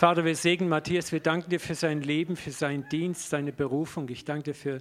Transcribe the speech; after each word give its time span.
Vater, 0.00 0.24
wir 0.24 0.34
segnen 0.34 0.70
Matthias, 0.70 1.12
wir 1.12 1.20
danken 1.20 1.50
dir 1.50 1.60
für 1.60 1.74
sein 1.74 2.00
Leben, 2.00 2.34
für 2.34 2.52
seinen 2.52 2.88
Dienst, 2.88 3.28
seine 3.28 3.52
Berufung. 3.52 4.08
Ich 4.08 4.24
danke 4.24 4.44
dir 4.44 4.54
für 4.54 4.78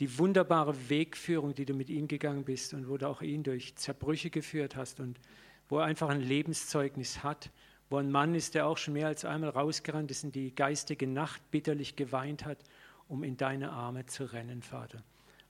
die 0.00 0.18
wunderbare 0.18 0.74
Wegführung, 0.88 1.54
die 1.54 1.64
du 1.64 1.72
mit 1.72 1.88
ihm 1.88 2.08
gegangen 2.08 2.42
bist 2.42 2.74
und 2.74 2.88
wo 2.88 2.96
du 2.96 3.08
auch 3.08 3.22
ihn 3.22 3.44
durch 3.44 3.76
Zerbrüche 3.76 4.28
geführt 4.28 4.74
hast 4.74 4.98
und 4.98 5.20
wo 5.68 5.78
er 5.78 5.84
einfach 5.84 6.08
ein 6.08 6.20
Lebenszeugnis 6.20 7.22
hat, 7.22 7.52
wo 7.90 7.98
ein 7.98 8.10
Mann 8.10 8.34
ist, 8.34 8.56
der 8.56 8.66
auch 8.66 8.76
schon 8.76 8.94
mehr 8.94 9.06
als 9.06 9.24
einmal 9.24 9.50
rausgerannt 9.50 10.10
ist 10.10 10.24
in 10.24 10.32
die 10.32 10.52
geistige 10.52 11.06
Nacht, 11.06 11.48
bitterlich 11.52 11.94
geweint 11.94 12.44
hat, 12.44 12.58
um 13.06 13.22
in 13.22 13.36
deine 13.36 13.70
Arme 13.70 14.06
zu 14.06 14.24
rennen, 14.32 14.62
Vater. 14.62 15.00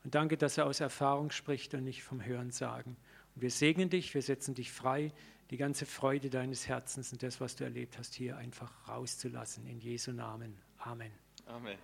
Und 0.05 0.14
danke, 0.14 0.37
dass 0.37 0.59
er 0.59 0.67
aus 0.67 0.80
Erfahrung 0.80 1.30
spricht 1.30 1.73
und 1.73 1.85
nicht 1.85 2.03
vom 2.03 2.23
Hören 2.23 2.51
sagen. 2.51 2.98
Und 3.35 3.41
wir 3.41 3.51
segnen 3.51 3.89
dich, 3.89 4.12
wir 4.12 4.21
setzen 4.21 4.55
dich 4.55 4.71
frei 4.71 5.11
die 5.51 5.57
ganze 5.57 5.87
Freude 5.87 6.31
deines 6.31 6.67
Herzens 6.67 7.12
und 7.12 7.23
das, 7.23 7.41
was 7.41 7.57
du 7.57 7.65
erlebt 7.65 7.99
hast, 7.99 8.15
hier 8.15 8.37
einfach 8.37 8.73
rauszulassen. 8.89 9.67
In 9.67 9.79
Jesu 9.79 10.12
Namen. 10.12 10.57
Amen. 10.79 11.12
Amen. 11.47 11.79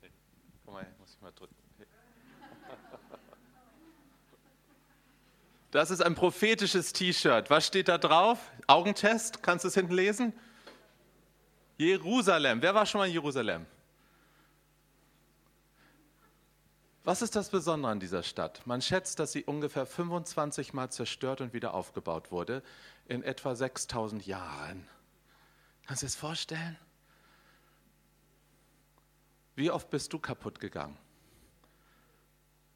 Hey, 0.00 0.10
guck 0.64 0.74
mal, 0.74 0.86
muss 0.98 1.14
ich 1.14 1.20
mal 1.20 1.32
drücken. 1.32 1.54
Das 5.72 5.90
ist 5.90 6.02
ein 6.02 6.14
prophetisches 6.14 6.92
T-Shirt. 6.92 7.48
Was 7.48 7.66
steht 7.66 7.88
da 7.88 7.96
drauf? 7.96 8.38
Augentest, 8.66 9.42
kannst 9.42 9.64
du 9.64 9.68
es 9.68 9.74
hinten 9.74 9.94
lesen? 9.94 10.34
Jerusalem. 11.78 12.60
Wer 12.60 12.74
war 12.74 12.84
schon 12.84 12.98
mal 12.98 13.06
in 13.06 13.14
Jerusalem? 13.14 13.64
Was 17.04 17.22
ist 17.22 17.34
das 17.34 17.48
Besondere 17.48 17.90
an 17.90 18.00
dieser 18.00 18.22
Stadt? 18.22 18.64
Man 18.66 18.82
schätzt, 18.82 19.18
dass 19.18 19.32
sie 19.32 19.44
ungefähr 19.44 19.86
25 19.86 20.74
Mal 20.74 20.90
zerstört 20.90 21.40
und 21.40 21.54
wieder 21.54 21.72
aufgebaut 21.72 22.30
wurde 22.30 22.62
in 23.12 23.22
etwa 23.22 23.54
6000 23.54 24.26
Jahren. 24.26 24.88
Kannst 25.86 26.00
du 26.00 26.06
dir 26.06 26.08
das 26.08 26.16
vorstellen? 26.16 26.78
Wie 29.54 29.70
oft 29.70 29.90
bist 29.90 30.14
du 30.14 30.18
kaputt 30.18 30.58
gegangen? 30.58 30.96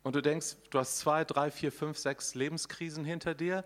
Und 0.03 0.15
du 0.15 0.21
denkst, 0.21 0.57
du 0.69 0.79
hast 0.79 0.99
zwei, 0.99 1.25
drei, 1.25 1.51
vier, 1.51 1.73
fünf, 1.73 1.97
sechs 1.97 2.35
Lebenskrisen 2.35 3.03
hinter 3.03 3.35
dir. 3.35 3.65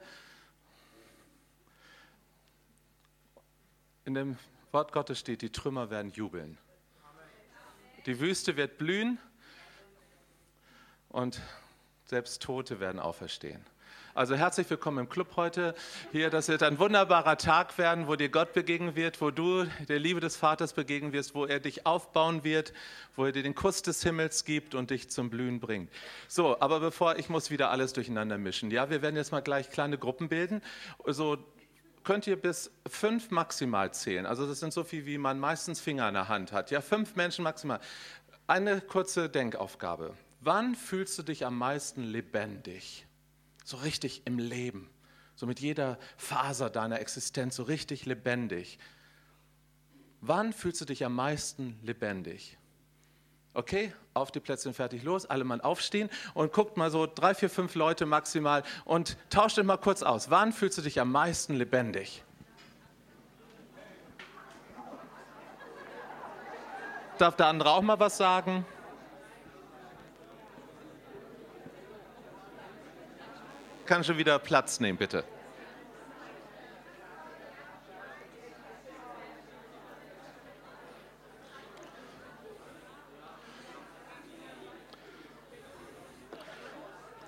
In 4.04 4.14
dem 4.14 4.38
Wort 4.70 4.92
Gottes 4.92 5.18
steht, 5.18 5.42
die 5.42 5.50
Trümmer 5.50 5.90
werden 5.90 6.12
jubeln. 6.12 6.56
Die 8.06 8.20
Wüste 8.20 8.56
wird 8.56 8.78
blühen 8.78 9.18
und 11.08 11.40
selbst 12.06 12.40
Tote 12.42 12.78
werden 12.78 13.00
auferstehen. 13.00 13.66
Also 14.12 14.34
herzlich 14.34 14.68
willkommen 14.68 14.98
im 14.98 15.08
Club 15.08 15.36
heute. 15.36 15.72
Hier, 16.10 16.30
das 16.30 16.48
wird 16.48 16.64
ein 16.64 16.80
wunderbarer 16.80 17.36
Tag 17.36 17.78
werden, 17.78 18.08
wo 18.08 18.16
dir 18.16 18.28
Gott 18.28 18.52
begegnen 18.52 18.96
wird, 18.96 19.20
wo 19.20 19.30
du 19.30 19.66
der 19.88 20.00
Liebe 20.00 20.18
des 20.18 20.34
Vaters 20.34 20.72
begegnen 20.72 21.12
wirst, 21.12 21.36
wo 21.36 21.46
er 21.46 21.60
dich 21.60 21.86
aufbauen 21.86 22.42
wird, 22.42 22.72
wo 23.14 23.26
er 23.26 23.30
dir 23.30 23.44
den 23.44 23.54
Kuss 23.54 23.82
des 23.82 24.02
Himmels 24.02 24.44
gibt 24.44 24.74
und 24.74 24.90
dich 24.90 25.10
zum 25.10 25.30
Blühen 25.30 25.60
bringt. 25.60 25.92
So, 26.26 26.60
aber 26.60 26.80
bevor 26.80 27.18
ich 27.20 27.28
muss 27.28 27.52
wieder 27.52 27.70
alles 27.70 27.92
durcheinander 27.92 28.36
mischen. 28.36 28.72
Ja, 28.72 28.90
wir 28.90 29.00
werden 29.00 29.14
jetzt 29.14 29.30
mal 29.30 29.42
gleich 29.42 29.70
kleine 29.70 29.96
Gruppen 29.96 30.28
bilden. 30.28 30.60
So 31.06 31.38
könnt 32.02 32.26
ihr 32.26 32.34
bis 32.34 32.72
fünf 32.88 33.30
maximal 33.30 33.94
zählen. 33.94 34.26
Also 34.26 34.44
das 34.44 34.58
sind 34.58 34.72
so 34.72 34.82
viel, 34.82 35.06
wie 35.06 35.18
man 35.18 35.38
meistens 35.38 35.80
Finger 35.80 36.08
in 36.08 36.14
der 36.14 36.28
Hand 36.28 36.50
hat. 36.50 36.72
Ja, 36.72 36.80
fünf 36.80 37.14
Menschen 37.14 37.44
maximal. 37.44 37.78
Eine 38.48 38.80
kurze 38.80 39.28
Denkaufgabe. 39.28 40.14
Wann 40.40 40.74
fühlst 40.74 41.16
du 41.16 41.22
dich 41.22 41.46
am 41.46 41.56
meisten 41.56 42.02
lebendig? 42.02 43.06
So 43.64 43.76
richtig 43.78 44.22
im 44.24 44.38
Leben, 44.38 44.90
so 45.36 45.46
mit 45.46 45.60
jeder 45.60 45.98
Faser 46.16 46.70
deiner 46.70 47.00
Existenz, 47.00 47.56
so 47.56 47.62
richtig 47.62 48.06
lebendig. 48.06 48.78
Wann 50.20 50.52
fühlst 50.52 50.80
du 50.80 50.84
dich 50.84 51.04
am 51.04 51.14
meisten 51.14 51.78
lebendig? 51.82 52.58
Okay, 53.52 53.92
auf 54.14 54.30
die 54.30 54.38
Plätze 54.38 54.72
fertig 54.72 55.02
los, 55.02 55.26
alle 55.26 55.42
mal 55.42 55.60
aufstehen 55.60 56.08
und 56.34 56.52
guckt 56.52 56.76
mal 56.76 56.90
so 56.90 57.06
drei, 57.06 57.34
vier, 57.34 57.50
fünf 57.50 57.74
Leute 57.74 58.06
maximal 58.06 58.62
und 58.84 59.16
tauscht 59.28 59.56
dich 59.56 59.64
mal 59.64 59.76
kurz 59.76 60.02
aus. 60.02 60.30
Wann 60.30 60.52
fühlst 60.52 60.78
du 60.78 60.82
dich 60.82 61.00
am 61.00 61.10
meisten 61.10 61.54
lebendig? 61.54 62.22
Darf 67.18 67.36
der 67.36 67.48
andere 67.48 67.70
auch 67.70 67.82
mal 67.82 67.98
was 67.98 68.16
sagen? 68.16 68.64
Kann 73.90 74.04
schon 74.04 74.18
wieder 74.18 74.38
Platz 74.38 74.78
nehmen, 74.78 74.96
bitte. 74.96 75.24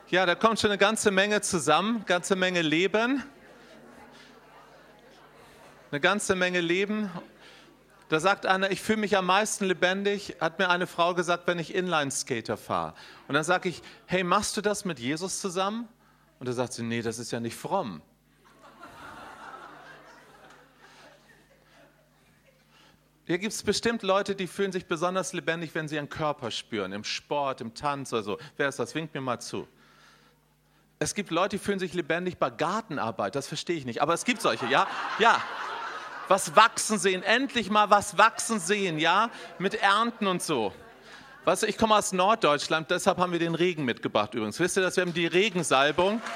Ja, 0.08 0.24
da 0.24 0.36
kommt 0.36 0.60
schon 0.60 0.70
eine 0.70 0.78
ganze 0.78 1.10
Menge 1.10 1.40
zusammen, 1.40 2.04
ganze 2.06 2.36
Menge 2.36 2.62
Leben. 2.62 3.24
Eine 5.90 6.00
ganze 6.00 6.36
Menge 6.36 6.60
Leben. 6.60 7.10
Da 8.08 8.20
sagt 8.20 8.46
einer, 8.46 8.70
ich 8.70 8.80
fühle 8.80 8.98
mich 8.98 9.16
am 9.16 9.26
meisten 9.26 9.64
lebendig, 9.64 10.36
hat 10.38 10.60
mir 10.60 10.70
eine 10.70 10.86
Frau 10.86 11.12
gesagt, 11.14 11.48
wenn 11.48 11.58
ich 11.58 11.74
Inline-Skater 11.74 12.56
fahre. 12.56 12.94
Und 13.26 13.34
dann 13.34 13.42
sage 13.42 13.68
ich, 13.68 13.82
hey, 14.06 14.22
machst 14.22 14.56
du 14.56 14.60
das 14.60 14.84
mit 14.84 15.00
Jesus 15.00 15.40
zusammen? 15.40 15.88
Und 16.42 16.48
da 16.48 16.54
sagt 16.54 16.72
sie, 16.72 16.82
nee, 16.82 17.02
das 17.02 17.20
ist 17.20 17.30
ja 17.30 17.38
nicht 17.38 17.54
fromm. 17.54 18.02
Hier 23.28 23.38
gibt 23.38 23.52
es 23.52 23.62
bestimmt 23.62 24.02
Leute, 24.02 24.34
die 24.34 24.48
fühlen 24.48 24.72
sich 24.72 24.86
besonders 24.86 25.32
lebendig, 25.34 25.72
wenn 25.76 25.86
sie 25.86 25.94
ihren 25.94 26.08
Körper 26.08 26.50
spüren, 26.50 26.92
im 26.92 27.04
Sport, 27.04 27.60
im 27.60 27.74
Tanz 27.74 28.12
oder 28.12 28.24
so. 28.24 28.38
Wer 28.56 28.66
ist 28.66 28.80
das? 28.80 28.92
Winkt 28.96 29.14
mir 29.14 29.20
mal 29.20 29.38
zu. 29.38 29.68
Es 30.98 31.14
gibt 31.14 31.30
Leute, 31.30 31.50
die 31.50 31.62
fühlen 31.62 31.78
sich 31.78 31.94
lebendig 31.94 32.38
bei 32.38 32.50
Gartenarbeit, 32.50 33.36
das 33.36 33.46
verstehe 33.46 33.76
ich 33.76 33.84
nicht, 33.84 34.02
aber 34.02 34.12
es 34.12 34.24
gibt 34.24 34.42
solche, 34.42 34.66
ja? 34.66 34.88
Ja. 35.20 35.40
Was 36.26 36.56
wachsen 36.56 36.98
sehen, 36.98 37.22
endlich 37.22 37.70
mal 37.70 37.88
was 37.88 38.18
wachsen 38.18 38.58
sehen, 38.58 38.98
ja? 38.98 39.30
Mit 39.60 39.74
Ernten 39.74 40.26
und 40.26 40.42
so. 40.42 40.72
Weißt 41.44 41.64
ich 41.64 41.76
komme 41.76 41.96
aus 41.96 42.12
Norddeutschland, 42.12 42.90
deshalb 42.90 43.18
haben 43.18 43.32
wir 43.32 43.40
den 43.40 43.56
Regen 43.56 43.84
mitgebracht 43.84 44.32
übrigens. 44.34 44.60
Wisst 44.60 44.76
ihr, 44.76 44.82
dass 44.82 44.96
wir 44.96 45.02
haben 45.02 45.14
die 45.14 45.26
Regensalbung? 45.26 46.22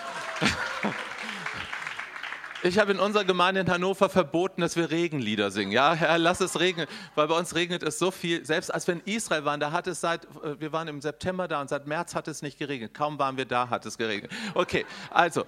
Ich 2.63 2.81
habe 2.81 2.91
in 2.91 2.99
unserer 2.99 3.25
Gemeinde 3.25 3.61
in 3.61 3.71
Hannover 3.71 4.09
verboten, 4.09 4.61
dass 4.61 4.75
wir 4.75 4.91
Regenlieder 4.91 5.53
singen. 5.53 5.71
Ja, 5.71 5.95
Herr, 5.95 6.19
lass 6.19 6.41
es 6.41 6.59
regnen, 6.59 6.89
weil 7.15 7.29
bei 7.29 7.39
uns 7.39 7.55
regnet 7.55 7.85
es 7.85 7.99
so 7.99 8.11
viel. 8.11 8.45
Selbst 8.45 8.75
als 8.75 8.89
wir 8.89 8.95
in 8.95 9.03
Israel 9.05 9.45
waren, 9.45 9.61
da 9.61 9.71
hat 9.71 9.87
es 9.87 10.01
seit, 10.01 10.25
äh, 10.43 10.59
wir 10.59 10.73
waren 10.73 10.89
im 10.89 11.01
September 11.01 11.47
da 11.47 11.61
und 11.61 11.69
seit 11.69 11.87
März 11.87 12.17
hat 12.17 12.27
es 12.27 12.43
nicht 12.43 12.59
geregnet. 12.59 12.93
Kaum 12.93 13.21
waren 13.21 13.37
wir 13.37 13.45
da, 13.45 13.71
hat 13.71 13.87
es 13.87 13.99
geregnet. 13.99 14.33
Okay, 14.55 14.85
also, 15.11 15.45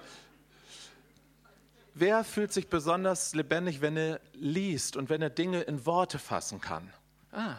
wer 1.93 2.23
fühlt 2.23 2.53
sich 2.53 2.69
besonders 2.69 3.35
lebendig, 3.35 3.81
wenn 3.81 3.97
er 3.97 4.21
liest 4.33 4.95
und 4.95 5.09
wenn 5.09 5.21
er 5.21 5.31
Dinge 5.31 5.61
in 5.61 5.85
Worte 5.85 6.19
fassen 6.19 6.61
kann? 6.61 6.93
Ah, 7.33 7.55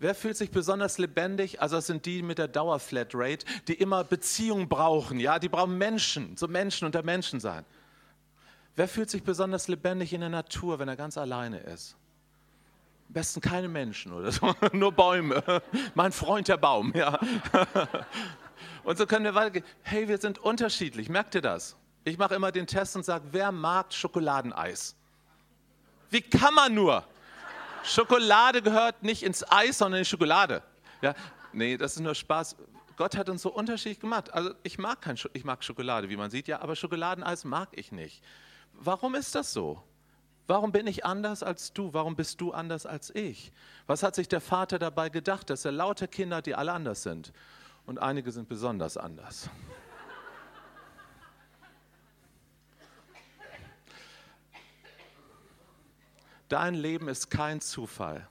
Wer 0.00 0.14
fühlt 0.14 0.36
sich 0.36 0.52
besonders 0.52 0.98
lebendig? 0.98 1.60
Also 1.60 1.76
das 1.76 1.88
sind 1.88 2.06
die 2.06 2.22
mit 2.22 2.38
der 2.38 2.46
Dauerflatrate, 2.46 3.44
die 3.66 3.74
immer 3.74 4.04
Beziehungen 4.04 4.68
brauchen. 4.68 5.18
Ja, 5.18 5.40
die 5.40 5.48
brauchen 5.48 5.76
Menschen, 5.76 6.36
so 6.36 6.46
Menschen 6.46 6.86
unter 6.86 7.02
Menschen 7.02 7.40
sein. 7.40 7.64
Wer 8.76 8.86
fühlt 8.86 9.10
sich 9.10 9.24
besonders 9.24 9.66
lebendig 9.66 10.12
in 10.12 10.20
der 10.20 10.30
Natur, 10.30 10.78
wenn 10.78 10.86
er 10.86 10.94
ganz 10.94 11.18
alleine 11.18 11.58
ist? 11.58 11.96
Am 13.08 13.14
besten 13.14 13.40
keine 13.40 13.66
Menschen 13.66 14.12
oder 14.12 14.30
so, 14.30 14.54
nur 14.72 14.92
Bäume. 14.92 15.42
Mein 15.94 16.12
Freund 16.12 16.46
der 16.46 16.58
Baum, 16.58 16.92
ja. 16.94 17.18
Und 18.84 18.98
so 18.98 19.06
können 19.06 19.24
wir 19.24 19.34
weitergehen. 19.34 19.64
Hey, 19.82 20.06
wir 20.06 20.18
sind 20.18 20.38
unterschiedlich. 20.38 21.08
Merkt 21.08 21.34
ihr 21.34 21.42
das? 21.42 21.76
Ich 22.04 22.18
mache 22.18 22.36
immer 22.36 22.52
den 22.52 22.68
Test 22.68 22.94
und 22.94 23.04
sage, 23.04 23.24
wer 23.32 23.50
mag 23.50 23.92
Schokoladeneis? 23.92 24.94
Wie 26.08 26.20
kann 26.20 26.54
man 26.54 26.72
nur? 26.72 27.04
Schokolade 27.88 28.62
gehört 28.62 29.02
nicht 29.02 29.22
ins 29.22 29.50
Eis, 29.50 29.78
sondern 29.78 29.98
in 29.98 30.04
die 30.04 30.08
Schokolade. 30.08 30.62
Ja? 31.00 31.14
Nee, 31.52 31.76
das 31.76 31.96
ist 31.96 32.00
nur 32.00 32.14
Spaß. 32.14 32.56
Gott 32.96 33.16
hat 33.16 33.28
uns 33.28 33.42
so 33.42 33.50
unterschiedlich 33.50 34.00
gemacht. 34.00 34.32
Also 34.34 34.52
ich 34.62 34.78
mag, 34.78 35.00
kein 35.00 35.16
ich 35.32 35.44
mag 35.44 35.64
Schokolade, 35.64 36.08
wie 36.08 36.16
man 36.16 36.30
sieht, 36.30 36.48
ja, 36.48 36.60
aber 36.60 36.76
Schokoladeneis 36.76 37.44
mag 37.44 37.68
ich 37.72 37.92
nicht. 37.92 38.22
Warum 38.74 39.14
ist 39.14 39.34
das 39.34 39.52
so? 39.52 39.82
Warum 40.46 40.72
bin 40.72 40.86
ich 40.86 41.04
anders 41.04 41.42
als 41.42 41.72
du? 41.72 41.92
Warum 41.92 42.16
bist 42.16 42.40
du 42.40 42.52
anders 42.52 42.86
als 42.86 43.14
ich? 43.14 43.52
Was 43.86 44.02
hat 44.02 44.14
sich 44.14 44.28
der 44.28 44.40
Vater 44.40 44.78
dabei 44.78 45.10
gedacht, 45.10 45.50
dass 45.50 45.64
er 45.64 45.72
lauter 45.72 46.08
Kinder 46.08 46.42
die 46.42 46.54
alle 46.54 46.72
anders 46.72 47.02
sind? 47.02 47.32
Und 47.86 47.98
einige 47.98 48.32
sind 48.32 48.48
besonders 48.48 48.96
anders. 48.96 49.48
Dein 56.48 56.74
Leben 56.74 57.08
ist 57.08 57.30
kein 57.30 57.60
Zufall. 57.60 58.26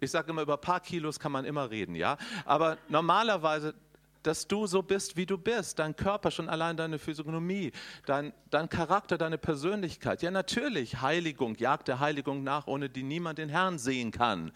Ich 0.00 0.10
sage 0.10 0.30
immer, 0.30 0.42
über 0.42 0.54
ein 0.54 0.60
paar 0.60 0.80
Kilos 0.80 1.18
kann 1.18 1.32
man 1.32 1.44
immer 1.44 1.70
reden, 1.70 1.94
ja. 1.94 2.18
Aber 2.44 2.76
normalerweise, 2.88 3.74
dass 4.22 4.46
du 4.46 4.66
so 4.66 4.82
bist, 4.82 5.16
wie 5.16 5.24
du 5.24 5.38
bist. 5.38 5.78
Dein 5.78 5.94
Körper, 5.96 6.30
schon 6.30 6.48
allein 6.48 6.76
deine 6.76 6.98
Physiognomie, 6.98 7.72
dein, 8.04 8.32
dein 8.50 8.68
Charakter, 8.68 9.16
deine 9.16 9.38
Persönlichkeit. 9.38 10.22
Ja, 10.22 10.30
natürlich, 10.30 11.00
Heiligung, 11.00 11.54
jagt 11.56 11.88
der 11.88 12.00
Heiligung 12.00 12.42
nach, 12.42 12.66
ohne 12.66 12.90
die 12.90 13.02
niemand 13.02 13.38
den 13.38 13.48
Herrn 13.48 13.78
sehen 13.78 14.10
kann. 14.10 14.52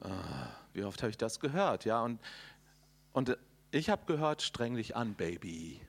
Ah, 0.00 0.48
wie 0.72 0.84
oft 0.84 1.02
habe 1.02 1.10
ich 1.10 1.18
das 1.18 1.40
gehört? 1.40 1.84
Ja, 1.84 2.02
und, 2.02 2.20
und 3.12 3.36
ich 3.72 3.90
habe 3.90 4.06
gehört, 4.06 4.42
streng 4.42 4.74
dich 4.76 4.96
an, 4.96 5.14
Baby. 5.14 5.80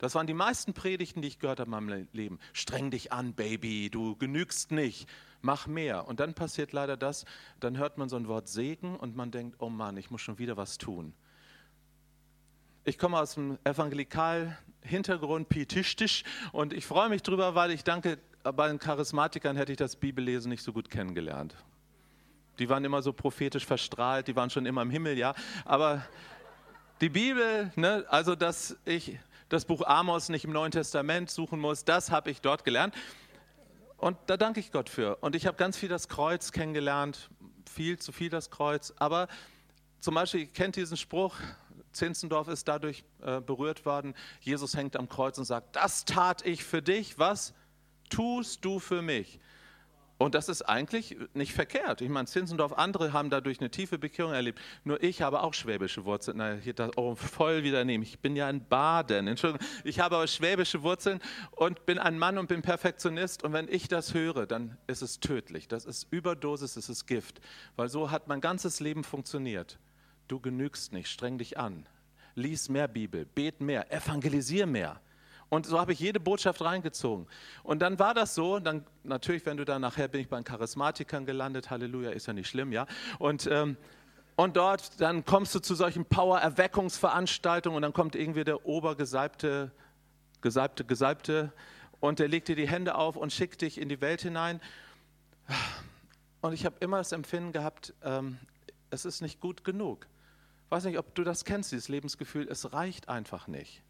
Das 0.00 0.14
waren 0.14 0.26
die 0.26 0.34
meisten 0.34 0.72
Predigten, 0.72 1.20
die 1.20 1.28
ich 1.28 1.38
gehört 1.38 1.60
habe 1.60 1.68
in 1.68 1.86
meinem 1.86 2.08
Leben. 2.12 2.38
Streng 2.54 2.90
dich 2.90 3.12
an, 3.12 3.34
Baby, 3.34 3.90
du 3.90 4.16
genügst 4.16 4.72
nicht, 4.72 5.06
mach 5.42 5.66
mehr. 5.66 6.08
Und 6.08 6.20
dann 6.20 6.32
passiert 6.32 6.72
leider 6.72 6.96
das, 6.96 7.26
dann 7.60 7.76
hört 7.76 7.98
man 7.98 8.08
so 8.08 8.16
ein 8.16 8.26
Wort 8.26 8.48
Segen 8.48 8.96
und 8.96 9.14
man 9.14 9.30
denkt, 9.30 9.56
oh 9.58 9.68
Mann, 9.68 9.98
ich 9.98 10.10
muss 10.10 10.22
schon 10.22 10.38
wieder 10.38 10.56
was 10.56 10.78
tun. 10.78 11.12
Ich 12.84 12.96
komme 12.96 13.18
aus 13.18 13.34
dem 13.34 13.58
Evangelikal-Hintergrund, 13.64 15.50
pietistisch, 15.50 16.24
und 16.52 16.72
ich 16.72 16.86
freue 16.86 17.10
mich 17.10 17.22
drüber, 17.22 17.54
weil 17.54 17.70
ich 17.70 17.84
danke, 17.84 18.16
bei 18.42 18.68
den 18.68 18.78
Charismatikern 18.78 19.54
hätte 19.54 19.72
ich 19.72 19.78
das 19.78 19.96
Bibellesen 19.96 20.48
nicht 20.48 20.62
so 20.62 20.72
gut 20.72 20.88
kennengelernt. 20.88 21.54
Die 22.58 22.70
waren 22.70 22.86
immer 22.86 23.02
so 23.02 23.12
prophetisch 23.12 23.66
verstrahlt, 23.66 24.28
die 24.28 24.36
waren 24.36 24.48
schon 24.48 24.64
immer 24.64 24.80
im 24.80 24.88
Himmel, 24.88 25.18
ja. 25.18 25.34
Aber 25.66 26.06
die 27.02 27.10
Bibel, 27.10 27.70
ne, 27.76 28.06
also 28.08 28.34
dass 28.34 28.78
ich 28.86 29.18
das 29.50 29.64
Buch 29.64 29.82
Amos 29.84 30.28
nicht 30.28 30.44
im 30.44 30.52
Neuen 30.52 30.70
Testament 30.70 31.28
suchen 31.28 31.58
muss. 31.58 31.84
Das 31.84 32.10
habe 32.10 32.30
ich 32.30 32.40
dort 32.40 32.64
gelernt. 32.64 32.94
Und 33.98 34.16
da 34.26 34.36
danke 34.38 34.60
ich 34.60 34.72
Gott 34.72 34.88
für. 34.88 35.16
Und 35.16 35.34
ich 35.34 35.46
habe 35.46 35.56
ganz 35.56 35.76
viel 35.76 35.88
das 35.88 36.08
Kreuz 36.08 36.52
kennengelernt, 36.52 37.28
viel 37.70 37.98
zu 37.98 38.12
viel 38.12 38.30
das 38.30 38.50
Kreuz. 38.50 38.94
Aber 38.96 39.28
zum 39.98 40.14
Beispiel, 40.14 40.42
ihr 40.42 40.46
kennt 40.46 40.76
diesen 40.76 40.96
Spruch, 40.96 41.34
Zinzendorf 41.92 42.46
ist 42.46 42.68
dadurch 42.68 43.02
äh, 43.22 43.40
berührt 43.40 43.84
worden, 43.84 44.14
Jesus 44.40 44.76
hängt 44.76 44.96
am 44.96 45.08
Kreuz 45.08 45.36
und 45.36 45.44
sagt, 45.44 45.74
das 45.74 46.04
tat 46.04 46.46
ich 46.46 46.62
für 46.64 46.80
dich, 46.80 47.18
was 47.18 47.52
tust 48.08 48.64
du 48.64 48.78
für 48.78 49.02
mich? 49.02 49.40
Und 50.20 50.34
das 50.34 50.50
ist 50.50 50.60
eigentlich 50.60 51.16
nicht 51.32 51.54
verkehrt. 51.54 52.02
Ich 52.02 52.10
meine, 52.10 52.26
Zinzendorf, 52.26 52.74
andere 52.74 53.14
haben 53.14 53.30
dadurch 53.30 53.58
eine 53.58 53.70
tiefe 53.70 53.98
Bekehrung 53.98 54.34
erlebt. 54.34 54.60
Nur 54.84 55.02
ich 55.02 55.22
habe 55.22 55.42
auch 55.42 55.54
schwäbische 55.54 56.04
Wurzeln. 56.04 56.36
Na, 56.36 56.56
hier 56.56 56.74
das, 56.74 56.90
oh, 56.98 57.14
voll 57.14 57.62
wieder 57.62 57.86
nehmen. 57.86 58.04
Ich 58.04 58.18
bin 58.18 58.36
ja 58.36 58.50
in 58.50 58.62
Baden. 58.68 59.28
Entschuldigung. 59.28 59.66
Ich 59.82 59.98
habe 59.98 60.16
aber 60.16 60.26
schwäbische 60.26 60.82
Wurzeln 60.82 61.20
und 61.52 61.86
bin 61.86 61.98
ein 61.98 62.18
Mann 62.18 62.36
und 62.36 62.48
bin 62.48 62.60
Perfektionist. 62.60 63.44
Und 63.44 63.54
wenn 63.54 63.66
ich 63.66 63.88
das 63.88 64.12
höre, 64.12 64.46
dann 64.46 64.76
ist 64.86 65.00
es 65.00 65.20
tödlich. 65.20 65.68
Das 65.68 65.86
ist 65.86 66.06
Überdosis, 66.10 66.74
das 66.74 66.90
ist 66.90 67.06
Gift. 67.06 67.40
Weil 67.76 67.88
so 67.88 68.10
hat 68.10 68.28
mein 68.28 68.42
ganzes 68.42 68.78
Leben 68.80 69.04
funktioniert. 69.04 69.78
Du 70.28 70.38
genügst 70.38 70.92
nicht, 70.92 71.08
streng 71.08 71.38
dich 71.38 71.58
an. 71.58 71.88
Lies 72.34 72.68
mehr 72.68 72.88
Bibel, 72.88 73.24
bet 73.24 73.62
mehr, 73.62 73.90
evangelisier 73.90 74.66
mehr. 74.66 75.00
Und 75.50 75.66
so 75.66 75.80
habe 75.80 75.92
ich 75.92 75.98
jede 75.98 76.20
Botschaft 76.20 76.62
reingezogen. 76.62 77.26
Und 77.64 77.80
dann 77.80 77.98
war 77.98 78.14
das 78.14 78.36
so, 78.36 78.60
dann 78.60 78.86
natürlich, 79.02 79.44
wenn 79.46 79.56
du 79.56 79.64
dann 79.64 79.82
nachher 79.82 80.06
bin 80.06 80.20
ich 80.20 80.28
bei 80.28 80.36
den 80.36 80.44
Charismatikern 80.44 81.26
gelandet, 81.26 81.70
Halleluja, 81.70 82.10
ist 82.10 82.26
ja 82.26 82.32
nicht 82.32 82.48
schlimm, 82.48 82.72
ja. 82.72 82.86
Und, 83.18 83.48
ähm, 83.50 83.76
und 84.36 84.56
dort, 84.56 85.00
dann 85.00 85.24
kommst 85.24 85.52
du 85.54 85.58
zu 85.58 85.74
solchen 85.74 86.04
Power-Erweckungsveranstaltungen 86.04 87.76
und 87.76 87.82
dann 87.82 87.92
kommt 87.92 88.14
irgendwie 88.14 88.44
der 88.44 88.64
Obergesalbte, 88.64 89.72
Gesalbte, 90.40 90.84
Gesalbte 90.84 91.52
und 91.98 92.20
der 92.20 92.28
legt 92.28 92.46
dir 92.46 92.56
die 92.56 92.68
Hände 92.68 92.94
auf 92.94 93.16
und 93.16 93.32
schickt 93.32 93.60
dich 93.62 93.78
in 93.78 93.88
die 93.88 94.00
Welt 94.00 94.22
hinein. 94.22 94.60
Und 96.42 96.52
ich 96.52 96.64
habe 96.64 96.76
immer 96.78 96.98
das 96.98 97.10
Empfinden 97.10 97.50
gehabt, 97.50 97.92
ähm, 98.02 98.38
es 98.90 99.04
ist 99.04 99.20
nicht 99.20 99.40
gut 99.40 99.64
genug. 99.64 100.06
Ich 100.66 100.70
weiß 100.70 100.84
nicht, 100.84 100.98
ob 100.98 101.12
du 101.16 101.24
das 101.24 101.44
kennst, 101.44 101.72
dieses 101.72 101.88
Lebensgefühl, 101.88 102.46
es 102.48 102.72
reicht 102.72 103.08
einfach 103.08 103.48
nicht. 103.48 103.82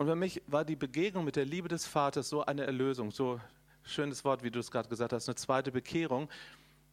Und 0.00 0.06
für 0.06 0.16
mich 0.16 0.40
war 0.46 0.64
die 0.64 0.76
Begegnung 0.76 1.26
mit 1.26 1.36
der 1.36 1.44
Liebe 1.44 1.68
des 1.68 1.86
Vaters 1.86 2.30
so 2.30 2.42
eine 2.42 2.64
Erlösung, 2.64 3.10
so 3.10 3.38
schönes 3.82 4.24
Wort, 4.24 4.42
wie 4.42 4.50
du 4.50 4.58
es 4.58 4.70
gerade 4.70 4.88
gesagt 4.88 5.12
hast, 5.12 5.28
eine 5.28 5.34
zweite 5.34 5.72
Bekehrung, 5.72 6.30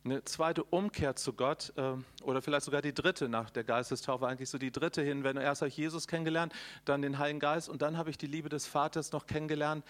eine 0.03 0.25
zweite 0.25 0.65
Umkehr 0.65 1.15
zu 1.15 1.31
Gott 1.31 1.71
äh, 1.77 1.93
oder 2.23 2.41
vielleicht 2.41 2.65
sogar 2.65 2.81
die 2.81 2.93
dritte 2.93 3.29
nach 3.29 3.49
der 3.49 3.63
Geistestaufe, 3.63 4.27
eigentlich 4.27 4.49
so 4.49 4.57
die 4.57 4.73
dritte 4.73 5.01
hin, 5.03 5.23
wenn 5.23 5.37
erst 5.37 5.61
habe 5.61 5.69
ich 5.69 5.77
Jesus 5.77 6.05
kennengelernt, 6.05 6.51
dann 6.83 7.01
den 7.01 7.17
Heiligen 7.17 7.39
Geist 7.39 7.69
und 7.69 7.81
dann 7.81 7.97
habe 7.97 8.09
ich 8.09 8.17
die 8.17 8.27
Liebe 8.27 8.49
des 8.49 8.67
Vaters 8.67 9.13
noch 9.13 9.25
kennengelernt 9.25 9.85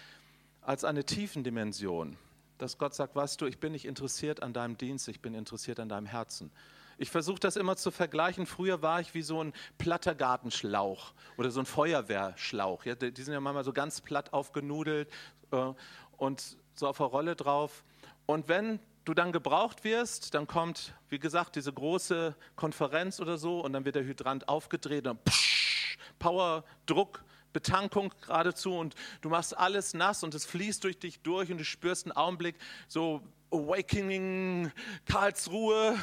als 0.61 0.83
eine 0.83 1.03
Tiefendimension, 1.03 2.17
dass 2.59 2.77
Gott 2.77 2.93
sagt, 2.93 3.15
weißt 3.15 3.41
du, 3.41 3.47
ich 3.47 3.57
bin 3.57 3.71
nicht 3.71 3.85
interessiert 3.85 4.43
an 4.43 4.53
deinem 4.53 4.77
Dienst, 4.77 5.07
ich 5.07 5.21
bin 5.21 5.33
interessiert 5.33 5.79
an 5.79 5.89
deinem 5.89 6.05
Herzen. 6.05 6.51
Ich 6.99 7.11
versuche 7.11 7.39
das 7.39 7.55
immer 7.55 7.75
zu 7.75 7.91
vergleichen. 7.91 8.47
Früher 8.47 8.81
war 8.81 8.99
ich 8.99 9.13
wie 9.13 9.21
so 9.21 9.44
ein 9.44 9.53
platter 9.77 10.15
Gartenschlauch 10.15 11.13
oder 11.38 11.51
so 11.51 11.59
ein 11.59 11.67
Feuerwehrschlauch. 11.67 12.85
Ja, 12.85 12.95
die 12.95 13.21
sind 13.21 13.33
ja 13.33 13.39
manchmal 13.39 13.63
so 13.63 13.71
ganz 13.71 14.01
platt 14.01 14.33
aufgenudelt 14.33 15.07
äh, 15.51 15.73
und 16.17 16.57
so 16.73 16.88
auf 16.88 16.97
der 16.97 17.05
Rolle 17.05 17.35
drauf. 17.35 17.83
Und 18.25 18.49
wenn 18.49 18.79
du 19.05 19.13
dann 19.13 19.31
gebraucht 19.31 19.83
wirst, 19.83 20.33
dann 20.33 20.47
kommt, 20.47 20.94
wie 21.09 21.19
gesagt, 21.19 21.55
diese 21.55 21.71
große 21.71 22.35
Konferenz 22.55 23.19
oder 23.19 23.38
so 23.38 23.61
und 23.61 23.73
dann 23.73 23.85
wird 23.85 23.95
der 23.95 24.03
Hydrant 24.03 24.50
aufgedreht 24.50 25.07
und 25.07 25.23
psch, 25.23 25.97
Power, 26.17 26.63
Druck, 26.88 27.23
Betankung 27.57 28.13
geradezu 28.21 28.77
und 28.77 28.94
du 29.21 29.30
machst 29.30 29.57
alles 29.57 29.95
nass 29.95 30.24
und 30.24 30.36
es 30.36 30.45
fließt 30.45 30.83
durch 30.83 31.00
dich 31.00 31.21
durch 31.21 31.51
und 31.51 31.57
du 31.57 31.65
spürst 31.65 32.06
einen 32.06 32.12
Augenblick 32.12 32.56
so 32.88 33.24
Awakening, 33.50 34.71
Karlsruhe 35.07 35.98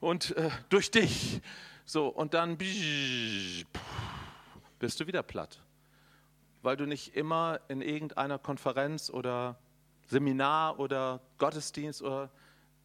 und 0.00 0.36
äh, 0.36 0.50
durch 0.70 0.90
dich. 0.90 1.40
So, 1.84 2.08
und 2.08 2.34
dann 2.34 2.58
bist 2.58 3.68
du 4.98 5.06
wieder 5.06 5.22
platt, 5.22 5.60
weil 6.62 6.76
du 6.76 6.84
nicht 6.84 7.14
immer 7.14 7.60
in 7.68 7.80
irgendeiner 7.80 8.40
Konferenz 8.40 9.08
oder 9.08 9.56
Seminar 10.08 10.80
oder 10.80 11.20
Gottesdienst 11.38 12.02
oder 12.02 12.28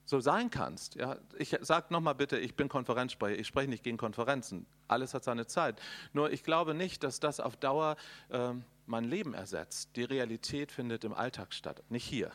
so 0.05 0.19
sein 0.19 0.50
kannst. 0.50 0.95
Ja, 0.95 1.17
ich 1.38 1.57
sage 1.61 1.88
nochmal 1.89 2.15
bitte, 2.15 2.38
ich 2.38 2.55
bin 2.55 2.69
Konferenzsprecher, 2.69 3.39
ich 3.39 3.47
spreche 3.47 3.69
nicht 3.69 3.83
gegen 3.83 3.97
Konferenzen. 3.97 4.65
Alles 4.88 5.13
hat 5.13 5.23
seine 5.23 5.47
Zeit. 5.47 5.81
Nur 6.11 6.31
ich 6.31 6.44
glaube 6.44 6.73
nicht, 6.73 7.03
dass 7.03 7.19
das 7.19 7.39
auf 7.39 7.55
Dauer 7.55 7.95
äh, 8.29 8.53
mein 8.85 9.05
Leben 9.05 9.33
ersetzt. 9.33 9.95
Die 9.95 10.03
Realität 10.03 10.71
findet 10.71 11.03
im 11.03 11.13
Alltag 11.13 11.53
statt, 11.53 11.83
nicht 11.89 12.05
hier. 12.05 12.31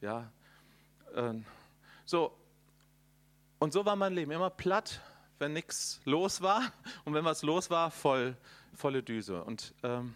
Ja, 0.00 0.30
ähm, 1.14 1.44
so, 2.04 2.36
und 3.58 3.72
so 3.72 3.84
war 3.86 3.96
mein 3.96 4.12
Leben 4.12 4.30
immer 4.30 4.50
platt, 4.50 5.00
wenn 5.38 5.52
nichts 5.52 6.00
los 6.04 6.42
war 6.42 6.72
und 7.04 7.14
wenn 7.14 7.24
was 7.24 7.42
los 7.42 7.70
war, 7.70 7.90
voll, 7.90 8.36
volle 8.74 9.02
Düse. 9.02 9.42
Und 9.42 9.74
ähm, 9.82 10.14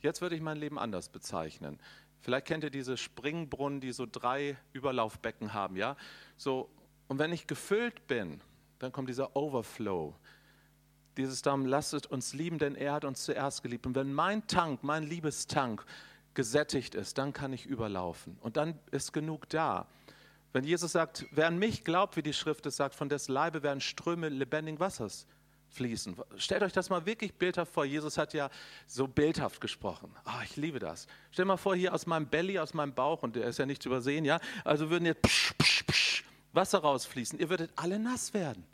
jetzt 0.00 0.20
würde 0.20 0.36
ich 0.36 0.42
mein 0.42 0.58
Leben 0.58 0.78
anders 0.78 1.08
bezeichnen. 1.08 1.80
Vielleicht 2.22 2.46
kennt 2.46 2.64
ihr 2.64 2.70
diese 2.70 2.96
Springbrunnen, 2.96 3.80
die 3.80 3.92
so 3.92 4.06
drei 4.10 4.56
Überlaufbecken 4.72 5.52
haben, 5.52 5.76
ja? 5.76 5.96
So, 6.36 6.70
und 7.08 7.18
wenn 7.18 7.32
ich 7.32 7.46
gefüllt 7.46 8.06
bin, 8.06 8.40
dann 8.78 8.92
kommt 8.92 9.08
dieser 9.08 9.36
Overflow. 9.36 10.14
Dieses 11.16 11.42
darum, 11.42 11.66
lasst 11.66 12.06
uns 12.06 12.32
lieben, 12.32 12.58
denn 12.58 12.74
er 12.74 12.94
hat 12.94 13.04
uns 13.04 13.24
zuerst 13.24 13.62
geliebt. 13.62 13.86
Und 13.86 13.94
wenn 13.96 14.14
mein 14.14 14.46
Tank, 14.46 14.82
mein 14.82 15.02
Liebestank 15.02 15.84
gesättigt 16.34 16.94
ist, 16.94 17.18
dann 17.18 17.32
kann 17.32 17.52
ich 17.52 17.66
überlaufen. 17.66 18.38
Und 18.40 18.56
dann 18.56 18.78
ist 18.90 19.12
genug 19.12 19.48
da. 19.50 19.86
Wenn 20.52 20.64
Jesus 20.64 20.92
sagt, 20.92 21.26
wer 21.32 21.48
an 21.48 21.58
mich 21.58 21.84
glaubt, 21.84 22.16
wie 22.16 22.22
die 22.22 22.32
Schrift 22.32 22.64
es 22.66 22.76
sagt, 22.76 22.94
von 22.94 23.08
dessen 23.08 23.32
Leibe 23.32 23.62
werden 23.62 23.80
Ströme 23.80 24.28
lebendigen 24.28 24.80
Wassers 24.80 25.26
fließen. 25.72 26.16
Stellt 26.36 26.62
euch 26.62 26.72
das 26.72 26.90
mal 26.90 27.06
wirklich 27.06 27.34
bildhaft 27.34 27.72
vor. 27.72 27.84
Jesus 27.84 28.18
hat 28.18 28.34
ja 28.34 28.50
so 28.86 29.08
bildhaft 29.08 29.60
gesprochen. 29.60 30.14
Oh, 30.26 30.42
ich 30.44 30.56
liebe 30.56 30.78
das. 30.78 31.06
Stell 31.30 31.44
mal 31.44 31.56
vor, 31.56 31.74
hier 31.74 31.94
aus 31.94 32.06
meinem 32.06 32.26
Belly, 32.26 32.58
aus 32.58 32.74
meinem 32.74 32.94
Bauch, 32.94 33.22
und 33.22 33.36
der 33.36 33.46
ist 33.46 33.58
ja 33.58 33.66
nicht 33.66 33.82
zu 33.82 33.88
übersehen, 33.88 34.24
ja, 34.24 34.40
also 34.64 34.90
würden 34.90 35.06
jetzt 35.06 35.22
psch, 35.22 35.54
psch, 35.58 35.84
psch, 35.86 36.24
Wasser 36.52 36.78
rausfließen. 36.78 37.38
Ihr 37.38 37.50
würdet 37.50 37.70
alle 37.76 37.98
nass 37.98 38.34
werden. 38.34 38.64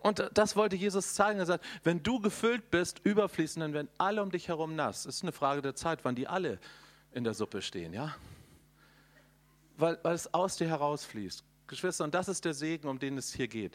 Und 0.00 0.30
das 0.34 0.54
wollte 0.54 0.76
Jesus 0.76 1.14
zeigen. 1.14 1.38
Er 1.38 1.46
sagt, 1.46 1.64
wenn 1.82 2.02
du 2.02 2.20
gefüllt 2.20 2.70
bist, 2.70 3.00
überfließen, 3.04 3.60
dann 3.60 3.72
werden 3.72 3.88
alle 3.98 4.22
um 4.22 4.30
dich 4.30 4.48
herum 4.48 4.76
nass. 4.76 5.06
Es 5.06 5.16
ist 5.16 5.22
eine 5.22 5.32
Frage 5.32 5.62
der 5.62 5.74
Zeit, 5.74 6.04
wann 6.04 6.14
die 6.14 6.28
alle 6.28 6.58
in 7.12 7.24
der 7.24 7.34
Suppe 7.34 7.62
stehen, 7.62 7.94
ja 7.94 8.14
weil, 9.76 9.98
weil 10.02 10.14
es 10.14 10.32
aus 10.32 10.56
dir 10.56 10.68
herausfließt. 10.68 11.44
Geschwister, 11.66 12.04
und 12.04 12.14
das 12.14 12.28
ist 12.28 12.44
der 12.44 12.54
Segen, 12.54 12.88
um 12.88 12.98
den 12.98 13.16
es 13.16 13.32
hier 13.32 13.48
geht. 13.48 13.74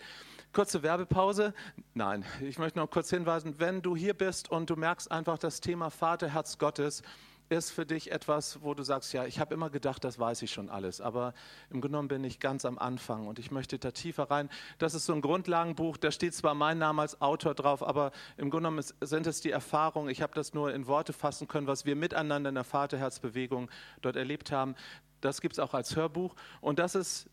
Kurze 0.51 0.81
Werbepause. 0.81 1.53
Nein, 1.93 2.25
ich 2.41 2.57
möchte 2.57 2.79
noch 2.79 2.89
kurz 2.89 3.11
hinweisen, 3.11 3.59
wenn 3.59 3.83
du 3.83 3.95
hier 3.95 4.15
bist 4.15 4.49
und 4.49 4.67
du 4.71 4.75
merkst 4.75 5.11
einfach, 5.11 5.37
das 5.37 5.61
Thema 5.61 5.91
Vaterherz 5.91 6.57
Gottes 6.57 7.03
ist 7.49 7.69
für 7.69 7.85
dich 7.85 8.11
etwas, 8.11 8.63
wo 8.63 8.73
du 8.73 8.81
sagst, 8.81 9.13
ja, 9.13 9.25
ich 9.25 9.39
habe 9.39 9.53
immer 9.53 9.69
gedacht, 9.69 10.03
das 10.03 10.17
weiß 10.17 10.41
ich 10.41 10.51
schon 10.51 10.69
alles, 10.69 11.01
aber 11.01 11.35
im 11.69 11.81
Genommen 11.81 12.07
bin 12.07 12.23
ich 12.23 12.39
ganz 12.39 12.65
am 12.65 12.79
Anfang 12.79 13.27
und 13.27 13.37
ich 13.37 13.51
möchte 13.51 13.77
da 13.77 13.91
tiefer 13.91 14.31
rein. 14.31 14.49
Das 14.79 14.95
ist 14.95 15.05
so 15.05 15.13
ein 15.13 15.21
Grundlagenbuch, 15.21 15.97
da 15.97 16.09
steht 16.09 16.33
zwar 16.33 16.55
mein 16.55 16.79
Name 16.79 17.03
als 17.03 17.21
Autor 17.21 17.53
drauf, 17.53 17.83
aber 17.83 18.11
im 18.37 18.49
genommen 18.49 18.83
sind 19.01 19.27
es 19.27 19.41
die 19.41 19.51
Erfahrungen, 19.51 20.09
ich 20.09 20.23
habe 20.23 20.33
das 20.33 20.55
nur 20.55 20.73
in 20.73 20.87
Worte 20.87 21.13
fassen 21.13 21.47
können, 21.47 21.67
was 21.67 21.85
wir 21.85 21.95
miteinander 21.95 22.49
in 22.49 22.55
der 22.55 22.63
Vaterherzbewegung 22.63 23.69
dort 24.01 24.15
erlebt 24.15 24.51
haben. 24.51 24.75
Das 25.21 25.41
gibt 25.41 25.53
es 25.53 25.59
auch 25.59 25.75
als 25.75 25.95
Hörbuch 25.95 26.35
und 26.59 26.79
das 26.79 26.95
ist 26.95 27.29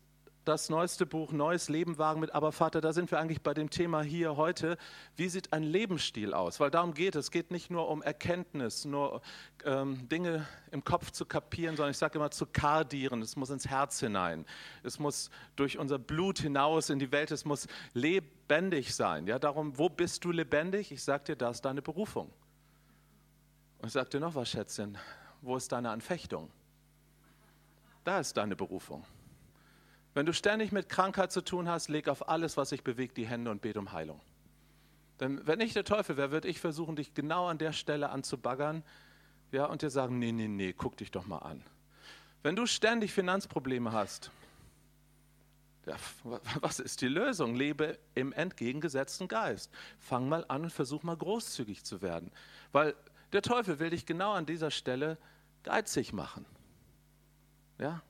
das 0.47 0.69
neueste 0.69 1.05
Buch 1.05 1.31
Neues 1.31 1.67
Leben 1.67 1.97
wagen 1.97 2.21
mit, 2.21 2.33
aber 2.33 2.51
Vater, 2.51 2.79
da 2.79 2.93
sind 2.93 3.11
wir 3.11 3.19
eigentlich 3.19 3.41
bei 3.41 3.53
dem 3.53 3.69
Thema 3.69 4.01
hier 4.01 4.37
heute. 4.37 4.77
Wie 5.15 5.27
sieht 5.27 5.51
ein 5.51 5.63
Lebensstil 5.63 6.33
aus? 6.33 6.59
Weil 6.59 6.71
darum 6.71 6.93
geht 6.93 7.15
es. 7.15 7.25
Es 7.25 7.31
geht 7.31 7.51
nicht 7.51 7.69
nur 7.69 7.89
um 7.89 8.01
Erkenntnis, 8.01 8.85
nur 8.85 9.21
ähm, 9.65 10.07
Dinge 10.07 10.47
im 10.71 10.83
Kopf 10.83 11.11
zu 11.11 11.25
kapieren, 11.25 11.75
sondern 11.75 11.91
ich 11.91 11.97
sage 11.97 12.17
immer 12.17 12.31
zu 12.31 12.45
kardieren. 12.45 13.21
Es 13.21 13.35
muss 13.35 13.49
ins 13.49 13.67
Herz 13.67 13.99
hinein. 13.99 14.45
Es 14.83 14.99
muss 14.99 15.29
durch 15.57 15.77
unser 15.77 15.99
Blut 15.99 16.39
hinaus 16.39 16.89
in 16.89 16.99
die 16.99 17.11
Welt. 17.11 17.31
Es 17.31 17.43
muss 17.43 17.67
lebendig 17.93 18.95
sein. 18.95 19.27
Ja, 19.27 19.39
darum, 19.39 19.77
wo 19.77 19.89
bist 19.89 20.23
du 20.23 20.31
lebendig? 20.31 20.93
Ich 20.93 21.03
sage 21.03 21.25
dir, 21.25 21.35
da 21.35 21.49
ist 21.49 21.65
deine 21.65 21.81
Berufung. 21.81 22.31
Und 23.79 23.87
ich 23.87 23.93
sage 23.93 24.09
dir 24.09 24.21
noch 24.21 24.35
was, 24.35 24.49
Schätzchen. 24.49 24.97
Wo 25.41 25.57
ist 25.57 25.71
deine 25.73 25.89
Anfechtung? 25.89 26.49
Da 28.05 28.19
ist 28.19 28.37
deine 28.37 28.55
Berufung. 28.55 29.05
Wenn 30.17 30.25
du 30.25 30.33
ständig 30.33 30.71
mit 30.71 30.89
Krankheit 30.89 31.31
zu 31.31 31.41
tun 31.41 31.69
hast, 31.69 31.89
leg 31.89 32.07
auf 32.07 32.27
alles, 32.27 32.57
was 32.57 32.69
sich 32.69 32.83
bewegt, 32.83 33.17
die 33.17 33.27
Hände 33.27 33.51
und 33.51 33.61
bete 33.61 33.77
um 33.77 33.91
Heilung. 33.91 34.19
Denn 35.19 35.45
wenn 35.45 35.61
ich 35.61 35.73
der 35.73 35.83
Teufel 35.83 36.17
wäre, 36.17 36.31
würde 36.31 36.47
ich 36.47 36.59
versuchen, 36.59 36.95
dich 36.95 37.13
genau 37.13 37.45
an 37.45 37.59
der 37.59 37.71
Stelle 37.71 38.09
anzubaggern 38.09 38.81
ja, 39.51 39.65
und 39.65 39.83
dir 39.83 39.91
sagen, 39.91 40.17
nee, 40.17 40.31
nee, 40.31 40.47
nee, 40.47 40.73
guck 40.73 40.97
dich 40.97 41.11
doch 41.11 41.27
mal 41.27 41.37
an. 41.37 41.63
Wenn 42.41 42.55
du 42.55 42.65
ständig 42.65 43.13
Finanzprobleme 43.13 43.91
hast, 43.91 44.31
ja, 45.85 45.95
was 46.61 46.79
ist 46.79 47.01
die 47.01 47.09
Lösung? 47.09 47.53
Lebe 47.53 47.99
im 48.15 48.33
entgegengesetzten 48.33 49.27
Geist. 49.27 49.69
Fang 49.99 50.27
mal 50.27 50.45
an 50.47 50.63
und 50.63 50.71
versuch 50.71 51.03
mal 51.03 51.15
großzügig 51.15 51.85
zu 51.85 52.01
werden. 52.01 52.31
Weil 52.71 52.95
der 53.33 53.43
Teufel 53.43 53.77
will 53.77 53.91
dich 53.91 54.07
genau 54.07 54.31
an 54.31 54.47
dieser 54.47 54.71
Stelle 54.71 55.19
geizig 55.61 56.11
machen. 56.11 56.43
Ja, 57.77 58.01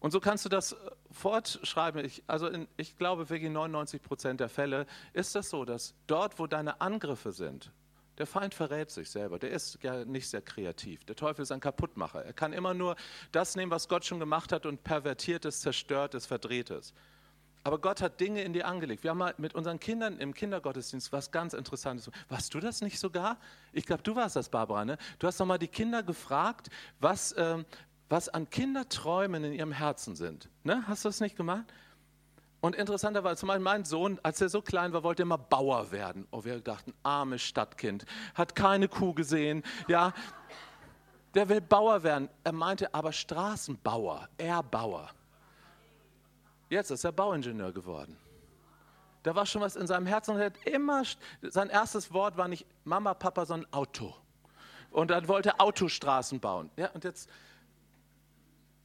und 0.00 0.12
so 0.12 0.20
kannst 0.20 0.44
du 0.44 0.48
das 0.48 0.76
fortschreiben. 1.12 2.04
Ich, 2.04 2.22
also 2.26 2.48
in, 2.48 2.68
ich 2.76 2.96
glaube, 2.96 3.28
wirklich 3.30 3.50
99 3.50 4.02
Prozent 4.02 4.40
der 4.40 4.48
Fälle 4.48 4.86
ist 5.12 5.34
das 5.34 5.50
so, 5.50 5.64
dass 5.64 5.94
dort, 6.06 6.38
wo 6.38 6.46
deine 6.46 6.80
Angriffe 6.80 7.32
sind, 7.32 7.72
der 8.18 8.26
Feind 8.26 8.52
verrät 8.52 8.90
sich 8.90 9.10
selber. 9.10 9.38
Der 9.38 9.50
ist 9.50 9.78
ja 9.82 10.04
nicht 10.04 10.28
sehr 10.28 10.42
kreativ. 10.42 11.04
Der 11.04 11.14
Teufel 11.14 11.42
ist 11.42 11.52
ein 11.52 11.60
Kaputtmacher. 11.60 12.24
Er 12.24 12.32
kann 12.32 12.52
immer 12.52 12.74
nur 12.74 12.96
das 13.30 13.54
nehmen, 13.54 13.70
was 13.70 13.88
Gott 13.88 14.04
schon 14.04 14.18
gemacht 14.18 14.52
hat 14.52 14.66
und 14.66 14.82
pervertiert 14.82 15.44
es, 15.44 15.60
zerstört 15.60 16.14
es, 16.14 16.26
verdreht 16.26 16.70
es. 16.70 16.92
Aber 17.64 17.78
Gott 17.78 18.00
hat 18.00 18.20
Dinge 18.20 18.42
in 18.42 18.52
dir 18.52 18.66
angelegt. 18.66 19.02
Wir 19.02 19.10
haben 19.10 19.18
mal 19.18 19.34
mit 19.36 19.54
unseren 19.54 19.78
Kindern 19.78 20.18
im 20.18 20.32
Kindergottesdienst 20.32 21.12
was 21.12 21.30
ganz 21.30 21.52
Interessantes. 21.52 22.10
Warst 22.28 22.54
du 22.54 22.60
das 22.60 22.80
nicht 22.80 22.98
sogar? 22.98 23.38
Ich 23.72 23.84
glaube, 23.84 24.02
du 24.02 24.16
warst 24.16 24.36
das, 24.36 24.48
Barbara. 24.48 24.84
Ne? 24.84 24.98
Du 25.18 25.26
hast 25.26 25.38
noch 25.38 25.46
mal 25.46 25.58
die 25.58 25.68
Kinder 25.68 26.02
gefragt, 26.02 26.70
was, 26.98 27.34
ähm, 27.36 27.66
was 28.08 28.28
an 28.28 28.48
Kinderträumen 28.50 29.44
in 29.44 29.52
ihrem 29.52 29.72
Herzen 29.72 30.16
sind. 30.16 30.48
Ne? 30.64 30.84
Hast 30.86 31.04
du 31.04 31.08
das 31.08 31.20
nicht 31.20 31.36
gemacht? 31.36 31.66
Und 32.60 32.74
interessanterweise, 32.74 33.36
zum 33.36 33.48
Beispiel 33.48 33.62
mein 33.62 33.84
Sohn, 33.84 34.18
als 34.22 34.40
er 34.40 34.48
so 34.48 34.62
klein 34.62 34.92
war, 34.92 35.04
wollte 35.04 35.22
immer 35.22 35.38
Bauer 35.38 35.92
werden. 35.92 36.26
Oh, 36.32 36.44
wir 36.44 36.60
dachten, 36.60 36.92
armes 37.04 37.42
Stadtkind, 37.42 38.04
hat 38.34 38.56
keine 38.56 38.88
Kuh 38.88 39.14
gesehen, 39.14 39.62
ja. 39.86 40.12
Der 41.34 41.48
will 41.48 41.60
Bauer 41.60 42.02
werden. 42.02 42.28
Er 42.42 42.52
meinte 42.52 42.92
aber 42.94 43.12
Straßenbauer, 43.12 44.28
Erbauer. 44.38 45.10
Jetzt 46.68 46.90
ist 46.90 47.04
er 47.04 47.12
Bauingenieur 47.12 47.72
geworden. 47.72 48.16
Da 49.22 49.34
war 49.34 49.46
schon 49.46 49.62
was 49.62 49.76
in 49.76 49.86
seinem 49.86 50.06
Herzen 50.06 50.34
und 50.34 50.40
er 50.40 50.46
hat 50.46 50.66
immer, 50.66 51.02
sein 51.42 51.68
erstes 51.68 52.12
Wort 52.12 52.36
war 52.36 52.48
nicht 52.48 52.66
Mama, 52.84 53.14
Papa, 53.14 53.46
sondern 53.46 53.72
Auto. 53.72 54.14
Und 54.90 55.10
dann 55.10 55.28
wollte 55.28 55.50
er 55.50 55.60
Autostraßen 55.60 56.40
bauen. 56.40 56.70
Ja, 56.76 56.90
und 56.90 57.04
jetzt 57.04 57.28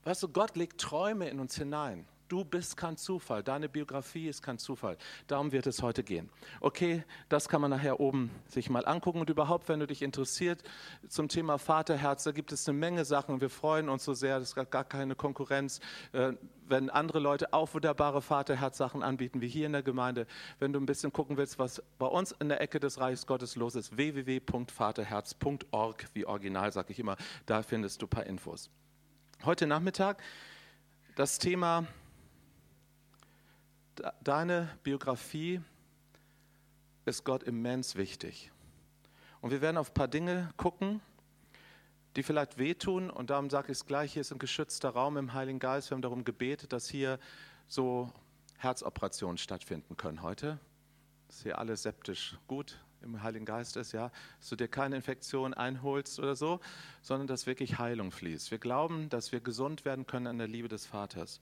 Weißt 0.03 0.23
du, 0.23 0.27
Gott 0.27 0.57
legt 0.57 0.81
Träume 0.81 1.29
in 1.29 1.39
uns 1.39 1.55
hinein. 1.55 2.05
Du 2.33 2.43
bist 2.43 2.75
kein 2.77 2.97
Zufall, 2.97 3.43
deine 3.43 3.69
Biografie 3.69 4.27
ist 4.27 4.41
kein 4.41 4.57
Zufall. 4.57 4.97
Darum 5.27 5.51
wird 5.51 5.67
es 5.67 5.83
heute 5.83 6.03
gehen. 6.03 6.31
Okay, 6.61 7.03
das 7.29 7.47
kann 7.47 7.61
man 7.61 7.69
nachher 7.69 7.99
oben 7.99 8.31
sich 8.47 8.71
mal 8.71 8.87
angucken. 8.87 9.19
Und 9.19 9.29
überhaupt, 9.29 9.69
wenn 9.69 9.79
du 9.79 9.85
dich 9.85 10.01
interessiert 10.01 10.63
zum 11.07 11.27
Thema 11.27 11.59
Vaterherz, 11.59 12.23
da 12.23 12.31
gibt 12.31 12.51
es 12.51 12.67
eine 12.67 12.75
Menge 12.75 13.05
Sachen. 13.05 13.39
Wir 13.39 13.51
freuen 13.51 13.87
uns 13.87 14.03
so 14.03 14.15
sehr, 14.15 14.37
es 14.37 14.55
gibt 14.55 14.71
gar 14.71 14.83
keine 14.83 15.15
Konkurrenz. 15.15 15.79
Äh, 16.11 16.33
wenn 16.67 16.89
andere 16.89 17.19
Leute 17.19 17.53
auch 17.53 17.71
wunderbare 17.75 18.23
Vaterherz-Sachen 18.23 19.03
anbieten, 19.03 19.39
wie 19.41 19.47
hier 19.47 19.67
in 19.67 19.73
der 19.73 19.83
Gemeinde, 19.83 20.25
wenn 20.57 20.73
du 20.73 20.79
ein 20.79 20.87
bisschen 20.87 21.13
gucken 21.13 21.37
willst, 21.37 21.59
was 21.59 21.83
bei 21.99 22.07
uns 22.07 22.31
in 22.39 22.49
der 22.49 22.61
Ecke 22.61 22.79
des 22.79 22.99
Reiches 22.99 23.27
Gottes 23.27 23.55
los 23.55 23.75
ist, 23.75 23.95
www.vaterherz.org, 23.95 26.05
wie 26.13 26.25
original 26.25 26.73
sage 26.73 26.93
ich 26.93 26.99
immer, 26.99 27.15
da 27.45 27.61
findest 27.61 28.01
du 28.01 28.07
ein 28.07 28.09
paar 28.09 28.25
Infos 28.25 28.71
heute 29.45 29.67
Nachmittag 29.67 30.23
das 31.15 31.37
Thema 31.37 31.85
Deine 34.23 34.69
Biografie 34.83 35.61
ist 37.05 37.25
Gott 37.25 37.43
immens 37.43 37.95
wichtig. 37.95 38.51
Und 39.41 39.51
wir 39.51 39.61
werden 39.61 39.77
auf 39.77 39.91
ein 39.91 39.93
paar 39.93 40.07
Dinge 40.07 40.49
gucken, 40.55 41.01
die 42.15 42.23
vielleicht 42.23 42.57
wehtun. 42.57 43.09
Und 43.09 43.29
darum 43.29 43.49
sage 43.49 43.71
ich 43.71 43.79
es 43.79 43.85
gleich, 43.85 44.13
hier 44.13 44.21
ist 44.21 44.31
ein 44.31 44.39
geschützter 44.39 44.91
Raum 44.91 45.17
im 45.17 45.33
Heiligen 45.33 45.59
Geist. 45.59 45.91
Wir 45.91 45.95
haben 45.95 46.01
darum 46.01 46.23
gebetet, 46.23 46.71
dass 46.71 46.87
hier 46.87 47.19
so 47.67 48.11
Herzoperationen 48.57 49.37
stattfinden 49.37 49.97
können 49.97 50.21
heute. 50.21 50.57
Ist 51.27 51.43
hier 51.43 51.59
alles 51.59 51.83
septisch 51.83 52.37
gut 52.47 52.79
im 53.03 53.21
Heiligen 53.21 53.45
Geist 53.45 53.77
ist, 53.77 53.91
ja, 53.91 54.11
dass 54.39 54.49
du 54.49 54.55
dir 54.55 54.67
keine 54.67 54.95
Infektion 54.95 55.53
einholst 55.53 56.19
oder 56.19 56.35
so, 56.35 56.59
sondern 57.01 57.27
dass 57.27 57.45
wirklich 57.45 57.77
Heilung 57.77 58.11
fließt. 58.11 58.51
Wir 58.51 58.57
glauben, 58.57 59.09
dass 59.09 59.31
wir 59.31 59.39
gesund 59.39 59.85
werden 59.85 60.07
können 60.07 60.27
an 60.27 60.37
der 60.37 60.47
Liebe 60.47 60.67
des 60.67 60.85
Vaters. 60.85 61.41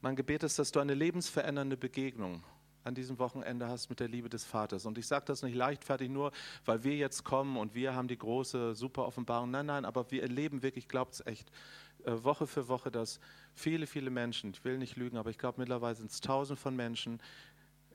Mein 0.00 0.16
Gebet 0.16 0.42
ist, 0.42 0.58
dass 0.58 0.72
du 0.72 0.80
eine 0.80 0.94
lebensverändernde 0.94 1.76
Begegnung 1.76 2.42
an 2.84 2.94
diesem 2.94 3.18
Wochenende 3.18 3.68
hast 3.68 3.88
mit 3.90 4.00
der 4.00 4.08
Liebe 4.08 4.28
des 4.28 4.44
Vaters. 4.44 4.86
Und 4.86 4.98
ich 4.98 5.06
sage 5.06 5.24
das 5.26 5.42
nicht 5.42 5.54
leichtfertig 5.54 6.10
nur, 6.10 6.32
weil 6.64 6.82
wir 6.84 6.96
jetzt 6.96 7.24
kommen 7.24 7.56
und 7.56 7.74
wir 7.74 7.94
haben 7.94 8.08
die 8.08 8.18
große, 8.18 8.74
super 8.74 9.06
Offenbarung. 9.06 9.50
Nein, 9.50 9.66
nein, 9.66 9.84
aber 9.84 10.10
wir 10.10 10.22
erleben 10.22 10.62
wirklich, 10.62 10.88
glaubt 10.88 11.14
es 11.14 11.26
echt, 11.26 11.50
äh, 12.04 12.24
Woche 12.24 12.46
für 12.46 12.68
Woche, 12.68 12.90
dass 12.90 13.20
viele, 13.54 13.86
viele 13.86 14.10
Menschen, 14.10 14.50
ich 14.50 14.64
will 14.64 14.78
nicht 14.78 14.96
lügen, 14.96 15.16
aber 15.16 15.30
ich 15.30 15.38
glaube 15.38 15.60
mittlerweile 15.60 15.94
sind 15.94 16.10
es 16.10 16.20
tausend 16.20 16.58
von 16.58 16.74
Menschen, 16.74 17.20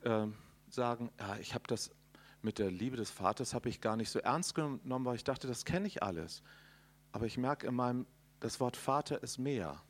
äh, 0.02 0.26
sagen, 0.70 1.10
ja, 1.18 1.36
ich 1.38 1.54
habe 1.54 1.64
das 1.66 1.90
mit 2.48 2.58
der 2.58 2.70
Liebe 2.70 2.96
des 2.96 3.10
Vaters 3.10 3.52
habe 3.52 3.68
ich 3.68 3.82
gar 3.82 3.94
nicht 3.94 4.08
so 4.08 4.20
ernst 4.20 4.54
genommen, 4.54 5.04
weil 5.04 5.16
ich 5.16 5.24
dachte, 5.24 5.46
das 5.46 5.66
kenne 5.66 5.86
ich 5.86 6.02
alles. 6.02 6.42
Aber 7.12 7.26
ich 7.26 7.36
merke 7.36 7.66
in 7.66 7.74
meinem, 7.74 8.06
das 8.40 8.58
Wort 8.58 8.74
Vater 8.74 9.22
ist 9.22 9.36
mehr. 9.36 9.82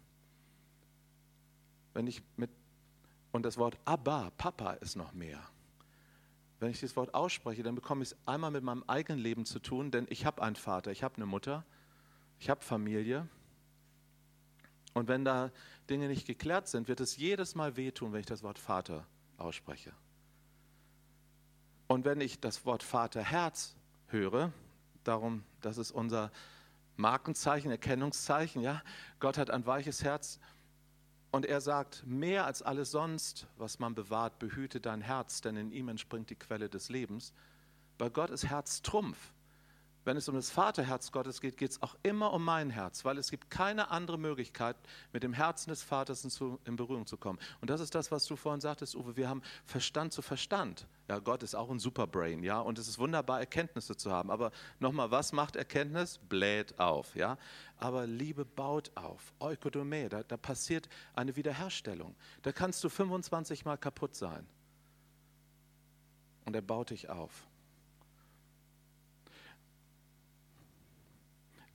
Wenn 1.95 2.09
ich 2.09 2.21
mit, 2.37 2.51
und 3.31 3.45
das 3.45 3.59
Wort 3.59 3.79
Abba, 3.85 4.33
Papa 4.37 4.73
ist 4.73 4.97
noch 4.97 5.13
mehr. 5.13 5.41
Wenn 6.59 6.73
ich 6.73 6.81
dieses 6.81 6.97
Wort 6.97 7.15
ausspreche, 7.15 7.63
dann 7.63 7.77
bekomme 7.77 8.03
ich 8.03 8.11
es 8.11 8.17
einmal 8.27 8.51
mit 8.51 8.65
meinem 8.65 8.83
eigenen 8.89 9.21
Leben 9.21 9.45
zu 9.47 9.61
tun, 9.61 9.93
denn 9.93 10.09
ich 10.11 10.27
habe 10.27 10.43
einen 10.43 10.57
Vater, 10.57 10.91
ich 10.91 11.05
habe 11.05 11.15
eine 11.15 11.27
Mutter, 11.27 11.65
ich 12.41 12.51
habe 12.51 12.65
Familie. 12.65 13.29
Und 14.95 15.07
wenn 15.07 15.25
da 15.25 15.53
Dinge 15.89 16.09
nicht 16.09 16.27
geklärt 16.27 16.67
sind, 16.67 16.89
wird 16.89 16.99
es 16.99 17.17
jedes 17.19 17.55
Mal 17.55 17.77
wehtun, 17.77 18.13
wenn 18.13 18.19
ich 18.19 18.27
das 18.27 18.43
Wort 18.43 18.59
Vater 18.59 19.07
ausspreche. 19.37 19.93
Und 21.89 22.05
wenn 22.05 22.21
ich 22.21 22.39
das 22.39 22.65
Wort 22.67 22.83
Vaterherz 22.83 23.75
höre, 24.09 24.53
darum, 25.05 25.43
das 25.63 25.79
ist 25.79 25.91
unser 25.91 26.31
Markenzeichen, 26.97 27.71
Erkennungszeichen, 27.71 28.63
ja, 28.63 28.83
Gott 29.21 29.39
hat 29.39 29.51
ein 29.51 29.67
weiches 29.67 30.05
Herz 30.05 30.39
und 31.31 31.47
er 31.47 31.61
sagt, 31.61 32.07
mehr 32.07 32.45
als 32.45 32.63
alles 32.63 32.91
sonst, 32.91 33.47
was 33.57 33.79
man 33.79 33.95
bewahrt, 33.95 34.39
behüte 34.39 34.81
dein 34.81 35.01
Herz, 35.01 35.41
denn 35.41 35.57
in 35.57 35.73
ihm 35.73 35.89
entspringt 35.89 36.31
die 36.31 36.37
Quelle 36.37 36.69
des 36.69 36.91
Lebens. 36.91 37.33
Bei 37.97 38.11
Gott 38.11 38.31
ist 38.31 38.47
Herz 38.47 38.83
Trumpf. 38.83 39.33
Wenn 40.09 40.17
es 40.17 40.27
um 40.27 40.37
das 40.37 40.49
Vaterherz 40.49 41.13
Gottes 41.13 41.39
geht, 41.39 41.59
geht 41.59 41.73
es 41.73 41.83
auch 41.83 41.95
immer 42.03 42.33
um 42.33 42.43
mein 42.43 42.71
Herz, 42.71 43.05
weil 43.05 43.19
es 43.19 43.31
gibt 43.31 43.51
keine 43.51 43.91
andere 43.91 44.17
Möglichkeit, 44.17 44.75
mit 45.13 45.23
dem 45.23 45.35
Herzen 45.35 45.69
des 45.69 45.83
Vaters 45.83 46.25
in 46.65 46.77
Berührung 46.77 47.05
zu 47.05 47.19
kommen. 47.19 47.39
Und 47.61 47.69
das 47.69 47.83
ist 47.83 47.95
das, 47.95 48.11
was 48.11 48.25
du 48.25 48.35
vorhin 48.35 48.63
sagtest, 48.63 48.97
Uwe, 48.97 49.19
wir 49.19 49.29
haben 49.29 49.43
Verstand 49.67 50.15
zu 50.15 50.23
Verstand. 50.23 50.87
Ja, 51.09 51.19
Gott 51.19 51.43
ist 51.43 51.55
auch 51.55 51.69
ein 51.69 51.79
Superbrain, 51.79 52.43
ja, 52.43 52.59
und 52.59 52.79
es 52.79 52.89
ist 52.89 52.99
wunderbar, 52.99 53.41
Erkenntnisse 53.41 53.99
zu 53.99 54.11
haben. 54.11 54.31
Aber 54.31 54.51
nochmal, 54.79 55.11
was 55.11 55.35
macht 55.35 55.57
Erkenntnis? 55.57 56.19
Bläht 56.27 56.81
auf, 56.81 57.15
ja. 57.15 57.37
Aber 57.77 58.07
Liebe 58.07 58.47
baut 58.47 58.91
auf. 58.95 59.35
Eukodome, 59.41 60.09
da, 60.09 60.23
da 60.23 60.39
passiert 60.39 60.89
eine 61.13 61.37
Wiederherstellung. 61.37 62.17
Da 62.41 62.53
kannst 62.53 62.83
du 62.83 62.89
25 62.89 63.67
Mal 63.67 63.77
kaputt 63.77 64.17
sein. 64.17 64.47
Und 66.47 66.57
er 66.57 66.63
baut 66.63 66.89
dich 66.89 67.11
auf. 67.11 67.47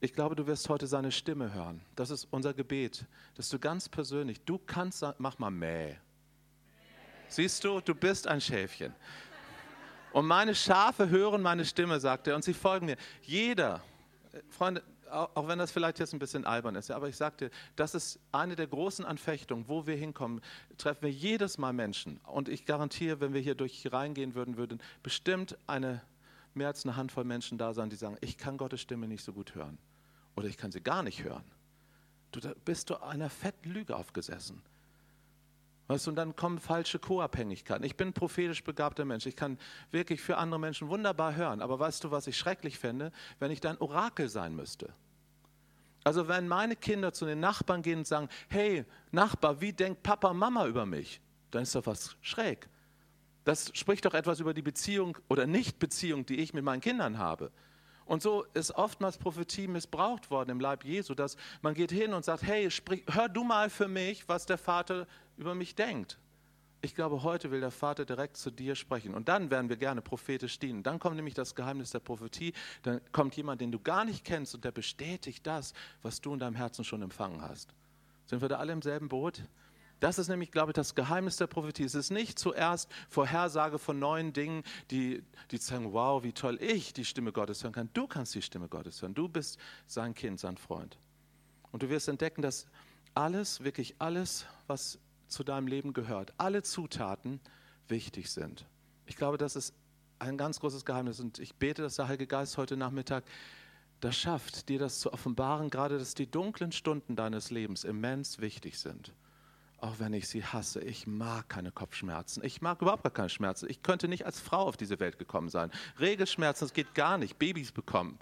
Ich 0.04 0.12
glaube, 0.12 0.36
du 0.36 0.46
wirst 0.48 0.68
heute 0.68 0.86
seine 0.86 1.14
Stimme 1.14 1.54
hören. 1.54 1.80
Das 1.96 2.10
ist 2.10 2.28
unser 2.30 2.54
Gebet, 2.54 3.06
dass 3.36 3.48
du 3.48 3.58
ganz 3.58 3.88
persönlich, 3.88 4.42
du 4.42 4.58
kannst, 4.58 5.02
mach 5.18 5.40
mal 5.40 5.50
mäh. 5.50 5.96
Siehst 7.30 7.64
du, 7.64 7.80
du 7.80 7.96
bist 7.96 8.28
ein 8.28 8.42
Schäfchen. 8.42 8.94
Und 10.12 10.28
meine 10.28 10.56
Schafe 10.56 11.08
hören 11.08 11.42
meine 11.42 11.64
Stimme, 11.64 12.02
sagt 12.02 12.28
er, 12.28 12.36
und 12.36 12.44
sie 12.44 12.54
folgen 12.54 12.88
mir. 12.88 12.98
Jeder, 13.22 13.82
Freunde, 14.50 14.84
auch 15.10 15.48
wenn 15.48 15.58
das 15.58 15.72
vielleicht 15.72 16.00
jetzt 16.00 16.12
ein 16.12 16.20
bisschen 16.20 16.46
albern 16.46 16.76
ist, 16.76 16.92
aber 16.92 17.08
ich 17.08 17.16
sagte, 17.16 17.50
das 17.78 17.96
ist 17.96 18.20
eine 18.34 18.58
der 18.58 18.68
großen 18.68 19.06
Anfechtungen, 19.06 19.70
wo 19.70 19.88
wir 19.88 19.96
hinkommen, 19.96 20.42
treffen 20.78 21.04
wir 21.04 21.12
jedes 21.12 21.58
Mal 21.58 21.72
Menschen. 21.72 22.18
Und 22.26 22.50
ich 22.50 22.66
garantiere, 22.66 23.22
wenn 23.22 23.34
wir 23.34 23.40
hier 23.40 23.56
durch 23.56 23.90
reingehen 23.90 24.36
würden, 24.36 24.58
würden 24.58 24.82
bestimmt 25.02 25.58
eine, 25.66 26.02
mehr 26.54 26.68
als 26.68 26.84
eine 26.84 26.98
Handvoll 26.98 27.24
Menschen 27.24 27.58
da 27.58 27.74
sein, 27.74 27.90
die 27.90 27.96
sagen, 27.96 28.18
ich 28.20 28.38
kann 28.38 28.58
Gottes 28.58 28.82
Stimme 28.82 29.08
nicht 29.08 29.24
so 29.24 29.32
gut 29.32 29.56
hören. 29.56 29.78
Oder 30.36 30.48
ich 30.48 30.58
kann 30.58 30.72
sie 30.72 30.82
gar 30.82 31.04
nicht 31.04 31.24
hören. 31.24 31.44
Du, 32.32 32.40
da 32.40 32.54
bist 32.66 32.90
du 32.90 33.02
einer 33.02 33.30
fetten 33.30 33.72
Lüge 33.72 33.96
aufgesessen. 33.96 34.62
Weißt 35.88 36.08
du, 36.08 36.12
und 36.12 36.16
dann 36.16 36.36
kommen 36.36 36.60
falsche 36.60 36.98
Co-Abhängigkeiten. 36.98 37.84
Ich 37.84 37.98
bin 37.98 38.10
ein 38.10 38.14
prophetisch 38.14 38.64
begabter 38.64 39.06
Mensch. 39.06 39.26
Ich 39.26 39.36
kann 39.36 39.60
wirklich 39.92 40.22
für 40.22 40.38
andere 40.38 40.60
Menschen 40.60 40.88
wunderbar 40.88 41.36
hören. 41.36 41.62
Aber 41.62 41.78
weißt 41.78 42.04
du, 42.04 42.12
was 42.12 42.26
ich 42.28 42.38
schrecklich 42.38 42.80
fände? 42.80 43.12
Wenn 43.40 43.52
ich 43.52 43.60
dein 43.60 43.78
Orakel 43.80 44.30
sein 44.30 44.56
müsste. 44.56 44.94
Also 46.04 46.28
wenn 46.28 46.48
meine 46.48 46.76
Kinder 46.76 47.14
zu 47.14 47.26
den 47.26 47.40
Nachbarn 47.40 47.82
gehen 47.82 48.00
und 48.00 48.08
sagen, 48.08 48.30
hey 48.50 48.86
Nachbar, 49.12 49.62
wie 49.62 49.74
denkt 49.74 50.04
Papa 50.04 50.34
Mama 50.34 50.68
über 50.68 50.86
mich? 50.86 51.22
Dann 51.52 51.64
ist 51.64 51.76
doch 51.76 51.86
was 51.86 52.18
schräg. 52.22 52.68
Das 53.46 53.72
spricht 53.74 54.06
doch 54.06 54.14
etwas 54.14 54.40
über 54.40 54.54
die 54.54 54.62
Beziehung 54.62 55.18
oder 55.30 55.46
Nichtbeziehung, 55.46 56.26
die 56.26 56.40
ich 56.40 56.54
mit 56.54 56.64
meinen 56.64 56.82
Kindern 56.82 57.18
habe. 57.18 57.52
Und 58.06 58.22
so 58.22 58.46
ist 58.54 58.72
oftmals 58.72 59.18
Prophetie 59.18 59.68
missbraucht 59.68 60.30
worden 60.30 60.50
im 60.50 60.60
Leib 60.60 60.84
Jesu, 60.84 61.14
dass 61.14 61.38
man 61.62 61.74
geht 61.74 61.92
hin 61.92 62.14
und 62.14 62.26
sagt, 62.26 62.44
hey, 62.44 62.70
sprich, 62.70 63.04
hör 63.10 63.30
du 63.30 63.44
mal 63.44 63.70
für 63.70 63.88
mich, 63.88 64.28
was 64.28 64.46
der 64.46 64.58
Vater 64.58 65.08
über 65.38 65.56
mich 65.56 65.76
denkt. 65.76 66.18
Ich 66.82 66.96
glaube, 66.96 67.24
heute 67.24 67.50
will 67.50 67.62
der 67.62 67.72
Vater 67.72 68.04
direkt 68.04 68.36
zu 68.36 68.52
dir 68.52 68.76
sprechen. 68.76 69.14
Und 69.14 69.30
dann 69.30 69.50
werden 69.50 69.70
wir 69.70 69.78
gerne 69.78 70.02
prophetisch 70.02 70.60
dienen. 70.60 70.84
Dann 70.84 71.00
kommt 71.00 71.16
nämlich 71.16 71.34
das 71.34 71.56
Geheimnis 71.56 71.92
der 71.92 72.00
Prophetie. 72.00 72.52
Dann 72.82 73.00
kommt 73.14 73.38
jemand, 73.38 73.62
den 73.62 73.72
du 73.72 73.80
gar 73.80 74.04
nicht 74.04 74.26
kennst 74.26 74.54
und 74.54 74.66
der 74.66 74.72
bestätigt 74.72 75.48
das, 75.48 75.74
was 76.02 76.20
du 76.20 76.34
in 76.34 76.40
deinem 76.40 76.56
Herzen 76.56 76.84
schon 76.84 77.02
empfangen 77.02 77.42
hast. 77.42 77.74
Sind 78.26 78.42
wir 78.42 78.50
da 78.50 78.58
alle 78.58 78.74
im 78.74 78.82
selben 78.82 79.08
Boot? 79.08 79.44
Das 80.04 80.20
ist 80.20 80.28
nämlich, 80.28 80.52
glaube 80.52 80.72
ich, 80.72 80.74
das 80.74 80.96
Geheimnis 80.96 81.38
der 81.38 81.48
Prophetie. 81.48 81.86
Es 81.86 81.96
ist 81.96 82.12
nicht 82.12 82.38
zuerst 82.38 82.92
Vorhersage 83.08 83.80
von 83.80 84.00
neuen 84.00 84.34
Dingen, 84.34 84.64
die, 84.92 85.24
die 85.50 85.56
sagen, 85.56 85.94
wow, 85.94 86.22
wie 86.24 86.34
toll 86.34 86.62
ich 86.62 86.92
die 86.92 87.06
Stimme 87.06 87.32
Gottes 87.32 87.64
hören 87.64 87.72
kann. 87.72 87.90
Du 87.94 88.06
kannst 88.06 88.36
die 88.36 88.42
Stimme 88.42 88.68
Gottes 88.68 89.02
hören. 89.02 89.14
Du 89.14 89.30
bist 89.30 89.58
sein 89.86 90.14
Kind, 90.14 90.42
sein 90.42 90.58
Freund. 90.58 90.98
Und 91.72 91.84
du 91.84 91.90
wirst 91.90 92.10
entdecken, 92.10 92.42
dass 92.42 92.66
alles, 93.14 93.64
wirklich 93.64 93.96
alles, 94.00 94.46
was 94.68 95.00
zu 95.30 95.46
deinem 95.46 95.68
Leben 95.68 95.94
gehört, 95.94 96.34
alle 96.38 96.64
Zutaten 96.64 97.40
wichtig 97.88 98.30
sind. 98.30 98.66
Ich 99.06 99.16
glaube, 99.16 99.38
das 99.38 99.56
ist 99.56 99.74
ein 100.20 100.38
ganz 100.38 100.60
großes 100.60 100.84
Geheimnis 100.84 101.22
und 101.22 101.40
ich 101.40 101.56
bete, 101.56 101.82
dass 101.82 101.96
der 101.96 102.10
Heilige 102.10 102.28
Geist 102.28 102.58
heute 102.58 102.76
Nachmittag 102.76 103.24
das 104.02 104.18
schafft, 104.18 104.68
dir 104.68 104.80
das 104.80 105.00
zu 105.00 105.14
offenbaren, 105.14 105.70
gerade 105.70 105.98
dass 105.98 106.14
die 106.14 106.30
dunklen 106.30 106.74
Stunden 106.74 107.16
deines 107.16 107.52
Lebens 107.52 107.86
immens 107.86 108.40
wichtig 108.40 108.78
sind 108.78 109.14
auch 109.84 110.00
wenn 110.00 110.14
ich 110.14 110.30
sie 110.30 110.46
hasse. 110.46 110.82
Ich 110.82 111.08
mag 111.08 111.50
keine 111.50 111.72
Kopfschmerzen. 111.72 112.42
Ich 112.46 112.62
mag 112.62 112.82
überhaupt 112.82 113.04
gar 113.04 113.12
keine 113.12 113.28
Schmerzen. 113.28 113.70
Ich 113.70 113.84
könnte 113.84 114.08
nicht 114.08 114.26
als 114.26 114.40
Frau 114.40 114.66
auf 114.66 114.78
diese 114.78 115.02
Welt 115.02 115.20
gekommen 115.20 115.50
sein. 115.50 115.72
Regelschmerzen, 116.00 116.66
das 116.66 116.74
geht 116.74 116.96
gar 116.96 117.18
nicht. 117.18 117.38
Babys 117.38 117.74
bekommen. 117.74 118.18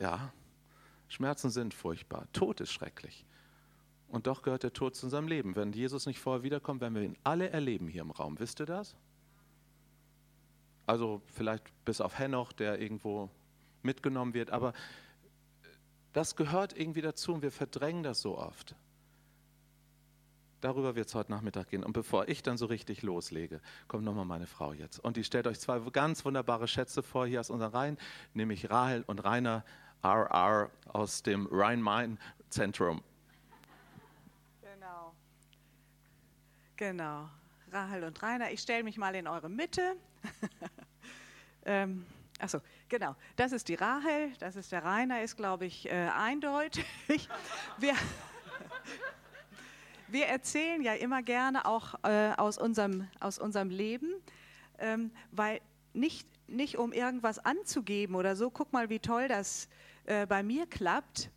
Ja, 0.00 0.32
Schmerzen 1.06 1.50
sind 1.50 1.74
furchtbar. 1.74 2.26
Tod 2.32 2.60
ist 2.60 2.72
schrecklich. 2.72 3.24
Und 4.08 4.26
doch 4.26 4.42
gehört 4.42 4.64
der 4.64 4.72
Tod 4.72 4.96
zu 4.96 5.06
unserem 5.06 5.28
Leben. 5.28 5.54
Wenn 5.54 5.72
Jesus 5.72 6.06
nicht 6.06 6.18
vorher 6.18 6.42
wiederkommt, 6.42 6.80
werden 6.80 6.96
wir 6.96 7.02
ihn 7.02 7.16
alle 7.22 7.50
erleben 7.50 7.86
hier 7.86 8.02
im 8.02 8.10
Raum. 8.10 8.40
Wisst 8.40 8.58
ihr 8.60 8.66
das? 8.66 8.96
Also 10.86 11.22
vielleicht 11.34 11.64
bis 11.84 12.00
auf 12.00 12.18
Henoch, 12.18 12.52
der 12.52 12.80
irgendwo 12.80 13.30
mitgenommen 13.82 14.34
wird. 14.34 14.50
Aber 14.50 14.72
das 16.12 16.34
gehört 16.34 16.76
irgendwie 16.76 17.02
dazu 17.02 17.32
und 17.32 17.42
wir 17.42 17.52
verdrängen 17.52 18.02
das 18.02 18.20
so 18.20 18.36
oft. 18.36 18.74
Darüber 20.60 20.94
wird 20.94 21.08
es 21.08 21.14
heute 21.14 21.30
Nachmittag 21.30 21.68
gehen. 21.68 21.84
Und 21.84 21.92
bevor 21.92 22.28
ich 22.28 22.42
dann 22.42 22.56
so 22.56 22.66
richtig 22.66 23.02
loslege, 23.02 23.60
kommt 23.88 24.04
nochmal 24.04 24.24
meine 24.24 24.46
Frau 24.46 24.72
jetzt. 24.72 24.98
Und 24.98 25.16
die 25.16 25.24
stellt 25.24 25.46
euch 25.46 25.60
zwei 25.60 25.78
ganz 25.90 26.24
wunderbare 26.24 26.66
Schätze 26.66 27.02
vor 27.02 27.26
hier 27.26 27.40
aus 27.40 27.50
unseren 27.50 27.72
Reihen, 27.72 27.98
nämlich 28.34 28.70
Rahel 28.70 29.04
und 29.06 29.24
Rainer 29.24 29.64
RR 30.02 30.70
aus 30.86 31.22
dem 31.22 31.48
Rhein-Main-Zentrum. 31.50 33.02
Genau. 34.62 35.12
Genau. 36.76 37.28
Rahel 37.72 38.04
und 38.04 38.22
Rainer, 38.22 38.50
ich 38.50 38.60
stelle 38.60 38.84
mich 38.84 38.96
mal 38.96 39.14
in 39.14 39.26
eure 39.26 39.48
Mitte. 39.48 39.96
ähm, 41.64 42.06
Achso, 42.38 42.60
genau. 42.88 43.16
Das 43.36 43.52
ist 43.52 43.68
die 43.68 43.74
Rahel, 43.74 44.32
das 44.38 44.56
ist 44.56 44.70
der 44.70 44.84
Rainer, 44.84 45.22
ist, 45.22 45.36
glaube 45.36 45.64
ich, 45.64 45.86
äh, 45.86 46.08
eindeutig. 46.14 46.84
Wir, 47.78 47.94
wir 50.08 50.26
erzählen 50.26 50.82
ja 50.82 50.94
immer 50.94 51.22
gerne 51.22 51.66
auch 51.66 51.94
äh, 52.02 52.32
aus, 52.36 52.58
unserem, 52.58 53.08
aus 53.20 53.38
unserem 53.38 53.70
Leben, 53.70 54.14
ähm, 54.78 55.10
weil 55.32 55.60
nicht, 55.92 56.28
nicht 56.46 56.76
um 56.78 56.92
irgendwas 56.92 57.38
anzugeben 57.38 58.14
oder 58.14 58.36
so, 58.36 58.50
guck 58.50 58.72
mal, 58.72 58.90
wie 58.90 58.98
toll 58.98 59.28
das 59.28 59.68
äh, 60.04 60.26
bei 60.26 60.42
mir 60.42 60.66
klappt, 60.66 61.30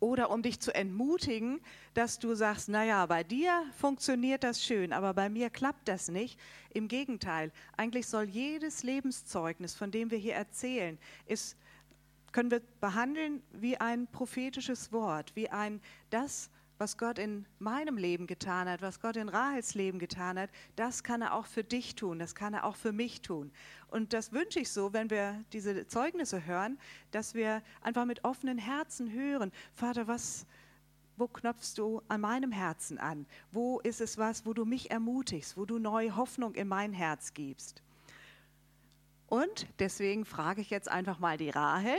oder 0.00 0.30
um 0.30 0.42
dich 0.42 0.60
zu 0.60 0.74
entmutigen, 0.74 1.60
dass 1.94 2.18
du 2.18 2.34
sagst, 2.34 2.68
naja, 2.68 3.06
bei 3.06 3.24
dir 3.24 3.64
funktioniert 3.78 4.44
das 4.44 4.62
schön, 4.62 4.92
aber 4.92 5.14
bei 5.14 5.28
mir 5.28 5.48
klappt 5.50 5.88
das 5.88 6.08
nicht. 6.08 6.38
Im 6.74 6.88
Gegenteil, 6.88 7.50
eigentlich 7.76 8.06
soll 8.06 8.24
jedes 8.24 8.82
Lebenszeugnis, 8.82 9.74
von 9.74 9.90
dem 9.90 10.10
wir 10.10 10.18
hier 10.18 10.34
erzählen, 10.34 10.98
ist, 11.26 11.56
können 12.32 12.50
wir 12.50 12.60
behandeln 12.80 13.42
wie 13.52 13.78
ein 13.78 14.06
prophetisches 14.08 14.92
Wort, 14.92 15.34
wie 15.34 15.48
ein 15.48 15.80
das, 16.10 16.50
was 16.78 16.98
Gott 16.98 17.18
in 17.18 17.46
meinem 17.58 17.96
Leben 17.96 18.26
getan 18.26 18.68
hat, 18.68 18.82
was 18.82 19.00
Gott 19.00 19.16
in 19.16 19.28
Rahels 19.28 19.74
Leben 19.74 19.98
getan 19.98 20.38
hat, 20.38 20.50
das 20.76 21.02
kann 21.02 21.22
er 21.22 21.34
auch 21.34 21.46
für 21.46 21.64
dich 21.64 21.94
tun, 21.94 22.18
das 22.18 22.34
kann 22.34 22.54
er 22.54 22.64
auch 22.64 22.76
für 22.76 22.92
mich 22.92 23.22
tun. 23.22 23.50
Und 23.88 24.12
das 24.12 24.32
wünsche 24.32 24.60
ich 24.60 24.70
so, 24.70 24.92
wenn 24.92 25.10
wir 25.10 25.42
diese 25.52 25.86
Zeugnisse 25.86 26.44
hören, 26.44 26.78
dass 27.10 27.34
wir 27.34 27.62
einfach 27.80 28.04
mit 28.04 28.24
offenen 28.24 28.58
Herzen 28.58 29.10
hören, 29.10 29.52
Vater, 29.74 30.06
was, 30.06 30.46
wo 31.16 31.28
knopfst 31.28 31.74
du 31.76 32.02
an 32.08 32.20
meinem 32.20 32.52
Herzen 32.52 32.98
an? 32.98 33.26
Wo 33.52 33.80
ist 33.80 34.00
es 34.00 34.18
was, 34.18 34.44
wo 34.44 34.52
du 34.52 34.64
mich 34.64 34.90
ermutigst, 34.90 35.56
wo 35.56 35.64
du 35.64 35.78
neue 35.78 36.16
Hoffnung 36.16 36.54
in 36.54 36.68
mein 36.68 36.92
Herz 36.92 37.32
gibst? 37.32 37.82
Und 39.28 39.66
deswegen 39.78 40.24
frage 40.24 40.60
ich 40.60 40.70
jetzt 40.70 40.88
einfach 40.88 41.18
mal 41.18 41.36
die 41.36 41.50
Rahel. 41.50 41.98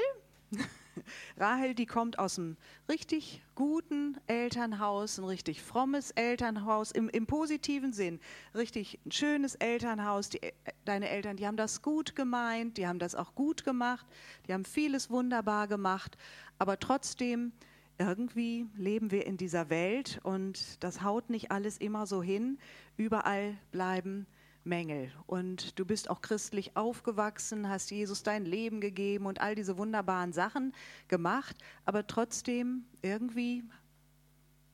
Rahel, 1.37 1.75
die 1.75 1.85
kommt 1.85 2.19
aus 2.19 2.37
einem 2.37 2.57
richtig 2.89 3.41
guten 3.55 4.17
Elternhaus, 4.27 5.17
ein 5.17 5.25
richtig 5.25 5.61
frommes 5.61 6.11
Elternhaus, 6.11 6.91
im, 6.91 7.09
im 7.09 7.25
positiven 7.25 7.93
Sinn. 7.93 8.19
Richtig 8.55 8.99
ein 9.05 9.11
schönes 9.11 9.55
Elternhaus. 9.55 10.29
Die, 10.29 10.39
deine 10.85 11.09
Eltern, 11.09 11.37
die 11.37 11.47
haben 11.47 11.57
das 11.57 11.81
gut 11.81 12.15
gemeint, 12.15 12.77
die 12.77 12.87
haben 12.87 12.99
das 12.99 13.15
auch 13.15 13.35
gut 13.35 13.63
gemacht, 13.63 14.05
die 14.47 14.53
haben 14.53 14.65
vieles 14.65 15.09
wunderbar 15.09 15.67
gemacht, 15.67 16.17
aber 16.59 16.79
trotzdem 16.79 17.51
irgendwie 17.99 18.67
leben 18.75 19.11
wir 19.11 19.25
in 19.25 19.37
dieser 19.37 19.69
Welt 19.69 20.19
und 20.23 20.83
das 20.83 21.01
haut 21.01 21.29
nicht 21.29 21.51
alles 21.51 21.77
immer 21.77 22.05
so 22.05 22.21
hin. 22.21 22.59
Überall 22.95 23.57
bleiben 23.71 24.27
Mängel. 24.67 25.11
Und 25.25 25.79
du 25.79 25.85
bist 25.85 26.09
auch 26.09 26.21
christlich 26.21 26.77
aufgewachsen, 26.77 27.69
hast 27.69 27.89
Jesus 27.89 28.21
dein 28.21 28.45
Leben 28.45 28.81
gegeben 28.81 29.25
und 29.25 29.41
all 29.41 29.55
diese 29.55 29.77
wunderbaren 29.77 30.33
Sachen 30.33 30.73
gemacht, 31.07 31.55
aber 31.85 32.05
trotzdem 32.05 32.83
irgendwie 33.01 33.63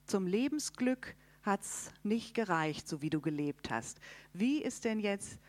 zum 0.05 0.27
Lebensglück 0.27 1.15
hat 1.43 1.61
es 1.61 1.91
nicht 2.03 2.33
gereicht, 2.33 2.87
so 2.87 3.01
wie 3.01 3.09
du 3.09 3.21
gelebt 3.21 3.69
hast. 3.69 3.99
Wie 4.33 4.61
ist 4.61 4.85
denn 4.85 4.99
jetzt 4.99 5.39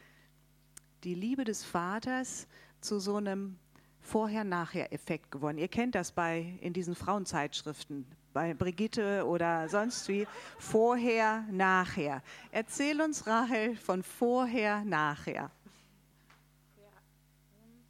die 1.04 1.14
Liebe 1.14 1.44
des 1.44 1.64
Vaters 1.64 2.46
zu 2.80 2.98
so 2.98 3.16
einem 3.16 3.56
Vorher-Nachher-Effekt 4.00 5.30
geworden? 5.30 5.58
Ihr 5.58 5.68
kennt 5.68 5.94
das 5.94 6.12
bei 6.12 6.58
in 6.60 6.72
diesen 6.72 6.94
Frauenzeitschriften 6.94 8.06
bei 8.34 8.52
Brigitte 8.52 9.24
oder 9.26 9.66
sonst 9.70 10.06
wie. 10.08 10.26
Vorher, 10.58 11.44
nachher. 11.50 12.22
Erzähl 12.50 13.00
uns, 13.00 13.26
Rahel, 13.26 13.76
von 13.76 14.02
vorher, 14.02 14.84
nachher. 14.84 15.50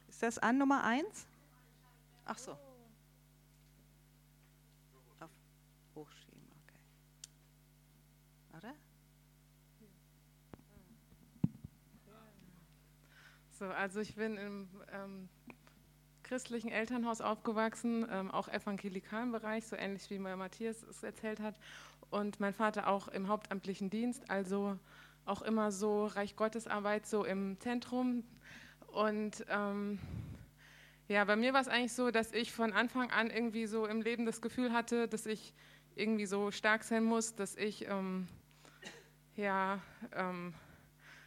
Ist 0.07 0.23
das 0.23 0.37
an 0.37 0.57
Nummer 0.57 0.83
eins? 0.85 1.27
Ach 2.23 2.37
so. 2.37 2.57
Hochschieben, 5.95 6.41
okay. 6.63 6.79
Oder? 8.57 8.73
So, 13.51 13.65
also 13.65 13.99
ich 13.99 14.15
bin 14.15 14.37
im 14.37 14.69
ähm, 14.91 15.29
christlichen 16.25 16.71
Elternhaus 16.71 17.21
aufgewachsen, 17.21 18.05
ähm, 18.11 18.31
auch 18.31 18.49
evangelikalen 18.49 19.31
Bereich, 19.31 19.65
so 19.67 19.75
ähnlich 19.75 20.09
wie 20.09 20.19
mein 20.19 20.37
Matthias 20.37 20.83
es 20.83 21.03
erzählt 21.03 21.39
hat. 21.39 21.55
Und 22.09 22.39
mein 22.39 22.53
Vater 22.53 22.87
auch 22.87 23.07
im 23.07 23.27
hauptamtlichen 23.27 23.89
Dienst, 23.89 24.29
also 24.29 24.77
auch 25.25 25.43
immer 25.43 25.71
so 25.71 26.07
Reich 26.07 26.35
Gottes 26.35 26.67
Arbeit 26.67 27.05
so 27.05 27.23
im 27.23 27.59
Zentrum. 27.59 28.23
Und 28.87 29.45
ähm, 29.49 29.99
Ja, 31.07 31.23
bei 31.23 31.35
mir 31.35 31.53
war 31.53 31.61
es 31.61 31.67
eigentlich 31.67 31.93
so, 31.93 32.09
dass 32.09 32.31
ich 32.31 32.51
von 32.51 32.73
Anfang 32.73 33.11
an 33.11 33.29
irgendwie 33.29 33.67
so 33.67 33.85
im 33.85 34.01
Leben 34.01 34.25
das 34.25 34.41
Gefühl 34.41 34.73
hatte, 34.73 35.07
dass 35.07 35.27
ich 35.27 35.53
irgendwie 35.95 36.25
so 36.25 36.49
stark 36.49 36.83
sein 36.83 37.03
muss, 37.03 37.35
dass 37.35 37.55
ich 37.55 37.87
ähm, 37.87 38.27
ja 39.35 39.79
ähm, 40.13 40.55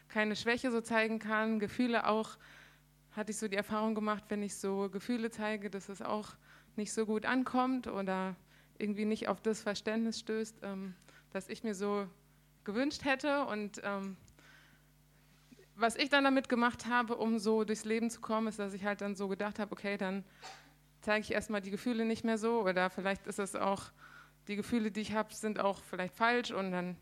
keine 0.08 0.34
Schwäche 0.34 0.72
so 0.72 0.80
zeigen 0.80 1.20
kann, 1.20 1.60
Gefühle 1.60 2.08
auch, 2.08 2.38
hatte 3.18 3.32
ich 3.32 3.36
so 3.36 3.48
die 3.48 3.56
Erfahrung 3.56 3.94
gemacht, 3.94 4.24
wenn 4.28 4.42
ich 4.42 4.54
so 4.54 4.88
Gefühle 4.88 5.30
zeige, 5.30 5.68
dass 5.68 5.88
es 5.88 6.00
auch 6.00 6.34
nicht 6.76 6.92
so 6.92 7.04
gut 7.04 7.26
ankommt 7.26 7.88
oder 7.88 8.36
irgendwie 8.78 9.04
nicht 9.04 9.28
auf 9.28 9.40
das 9.40 9.60
Verständnis 9.60 10.20
stößt, 10.20 10.60
ähm, 10.62 10.94
das 11.32 11.48
ich 11.48 11.64
mir 11.64 11.74
so 11.74 12.06
gewünscht 12.64 13.04
hätte. 13.04 13.44
Und 13.46 13.80
ähm, 13.82 14.16
was 15.74 15.96
ich 15.96 16.08
dann 16.08 16.24
damit 16.24 16.48
gemacht 16.48 16.86
habe, 16.86 17.16
um 17.16 17.38
so 17.40 17.64
durchs 17.64 17.84
Leben 17.84 18.08
zu 18.08 18.20
kommen, 18.20 18.46
ist, 18.46 18.60
dass 18.60 18.72
ich 18.72 18.84
halt 18.84 19.00
dann 19.00 19.16
so 19.16 19.26
gedacht 19.26 19.58
habe, 19.58 19.72
okay, 19.72 19.96
dann 19.96 20.24
zeige 21.00 21.22
ich 21.22 21.32
erstmal 21.32 21.60
die 21.60 21.70
Gefühle 21.70 22.04
nicht 22.04 22.24
mehr 22.24 22.38
so 22.38 22.62
oder 22.62 22.88
vielleicht 22.88 23.26
ist 23.26 23.38
es 23.38 23.54
auch, 23.56 23.90
die 24.46 24.56
Gefühle, 24.56 24.90
die 24.90 25.00
ich 25.00 25.12
habe, 25.12 25.34
sind 25.34 25.60
auch 25.60 25.82
vielleicht 25.84 26.14
falsch 26.14 26.52
und 26.52 26.72
dann 26.72 26.96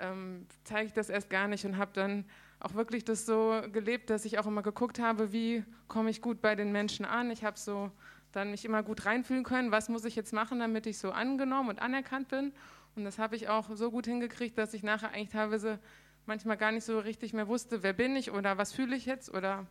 ähm, 0.00 0.46
zeige 0.64 0.86
ich 0.86 0.92
das 0.92 1.10
erst 1.10 1.30
gar 1.30 1.46
nicht 1.46 1.64
und 1.64 1.76
habe 1.76 1.92
dann 1.94 2.24
auch 2.60 2.74
wirklich 2.74 3.04
das 3.04 3.26
so 3.26 3.62
gelebt, 3.72 4.10
dass 4.10 4.24
ich 4.24 4.38
auch 4.38 4.46
immer 4.46 4.62
geguckt 4.62 4.98
habe, 4.98 5.32
wie 5.32 5.64
komme 5.86 6.10
ich 6.10 6.20
gut 6.20 6.40
bei 6.40 6.54
den 6.54 6.72
Menschen 6.72 7.04
an. 7.04 7.30
Ich 7.30 7.44
habe 7.44 7.58
so 7.58 7.90
dann 8.32 8.50
mich 8.50 8.64
immer 8.64 8.82
gut 8.82 9.06
reinfühlen 9.06 9.44
können, 9.44 9.70
was 9.70 9.88
muss 9.88 10.04
ich 10.04 10.16
jetzt 10.16 10.32
machen, 10.32 10.58
damit 10.58 10.86
ich 10.86 10.98
so 10.98 11.12
angenommen 11.12 11.70
und 11.70 11.80
anerkannt 11.80 12.28
bin. 12.28 12.52
Und 12.96 13.04
das 13.04 13.18
habe 13.18 13.36
ich 13.36 13.48
auch 13.48 13.68
so 13.74 13.90
gut 13.90 14.06
hingekriegt, 14.06 14.58
dass 14.58 14.74
ich 14.74 14.82
nachher 14.82 15.10
eigentlich 15.10 15.30
teilweise 15.30 15.78
manchmal 16.26 16.56
gar 16.56 16.72
nicht 16.72 16.84
so 16.84 16.98
richtig 16.98 17.32
mehr 17.32 17.48
wusste, 17.48 17.82
wer 17.82 17.92
bin 17.92 18.16
ich 18.16 18.30
oder 18.30 18.58
was 18.58 18.72
fühle 18.72 18.96
ich 18.96 19.06
jetzt 19.06 19.32
oder 19.32 19.66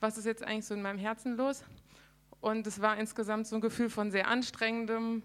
was 0.00 0.18
ist 0.18 0.26
jetzt 0.26 0.42
eigentlich 0.44 0.66
so 0.66 0.74
in 0.74 0.82
meinem 0.82 0.98
Herzen 0.98 1.36
los. 1.36 1.64
Und 2.40 2.66
es 2.66 2.80
war 2.82 2.98
insgesamt 2.98 3.46
so 3.46 3.54
ein 3.54 3.60
Gefühl 3.60 3.88
von 3.88 4.10
sehr 4.10 4.26
anstrengendem 4.26 5.22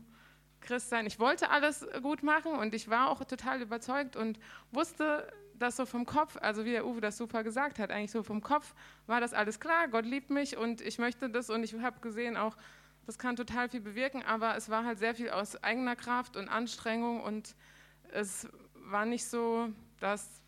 Christsein. 0.62 1.06
Ich 1.08 1.20
wollte 1.20 1.50
alles 1.50 1.86
gut 2.02 2.24
machen 2.24 2.54
und 2.54 2.74
ich 2.74 2.90
war 2.90 3.10
auch 3.10 3.24
total 3.24 3.62
überzeugt 3.62 4.16
und 4.16 4.40
wusste, 4.72 5.28
das 5.60 5.76
so 5.76 5.86
vom 5.86 6.06
Kopf, 6.06 6.38
also 6.42 6.66
wie 6.66 6.72
der 6.72 6.86
Uwe 6.86 7.02
das 7.02 7.18
super 7.18 7.44
gesagt 7.44 7.80
hat, 7.80 7.92
eigentlich 7.92 8.12
so 8.12 8.24
vom 8.24 8.42
Kopf 8.42 8.74
war 9.06 9.22
das 9.22 9.34
alles 9.34 9.60
klar, 9.60 9.88
Gott 9.88 10.06
liebt 10.06 10.30
mich 10.30 10.58
und 10.58 10.82
ich 10.82 11.00
möchte 11.00 11.30
das 11.30 11.50
und 11.50 11.64
ich 11.64 11.74
habe 11.80 12.00
gesehen 12.00 12.38
auch, 12.38 12.56
das 13.06 13.18
kann 13.18 13.36
total 13.36 13.70
viel 13.70 13.82
bewirken, 13.82 14.24
aber 14.24 14.56
es 14.58 14.70
war 14.70 14.86
halt 14.86 15.00
sehr 15.00 15.16
viel 15.16 15.30
aus 15.30 15.62
eigener 15.64 15.96
Kraft 15.96 16.36
und 16.36 16.50
Anstrengung 16.50 17.22
und 17.22 17.56
es 18.12 18.48
war 18.74 19.06
nicht 19.06 19.26
so, 19.26 19.70
dass 20.00 20.42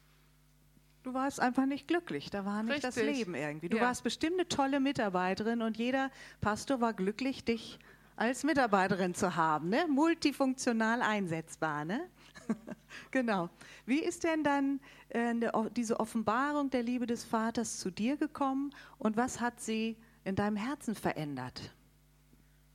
Du 1.02 1.14
warst 1.14 1.40
einfach 1.40 1.66
nicht 1.66 1.88
glücklich, 1.88 2.30
da 2.30 2.44
war 2.44 2.62
nicht 2.62 2.86
Richtig. 2.86 2.94
das 2.94 3.04
Leben 3.04 3.34
irgendwie. 3.34 3.70
Du 3.70 3.78
ja. 3.78 3.84
warst 3.84 4.04
bestimmt 4.04 4.34
eine 4.34 4.50
tolle 4.50 4.82
Mitarbeiterin 4.82 5.62
und 5.62 5.78
jeder 5.78 6.12
Pastor 6.42 6.82
war 6.82 6.94
glücklich, 6.94 7.46
dich 7.46 7.80
als 8.18 8.44
Mitarbeiterin 8.44 9.16
zu 9.16 9.38
haben, 9.38 9.70
ne? 9.70 9.88
multifunktional 9.88 11.02
einsetzbar. 11.02 11.86
Ne? 11.86 12.02
genau. 13.12 13.50
Wie 13.86 14.00
ist 14.00 14.24
denn 14.24 14.44
dann 14.44 14.80
äh, 15.10 15.34
diese 15.76 16.00
Offenbarung 16.00 16.70
der 16.70 16.84
Liebe 16.84 17.06
des 17.06 17.24
Vaters 17.24 17.78
zu 17.78 17.92
dir 17.92 18.18
gekommen 18.18 18.74
und 18.98 19.18
was 19.18 19.40
hat 19.40 19.60
sie 19.60 19.98
in 20.24 20.36
deinem 20.36 20.58
Herzen 20.58 20.96
verändert? 20.96 21.74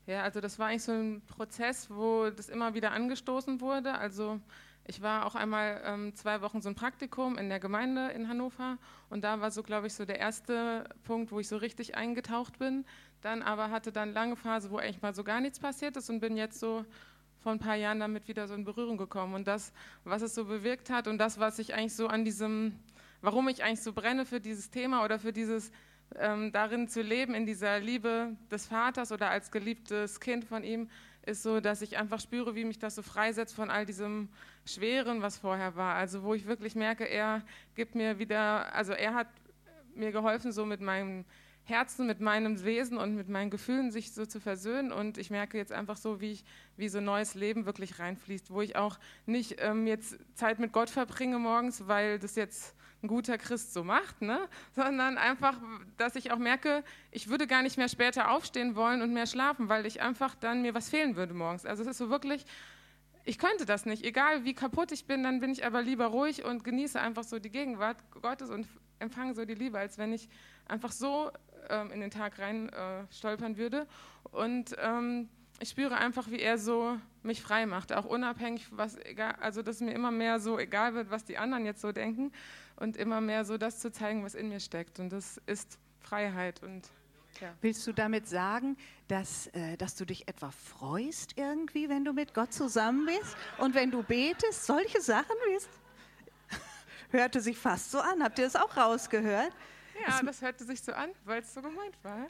Ja, 0.06 0.22
also 0.22 0.40
das 0.40 0.58
war 0.58 0.68
eigentlich 0.68 0.82
so 0.82 0.92
ein 0.92 1.22
Prozess, 1.26 1.88
wo 1.90 2.28
das 2.28 2.48
immer 2.48 2.74
wieder 2.74 2.92
angestoßen 2.92 3.60
wurde. 3.60 3.94
Also 3.94 4.38
ich 4.86 5.00
war 5.00 5.24
auch 5.24 5.34
einmal 5.34 5.80
ähm, 5.86 6.14
zwei 6.14 6.42
Wochen 6.42 6.60
so 6.60 6.68
ein 6.68 6.74
Praktikum 6.74 7.38
in 7.38 7.48
der 7.48 7.58
Gemeinde 7.58 8.08
in 8.08 8.28
Hannover 8.28 8.76
und 9.08 9.24
da 9.24 9.40
war 9.40 9.50
so, 9.50 9.62
glaube 9.62 9.86
ich, 9.86 9.94
so 9.94 10.04
der 10.04 10.18
erste 10.18 10.84
Punkt, 11.04 11.32
wo 11.32 11.40
ich 11.40 11.48
so 11.48 11.56
richtig 11.56 11.96
eingetaucht 11.96 12.58
bin. 12.58 12.84
Dann 13.22 13.40
aber 13.40 13.70
hatte 13.70 13.92
dann 13.92 14.12
lange 14.12 14.36
Phase, 14.36 14.70
wo 14.70 14.76
eigentlich 14.76 15.00
mal 15.00 15.14
so 15.14 15.24
gar 15.24 15.40
nichts 15.40 15.58
passiert 15.58 15.96
ist 15.96 16.10
und 16.10 16.20
bin 16.20 16.36
jetzt 16.36 16.60
so 16.60 16.84
vor 17.44 17.52
ein 17.52 17.58
paar 17.58 17.76
Jahren 17.76 18.00
damit 18.00 18.26
wieder 18.26 18.48
so 18.48 18.54
in 18.54 18.64
Berührung 18.64 18.96
gekommen. 18.96 19.34
Und 19.34 19.46
das, 19.46 19.70
was 20.04 20.22
es 20.22 20.34
so 20.34 20.46
bewirkt 20.46 20.88
hat 20.88 21.06
und 21.06 21.18
das, 21.18 21.38
was 21.38 21.58
ich 21.58 21.74
eigentlich 21.74 21.94
so 21.94 22.06
an 22.06 22.24
diesem, 22.24 22.74
warum 23.20 23.48
ich 23.48 23.62
eigentlich 23.62 23.82
so 23.82 23.92
brenne 23.92 24.24
für 24.24 24.40
dieses 24.40 24.70
Thema 24.70 25.04
oder 25.04 25.18
für 25.18 25.30
dieses 25.30 25.70
ähm, 26.16 26.52
darin 26.52 26.88
zu 26.88 27.02
leben, 27.02 27.34
in 27.34 27.44
dieser 27.44 27.80
Liebe 27.80 28.34
des 28.50 28.66
Vaters 28.66 29.12
oder 29.12 29.28
als 29.28 29.50
geliebtes 29.50 30.20
Kind 30.20 30.46
von 30.46 30.64
ihm, 30.64 30.88
ist 31.26 31.42
so, 31.42 31.60
dass 31.60 31.82
ich 31.82 31.98
einfach 31.98 32.18
spüre, 32.18 32.54
wie 32.54 32.64
mich 32.64 32.78
das 32.78 32.94
so 32.94 33.02
freisetzt 33.02 33.54
von 33.54 33.68
all 33.68 33.84
diesem 33.84 34.30
Schweren, 34.64 35.20
was 35.20 35.36
vorher 35.36 35.76
war. 35.76 35.96
Also 35.96 36.22
wo 36.22 36.32
ich 36.32 36.46
wirklich 36.46 36.74
merke, 36.74 37.04
er 37.04 37.42
gibt 37.74 37.94
mir 37.94 38.18
wieder, 38.18 38.74
also 38.74 38.94
er 38.94 39.12
hat 39.12 39.28
mir 39.94 40.12
geholfen, 40.12 40.50
so 40.50 40.64
mit 40.64 40.80
meinem 40.80 41.26
Herzen, 41.64 42.06
mit 42.06 42.20
meinem 42.20 42.62
Wesen 42.62 42.98
und 42.98 43.14
mit 43.14 43.28
meinen 43.28 43.50
Gefühlen 43.50 43.90
sich 43.90 44.12
so 44.12 44.26
zu 44.26 44.38
versöhnen. 44.38 44.92
Und 44.92 45.16
ich 45.16 45.30
merke 45.30 45.56
jetzt 45.56 45.72
einfach 45.72 45.96
so, 45.96 46.20
wie 46.20 46.32
ich, 46.32 46.44
wie 46.76 46.88
so 46.88 47.00
neues 47.00 47.34
Leben 47.34 47.64
wirklich 47.64 47.98
reinfließt, 47.98 48.50
wo 48.50 48.60
ich 48.60 48.76
auch 48.76 48.98
nicht 49.24 49.56
ähm, 49.60 49.86
jetzt 49.86 50.18
Zeit 50.34 50.58
mit 50.58 50.72
Gott 50.72 50.90
verbringe 50.90 51.38
morgens, 51.38 51.88
weil 51.88 52.18
das 52.18 52.36
jetzt 52.36 52.74
ein 53.02 53.08
guter 53.08 53.38
Christ 53.38 53.72
so 53.72 53.82
macht, 53.82 54.20
ne? 54.20 54.48
sondern 54.72 55.16
einfach, 55.16 55.58
dass 55.96 56.16
ich 56.16 56.32
auch 56.32 56.38
merke, 56.38 56.84
ich 57.10 57.28
würde 57.28 57.46
gar 57.46 57.62
nicht 57.62 57.78
mehr 57.78 57.88
später 57.88 58.30
aufstehen 58.30 58.76
wollen 58.76 59.00
und 59.00 59.12
mehr 59.12 59.26
schlafen, 59.26 59.68
weil 59.68 59.86
ich 59.86 60.02
einfach 60.02 60.34
dann 60.34 60.62
mir 60.62 60.74
was 60.74 60.90
fehlen 60.90 61.16
würde 61.16 61.32
morgens. 61.32 61.64
Also 61.64 61.82
es 61.82 61.88
ist 61.88 61.98
so 61.98 62.10
wirklich, 62.10 62.44
ich 63.24 63.38
könnte 63.38 63.64
das 63.64 63.86
nicht. 63.86 64.04
Egal 64.04 64.44
wie 64.44 64.52
kaputt 64.52 64.92
ich 64.92 65.06
bin, 65.06 65.22
dann 65.22 65.40
bin 65.40 65.50
ich 65.50 65.64
aber 65.64 65.80
lieber 65.80 66.06
ruhig 66.06 66.44
und 66.44 66.62
genieße 66.62 67.00
einfach 67.00 67.24
so 67.24 67.38
die 67.38 67.50
Gegenwart 67.50 67.96
Gottes 68.20 68.50
und 68.50 68.66
empfange 68.98 69.34
so 69.34 69.44
die 69.44 69.54
Liebe, 69.54 69.78
als 69.78 69.96
wenn 69.96 70.12
ich 70.12 70.28
einfach 70.66 70.92
so 70.92 71.30
ähm, 71.68 71.90
in 71.90 72.00
den 72.00 72.10
Tag 72.10 72.38
rein 72.38 72.68
äh, 72.68 73.04
stolpern 73.10 73.56
würde. 73.56 73.86
Und 74.30 74.74
ähm, 74.78 75.28
ich 75.60 75.70
spüre 75.70 75.96
einfach, 75.96 76.30
wie 76.30 76.40
er 76.40 76.58
so 76.58 76.98
mich 77.22 77.42
frei 77.42 77.66
macht, 77.66 77.92
auch 77.92 78.04
unabhängig, 78.04 78.66
was 78.72 78.96
egal, 78.98 79.36
also 79.40 79.62
dass 79.62 79.80
mir 79.80 79.92
immer 79.92 80.10
mehr 80.10 80.40
so 80.40 80.58
egal 80.58 80.94
wird, 80.94 81.10
was 81.10 81.24
die 81.24 81.38
anderen 81.38 81.64
jetzt 81.64 81.80
so 81.80 81.92
denken 81.92 82.32
und 82.76 82.96
immer 82.96 83.20
mehr 83.20 83.44
so 83.44 83.56
das 83.56 83.78
zu 83.78 83.92
zeigen, 83.92 84.24
was 84.24 84.34
in 84.34 84.48
mir 84.48 84.60
steckt. 84.60 84.98
Und 84.98 85.10
das 85.10 85.40
ist 85.46 85.78
Freiheit 86.00 86.62
und 86.62 86.88
ja. 87.40 87.52
Willst 87.60 87.84
du 87.86 87.92
damit 87.92 88.28
sagen, 88.28 88.76
dass, 89.08 89.48
äh, 89.48 89.76
dass 89.76 89.96
du 89.96 90.04
dich 90.04 90.28
etwa 90.28 90.50
freust 90.52 91.36
irgendwie, 91.36 91.88
wenn 91.88 92.04
du 92.04 92.12
mit 92.12 92.32
Gott 92.32 92.52
zusammen 92.52 93.06
bist 93.06 93.36
und 93.58 93.74
wenn 93.74 93.90
du 93.90 94.02
betest, 94.02 94.66
solche 94.66 95.00
Sachen 95.00 95.34
bist? 95.52 95.68
Hörte 97.10 97.40
sich 97.40 97.58
fast 97.58 97.90
so 97.90 97.98
an. 97.98 98.22
Habt 98.22 98.38
ihr 98.38 98.44
das 98.44 98.54
auch 98.54 98.76
rausgehört? 98.76 99.50
Ja, 100.00 100.22
das 100.22 100.42
hörte 100.42 100.64
sich 100.64 100.82
so 100.82 100.92
an, 100.92 101.10
weil 101.24 101.42
es 101.42 101.54
so 101.54 101.62
gemeint 101.62 101.96
war. 102.02 102.26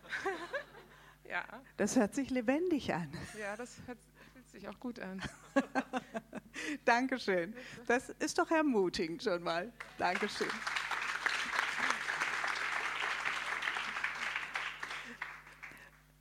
ja. 1.29 1.44
Das 1.77 1.96
hört 1.96 2.14
sich 2.14 2.31
lebendig 2.31 2.92
an. 2.92 3.12
Ja, 3.38 3.57
das 3.57 3.79
hört, 3.87 3.98
fühlt 4.33 4.48
sich 4.48 4.68
auch 4.68 4.79
gut 4.79 4.98
an. 5.00 5.22
Dankeschön. 6.85 7.55
Das 7.87 8.11
ist 8.11 8.38
doch 8.38 8.50
ermutigend 8.50 9.22
schon 9.22 9.42
mal. 9.42 9.72
Dankeschön. 9.98 10.48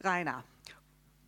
Rainer. 0.02 0.44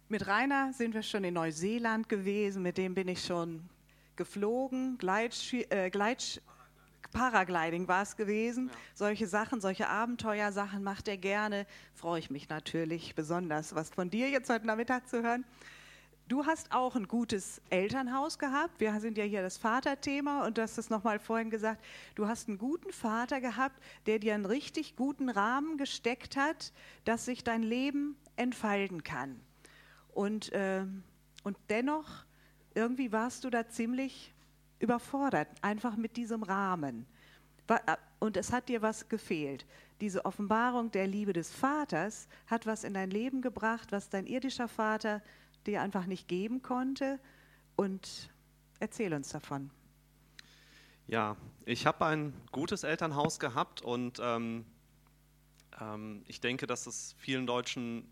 Mit 0.07 0.27
Rainer 0.27 0.71
sind 0.73 0.93
wir 0.93 1.01
schon 1.01 1.23
in 1.23 1.33
Neuseeland 1.33 2.07
gewesen, 2.09 2.61
mit 2.61 2.77
dem 2.77 2.93
bin 2.93 3.07
ich 3.07 3.23
schon 3.23 3.69
geflogen, 4.15 4.97
Gleitsch, 4.97 5.53
äh, 5.53 5.89
Gleitsch 5.89 6.39
Paragliding 7.15 7.87
war 7.87 8.03
es 8.03 8.17
gewesen. 8.17 8.67
Ja. 8.67 8.73
Solche 8.93 9.27
Sachen, 9.27 9.61
solche 9.61 9.87
Abenteuersachen 9.87 10.83
macht 10.83 11.07
er 11.07 11.17
gerne. 11.17 11.65
Freue 11.93 12.19
ich 12.19 12.29
mich 12.29 12.49
natürlich 12.49 13.15
besonders, 13.15 13.73
was 13.73 13.89
von 13.89 14.09
dir 14.09 14.29
jetzt 14.29 14.49
heute 14.49 14.67
Nachmittag 14.67 15.07
zu 15.07 15.23
hören. 15.23 15.45
Du 16.27 16.45
hast 16.45 16.73
auch 16.73 16.95
ein 16.95 17.07
gutes 17.07 17.61
Elternhaus 17.69 18.37
gehabt. 18.37 18.81
Wir 18.81 18.99
sind 18.99 19.17
ja 19.17 19.23
hier 19.23 19.41
das 19.41 19.57
Vaterthema 19.57 20.45
und 20.45 20.57
du 20.57 20.61
hast 20.61 20.77
es 20.77 20.89
nochmal 20.89 21.19
vorhin 21.19 21.49
gesagt. 21.49 21.85
Du 22.15 22.27
hast 22.27 22.49
einen 22.49 22.57
guten 22.57 22.91
Vater 22.91 23.39
gehabt, 23.39 23.79
der 24.07 24.19
dir 24.19 24.33
einen 24.33 24.45
richtig 24.45 24.97
guten 24.97 25.29
Rahmen 25.29 25.77
gesteckt 25.77 26.35
hat, 26.35 26.73
dass 27.05 27.25
sich 27.25 27.45
dein 27.45 27.63
Leben 27.63 28.17
entfalten 28.35 29.03
kann. 29.03 29.39
Und, 30.13 30.51
äh, 30.51 30.83
und 31.43 31.57
dennoch, 31.69 32.25
irgendwie 32.73 33.13
warst 33.13 33.45
du 33.45 33.49
da 33.49 33.69
ziemlich 33.69 34.34
überfordert, 34.79 35.47
einfach 35.61 35.95
mit 35.95 36.17
diesem 36.17 36.43
Rahmen. 36.43 37.05
Äh, 37.67 37.97
und 38.19 38.37
es 38.37 38.51
hat 38.51 38.69
dir 38.69 38.81
was 38.81 39.09
gefehlt. 39.09 39.65
Diese 40.01 40.25
Offenbarung 40.25 40.91
der 40.91 41.07
Liebe 41.07 41.33
des 41.33 41.51
Vaters 41.51 42.27
hat 42.47 42.65
was 42.65 42.83
in 42.83 42.93
dein 42.93 43.09
Leben 43.09 43.41
gebracht, 43.41 43.91
was 43.91 44.09
dein 44.09 44.27
irdischer 44.27 44.67
Vater 44.67 45.21
dir 45.65 45.81
einfach 45.81 46.05
nicht 46.05 46.27
geben 46.27 46.61
konnte. 46.61 47.19
Und 47.75 48.29
erzähl 48.79 49.13
uns 49.13 49.29
davon. 49.29 49.71
Ja, 51.07 51.37
ich 51.65 51.85
habe 51.85 52.05
ein 52.05 52.33
gutes 52.51 52.83
Elternhaus 52.83 53.39
gehabt 53.39 53.81
und 53.81 54.19
ähm, 54.21 54.65
ähm, 55.79 56.23
ich 56.27 56.41
denke, 56.41 56.67
dass 56.67 56.87
es 56.87 57.15
vielen 57.17 57.45
Deutschen 57.45 58.07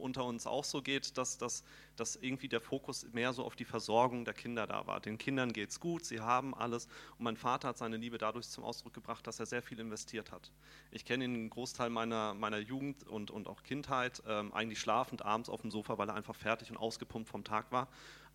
unter 0.00 0.24
uns 0.24 0.46
auch 0.46 0.64
so 0.64 0.82
geht, 0.82 1.16
dass, 1.18 1.38
dass, 1.38 1.64
dass 1.96 2.16
irgendwie 2.16 2.48
der 2.48 2.60
Fokus 2.60 3.06
mehr 3.12 3.32
so 3.32 3.44
auf 3.44 3.56
die 3.56 3.64
Versorgung 3.64 4.24
der 4.24 4.34
Kinder 4.34 4.66
da 4.66 4.86
war. 4.86 5.00
Den 5.00 5.18
Kindern 5.18 5.52
geht 5.52 5.70
es 5.70 5.80
gut, 5.80 6.04
sie 6.04 6.20
haben 6.20 6.54
alles. 6.54 6.86
Und 7.18 7.24
mein 7.24 7.36
Vater 7.36 7.68
hat 7.68 7.78
seine 7.78 7.96
Liebe 7.96 8.18
dadurch 8.18 8.48
zum 8.48 8.64
Ausdruck 8.64 8.94
gebracht, 8.94 9.26
dass 9.26 9.40
er 9.40 9.46
sehr 9.46 9.62
viel 9.62 9.78
investiert 9.78 10.32
hat. 10.32 10.50
Ich 10.90 11.04
kenne 11.04 11.24
ihn 11.24 11.34
einen 11.34 11.50
Großteil 11.50 11.90
meiner, 11.90 12.34
meiner 12.34 12.58
Jugend 12.58 13.06
und, 13.06 13.30
und 13.30 13.46
auch 13.48 13.62
Kindheit, 13.62 14.22
ähm, 14.26 14.52
eigentlich 14.52 14.80
schlafend 14.80 15.24
abends 15.24 15.48
auf 15.48 15.60
dem 15.60 15.70
Sofa, 15.70 15.98
weil 15.98 16.08
er 16.08 16.14
einfach 16.14 16.34
fertig 16.34 16.70
und 16.70 16.76
ausgepumpt 16.76 17.28
vom 17.28 17.44
Tag 17.44 17.70
war 17.70 17.88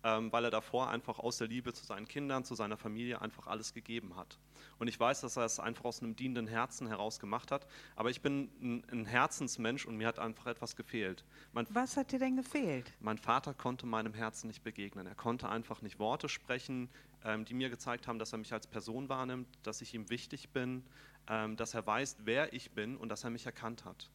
ähm, 0.06 0.30
weil 0.32 0.44
er 0.44 0.50
davor 0.50 0.88
einfach 0.88 1.18
aus 1.18 1.38
der 1.38 1.48
Liebe 1.48 1.72
zu 1.72 1.84
seinen 1.84 2.06
Kindern, 2.06 2.44
zu 2.44 2.54
seiner 2.54 2.76
Familie 2.76 3.20
einfach 3.20 3.46
alles 3.48 3.74
gegeben 3.74 4.16
hat. 4.16 4.38
Und 4.78 4.88
ich 4.88 4.98
weiß, 4.98 5.20
dass 5.20 5.36
er 5.36 5.44
es 5.44 5.60
einfach 5.60 5.84
aus 5.84 6.02
einem 6.02 6.16
dienenden 6.16 6.46
Herzen 6.46 6.86
heraus 6.86 7.18
gemacht 7.18 7.50
hat. 7.50 7.66
Aber 7.94 8.10
ich 8.10 8.20
bin 8.20 8.50
ein, 8.60 8.84
ein 8.90 9.06
Herzensmensch 9.06 9.86
und 9.86 9.96
mir 9.96 10.06
hat 10.06 10.18
einfach 10.18 10.46
etwas 10.46 10.76
gefehlt. 10.76 11.24
Mein, 11.52 11.66
Was 11.70 11.96
hat 11.96 12.12
dir 12.12 12.18
denn 12.18 12.36
gefehlt? 12.36 12.92
Mein 13.00 13.18
Vater 13.18 13.54
konnte 13.54 13.86
meinem 13.86 14.14
Herzen 14.14 14.48
nicht 14.48 14.62
begegnen. 14.62 15.06
Er 15.06 15.14
konnte 15.14 15.48
einfach 15.48 15.82
nicht 15.82 15.98
Worte 15.98 16.28
sprechen, 16.28 16.88
ähm, 17.24 17.44
die 17.44 17.54
mir 17.54 17.70
gezeigt 17.70 18.06
haben, 18.06 18.18
dass 18.18 18.32
er 18.32 18.38
mich 18.38 18.52
als 18.52 18.66
Person 18.66 19.08
wahrnimmt, 19.08 19.48
dass 19.62 19.80
ich 19.80 19.94
ihm 19.94 20.10
wichtig 20.10 20.50
bin, 20.50 20.84
ähm, 21.28 21.56
dass 21.56 21.74
er 21.74 21.86
weiß, 21.86 22.18
wer 22.24 22.52
ich 22.52 22.70
bin 22.70 22.96
und 22.96 23.08
dass 23.08 23.24
er 23.24 23.30
mich 23.30 23.46
erkannt 23.46 23.84
hat. 23.84 24.10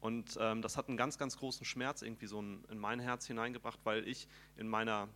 Und 0.00 0.36
ähm, 0.40 0.62
das 0.62 0.76
hat 0.76 0.88
einen 0.88 0.96
ganz, 0.96 1.18
ganz 1.18 1.36
großen 1.36 1.64
Schmerz 1.64 2.02
irgendwie 2.02 2.26
so 2.26 2.38
in, 2.40 2.64
in 2.70 2.78
mein 2.78 3.00
Herz 3.00 3.26
hineingebracht, 3.26 3.80
weil 3.84 4.06
ich 4.06 4.28
in 4.56 4.68
meiner 4.68 5.08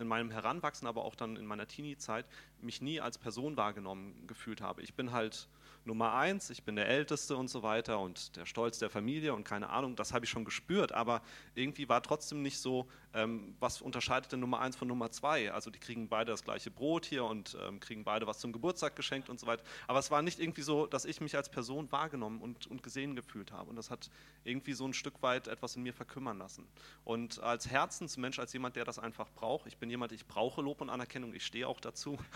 in 0.00 0.08
meinem 0.08 0.30
Heranwachsen, 0.30 0.86
aber 0.86 1.04
auch 1.04 1.14
dann 1.14 1.36
in 1.36 1.46
meiner 1.46 1.66
Teenie-Zeit 1.66 2.26
mich 2.60 2.80
nie 2.80 3.00
als 3.00 3.18
Person 3.18 3.56
wahrgenommen 3.56 4.26
gefühlt 4.26 4.60
habe. 4.60 4.82
Ich 4.82 4.94
bin 4.94 5.12
halt 5.12 5.48
Nummer 5.84 6.14
eins, 6.14 6.50
ich 6.50 6.62
bin 6.62 6.76
der 6.76 6.88
Älteste 6.88 7.36
und 7.36 7.48
so 7.48 7.62
weiter 7.62 8.00
und 8.00 8.36
der 8.36 8.44
Stolz 8.44 8.78
der 8.78 8.90
Familie 8.90 9.34
und 9.34 9.44
keine 9.44 9.70
Ahnung, 9.70 9.96
das 9.96 10.12
habe 10.12 10.24
ich 10.24 10.30
schon 10.30 10.44
gespürt, 10.44 10.92
aber 10.92 11.22
irgendwie 11.54 11.88
war 11.88 12.02
trotzdem 12.02 12.42
nicht 12.42 12.58
so, 12.58 12.86
ähm, 13.14 13.56
was 13.58 13.80
unterscheidet 13.80 14.30
denn 14.32 14.40
Nummer 14.40 14.60
eins 14.60 14.76
von 14.76 14.86
Nummer 14.86 15.10
zwei? 15.10 15.52
Also 15.52 15.70
die 15.70 15.78
kriegen 15.78 16.08
beide 16.08 16.30
das 16.30 16.44
gleiche 16.44 16.70
Brot 16.70 17.06
hier 17.06 17.24
und 17.24 17.56
ähm, 17.60 17.80
kriegen 17.80 18.04
beide 18.04 18.26
was 18.26 18.38
zum 18.38 18.52
Geburtstag 18.52 18.94
geschenkt 18.96 19.28
und 19.28 19.40
so 19.40 19.46
weiter. 19.46 19.64
Aber 19.88 19.98
es 19.98 20.10
war 20.10 20.22
nicht 20.22 20.38
irgendwie 20.38 20.62
so, 20.62 20.86
dass 20.86 21.04
ich 21.04 21.20
mich 21.20 21.36
als 21.36 21.48
Person 21.48 21.90
wahrgenommen 21.90 22.40
und, 22.40 22.66
und 22.68 22.82
gesehen 22.82 23.16
gefühlt 23.16 23.52
habe 23.52 23.70
und 23.70 23.76
das 23.76 23.90
hat 23.90 24.10
irgendwie 24.44 24.74
so 24.74 24.86
ein 24.86 24.94
Stück 24.94 25.22
weit 25.22 25.48
etwas 25.48 25.76
in 25.76 25.82
mir 25.82 25.92
verkümmern 25.92 26.38
lassen. 26.38 26.66
Und 27.04 27.40
als 27.40 27.68
Herzensmensch, 27.68 28.38
als 28.38 28.52
jemand, 28.52 28.76
der 28.76 28.84
das 28.84 28.98
einfach 28.98 29.28
braucht, 29.34 29.66
ich 29.66 29.78
bin 29.78 29.90
jemand, 29.90 30.12
ich 30.12 30.26
brauche 30.26 30.62
Lob 30.62 30.80
und 30.80 30.90
Anerkennung, 30.90 31.34
ich 31.34 31.44
stehe 31.44 31.66
auch 31.66 31.80
dazu. 31.80 32.18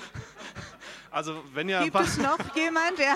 Also 1.11 1.45
wenn 1.53 1.69
ihr 1.69 1.81
Gibt 1.85 1.95
es 2.01 2.19
noch 2.19 2.57
jemand, 2.57 2.99
der... 2.99 3.15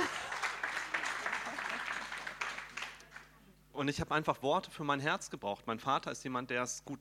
Und 3.72 3.88
ich 3.88 4.00
habe 4.00 4.14
einfach 4.14 4.40
Worte 4.40 4.70
für 4.70 4.84
mein 4.84 5.00
Herz 5.00 5.30
gebraucht. 5.30 5.66
Mein 5.66 5.80
Vater 5.80 6.12
ist 6.12 6.22
jemand, 6.22 6.50
der 6.50 6.62
es 6.62 6.84
gut 6.84 7.00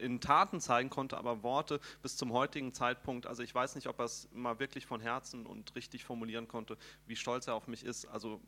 in 0.00 0.20
Taten 0.20 0.60
zeigen 0.60 0.90
konnte, 0.90 1.16
aber 1.16 1.42
Worte 1.42 1.80
bis 2.02 2.16
zum 2.16 2.32
heutigen 2.32 2.72
Zeitpunkt, 2.72 3.26
also 3.26 3.42
ich 3.42 3.54
weiß 3.54 3.74
nicht, 3.74 3.88
ob 3.88 3.98
er 3.98 4.06
es 4.06 4.28
mal 4.32 4.58
wirklich 4.58 4.86
von 4.86 5.00
Herzen 5.00 5.46
und 5.46 5.74
richtig 5.74 6.04
formulieren 6.04 6.48
konnte, 6.48 6.76
wie 7.06 7.16
stolz 7.16 7.46
er 7.46 7.54
auf 7.54 7.68
mich 7.68 7.84
ist. 7.84 8.06
Also 8.06 8.40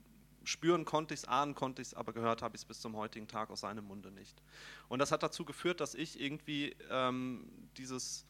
spüren 0.45 0.85
konnte 0.85 1.15
ich 1.15 1.21
es, 1.21 1.29
ahnen 1.29 1.55
konnte 1.55 1.83
ich 1.83 1.89
es, 1.89 1.95
aber 1.95 2.13
gehört 2.13 2.43
habe 2.43 2.57
ich 2.57 2.63
es 2.63 2.65
bis 2.67 2.81
zum 2.81 2.97
heutigen 2.97 3.29
Tag 3.29 3.51
aus 3.51 3.61
seinem 3.61 3.87
Munde 3.87 4.11
nicht. 4.11 4.43
Und 4.89 4.99
das 4.99 5.13
hat 5.13 5.23
dazu 5.23 5.45
geführt, 5.45 5.81
dass 5.81 5.95
ich 5.95 6.21
irgendwie 6.21 6.77
ähm, 6.91 7.69
dieses 7.77 8.27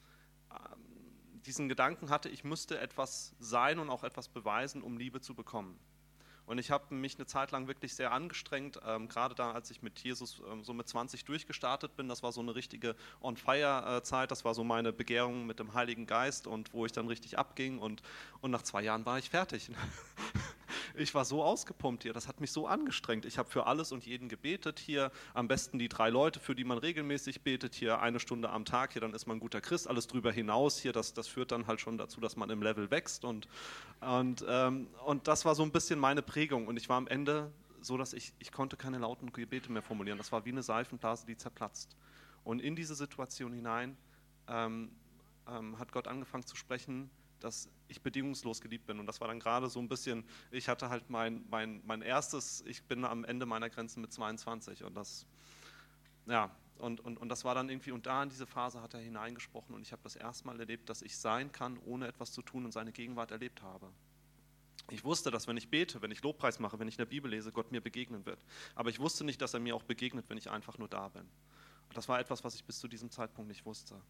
ähm, 0.51 0.95
diesen 1.45 1.69
Gedanken 1.69 2.11
hatte, 2.11 2.29
ich 2.29 2.45
müsste 2.45 2.79
etwas 2.79 3.35
sein 3.39 3.79
und 3.79 3.91
auch 3.91 4.05
etwas 4.05 4.29
beweisen, 4.29 4.83
um 4.83 4.97
Liebe 4.97 5.21
zu 5.21 5.35
bekommen. 5.35 5.79
Und 6.47 6.59
ich 6.59 6.71
habe 6.71 6.95
mich 6.95 7.17
eine 7.17 7.27
Zeit 7.27 7.51
lang 7.53 7.69
wirklich 7.69 7.95
sehr 7.95 8.13
angestrengt, 8.13 8.79
ähm, 8.87 9.09
gerade 9.09 9.35
da, 9.35 9.53
als 9.53 9.71
ich 9.71 9.83
mit 9.83 9.99
Jesus 10.01 10.43
ähm, 10.51 10.63
so 10.63 10.75
mit 10.75 10.89
20 10.89 11.25
durchgestartet 11.25 11.97
bin. 11.97 12.09
Das 12.09 12.23
war 12.23 12.33
so 12.33 12.41
eine 12.41 12.55
richtige 12.55 12.97
On-Fire-Zeit. 13.21 14.31
Das 14.31 14.45
war 14.45 14.55
so 14.55 14.65
meine 14.65 14.93
Begehrung 14.93 15.47
mit 15.47 15.59
dem 15.59 15.75
Heiligen 15.75 16.07
Geist 16.07 16.47
und 16.47 16.73
wo 16.73 16.85
ich 16.85 16.93
dann 16.93 17.07
richtig 17.07 17.39
abging. 17.39 17.79
Und, 17.79 18.03
und 18.41 18.51
nach 18.51 18.63
zwei 18.63 18.83
Jahren 18.83 19.07
war 19.07 19.19
ich 19.19 19.31
fertig. 19.31 19.71
ich 20.97 21.15
war 21.15 21.25
so 21.25 21.43
ausgepumpt 21.43 22.05
hier, 22.05 22.13
das 22.13 22.29
hat 22.29 22.41
mich 22.41 22.53
so 22.53 22.67
angestrengt. 22.67 23.25
Ich 23.25 23.39
habe 23.39 23.51
für 23.51 23.67
alles 23.67 23.93
und 23.93 24.07
jeden 24.07 24.29
gebetet 24.29 24.79
hier, 24.79 25.11
am 25.35 25.49
besten 25.49 25.79
die 25.79 25.89
drei 25.89 26.11
Leute, 26.11 26.41
für 26.41 26.55
die 26.55 26.65
man 26.65 26.79
regelmäßig 26.79 27.43
betet, 27.43 27.75
hier 27.75 28.01
eine 28.01 28.21
Stunde 28.21 28.51
am 28.51 28.65
Tag, 28.65 28.93
hier 28.93 29.01
dann 29.01 29.13
ist 29.13 29.27
man 29.27 29.37
ein 29.37 29.41
guter 29.41 29.61
Christ, 29.61 29.89
alles 29.89 30.07
drüber 30.07 30.33
hinaus 30.33 30.79
hier, 30.79 30.93
das, 30.93 31.15
das 31.15 31.27
führt 31.27 31.53
dann 31.53 31.67
halt 31.67 31.81
schon 31.81 31.99
dazu, 31.99 32.21
dass 32.21 32.37
man 32.37 32.51
im 32.51 32.63
Level 32.63 32.91
wächst 32.91 33.25
und, 33.25 33.49
und, 34.01 34.45
ähm, 34.49 34.89
und 35.05 35.29
das 35.29 35.45
war 35.45 35.55
so 35.55 35.63
ein 35.63 35.73
bisschen 35.73 35.99
meine 35.99 36.23
Prägung 36.23 36.67
und 36.67 36.77
ich 36.77 36.89
war 36.89 36.97
am 36.97 37.09
Ende 37.09 37.51
so, 37.81 37.97
dass 37.97 38.13
ich, 38.13 38.33
ich 38.39 38.53
konnte 38.53 38.77
keine 38.77 38.99
lauten 38.99 39.33
Gebete 39.33 39.71
mehr 39.71 39.83
formulieren, 39.83 40.19
das 40.19 40.33
war 40.33 40.45
wie 40.45 40.51
eine 40.51 40.63
Seifenblase, 40.63 41.27
die 41.27 41.37
zerplatzt. 41.37 41.97
Und 42.43 42.61
in 42.61 42.77
diese 42.77 42.95
Situation 42.95 43.53
hinein 43.53 43.97
ähm, 44.49 44.91
ähm, 45.49 45.79
hat 45.79 45.93
Gott 45.93 46.09
angefangen 46.09 46.47
zu 46.47 46.57
sprechen, 46.57 47.11
dass 47.41 47.69
ich 47.89 48.01
bedingungslos 48.01 48.61
geliebt 48.61 48.87
bin. 48.87 48.99
Und 48.99 49.07
das 49.07 49.21
war 49.21 49.29
dann 49.29 49.41
gerade 49.41 49.69
so 49.69 49.81
ein 49.81 49.89
bisschen, 49.89 50.25
ich 50.51 50.69
hatte 50.69 50.89
halt 50.89 51.11
mein, 51.11 51.45
mein, 51.51 51.83
mein 51.85 52.03
erstes, 52.03 52.63
ich 52.67 52.83
bin 52.85 53.05
am 53.05 53.25
Ende 53.25 53.47
meiner 53.47 53.71
Grenzen 53.71 54.01
mit 54.01 54.13
22 54.13 54.85
und 54.85 54.95
das, 54.95 55.27
ja, 56.27 56.51
und, 56.79 57.01
und, 57.01 57.19
und 57.19 57.29
das 57.29 57.45
war 57.45 57.55
dann 57.55 57.69
irgendwie, 57.69 57.93
und 57.93 58.07
da 58.07 58.23
in 58.23 58.31
diese 58.31 58.47
Phase 58.47 58.83
hat 58.83 58.95
er 58.95 59.01
hineingesprochen 59.01 59.75
und 59.75 59.83
ich 59.83 59.93
habe 59.93 60.03
das 60.03 60.17
erste 60.17 60.47
Mal 60.47 60.59
erlebt, 60.59 60.89
dass 60.89 61.03
ich 61.03 61.17
sein 61.17 61.53
kann, 61.53 61.79
ohne 61.85 62.09
etwas 62.09 62.33
zu 62.33 62.43
tun 62.43 62.65
und 62.65 62.73
seine 62.73 62.93
Gegenwart 62.93 63.31
erlebt 63.31 63.63
habe. 63.63 63.91
Ich 64.91 65.05
wusste, 65.05 65.31
dass 65.31 65.47
wenn 65.47 65.57
ich 65.57 65.71
bete, 65.71 66.03
wenn 66.03 66.11
ich 66.11 66.23
Lobpreis 66.23 66.59
mache, 66.59 66.79
wenn 66.79 66.89
ich 66.89 66.95
in 66.95 66.99
der 66.99 67.07
Bibel 67.07 67.31
lese, 67.31 67.53
Gott 67.53 67.73
mir 67.73 67.81
begegnen 67.81 68.27
wird. 68.27 68.39
Aber 68.75 68.91
ich 68.91 69.01
wusste 69.01 69.25
nicht, 69.25 69.41
dass 69.41 69.55
er 69.55 69.61
mir 69.61 69.75
auch 69.75 69.83
begegnet, 69.83 70.27
wenn 70.29 70.37
ich 70.37 70.51
einfach 70.51 70.77
nur 70.77 70.89
da 70.89 71.09
bin. 71.09 71.23
Und 71.23 71.97
das 71.97 72.09
war 72.09 72.21
etwas, 72.21 72.45
was 72.45 72.55
ich 72.55 72.65
bis 72.65 72.81
zu 72.81 72.89
diesem 72.89 73.11
Zeitpunkt 73.11 73.49
nicht 73.49 73.65
wusste. 73.65 74.01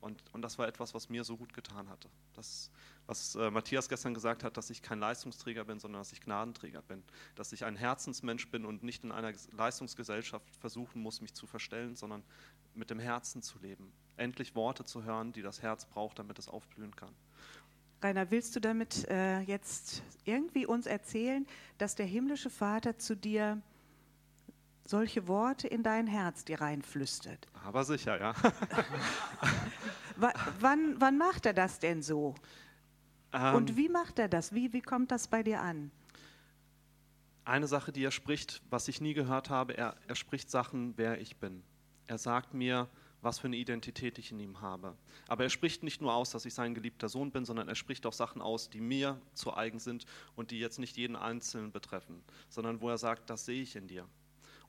Und, 0.00 0.22
und 0.32 0.42
das 0.42 0.58
war 0.58 0.68
etwas, 0.68 0.94
was 0.94 1.08
mir 1.08 1.24
so 1.24 1.36
gut 1.36 1.52
getan 1.54 1.88
hatte. 1.88 2.08
Das, 2.34 2.70
was 3.06 3.34
äh, 3.34 3.50
Matthias 3.50 3.88
gestern 3.88 4.14
gesagt 4.14 4.44
hat, 4.44 4.56
dass 4.56 4.70
ich 4.70 4.80
kein 4.80 5.00
Leistungsträger 5.00 5.64
bin, 5.64 5.80
sondern 5.80 6.00
dass 6.00 6.12
ich 6.12 6.20
Gnadenträger 6.20 6.82
bin. 6.82 7.02
Dass 7.34 7.52
ich 7.52 7.64
ein 7.64 7.74
Herzensmensch 7.74 8.48
bin 8.50 8.64
und 8.64 8.82
nicht 8.82 9.02
in 9.02 9.10
einer 9.10 9.32
Leistungsgesellschaft 9.56 10.54
versuchen 10.56 11.02
muss, 11.02 11.20
mich 11.20 11.34
zu 11.34 11.46
verstellen, 11.46 11.96
sondern 11.96 12.22
mit 12.74 12.90
dem 12.90 13.00
Herzen 13.00 13.42
zu 13.42 13.58
leben. 13.58 13.92
Endlich 14.16 14.54
Worte 14.54 14.84
zu 14.84 15.02
hören, 15.02 15.32
die 15.32 15.42
das 15.42 15.62
Herz 15.62 15.84
braucht, 15.84 16.18
damit 16.18 16.38
es 16.38 16.48
aufblühen 16.48 16.94
kann. 16.94 17.14
Rainer, 18.00 18.30
willst 18.30 18.54
du 18.54 18.60
damit 18.60 19.08
äh, 19.08 19.40
jetzt 19.40 20.04
irgendwie 20.24 20.66
uns 20.66 20.86
erzählen, 20.86 21.46
dass 21.78 21.96
der 21.96 22.06
himmlische 22.06 22.50
Vater 22.50 22.98
zu 22.98 23.16
dir 23.16 23.60
solche 24.88 25.28
Worte 25.28 25.68
in 25.68 25.82
dein 25.82 26.06
Herz 26.06 26.44
dir 26.44 26.60
reinflüstert. 26.60 27.46
Aber 27.64 27.84
sicher, 27.84 28.18
ja. 28.18 28.34
wann, 30.60 30.96
wann 30.98 31.18
macht 31.18 31.44
er 31.44 31.52
das 31.52 31.78
denn 31.78 32.02
so? 32.02 32.34
Ähm, 33.32 33.54
Und 33.54 33.76
wie 33.76 33.90
macht 33.90 34.18
er 34.18 34.28
das? 34.28 34.54
Wie, 34.54 34.72
wie 34.72 34.80
kommt 34.80 35.10
das 35.10 35.28
bei 35.28 35.42
dir 35.42 35.60
an? 35.60 35.90
Eine 37.44 37.66
Sache, 37.66 37.92
die 37.92 38.02
er 38.02 38.10
spricht, 38.10 38.62
was 38.70 38.88
ich 38.88 39.00
nie 39.00 39.12
gehört 39.12 39.50
habe, 39.50 39.76
er, 39.76 39.94
er 40.06 40.14
spricht 40.14 40.50
Sachen, 40.50 40.94
wer 40.96 41.20
ich 41.20 41.36
bin. 41.36 41.62
Er 42.06 42.16
sagt 42.16 42.54
mir, 42.54 42.88
was 43.20 43.38
für 43.38 43.48
eine 43.48 43.56
Identität 43.56 44.18
ich 44.18 44.32
in 44.32 44.40
ihm 44.40 44.62
habe. 44.62 44.96
Aber 45.26 45.44
er 45.44 45.50
spricht 45.50 45.82
nicht 45.82 46.00
nur 46.00 46.14
aus, 46.14 46.30
dass 46.30 46.46
ich 46.46 46.54
sein 46.54 46.74
geliebter 46.74 47.10
Sohn 47.10 47.30
bin, 47.30 47.44
sondern 47.44 47.68
er 47.68 47.74
spricht 47.74 48.06
auch 48.06 48.12
Sachen 48.12 48.40
aus, 48.40 48.70
die 48.70 48.80
mir 48.80 49.20
zu 49.34 49.54
eigen 49.54 49.80
sind 49.80 50.06
und 50.34 50.50
die 50.50 50.60
jetzt 50.60 50.78
nicht 50.78 50.96
jeden 50.96 51.16
Einzelnen 51.16 51.72
betreffen, 51.72 52.22
sondern 52.48 52.80
wo 52.80 52.88
er 52.88 52.98
sagt, 52.98 53.28
das 53.28 53.44
sehe 53.44 53.62
ich 53.62 53.76
in 53.76 53.86
dir. 53.88 54.08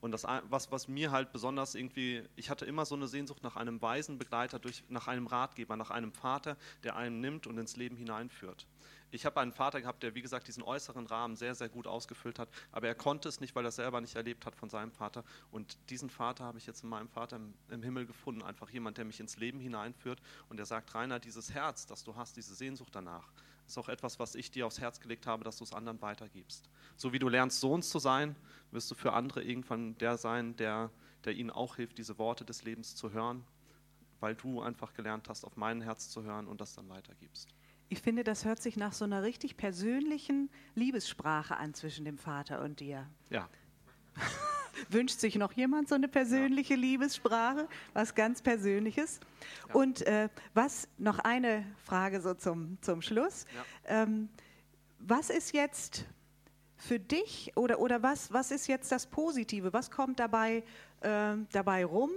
Und 0.01 0.11
das, 0.11 0.23
was, 0.23 0.71
was 0.71 0.87
mir 0.87 1.11
halt 1.11 1.31
besonders 1.31 1.75
irgendwie, 1.75 2.23
ich 2.35 2.49
hatte 2.49 2.65
immer 2.65 2.85
so 2.85 2.95
eine 2.95 3.07
Sehnsucht 3.07 3.43
nach 3.43 3.55
einem 3.55 3.81
weisen 3.81 4.17
Begleiter, 4.17 4.59
durch, 4.59 4.83
nach 4.89 5.07
einem 5.07 5.27
Ratgeber, 5.27 5.75
nach 5.75 5.89
einem 5.89 6.13
Vater, 6.13 6.57
der 6.83 6.95
einen 6.95 7.19
nimmt 7.19 7.47
und 7.47 7.57
ins 7.57 7.75
Leben 7.75 7.97
hineinführt. 7.97 8.65
Ich 9.11 9.25
habe 9.25 9.39
einen 9.39 9.51
Vater 9.51 9.81
gehabt, 9.81 10.03
der, 10.03 10.13
wie 10.13 10.21
gesagt, 10.21 10.47
diesen 10.47 10.61
äußeren 10.61 11.07
Rahmen 11.07 11.35
sehr, 11.35 11.55
sehr 11.55 11.69
gut 11.69 11.87
ausgefüllt 11.87 12.37
hat, 12.37 12.49
aber 12.71 12.87
er 12.87 12.95
konnte 12.95 13.27
es 13.27 13.39
nicht, 13.39 13.55
weil 13.55 13.65
er 13.65 13.69
es 13.69 13.75
selber 13.75 14.01
nicht 14.01 14.15
erlebt 14.15 14.45
hat 14.45 14.55
von 14.55 14.69
seinem 14.69 14.91
Vater. 14.91 15.23
Und 15.51 15.77
diesen 15.89 16.09
Vater 16.09 16.43
habe 16.43 16.59
ich 16.59 16.67
jetzt 16.67 16.83
in 16.83 16.89
meinem 16.89 17.09
Vater 17.09 17.37
im, 17.37 17.53
im 17.69 17.81
Himmel 17.81 18.05
gefunden, 18.05 18.43
einfach 18.43 18.69
jemand, 18.69 18.97
der 18.97 19.05
mich 19.05 19.19
ins 19.19 19.37
Leben 19.37 19.59
hineinführt 19.59 20.21
und 20.49 20.57
der 20.57 20.65
sagt, 20.67 20.93
Rainer, 20.93 21.19
dieses 21.19 21.51
Herz, 21.53 21.87
das 21.87 22.03
du 22.03 22.15
hast, 22.15 22.37
diese 22.37 22.53
Sehnsucht 22.53 22.93
danach, 22.93 23.31
ist 23.69 23.77
auch 23.77 23.89
etwas, 23.89 24.19
was 24.19 24.35
ich 24.35 24.51
dir 24.51 24.65
aufs 24.65 24.79
Herz 24.79 24.99
gelegt 24.99 25.27
habe, 25.27 25.43
dass 25.43 25.57
du 25.57 25.63
es 25.63 25.73
anderen 25.73 26.01
weitergibst. 26.01 26.69
So 26.95 27.13
wie 27.13 27.19
du 27.19 27.29
lernst, 27.29 27.59
Sohn 27.59 27.81
zu 27.81 27.99
sein, 27.99 28.35
wirst 28.71 28.89
du 28.91 28.95
für 28.95 29.13
andere 29.13 29.43
irgendwann 29.43 29.97
der 29.99 30.17
sein, 30.17 30.55
der, 30.55 30.89
der 31.23 31.33
ihnen 31.33 31.51
auch 31.51 31.75
hilft, 31.75 31.97
diese 31.97 32.17
Worte 32.17 32.45
des 32.45 32.63
Lebens 32.63 32.95
zu 32.95 33.11
hören, 33.11 33.43
weil 34.19 34.35
du 34.35 34.61
einfach 34.61 34.93
gelernt 34.93 35.29
hast, 35.29 35.45
auf 35.45 35.55
mein 35.55 35.81
Herz 35.81 36.09
zu 36.09 36.23
hören 36.23 36.47
und 36.47 36.61
das 36.61 36.73
dann 36.73 36.89
weitergibst. 36.89 37.49
Ich 37.89 38.01
finde, 38.01 38.23
das 38.23 38.45
hört 38.45 38.61
sich 38.61 38.75
nach 38.75 38.93
so 38.93 39.05
einer 39.05 39.23
richtig 39.23 39.57
persönlichen 39.57 40.49
Liebessprache 40.75 41.57
an 41.57 41.73
zwischen 41.73 42.05
dem 42.05 42.17
Vater 42.17 42.61
und 42.61 42.79
dir. 42.79 43.09
Ja. 43.29 43.49
Wünscht 44.89 45.19
sich 45.19 45.35
noch 45.35 45.53
jemand 45.53 45.89
so 45.89 45.95
eine 45.95 46.07
persönliche 46.07 46.75
ja. 46.75 46.79
Liebessprache, 46.79 47.67
was 47.93 48.15
ganz 48.15 48.41
Persönliches? 48.41 49.19
Ja. 49.67 49.75
Und 49.75 50.01
äh, 50.07 50.29
was, 50.53 50.87
noch 50.97 51.19
eine 51.19 51.65
Frage 51.85 52.21
so 52.21 52.33
zum, 52.33 52.77
zum 52.81 53.01
Schluss. 53.01 53.45
Ja. 53.87 54.03
Ähm, 54.03 54.29
was 54.99 55.29
ist 55.29 55.53
jetzt 55.53 56.05
für 56.77 56.99
dich 56.99 57.51
oder, 57.55 57.79
oder 57.79 58.03
was, 58.03 58.31
was 58.31 58.51
ist 58.51 58.67
jetzt 58.67 58.91
das 58.91 59.07
Positive? 59.07 59.73
Was 59.73 59.91
kommt 59.91 60.19
dabei, 60.19 60.63
äh, 61.01 61.35
dabei 61.51 61.85
rum? 61.85 62.11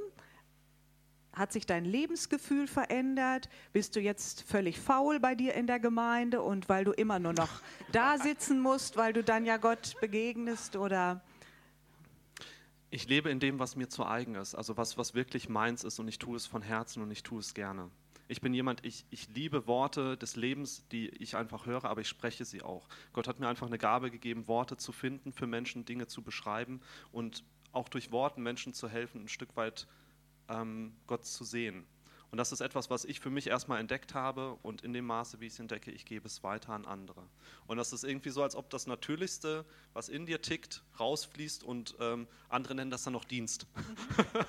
hat 1.34 1.52
sich 1.52 1.66
dein 1.66 1.84
Lebensgefühl 1.84 2.66
verändert? 2.66 3.48
Bist 3.72 3.96
du 3.96 4.00
jetzt 4.00 4.42
völlig 4.42 4.78
faul 4.78 5.18
bei 5.18 5.34
dir 5.34 5.54
in 5.54 5.66
der 5.66 5.80
Gemeinde 5.80 6.42
und 6.42 6.68
weil 6.68 6.84
du 6.84 6.92
immer 6.92 7.18
nur 7.18 7.32
noch 7.32 7.62
da 7.90 8.18
sitzen 8.18 8.60
musst, 8.60 8.96
weil 8.96 9.12
du 9.12 9.22
dann 9.22 9.46
ja 9.46 9.56
Gott 9.56 9.94
begegnest 10.00 10.76
oder 10.76 11.22
Ich 12.94 13.08
lebe 13.08 13.30
in 13.30 13.40
dem, 13.40 13.58
was 13.58 13.74
mir 13.74 13.88
zu 13.88 14.04
eigen 14.04 14.34
ist, 14.34 14.54
also 14.54 14.76
was, 14.76 14.98
was 14.98 15.14
wirklich 15.14 15.48
meins 15.48 15.82
ist 15.82 15.98
und 15.98 16.08
ich 16.08 16.18
tue 16.18 16.36
es 16.36 16.44
von 16.44 16.60
Herzen 16.60 17.02
und 17.02 17.10
ich 17.10 17.22
tue 17.22 17.40
es 17.40 17.54
gerne. 17.54 17.90
Ich 18.28 18.42
bin 18.42 18.52
jemand, 18.52 18.84
ich, 18.84 19.06
ich 19.08 19.30
liebe 19.34 19.66
Worte 19.66 20.18
des 20.18 20.36
Lebens, 20.36 20.86
die 20.88 21.08
ich 21.08 21.34
einfach 21.34 21.64
höre, 21.64 21.86
aber 21.86 22.02
ich 22.02 22.08
spreche 22.08 22.44
sie 22.44 22.60
auch. 22.60 22.86
Gott 23.14 23.28
hat 23.28 23.40
mir 23.40 23.48
einfach 23.48 23.66
eine 23.66 23.78
Gabe 23.78 24.10
gegeben, 24.10 24.46
Worte 24.46 24.76
zu 24.76 24.92
finden 24.92 25.32
für 25.32 25.46
Menschen, 25.46 25.86
Dinge 25.86 26.06
zu 26.06 26.20
beschreiben 26.20 26.82
und 27.12 27.44
auch 27.72 27.88
durch 27.88 28.12
Worten 28.12 28.42
Menschen 28.42 28.74
zu 28.74 28.90
helfen, 28.90 29.22
ein 29.22 29.28
Stück 29.28 29.56
weit 29.56 29.86
ähm, 30.50 30.92
Gott 31.06 31.24
zu 31.24 31.44
sehen. 31.44 31.86
Und 32.32 32.38
das 32.38 32.50
ist 32.50 32.62
etwas, 32.62 32.88
was 32.88 33.04
ich 33.04 33.20
für 33.20 33.28
mich 33.28 33.48
erstmal 33.48 33.78
entdeckt 33.78 34.14
habe 34.14 34.56
und 34.62 34.80
in 34.80 34.94
dem 34.94 35.04
Maße, 35.04 35.38
wie 35.40 35.48
ich 35.48 35.52
es 35.52 35.58
entdecke, 35.58 35.90
ich 35.90 36.06
gebe 36.06 36.26
es 36.26 36.42
weiter 36.42 36.72
an 36.72 36.86
andere. 36.86 37.28
Und 37.66 37.76
das 37.76 37.92
ist 37.92 38.04
irgendwie 38.04 38.30
so, 38.30 38.42
als 38.42 38.56
ob 38.56 38.70
das 38.70 38.86
Natürlichste, 38.86 39.66
was 39.92 40.08
in 40.08 40.24
dir 40.24 40.40
tickt, 40.40 40.82
rausfließt 40.98 41.62
und 41.62 41.94
ähm, 42.00 42.26
andere 42.48 42.74
nennen 42.74 42.90
das 42.90 43.02
dann 43.02 43.12
noch 43.12 43.26
Dienst. 43.26 43.66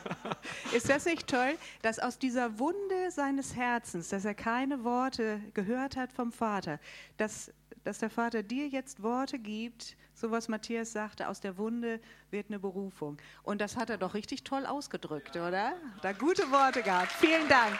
Ist 0.73 0.89
das 0.89 1.03
nicht 1.03 1.27
toll, 1.27 1.57
dass 1.81 1.99
aus 1.99 2.17
dieser 2.17 2.57
Wunde 2.57 3.11
seines 3.11 3.53
Herzens, 3.53 4.07
dass 4.07 4.23
er 4.23 4.33
keine 4.33 4.85
Worte 4.85 5.41
gehört 5.53 5.97
hat 5.97 6.13
vom 6.13 6.31
Vater, 6.31 6.79
dass, 7.17 7.51
dass 7.83 7.99
der 7.99 8.09
Vater 8.09 8.43
dir 8.43 8.67
jetzt 8.67 9.03
Worte 9.03 9.39
gibt, 9.39 9.95
so 10.13 10.31
was 10.31 10.47
Matthias 10.47 10.91
sagte, 10.91 11.27
aus 11.27 11.41
der 11.41 11.57
Wunde 11.57 11.99
wird 12.31 12.49
eine 12.49 12.59
Berufung. 12.59 13.17
Und 13.43 13.61
das 13.61 13.77
hat 13.77 13.89
er 13.89 13.97
doch 13.97 14.13
richtig 14.13 14.43
toll 14.43 14.65
ausgedrückt, 14.65 15.35
oder? 15.35 15.73
Da 16.01 16.13
gute 16.13 16.49
Worte 16.51 16.81
gehabt. 16.81 17.11
Vielen 17.11 17.47
Dank. 17.47 17.77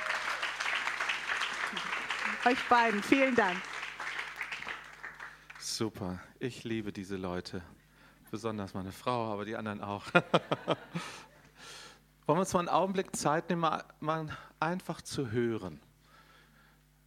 Euch 2.45 2.67
beiden, 2.67 3.01
vielen 3.01 3.35
Dank. 3.35 3.57
Super, 5.59 6.19
ich 6.39 6.65
liebe 6.65 6.91
diese 6.91 7.15
Leute. 7.15 7.61
Besonders 8.29 8.73
meine 8.73 8.91
Frau, 8.91 9.31
aber 9.31 9.45
die 9.45 9.55
anderen 9.55 9.81
auch. 9.81 10.05
Wollen 12.25 12.37
wir 12.37 12.41
uns 12.41 12.53
mal 12.53 12.59
einen 12.59 12.69
Augenblick 12.69 13.15
Zeit 13.15 13.49
nehmen, 13.49 13.69
mal, 13.99 14.37
einfach 14.59 15.01
zu 15.01 15.31
hören, 15.31 15.79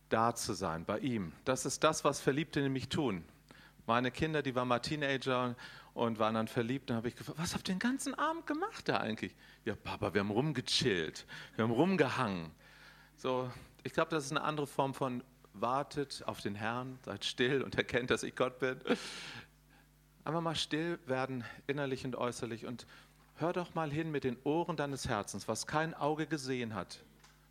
da 0.08 0.34
zu 0.34 0.54
sein, 0.54 0.84
bei 0.84 0.98
ihm. 0.98 1.32
Das 1.44 1.66
ist 1.66 1.82
das, 1.84 2.04
was 2.04 2.20
Verliebte 2.20 2.60
nämlich 2.60 2.88
tun. 2.88 3.24
Meine 3.86 4.10
Kinder, 4.10 4.42
die 4.42 4.54
waren 4.54 4.68
mal 4.68 4.80
Teenager 4.80 5.54
und 5.94 6.18
waren 6.18 6.34
dann 6.34 6.48
verliebt. 6.48 6.90
Dann 6.90 6.98
habe 6.98 7.08
ich 7.08 7.16
gefragt, 7.16 7.38
was 7.38 7.54
habt 7.54 7.68
ihr 7.68 7.74
den 7.74 7.78
ganzen 7.78 8.14
Abend 8.14 8.46
gemacht 8.46 8.88
da 8.88 8.98
eigentlich? 8.98 9.34
Ja, 9.64 9.74
Papa, 9.74 10.12
wir 10.12 10.20
haben 10.20 10.30
rumgechillt, 10.30 11.26
wir 11.54 11.64
haben 11.64 11.72
rumgehangen. 11.72 12.50
So, 13.16 13.50
ich 13.82 13.92
glaube, 13.92 14.10
das 14.10 14.26
ist 14.26 14.32
eine 14.32 14.42
andere 14.42 14.66
Form 14.66 14.94
von 14.94 15.22
wartet 15.60 16.22
auf 16.26 16.40
den 16.40 16.54
Herrn, 16.54 16.98
seid 17.04 17.24
still 17.24 17.62
und 17.62 17.76
erkennt, 17.76 18.10
dass 18.10 18.22
ich 18.22 18.36
Gott 18.36 18.58
bin. 18.58 18.78
Einfach 20.24 20.40
mal 20.40 20.54
still 20.54 20.98
werden, 21.06 21.44
innerlich 21.66 22.04
und 22.04 22.16
äußerlich. 22.16 22.66
Und 22.66 22.86
hör 23.36 23.52
doch 23.52 23.74
mal 23.74 23.90
hin 23.90 24.10
mit 24.10 24.24
den 24.24 24.36
Ohren 24.44 24.76
deines 24.76 25.08
Herzens, 25.08 25.48
was 25.48 25.66
kein 25.66 25.94
Auge 25.94 26.26
gesehen 26.26 26.74
hat, 26.74 27.02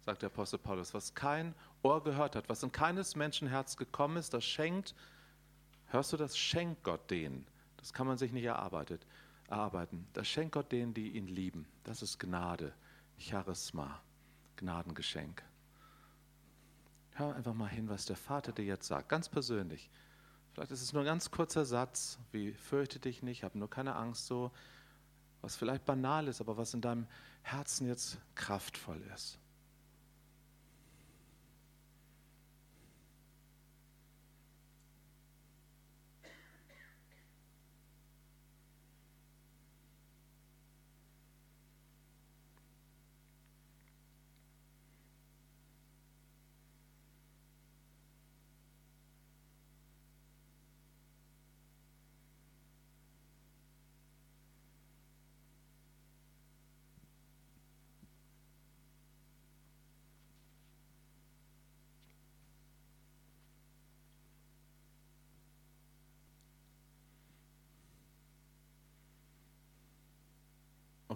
sagt 0.02 0.22
der 0.22 0.28
Apostel 0.28 0.60
Paulus, 0.60 0.94
was 0.94 1.16
kein 1.16 1.56
Ohr 1.86 2.04
gehört 2.04 2.36
hat, 2.36 2.50
was 2.50 2.64
in 2.64 2.72
keines 2.72 3.16
Menschenherz 3.16 3.78
gekommen 3.78 4.18
ist, 4.18 4.34
das 4.34 4.44
schenkt 4.44 4.96
Hörst 5.88 6.12
du, 6.12 6.18
das 6.18 6.38
schenkt 6.38 6.84
Gott 6.84 7.10
denen. 7.12 7.46
Das 7.78 7.94
kann 7.94 8.08
man 8.08 8.18
sich 8.18 8.32
nicht 8.32 8.46
erarbeiten. 8.46 9.00
Das 10.14 10.28
schenkt 10.28 10.54
Gott 10.54 10.72
denen, 10.72 10.94
die 10.94 11.10
ihn 11.12 11.28
lieben. 11.28 11.68
Das 11.84 12.02
ist 12.02 12.20
Gnade, 12.20 12.74
Charisma, 13.18 14.02
Gnadengeschenk. 14.58 15.44
Hör 17.12 17.36
einfach 17.36 17.54
mal 17.54 17.70
hin, 17.70 17.88
was 17.88 18.06
der 18.06 18.18
Vater 18.18 18.52
dir 18.52 18.66
jetzt 18.66 18.88
sagt, 18.88 19.08
ganz 19.08 19.30
persönlich. 19.30 19.90
Vielleicht 20.54 20.72
ist 20.72 20.82
es 20.82 20.92
nur 20.92 21.04
ein 21.04 21.06
ganz 21.06 21.32
kurzer 21.32 21.66
Satz, 21.66 22.18
wie 22.32 22.54
fürchte 22.54 23.00
dich 23.00 23.24
nicht, 23.24 23.44
hab 23.44 23.56
nur 23.56 23.70
keine 23.70 23.96
Angst, 23.96 24.26
so, 24.26 24.52
was 25.42 25.56
vielleicht 25.56 25.86
banal 25.86 26.28
ist, 26.28 26.42
aber 26.42 26.58
was 26.58 26.74
in 26.74 26.82
deinem 26.82 27.08
Herzen 27.44 27.88
jetzt 27.88 28.18
kraftvoll 28.34 29.02
ist. 29.14 29.38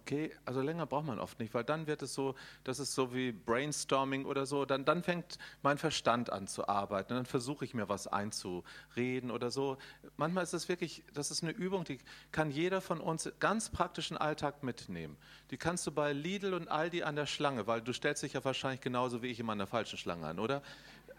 Okay, 0.09 0.31
also 0.43 0.61
länger 0.61 0.87
braucht 0.87 1.05
man 1.05 1.19
oft 1.19 1.39
nicht, 1.39 1.53
weil 1.53 1.63
dann 1.63 1.85
wird 1.85 2.01
es 2.01 2.15
so, 2.15 2.33
das 2.63 2.79
ist 2.79 2.95
so 2.95 3.13
wie 3.13 3.31
Brainstorming 3.31 4.25
oder 4.25 4.47
so, 4.47 4.65
dann, 4.65 4.83
dann 4.83 5.03
fängt 5.03 5.37
mein 5.61 5.77
Verstand 5.77 6.31
an 6.31 6.47
zu 6.47 6.67
arbeiten, 6.67 7.13
dann 7.13 7.27
versuche 7.27 7.63
ich 7.63 7.75
mir 7.75 7.89
was 7.89 8.07
einzureden 8.07 9.29
oder 9.29 9.51
so. 9.51 9.77
Manchmal 10.17 10.45
ist 10.45 10.53
es 10.53 10.67
wirklich, 10.67 11.03
das 11.13 11.29
ist 11.29 11.43
eine 11.43 11.51
Übung, 11.51 11.83
die 11.83 11.99
kann 12.31 12.49
jeder 12.49 12.81
von 12.81 13.01
uns 13.01 13.31
ganz 13.39 13.69
praktischen 13.69 14.17
Alltag 14.17 14.63
mitnehmen. 14.63 15.15
Die 15.51 15.57
kannst 15.57 15.85
du 15.85 15.91
bei 15.91 16.11
Lidl 16.11 16.55
und 16.55 16.69
Aldi 16.69 17.03
an 17.03 17.15
der 17.15 17.27
Schlange, 17.27 17.67
weil 17.67 17.83
du 17.83 17.93
stellst 17.93 18.23
dich 18.23 18.33
ja 18.33 18.43
wahrscheinlich 18.43 18.81
genauso 18.81 19.21
wie 19.21 19.27
ich 19.27 19.39
immer 19.39 19.51
an 19.51 19.59
der 19.59 19.67
falschen 19.67 19.99
Schlange 19.99 20.25
an, 20.25 20.39
oder? 20.39 20.63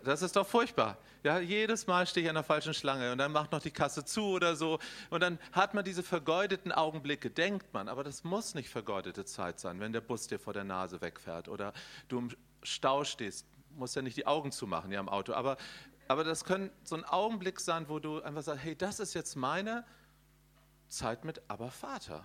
Das 0.04 0.22
ist 0.22 0.36
doch 0.36 0.46
furchtbar. 0.46 0.98
Ja, 1.22 1.38
jedes 1.38 1.86
Mal 1.86 2.06
stehe 2.06 2.24
ich 2.24 2.28
an 2.28 2.34
der 2.34 2.44
falschen 2.44 2.72
Schlange 2.72 3.12
und 3.12 3.18
dann 3.18 3.32
macht 3.32 3.52
noch 3.52 3.60
die 3.60 3.70
Kasse 3.70 4.04
zu 4.04 4.24
oder 4.24 4.56
so. 4.56 4.78
Und 5.10 5.20
dann 5.20 5.38
hat 5.52 5.74
man 5.74 5.84
diese 5.84 6.02
vergeudeten 6.02 6.72
Augenblicke, 6.72 7.30
denkt 7.30 7.72
man. 7.74 7.88
Aber 7.88 8.02
das 8.02 8.24
muss 8.24 8.54
nicht 8.54 8.70
vergeudete 8.70 9.24
Zeit 9.24 9.60
sein, 9.60 9.80
wenn 9.80 9.92
der 9.92 10.00
Bus 10.00 10.26
dir 10.26 10.38
vor 10.38 10.52
der 10.52 10.64
Nase 10.64 11.00
wegfährt 11.00 11.48
oder 11.48 11.72
du 12.08 12.18
im 12.18 12.30
Stau 12.62 13.04
stehst. 13.04 13.46
Musst 13.76 13.96
ja 13.96 14.02
nicht 14.02 14.16
die 14.16 14.26
Augen 14.26 14.50
zumachen 14.52 14.90
ja, 14.90 15.00
im 15.00 15.08
Auto. 15.08 15.34
Aber, 15.34 15.56
aber 16.08 16.24
das 16.24 16.44
kann 16.44 16.70
so 16.82 16.96
ein 16.96 17.04
Augenblick 17.04 17.60
sein, 17.60 17.88
wo 17.88 17.98
du 17.98 18.22
einfach 18.22 18.42
sagst: 18.42 18.64
Hey, 18.64 18.74
das 18.74 18.98
ist 18.98 19.14
jetzt 19.14 19.36
meine 19.36 19.84
Zeit 20.88 21.24
mit 21.24 21.42
Aber 21.48 21.70
Vater. 21.70 22.24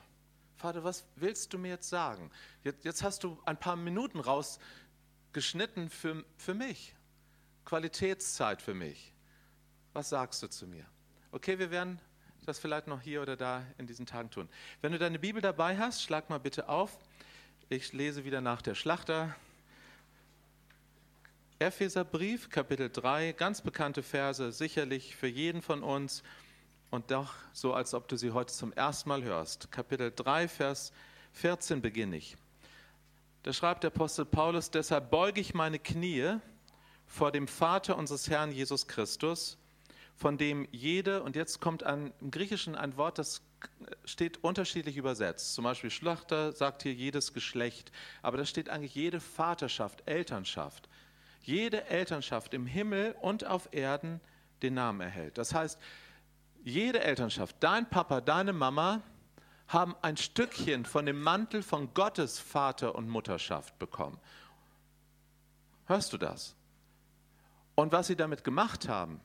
Vater, 0.58 0.84
was 0.84 1.06
willst 1.16 1.54
du 1.54 1.58
mir 1.58 1.70
jetzt 1.70 1.90
sagen? 1.90 2.32
Jetzt, 2.64 2.86
jetzt 2.86 3.04
hast 3.04 3.24
du 3.24 3.38
ein 3.46 3.58
paar 3.58 3.76
Minuten 3.76 4.20
rausgeschnitten 4.20 5.90
für, 5.90 6.24
für 6.38 6.54
mich. 6.54 6.95
Qualitätszeit 7.66 8.62
für 8.62 8.74
mich. 8.74 9.12
Was 9.94 10.10
sagst 10.10 10.42
du 10.44 10.48
zu 10.48 10.68
mir? 10.68 10.86
Okay, 11.32 11.58
wir 11.60 11.72
werden 11.72 12.00
das 12.46 12.60
vielleicht 12.60 12.88
noch 12.88 13.02
hier 13.02 13.22
oder 13.22 13.36
da 13.36 13.66
in 13.78 13.88
diesen 13.88 14.06
Tagen 14.06 14.30
tun. 14.30 14.48
Wenn 14.82 14.92
du 14.92 15.00
deine 15.00 15.20
Bibel 15.20 15.42
dabei 15.42 15.78
hast, 15.78 16.04
schlag 16.04 16.30
mal 16.30 16.40
bitte 16.40 16.70
auf. 16.70 16.98
Ich 17.70 17.92
lese 17.94 18.24
wieder 18.24 18.40
nach 18.40 18.62
der 18.62 18.76
Schlachter. 18.76 19.36
Epheserbrief, 21.58 22.50
Kapitel 22.50 22.90
3, 22.92 23.32
ganz 23.32 23.62
bekannte 23.62 24.04
Verse, 24.04 24.52
sicherlich 24.52 25.16
für 25.16 25.28
jeden 25.28 25.62
von 25.62 25.82
uns 25.82 26.22
und 26.92 27.10
doch 27.10 27.34
so, 27.54 27.74
als 27.74 27.94
ob 27.94 28.08
du 28.08 28.18
sie 28.18 28.32
heute 28.32 28.54
zum 28.54 28.74
ersten 28.74 29.10
Mal 29.10 29.24
hörst. 29.24 29.72
Kapitel 29.72 30.12
3, 30.16 30.48
Vers 30.48 30.92
14 31.34 31.82
beginne 31.82 32.18
ich. 32.18 32.38
Da 33.44 33.54
schreibt 33.54 33.84
der 33.84 33.92
Apostel 33.92 34.26
Paulus, 34.26 34.70
deshalb 34.70 35.10
beuge 35.10 35.42
ich 35.42 35.54
meine 35.54 35.80
Knie 35.80 36.40
vor 37.16 37.32
dem 37.32 37.48
Vater 37.48 37.98
unseres 37.98 38.30
Herrn 38.30 38.52
Jesus 38.52 38.88
Christus, 38.88 39.58
von 40.18 40.38
dem 40.38 40.68
jede, 40.72 41.24
und 41.24 41.38
jetzt 41.38 41.62
kommt 41.62 41.84
ein, 41.84 42.14
im 42.20 42.30
Griechischen 42.30 42.76
ein 42.76 42.98
Wort, 42.98 43.18
das 43.20 43.42
steht 44.04 44.44
unterschiedlich 44.44 44.98
übersetzt. 44.98 45.54
Zum 45.54 45.64
Beispiel 45.64 45.90
Schlachter 45.90 46.52
sagt 46.52 46.84
hier 46.84 46.94
jedes 46.94 47.34
Geschlecht, 47.34 47.94
aber 48.22 48.38
da 48.38 48.46
steht 48.46 48.70
eigentlich 48.70 48.96
jede 48.96 49.22
Vaterschaft, 49.22 50.04
Elternschaft. 50.06 50.90
Jede 51.42 51.86
Elternschaft 51.86 52.54
im 52.54 52.66
Himmel 52.66 53.16
und 53.22 53.46
auf 53.46 53.70
Erden 53.72 54.20
den 54.62 54.74
Namen 54.74 55.00
erhält. 55.00 55.38
Das 55.38 55.54
heißt, 55.54 55.80
jede 56.66 57.02
Elternschaft, 57.02 57.56
dein 57.62 57.90
Papa, 57.90 58.20
deine 58.20 58.52
Mama, 58.52 59.02
haben 59.70 59.96
ein 60.02 60.18
Stückchen 60.18 60.86
von 60.86 61.06
dem 61.06 61.22
Mantel 61.22 61.64
von 61.64 61.94
Gottes 61.94 62.40
Vater 62.40 62.94
und 62.94 63.08
Mutterschaft 63.08 63.80
bekommen. 63.80 64.20
Hörst 65.86 66.12
du 66.12 66.18
das? 66.18 66.56
Und 67.76 67.92
was 67.92 68.08
sie 68.08 68.16
damit 68.16 68.44
gemacht 68.44 68.88
haben, 68.88 69.20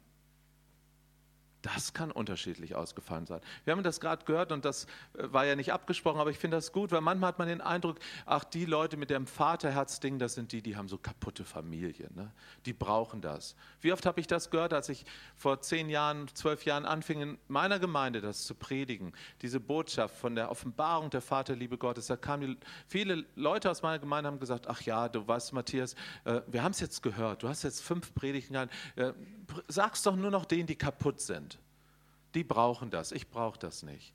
Das 1.63 1.93
kann 1.93 2.11
unterschiedlich 2.11 2.75
ausgefallen 2.75 3.27
sein. 3.27 3.41
Wir 3.65 3.73
haben 3.73 3.83
das 3.83 4.01
gerade 4.01 4.25
gehört 4.25 4.51
und 4.53 4.65
das 4.65 4.85
äh, 5.15 5.33
war 5.33 5.45
ja 5.45 5.57
nicht 5.57 5.73
abgesprochen, 5.73 6.21
aber 6.21 6.31
ich 6.31 6.39
finde 6.39 6.57
das 6.57 6.73
gut, 6.73 6.91
weil 6.93 7.01
manchmal 7.01 7.29
hat 7.29 7.39
man 7.39 7.49
den 7.49 7.61
Eindruck, 7.61 7.99
ach, 8.25 8.45
die 8.45 8.65
Leute 8.65 8.97
mit 8.97 9.11
dem 9.11 9.27
Vaterherzding, 9.27 10.19
das 10.19 10.35
sind 10.35 10.53
die, 10.53 10.63
die 10.63 10.77
haben 10.77 10.89
so 10.89 10.97
kaputte 10.99 11.45
Familien. 11.45 12.15
Ne? 12.15 12.33
Die 12.65 12.73
brauchen 12.73 13.21
das. 13.21 13.57
Wie 13.81 13.93
oft 13.93 14.07
habe 14.07 14.21
ich 14.21 14.27
das 14.27 14.51
gehört, 14.51 14.73
als 14.73 14.89
ich 14.89 15.05
vor 15.37 15.61
zehn 15.61 15.89
Jahren, 15.91 16.29
zwölf 16.35 16.65
Jahren 16.65 16.87
anfing, 16.87 17.21
in 17.21 17.39
meiner 17.49 17.79
Gemeinde 17.79 18.21
das 18.21 18.45
zu 18.47 18.55
predigen, 18.55 19.13
diese 19.43 19.61
Botschaft 19.61 20.17
von 20.17 20.35
der 20.35 20.51
Offenbarung 20.51 21.11
der 21.11 21.21
Vaterliebe 21.21 21.77
Gottes. 21.77 22.07
Da 22.07 22.17
kamen 22.17 22.59
viele 22.87 23.27
Leute 23.35 23.71
aus 23.71 23.83
meiner 23.83 23.99
Gemeinde 23.99 24.29
haben 24.29 24.41
gesagt, 24.41 24.67
ach 24.69 24.81
ja, 24.83 25.09
du 25.09 25.27
weißt, 25.27 25.53
Matthias, 25.53 25.95
äh, 26.25 26.41
wir 26.47 26.63
haben 26.63 26.73
es 26.73 26.81
jetzt 26.81 27.03
gehört, 27.03 27.43
du 27.43 27.49
hast 27.49 27.63
jetzt 27.63 27.83
fünf 27.83 28.15
Predigten 28.15 28.55
gehalten, 28.55 28.73
äh, 28.97 29.13
sag's 29.69 30.03
doch 30.03 30.17
nur 30.17 30.31
noch 30.31 30.45
denen, 30.45 30.67
die 30.67 30.77
kaputt 30.77 31.21
sind. 31.21 31.59
Die 32.35 32.45
brauchen 32.45 32.91
das, 32.91 33.13
ich 33.13 33.29
brauche 33.29 33.59
das 33.59 33.83
nicht. 33.83 34.15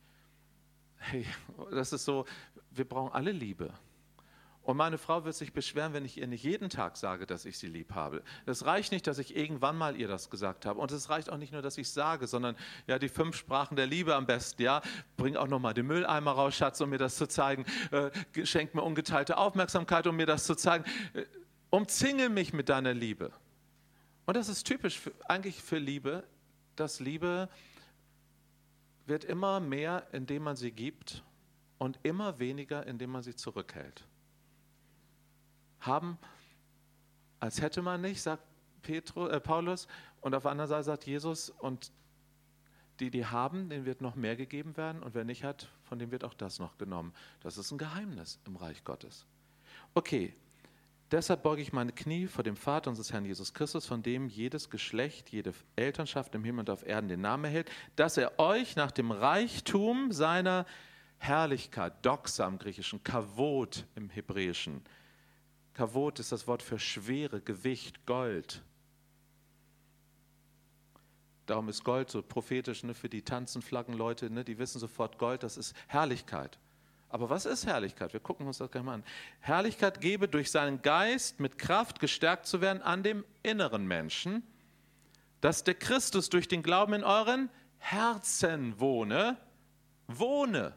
Hey, 0.97 1.25
das 1.71 1.93
ist 1.93 2.05
so, 2.05 2.25
wir 2.71 2.87
brauchen 2.87 3.13
alle 3.13 3.31
Liebe. 3.31 3.73
Und 4.65 4.77
meine 4.77 4.97
Frau 4.97 5.23
wird 5.25 5.35
sich 5.35 5.53
beschweren, 5.53 5.93
wenn 5.93 6.05
ich 6.05 6.17
ihr 6.17 6.25
nicht 6.25 6.43
jeden 6.43 6.69
Tag 6.69 6.97
sage, 6.97 7.27
dass 7.27 7.45
ich 7.45 7.59
sie 7.59 7.67
lieb 7.67 7.93
habe. 7.93 8.23
Es 8.47 8.65
reicht 8.65 8.91
nicht, 8.91 9.05
dass 9.05 9.19
ich 9.19 9.35
irgendwann 9.35 9.77
mal 9.77 9.95
ihr 9.95 10.07
das 10.07 10.31
gesagt 10.31 10.65
habe. 10.65 10.79
Und 10.79 10.91
es 10.91 11.07
reicht 11.11 11.29
auch 11.29 11.37
nicht 11.37 11.53
nur, 11.53 11.61
dass 11.61 11.77
ich 11.77 11.87
sage, 11.91 12.25
sondern 12.25 12.55
ja, 12.87 12.97
die 12.97 13.07
fünf 13.07 13.35
Sprachen 13.35 13.75
der 13.75 13.85
Liebe 13.85 14.15
am 14.15 14.25
besten. 14.25 14.63
Ja, 14.63 14.81
bring 15.17 15.35
auch 15.35 15.47
noch 15.47 15.59
mal 15.59 15.75
den 15.75 15.85
Mülleimer 15.85 16.31
raus, 16.31 16.55
Schatz, 16.55 16.81
um 16.81 16.89
mir 16.89 16.97
das 16.97 17.15
zu 17.15 17.27
zeigen. 17.27 17.63
Äh, 17.91 18.09
schenk 18.43 18.73
mir 18.73 18.81
ungeteilte 18.81 19.37
Aufmerksamkeit, 19.37 20.07
um 20.07 20.15
mir 20.15 20.25
das 20.25 20.45
zu 20.45 20.55
zeigen. 20.55 20.83
Äh, 21.13 21.25
umzingel 21.69 22.29
mich 22.29 22.51
mit 22.51 22.69
deiner 22.69 22.95
Liebe. 22.95 23.31
Und 24.25 24.35
das 24.35 24.49
ist 24.49 24.63
typisch 24.65 24.99
für, 24.99 25.11
eigentlich 25.25 25.61
für 25.61 25.77
Liebe, 25.77 26.23
dass 26.75 26.99
Liebe 26.99 27.49
wird 29.05 29.23
immer 29.23 29.59
mehr, 29.59 30.07
indem 30.11 30.43
man 30.43 30.55
sie 30.55 30.71
gibt 30.71 31.23
und 31.77 31.99
immer 32.03 32.39
weniger, 32.39 32.85
indem 32.87 33.11
man 33.11 33.23
sie 33.23 33.35
zurückhält. 33.35 34.07
Haben, 35.79 36.17
als 37.39 37.61
hätte 37.61 37.81
man 37.81 38.01
nicht, 38.01 38.21
sagt 38.21 38.43
Petru, 38.81 39.27
äh, 39.27 39.39
Paulus, 39.39 39.87
und 40.21 40.33
auf 40.33 40.43
der 40.43 40.51
anderen 40.51 40.69
Seite 40.69 40.83
sagt 40.83 41.05
Jesus, 41.05 41.49
und 41.49 41.91
die, 42.99 43.11
die 43.11 43.25
haben, 43.25 43.69
denen 43.69 43.85
wird 43.85 44.01
noch 44.01 44.15
mehr 44.15 44.35
gegeben 44.35 44.75
werden, 44.77 45.03
und 45.03 45.13
wer 45.13 45.25
nicht 45.25 45.43
hat, 45.43 45.69
von 45.83 45.99
dem 45.99 46.11
wird 46.11 46.23
auch 46.23 46.33
das 46.33 46.59
noch 46.59 46.77
genommen. 46.77 47.13
Das 47.41 47.57
ist 47.57 47.71
ein 47.71 47.77
Geheimnis 47.77 48.39
im 48.45 48.55
Reich 48.55 48.83
Gottes. 48.83 49.25
Okay, 49.93 50.33
Deshalb 51.11 51.43
beuge 51.43 51.61
ich 51.61 51.71
meine 51.71 51.91
Knie 51.91 52.25
vor 52.25 52.43
dem 52.43 52.55
Vater 52.55 52.89
unseres 52.89 53.13
Herrn 53.13 53.25
Jesus 53.25 53.53
Christus, 53.53 53.85
von 53.85 54.01
dem 54.01 54.27
jedes 54.27 54.71
Geschlecht, 54.71 55.29
jede 55.29 55.53
Elternschaft 55.75 56.33
im 56.33 56.43
Himmel 56.43 56.61
und 56.61 56.69
auf 56.71 56.85
Erden 56.85 57.07
den 57.07 57.21
Namen 57.21 57.45
erhält, 57.45 57.69
dass 57.95 58.17
er 58.17 58.39
euch 58.39 58.75
nach 58.75 58.91
dem 58.91 59.11
Reichtum 59.11 60.11
seiner 60.11 60.65
Herrlichkeit, 61.19 61.93
Doxa 62.03 62.47
im 62.47 62.57
Griechischen, 62.57 63.03
Kavot 63.03 63.85
im 63.95 64.09
Hebräischen. 64.09 64.81
Kavot 65.73 66.19
ist 66.19 66.31
das 66.31 66.47
Wort 66.47 66.63
für 66.63 66.79
Schwere, 66.79 67.39
Gewicht, 67.39 68.05
Gold. 68.07 68.63
Darum 71.45 71.69
ist 71.69 71.83
Gold 71.83 72.09
so 72.09 72.23
prophetisch 72.23 72.83
ne, 72.83 72.95
für 72.95 73.09
die 73.09 73.21
Tanzenflaggenleute, 73.21 74.31
ne, 74.31 74.43
die 74.43 74.57
wissen 74.57 74.79
sofort, 74.79 75.19
Gold, 75.19 75.43
das 75.43 75.57
ist 75.57 75.75
Herrlichkeit. 75.87 76.57
Aber 77.09 77.29
was 77.29 77.45
ist 77.45 77.65
Herrlichkeit? 77.65 78.13
Wir 78.13 78.19
gucken 78.19 78.47
uns 78.47 78.57
das 78.57 78.69
gleich 78.71 78.83
mal 78.83 78.95
an. 78.95 79.03
Herrlichkeit 79.39 80.01
gebe 80.01 80.27
durch 80.27 80.51
seinen 80.51 80.81
Geist 80.81 81.39
mit 81.39 81.57
Kraft 81.57 81.99
gestärkt 81.99 82.45
zu 82.45 82.61
werden 82.61 82.81
an 82.81 83.03
dem 83.03 83.23
inneren 83.43 83.87
Menschen, 83.87 84.43
dass 85.41 85.63
der 85.63 85.75
Christus 85.75 86.29
durch 86.29 86.47
den 86.47 86.63
Glauben 86.63 86.93
in 86.93 87.03
euren 87.03 87.49
Herzen 87.77 88.79
wohne, 88.79 89.37
wohne, 90.07 90.75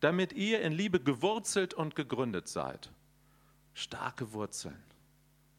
damit 0.00 0.32
ihr 0.32 0.62
in 0.62 0.72
Liebe 0.72 1.00
gewurzelt 1.00 1.74
und 1.74 1.96
gegründet 1.96 2.48
seid. 2.48 2.92
Starke 3.72 4.32
Wurzeln 4.32 4.82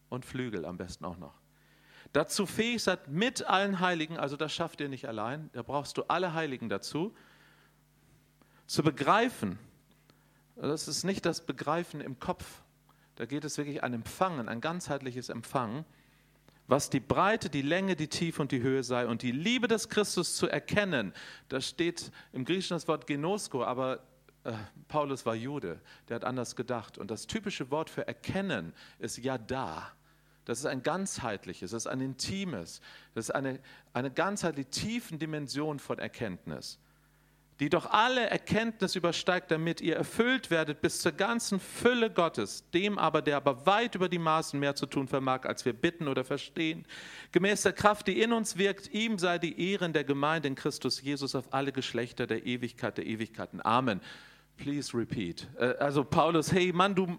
und 0.10 0.26
Flügel 0.26 0.66
am 0.66 0.78
besten 0.78 1.04
auch 1.06 1.18
noch. 1.18 1.34
Dazu 2.14 2.46
fähig 2.46 2.82
seid 2.82 3.10
mit 3.10 3.46
allen 3.46 3.82
Heiligen, 3.82 4.18
also 4.18 4.38
das 4.38 4.54
schafft 4.54 4.80
ihr 4.80 4.88
nicht 4.88 5.08
allein, 5.08 5.50
da 5.52 5.64
brauchst 5.64 5.98
du 5.98 6.04
alle 6.04 6.34
Heiligen 6.34 6.70
dazu, 6.70 7.14
zu 8.68 8.84
begreifen, 8.84 9.60
das 10.56 10.88
ist 10.88 11.04
nicht 11.04 11.26
das 11.26 11.46
Begreifen 11.46 12.02
im 12.02 12.20
Kopf. 12.20 12.62
Da 13.16 13.26
geht 13.26 13.46
es 13.46 13.58
wirklich 13.58 13.84
an 13.84 13.94
Empfangen, 13.94 14.50
ein 14.50 14.62
ganzheitliches 14.62 15.30
Empfangen, 15.30 15.86
was 16.68 16.90
die 16.90 17.00
Breite, 17.00 17.50
die 17.50 17.62
Länge, 17.62 17.96
die 17.96 18.08
Tiefe 18.08 18.42
und 18.42 18.52
die 18.52 18.62
Höhe 18.62 18.84
sei 18.84 19.06
und 19.06 19.22
die 19.22 19.32
Liebe 19.32 19.68
des 19.68 19.90
Christus 19.90 20.36
zu 20.36 20.48
erkennen. 20.48 21.14
Da 21.50 21.62
steht 21.62 22.12
im 22.34 22.44
Griechischen 22.44 22.76
das 22.76 22.88
Wort 22.88 23.06
Genosko, 23.06 23.64
aber 23.64 24.00
äh, 24.44 24.54
Paulus 24.88 25.26
war 25.26 25.36
Jude, 25.36 25.80
der 26.10 26.16
hat 26.16 26.26
anders 26.26 26.56
gedacht. 26.56 26.98
Und 26.98 27.12
das 27.12 27.28
typische 27.28 27.70
Wort 27.70 27.90
für 27.90 28.08
erkennen 28.08 28.74
ist 29.00 29.18
ja 29.18 29.38
da. 29.38 29.92
Das 30.46 30.60
ist 30.60 30.66
ein 30.66 30.84
ganzheitliches, 30.84 31.72
das 31.72 31.84
ist 31.84 31.88
ein 31.88 32.02
intimes, 32.02 32.82
das 33.16 33.30
ist 33.30 33.36
eine, 33.36 33.60
eine 33.94 34.12
ganzheitliche 34.12 34.70
tiefen 34.70 35.18
Dimension 35.18 35.80
von 35.80 35.98
Erkenntnis 35.98 36.80
die 37.60 37.70
doch 37.70 37.90
alle 37.90 38.30
Erkenntnis 38.30 38.96
übersteigt, 38.96 39.50
damit 39.50 39.80
ihr 39.80 39.96
erfüllt 39.96 40.52
werdet 40.52 40.82
bis 40.82 41.00
zur 41.00 41.14
ganzen 41.14 41.60
Fülle 41.60 42.12
Gottes, 42.12 42.70
dem 42.72 42.98
aber, 42.98 43.22
der 43.22 43.38
aber 43.38 43.66
weit 43.66 43.96
über 43.96 44.10
die 44.10 44.20
Maßen 44.20 44.60
mehr 44.60 44.76
zu 44.76 44.86
tun 44.86 45.08
vermag, 45.08 45.46
als 45.46 45.64
wir 45.64 45.72
bitten 45.72 46.10
oder 46.10 46.26
verstehen. 46.26 46.86
Gemäß 47.32 47.62
der 47.62 47.72
Kraft, 47.72 48.08
die 48.08 48.22
in 48.22 48.34
uns 48.34 48.58
wirkt, 48.58 48.94
ihm 48.94 49.18
sei 49.18 49.38
die 49.40 49.72
Ehre 49.72 49.86
in 49.86 49.94
der 49.94 50.04
Gemeinde 50.04 50.50
in 50.50 50.56
Christus 50.56 51.02
Jesus 51.02 51.34
auf 51.34 51.54
alle 51.54 51.72
Geschlechter 51.72 52.28
der 52.28 52.46
Ewigkeit 52.46 52.98
der 52.98 53.06
Ewigkeiten. 53.06 53.64
Amen. 53.64 54.02
Please 54.58 54.98
repeat. 54.98 55.48
Äh, 55.58 55.76
also 55.80 56.04
Paulus, 56.04 56.52
hey 56.52 56.74
Mann, 56.74 56.94
du, 56.94 57.18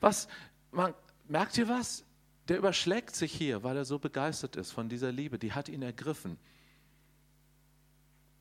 was, 0.00 0.26
man, 0.72 0.92
merkt 1.28 1.56
ihr 1.56 1.68
was? 1.68 2.04
Der 2.48 2.58
überschlägt 2.58 3.14
sich 3.14 3.32
hier, 3.32 3.62
weil 3.62 3.76
er 3.76 3.84
so 3.84 3.98
begeistert 3.98 4.56
ist 4.56 4.72
von 4.72 4.88
dieser 4.88 5.12
Liebe. 5.12 5.38
Die 5.38 5.52
hat 5.52 5.68
ihn 5.68 5.82
ergriffen 5.82 6.38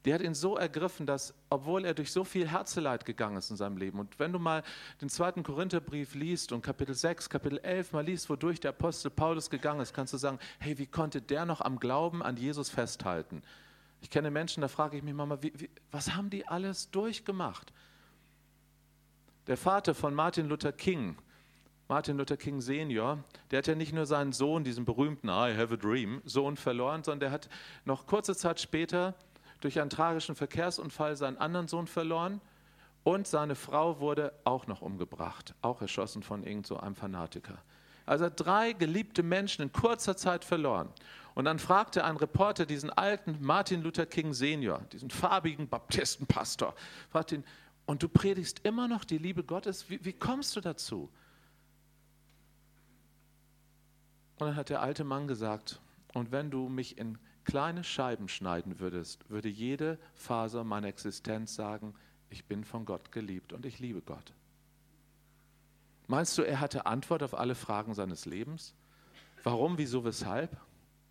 die 0.06 0.14
hat 0.14 0.22
ihn 0.22 0.34
so 0.34 0.56
ergriffen, 0.56 1.06
dass, 1.06 1.34
obwohl 1.50 1.84
er 1.84 1.94
durch 1.94 2.12
so 2.12 2.24
viel 2.24 2.48
Herzeleid 2.48 3.06
gegangen 3.06 3.38
ist 3.38 3.50
in 3.50 3.58
seinem 3.58 3.78
Leben, 3.78 4.00
und 4.00 4.20
wenn 4.20 4.32
du 4.32 4.40
mal 4.40 4.64
den 5.02 5.10
zweiten 5.10 5.44
Korintherbrief 5.44 6.16
liest 6.16 6.52
und 6.52 6.62
Kapitel 6.62 6.96
6, 6.96 7.30
Kapitel 7.30 7.60
11 7.60 7.92
mal 7.92 8.06
liest, 8.06 8.30
wodurch 8.30 8.60
der 8.60 8.70
Apostel 8.70 9.10
Paulus 9.10 9.50
gegangen 9.50 9.82
ist, 9.82 9.94
kannst 9.94 10.14
du 10.14 10.18
sagen, 10.18 10.40
hey, 10.60 10.78
wie 10.78 10.86
konnte 10.86 11.22
der 11.22 11.46
noch 11.46 11.62
am 11.62 11.80
Glauben 11.80 12.24
an 12.24 12.38
Jesus 12.38 12.70
festhalten? 12.70 13.42
Ich 14.02 14.10
kenne 14.10 14.32
Menschen, 14.32 14.62
da 14.62 14.68
frage 14.68 14.98
ich 14.98 15.04
mich 15.04 15.14
mal, 15.14 15.42
wie, 15.42 15.54
wie, 15.56 15.70
was 15.92 16.16
haben 16.16 16.30
die 16.30 16.48
alles 16.48 16.92
durchgemacht? 16.92 17.74
Der 19.48 19.58
Vater 19.58 19.96
von 19.96 20.14
Martin 20.14 20.48
Luther 20.48 20.72
King, 20.72 21.18
Martin 21.88 22.18
Luther 22.18 22.38
King 22.38 22.60
Senior, 22.60 23.24
der 23.50 23.60
hat 23.60 23.68
ja 23.68 23.76
nicht 23.76 23.94
nur 23.94 24.06
seinen 24.06 24.34
Sohn, 24.34 24.64
diesen 24.64 24.84
berühmten 24.84 25.30
I 25.30 25.56
have 25.58 25.74
a 25.74 25.78
dream, 25.78 26.22
Sohn 26.26 26.58
verloren, 26.58 27.04
sondern 27.04 27.22
der 27.22 27.32
hat 27.32 27.50
noch 27.86 28.08
kurze 28.08 28.36
Zeit 28.36 28.60
später 28.60 29.16
durch 29.62 29.80
einen 29.80 29.90
tragischen 29.90 30.36
Verkehrsunfall 30.36 31.16
seinen 31.16 31.38
anderen 31.38 31.68
Sohn 31.68 31.88
verloren 31.88 32.42
und 33.04 33.28
seine 33.28 33.56
Frau 33.56 34.00
wurde 34.00 34.34
auch 34.44 34.68
noch 34.68 34.82
umgebracht, 34.82 35.56
auch 35.62 35.82
erschossen 35.82 36.24
von 36.24 36.44
irgend 36.44 36.68
so 36.68 36.78
einem 36.78 36.96
Fanatiker. 36.96 37.58
Also 38.06 38.30
drei 38.34 38.74
geliebte 38.74 39.24
Menschen 39.24 39.62
in 39.64 39.72
kurzer 39.72 40.16
Zeit 40.16 40.46
verloren. 40.46 40.90
Und 41.36 41.46
dann 41.46 41.60
fragte 41.60 42.04
ein 42.04 42.18
Reporter 42.18 42.66
diesen 42.66 42.90
alten 42.90 43.38
Martin 43.42 43.84
Luther 43.84 44.06
King 44.06 44.34
Senior, 44.34 44.82
diesen 44.92 45.10
farbigen 45.10 45.68
Baptistenpastor, 45.68 46.74
fragte 47.10 47.36
ihn, 47.36 47.44
und 47.86 48.04
du 48.04 48.10
predigst 48.10 48.66
immer 48.66 48.88
noch 48.88 49.06
die 49.06 49.18
Liebe 49.18 49.44
Gottes, 49.44 49.90
wie, 49.90 50.04
wie 50.04 50.14
kommst 50.14 50.56
du 50.56 50.62
dazu? 50.62 51.10
Und 54.40 54.48
dann 54.48 54.56
hat 54.56 54.70
der 54.70 54.82
alte 54.82 55.04
Mann 55.04 55.28
gesagt, 55.28 55.80
und 56.14 56.32
wenn 56.32 56.52
du 56.52 56.70
mich 56.70 56.98
in 56.98 57.18
kleine 57.48 57.86
Scheiben 57.86 58.28
schneiden 58.28 58.80
würdest, 58.82 59.30
würde 59.30 59.48
jede 59.48 59.98
Faser 60.16 60.66
meiner 60.66 60.88
Existenz 60.88 61.56
sagen, 61.56 61.96
ich 62.30 62.46
bin 62.46 62.66
von 62.66 62.86
Gott 62.86 63.14
geliebt 63.14 63.54
und 63.54 63.66
ich 63.66 63.80
liebe 63.80 64.02
Gott. 64.02 64.34
Meinst 66.08 66.38
du, 66.38 66.42
er 66.42 66.60
hatte 66.60 66.86
Antwort 66.86 67.24
auf 67.24 67.34
alle 67.34 67.56
Fragen 67.56 67.94
seines 67.94 68.26
Lebens? 68.26 68.76
Warum, 69.44 69.78
wieso, 69.78 70.04
weshalb? 70.04 70.58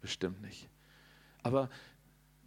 Bestimmt 0.03 0.43
nicht. 0.43 0.69
Aber 1.43 1.71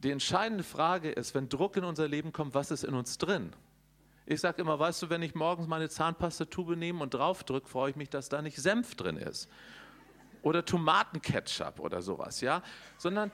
die 0.04 0.12
entscheidende 0.12 0.64
Frage 0.64 1.10
ist, 1.10 1.34
wenn 1.34 1.50
Druck 1.50 1.76
in 1.76 1.84
unser 1.84 2.08
Leben 2.08 2.32
kommt, 2.32 2.54
was 2.54 2.70
ist 2.70 2.84
in 2.84 2.94
uns 2.94 3.18
drin? 3.18 3.52
Ich 4.28 4.40
sage 4.40 4.62
immer, 4.62 4.78
weißt 4.78 5.02
du, 5.02 5.10
wenn 5.10 5.24
ich 5.24 5.34
morgens 5.34 5.68
meine 5.68 5.90
Zahnpastatube 5.90 6.78
nehme 6.78 7.02
und 7.02 7.16
draufdrücke, 7.16 7.68
freue 7.68 7.90
ich 7.90 7.96
mich, 7.96 8.12
dass 8.12 8.30
da 8.30 8.44
nicht 8.44 8.58
Senf 8.58 8.94
drin 8.94 9.18
ist. 9.18 9.50
Oder 10.44 10.64
Tomatenketchup 10.64 11.80
oder 11.80 12.04
sowas, 12.04 12.40
ja? 12.42 12.62
Sondern 12.98 13.32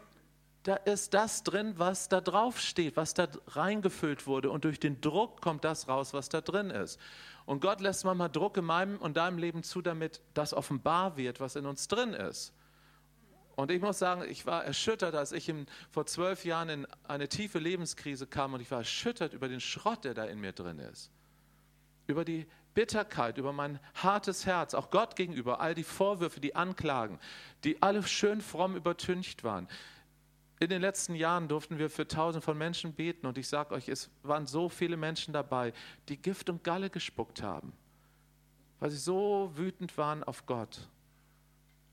da 0.66 0.78
ist 0.78 1.14
das 1.14 1.44
drin, 1.44 1.76
was 1.78 2.10
da 2.10 2.22
drauf 2.22 2.60
steht, 2.60 2.98
was 2.98 3.14
da 3.14 3.28
reingefüllt 3.50 4.26
wurde. 4.26 4.50
Und 4.50 4.66
durch 4.66 4.80
den 4.80 5.00
Druck 5.00 5.40
kommt 5.40 5.64
das 5.64 5.88
raus, 5.88 6.12
was 6.12 6.28
da 6.28 6.42
drin 6.42 6.72
ist. 6.72 7.00
Und 7.46 7.62
Gott 7.62 7.82
lässt 7.82 8.04
manchmal 8.04 8.32
Druck 8.32 8.58
in 8.58 8.66
meinem 8.66 8.98
und 8.98 9.16
deinem 9.16 9.38
Leben 9.38 9.62
zu, 9.62 9.84
damit 9.84 10.22
das 10.34 10.56
offenbar 10.56 11.18
wird, 11.18 11.40
was 11.40 11.56
in 11.56 11.68
uns 11.68 11.88
drin 11.88 12.14
ist. 12.14 12.52
Und 13.56 13.70
ich 13.70 13.80
muss 13.80 14.00
sagen, 14.00 14.24
ich 14.28 14.48
war 14.48 14.66
erschüttert, 14.66 15.14
als 15.14 15.34
ich 15.34 15.54
vor 15.92 16.08
zwölf 16.08 16.46
Jahren 16.46 16.70
in 16.70 16.88
eine 17.08 17.30
tiefe 17.30 17.60
Lebenskrise 17.60 18.26
kam 18.26 18.56
und 18.56 18.60
ich 18.60 18.72
war 18.72 18.80
erschüttert 18.80 19.34
über 19.34 19.48
den 19.48 19.62
Schrott, 19.62 20.04
der 20.04 20.16
da 20.16 20.26
in 20.26 20.42
mir 20.42 20.52
drin 20.52 20.80
ist. 20.80 21.12
Über 22.08 22.26
die 22.26 22.48
Bitterkeit, 22.74 23.38
über 23.38 23.54
mein 23.54 23.80
hartes 23.94 24.48
Herz, 24.48 24.74
auch 24.74 24.90
Gott 24.90 25.16
gegenüber, 25.16 25.62
all 25.62 25.76
die 25.76 25.84
Vorwürfe, 25.84 26.40
die 26.40 26.56
Anklagen, 26.56 27.20
die 27.64 27.82
alle 27.84 28.02
schön 28.02 28.42
fromm 28.42 28.76
übertüncht 28.76 29.44
waren. 29.44 29.68
In 30.66 30.70
den 30.72 30.82
letzten 30.82 31.14
Jahren 31.14 31.48
durften 31.48 31.78
wir 31.78 31.90
für 31.90 32.08
tausend 32.08 32.44
von 32.44 32.58
Menschen 32.58 32.94
beten 32.94 33.28
und 33.28 33.38
ich 33.38 33.48
sage 33.48 33.76
euch, 33.76 33.88
es 33.88 34.10
waren 34.24 34.48
so 34.48 34.68
viele 34.68 34.98
Menschen 34.98 35.32
dabei, 35.32 35.74
die 36.10 36.18
Gift 36.18 36.50
und 36.50 36.64
Galle 36.64 36.90
gespuckt 36.90 37.44
haben, 37.44 37.72
weil 38.80 38.90
sie 38.90 38.98
so 38.98 39.52
wütend 39.56 39.96
waren 39.98 40.24
auf 40.24 40.46
Gott 40.46 40.90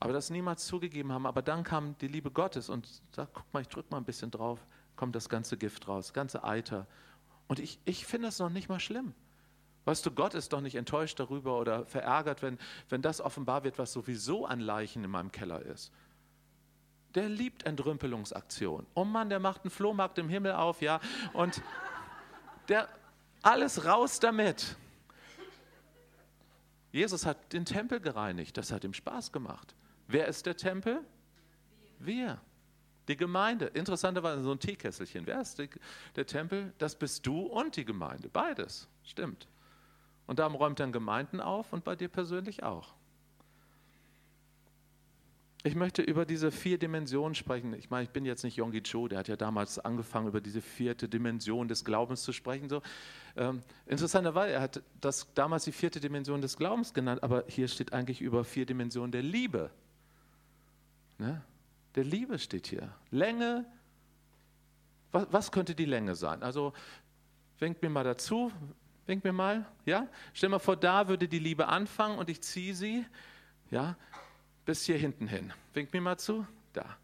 aber 0.03 0.11
das 0.11 0.29
niemals 0.29 0.67
zugegeben 0.67 1.13
haben. 1.13 1.25
Aber 1.25 1.41
dann 1.41 1.63
kam 1.63 1.97
die 1.99 2.09
Liebe 2.09 2.29
Gottes 2.29 2.67
und 2.67 3.01
sagt, 3.13 3.33
guck 3.33 3.53
mal, 3.53 3.61
ich 3.61 3.69
drücke 3.69 3.87
mal 3.89 3.99
ein 3.99 4.03
bisschen 4.03 4.29
drauf, 4.31 4.59
kommt 4.97 5.15
das 5.15 5.29
ganze 5.29 5.55
Gift 5.55 5.87
raus, 5.87 6.11
ganze 6.11 6.43
Eiter. 6.43 6.87
Und 7.47 7.59
ich, 7.59 7.79
ich 7.85 8.05
finde 8.05 8.27
das 8.27 8.37
noch 8.39 8.49
nicht 8.49 8.67
mal 8.67 8.81
schlimm. 8.81 9.13
Weißt 9.85 10.05
du, 10.05 10.11
Gott 10.11 10.33
ist 10.33 10.51
doch 10.51 10.59
nicht 10.59 10.75
enttäuscht 10.75 11.21
darüber 11.21 11.57
oder 11.57 11.85
verärgert, 11.85 12.41
wenn, 12.41 12.59
wenn 12.89 13.01
das 13.01 13.21
offenbar 13.21 13.63
wird, 13.63 13.79
was 13.79 13.93
sowieso 13.93 14.45
an 14.45 14.59
Leichen 14.59 15.05
in 15.05 15.09
meinem 15.09 15.31
Keller 15.31 15.61
ist. 15.61 15.93
Der 17.15 17.29
liebt 17.29 17.65
Entrümpelungsaktionen. 17.65 18.87
Oh 18.95 19.05
Mann, 19.05 19.29
der 19.29 19.39
macht 19.39 19.63
einen 19.63 19.71
Flohmarkt 19.71 20.17
im 20.17 20.29
Himmel 20.29 20.53
auf, 20.53 20.81
ja. 20.81 20.99
Und 21.33 21.61
der, 22.67 22.89
alles 23.41 23.85
raus 23.85 24.19
damit. 24.19 24.75
Jesus 26.91 27.25
hat 27.25 27.53
den 27.53 27.65
Tempel 27.65 27.99
gereinigt, 27.99 28.57
das 28.57 28.71
hat 28.71 28.83
ihm 28.83 28.93
Spaß 28.93 29.31
gemacht. 29.31 29.75
Wer 30.07 30.27
ist 30.27 30.45
der 30.45 30.55
Tempel? 30.55 31.03
Wir. 31.99 32.39
Die 33.07 33.17
Gemeinde. 33.17 33.65
Interessanterweise 33.65 34.43
so 34.43 34.51
ein 34.51 34.59
Teekesselchen. 34.59 35.25
Wer 35.25 35.41
ist 35.41 35.61
der 36.15 36.25
Tempel? 36.27 36.73
Das 36.77 36.95
bist 36.95 37.25
du 37.25 37.41
und 37.41 37.75
die 37.75 37.85
Gemeinde. 37.85 38.29
Beides. 38.29 38.87
Stimmt. 39.03 39.47
Und 40.25 40.39
darum 40.39 40.55
räumt 40.55 40.79
dann 40.79 40.91
Gemeinden 40.91 41.41
auf 41.41 41.73
und 41.73 41.83
bei 41.83 41.95
dir 41.95 42.07
persönlich 42.07 42.63
auch. 42.63 42.93
Ich 45.65 45.75
möchte 45.75 46.01
über 46.01 46.25
diese 46.25 46.51
vier 46.51 46.77
Dimensionen 46.77 47.35
sprechen. 47.35 47.73
Ich 47.73 47.89
meine, 47.89 48.03
ich 48.03 48.09
bin 48.09 48.25
jetzt 48.25 48.43
nicht 48.43 48.57
Yonggi 48.57 48.83
Cho, 48.83 49.07
der 49.07 49.19
hat 49.19 49.29
ja 49.29 49.37
damals 49.37 49.79
angefangen, 49.79 50.27
über 50.27 50.41
diese 50.41 50.61
vierte 50.61 51.07
Dimension 51.07 51.69
des 51.69 51.85
Glaubens 51.85 52.21
zu 52.23 52.33
sprechen. 52.33 52.67
So, 52.67 52.81
ähm, 53.37 53.61
interessanterweise, 53.85 54.53
er 54.53 54.61
hat 54.61 54.83
das 54.99 55.33
damals 55.33 55.63
die 55.63 55.71
vierte 55.71 56.01
Dimension 56.01 56.41
des 56.41 56.57
Glaubens 56.57 56.93
genannt, 56.93 57.23
aber 57.23 57.45
hier 57.47 57.69
steht 57.69 57.93
eigentlich 57.93 58.19
über 58.19 58.43
vier 58.43 58.65
Dimensionen 58.65 59.13
der 59.13 59.21
Liebe. 59.21 59.69
Ne? 61.17 61.41
Der 61.95 62.03
Liebe 62.03 62.39
steht 62.39 62.67
hier. 62.67 62.93
Länge, 63.09 63.65
was, 65.13 65.27
was 65.31 65.49
könnte 65.49 65.75
die 65.75 65.85
Länge 65.85 66.15
sein? 66.15 66.43
Also, 66.43 66.73
winkt 67.59 67.81
mir 67.81 67.89
mal 67.89 68.03
dazu, 68.03 68.51
winkt 69.05 69.23
mir 69.23 69.31
mal, 69.31 69.65
ja? 69.85 70.07
Stell 70.33 70.49
mal 70.49 70.59
vor, 70.59 70.75
da 70.75 71.07
würde 71.07 71.29
die 71.29 71.39
Liebe 71.39 71.69
anfangen 71.69 72.17
und 72.17 72.29
ich 72.29 72.41
ziehe 72.41 72.75
sie, 72.75 73.05
ja, 73.71 73.95
bis 74.65 74.85
hier 74.85 74.97
hinten 74.97 75.27
hin. 75.27 75.53
Winkt 75.73 75.93
mir 75.93 76.01
mal 76.01 76.17
zu, 76.17 76.45
da. 76.73 76.97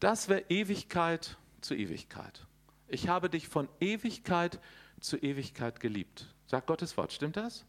Das 0.00 0.28
wäre 0.28 0.44
Ewigkeit 0.48 1.36
zu 1.60 1.74
Ewigkeit. 1.74 2.46
Ich 2.88 3.08
habe 3.08 3.30
dich 3.30 3.48
von 3.48 3.68
Ewigkeit 3.80 4.60
zu 5.00 5.16
Ewigkeit 5.16 5.80
geliebt. 5.80 6.26
Sagt 6.46 6.66
Gottes 6.66 6.96
Wort, 6.96 7.12
stimmt 7.12 7.36
das? 7.36 7.64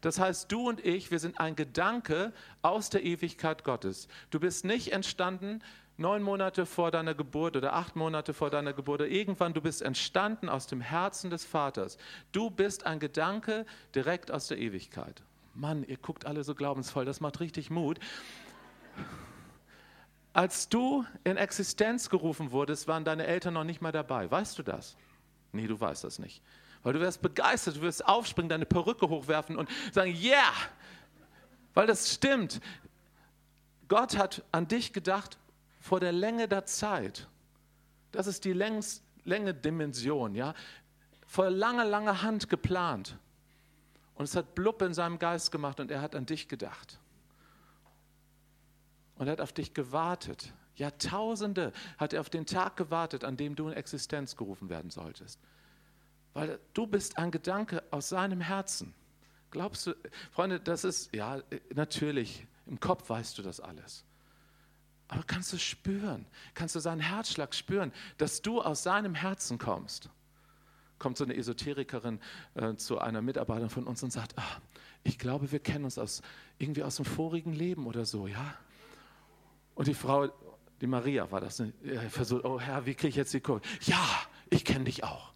Das 0.00 0.18
heißt, 0.18 0.50
du 0.50 0.68
und 0.68 0.84
ich, 0.84 1.10
wir 1.10 1.18
sind 1.18 1.38
ein 1.38 1.56
Gedanke 1.56 2.32
aus 2.62 2.90
der 2.90 3.04
Ewigkeit 3.04 3.64
Gottes. 3.64 4.08
Du 4.30 4.40
bist 4.40 4.64
nicht 4.64 4.92
entstanden 4.92 5.62
neun 6.00 6.22
Monate 6.22 6.66
vor 6.66 6.90
deiner 6.90 7.14
Geburt 7.14 7.56
oder 7.56 7.74
acht 7.74 7.94
Monate 7.94 8.32
vor 8.32 8.50
deiner 8.50 8.72
Geburt 8.72 9.02
oder 9.02 9.10
irgendwann, 9.10 9.52
du 9.52 9.60
bist 9.60 9.82
entstanden 9.82 10.48
aus 10.48 10.66
dem 10.66 10.80
Herzen 10.80 11.30
des 11.30 11.44
Vaters. 11.44 11.98
Du 12.32 12.50
bist 12.50 12.86
ein 12.86 12.98
Gedanke 12.98 13.66
direkt 13.94 14.30
aus 14.30 14.48
der 14.48 14.58
Ewigkeit. 14.58 15.22
Mann, 15.54 15.84
ihr 15.84 15.96
guckt 15.96 16.26
alle 16.26 16.44
so 16.44 16.54
glaubensvoll, 16.54 17.04
das 17.04 17.20
macht 17.20 17.40
richtig 17.40 17.70
Mut. 17.70 17.98
Als 20.32 20.68
du 20.68 21.04
in 21.24 21.36
Existenz 21.36 22.08
gerufen 22.08 22.52
wurdest, 22.52 22.86
waren 22.86 23.04
deine 23.04 23.26
Eltern 23.26 23.54
noch 23.54 23.64
nicht 23.64 23.80
mal 23.80 23.92
dabei. 23.92 24.30
Weißt 24.30 24.58
du 24.58 24.62
das? 24.62 24.96
Nee, 25.52 25.66
du 25.66 25.80
weißt 25.80 26.04
das 26.04 26.18
nicht. 26.18 26.40
Weil 26.82 26.92
du 26.92 27.00
wirst 27.00 27.20
begeistert, 27.20 27.76
du 27.76 27.82
wirst 27.82 28.06
aufspringen, 28.06 28.48
deine 28.48 28.64
Perücke 28.64 29.08
hochwerfen 29.08 29.56
und 29.56 29.68
sagen, 29.92 30.14
yeah, 30.14 30.52
weil 31.74 31.86
das 31.86 32.12
stimmt. 32.12 32.60
Gott 33.88 34.16
hat 34.16 34.44
an 34.52 34.68
dich 34.68 34.92
gedacht 34.92 35.36
vor 35.80 35.98
der 35.98 36.12
Länge 36.12 36.46
der 36.46 36.64
Zeit. 36.64 37.26
Das 38.12 38.26
ist 38.26 38.44
die 38.44 38.52
Längs, 38.52 39.02
Länge 39.24 39.52
Dimension, 39.52 40.34
ja. 40.34 40.54
Vor 41.26 41.50
langer, 41.50 41.84
langer 41.84 42.22
Hand 42.22 42.48
geplant. 42.48 43.18
Und 44.20 44.24
es 44.24 44.36
hat 44.36 44.54
blub 44.54 44.82
in 44.82 44.92
seinem 44.92 45.18
Geist 45.18 45.50
gemacht 45.50 45.80
und 45.80 45.90
er 45.90 46.02
hat 46.02 46.14
an 46.14 46.26
dich 46.26 46.46
gedacht. 46.46 47.00
Und 49.14 49.28
er 49.28 49.32
hat 49.32 49.40
auf 49.40 49.54
dich 49.54 49.72
gewartet. 49.72 50.52
Jahrtausende 50.74 51.72
hat 51.96 52.12
er 52.12 52.20
auf 52.20 52.28
den 52.28 52.44
Tag 52.44 52.76
gewartet, 52.76 53.24
an 53.24 53.38
dem 53.38 53.56
du 53.56 53.68
in 53.68 53.72
Existenz 53.72 54.36
gerufen 54.36 54.68
werden 54.68 54.90
solltest. 54.90 55.40
Weil 56.34 56.60
du 56.74 56.86
bist 56.86 57.16
ein 57.16 57.30
Gedanke 57.30 57.82
aus 57.90 58.10
seinem 58.10 58.42
Herzen. 58.42 58.92
Glaubst 59.52 59.86
du, 59.86 59.94
Freunde, 60.32 60.60
das 60.60 60.84
ist, 60.84 61.16
ja, 61.16 61.40
natürlich, 61.74 62.46
im 62.66 62.78
Kopf 62.78 63.08
weißt 63.08 63.38
du 63.38 63.42
das 63.42 63.58
alles. 63.58 64.04
Aber 65.08 65.22
kannst 65.22 65.50
du 65.54 65.58
spüren, 65.58 66.26
kannst 66.52 66.74
du 66.74 66.80
seinen 66.80 67.00
Herzschlag 67.00 67.54
spüren, 67.54 67.90
dass 68.18 68.42
du 68.42 68.60
aus 68.60 68.82
seinem 68.82 69.14
Herzen 69.14 69.56
kommst? 69.56 70.10
Kommt 71.00 71.16
so 71.18 71.24
eine 71.24 71.34
Esoterikerin 71.34 72.20
äh, 72.54 72.76
zu 72.76 73.00
einer 73.00 73.22
Mitarbeiterin 73.22 73.70
von 73.70 73.84
uns 73.84 74.04
und 74.04 74.12
sagt, 74.12 74.34
ach, 74.36 74.60
ich 75.02 75.18
glaube, 75.18 75.50
wir 75.50 75.58
kennen 75.58 75.84
uns 75.84 75.98
aus, 75.98 76.22
irgendwie 76.58 76.84
aus 76.84 76.96
dem 76.96 77.04
vorigen 77.04 77.52
Leben 77.52 77.86
oder 77.86 78.04
so, 78.04 78.28
ja? 78.28 78.54
Und 79.74 79.88
die 79.88 79.94
Frau, 79.94 80.28
die 80.80 80.86
Maria 80.86 81.30
war 81.32 81.40
das, 81.40 81.58
ne? 81.58 81.72
versucht, 82.10 82.44
oh 82.44 82.60
Herr, 82.60 82.86
wie 82.86 82.94
kriege 82.94 83.08
ich 83.08 83.16
jetzt 83.16 83.34
die 83.34 83.40
Kurve? 83.40 83.62
Ja, 83.82 84.06
ich 84.48 84.64
kenne 84.64 84.84
dich 84.84 85.02
auch. 85.02 85.32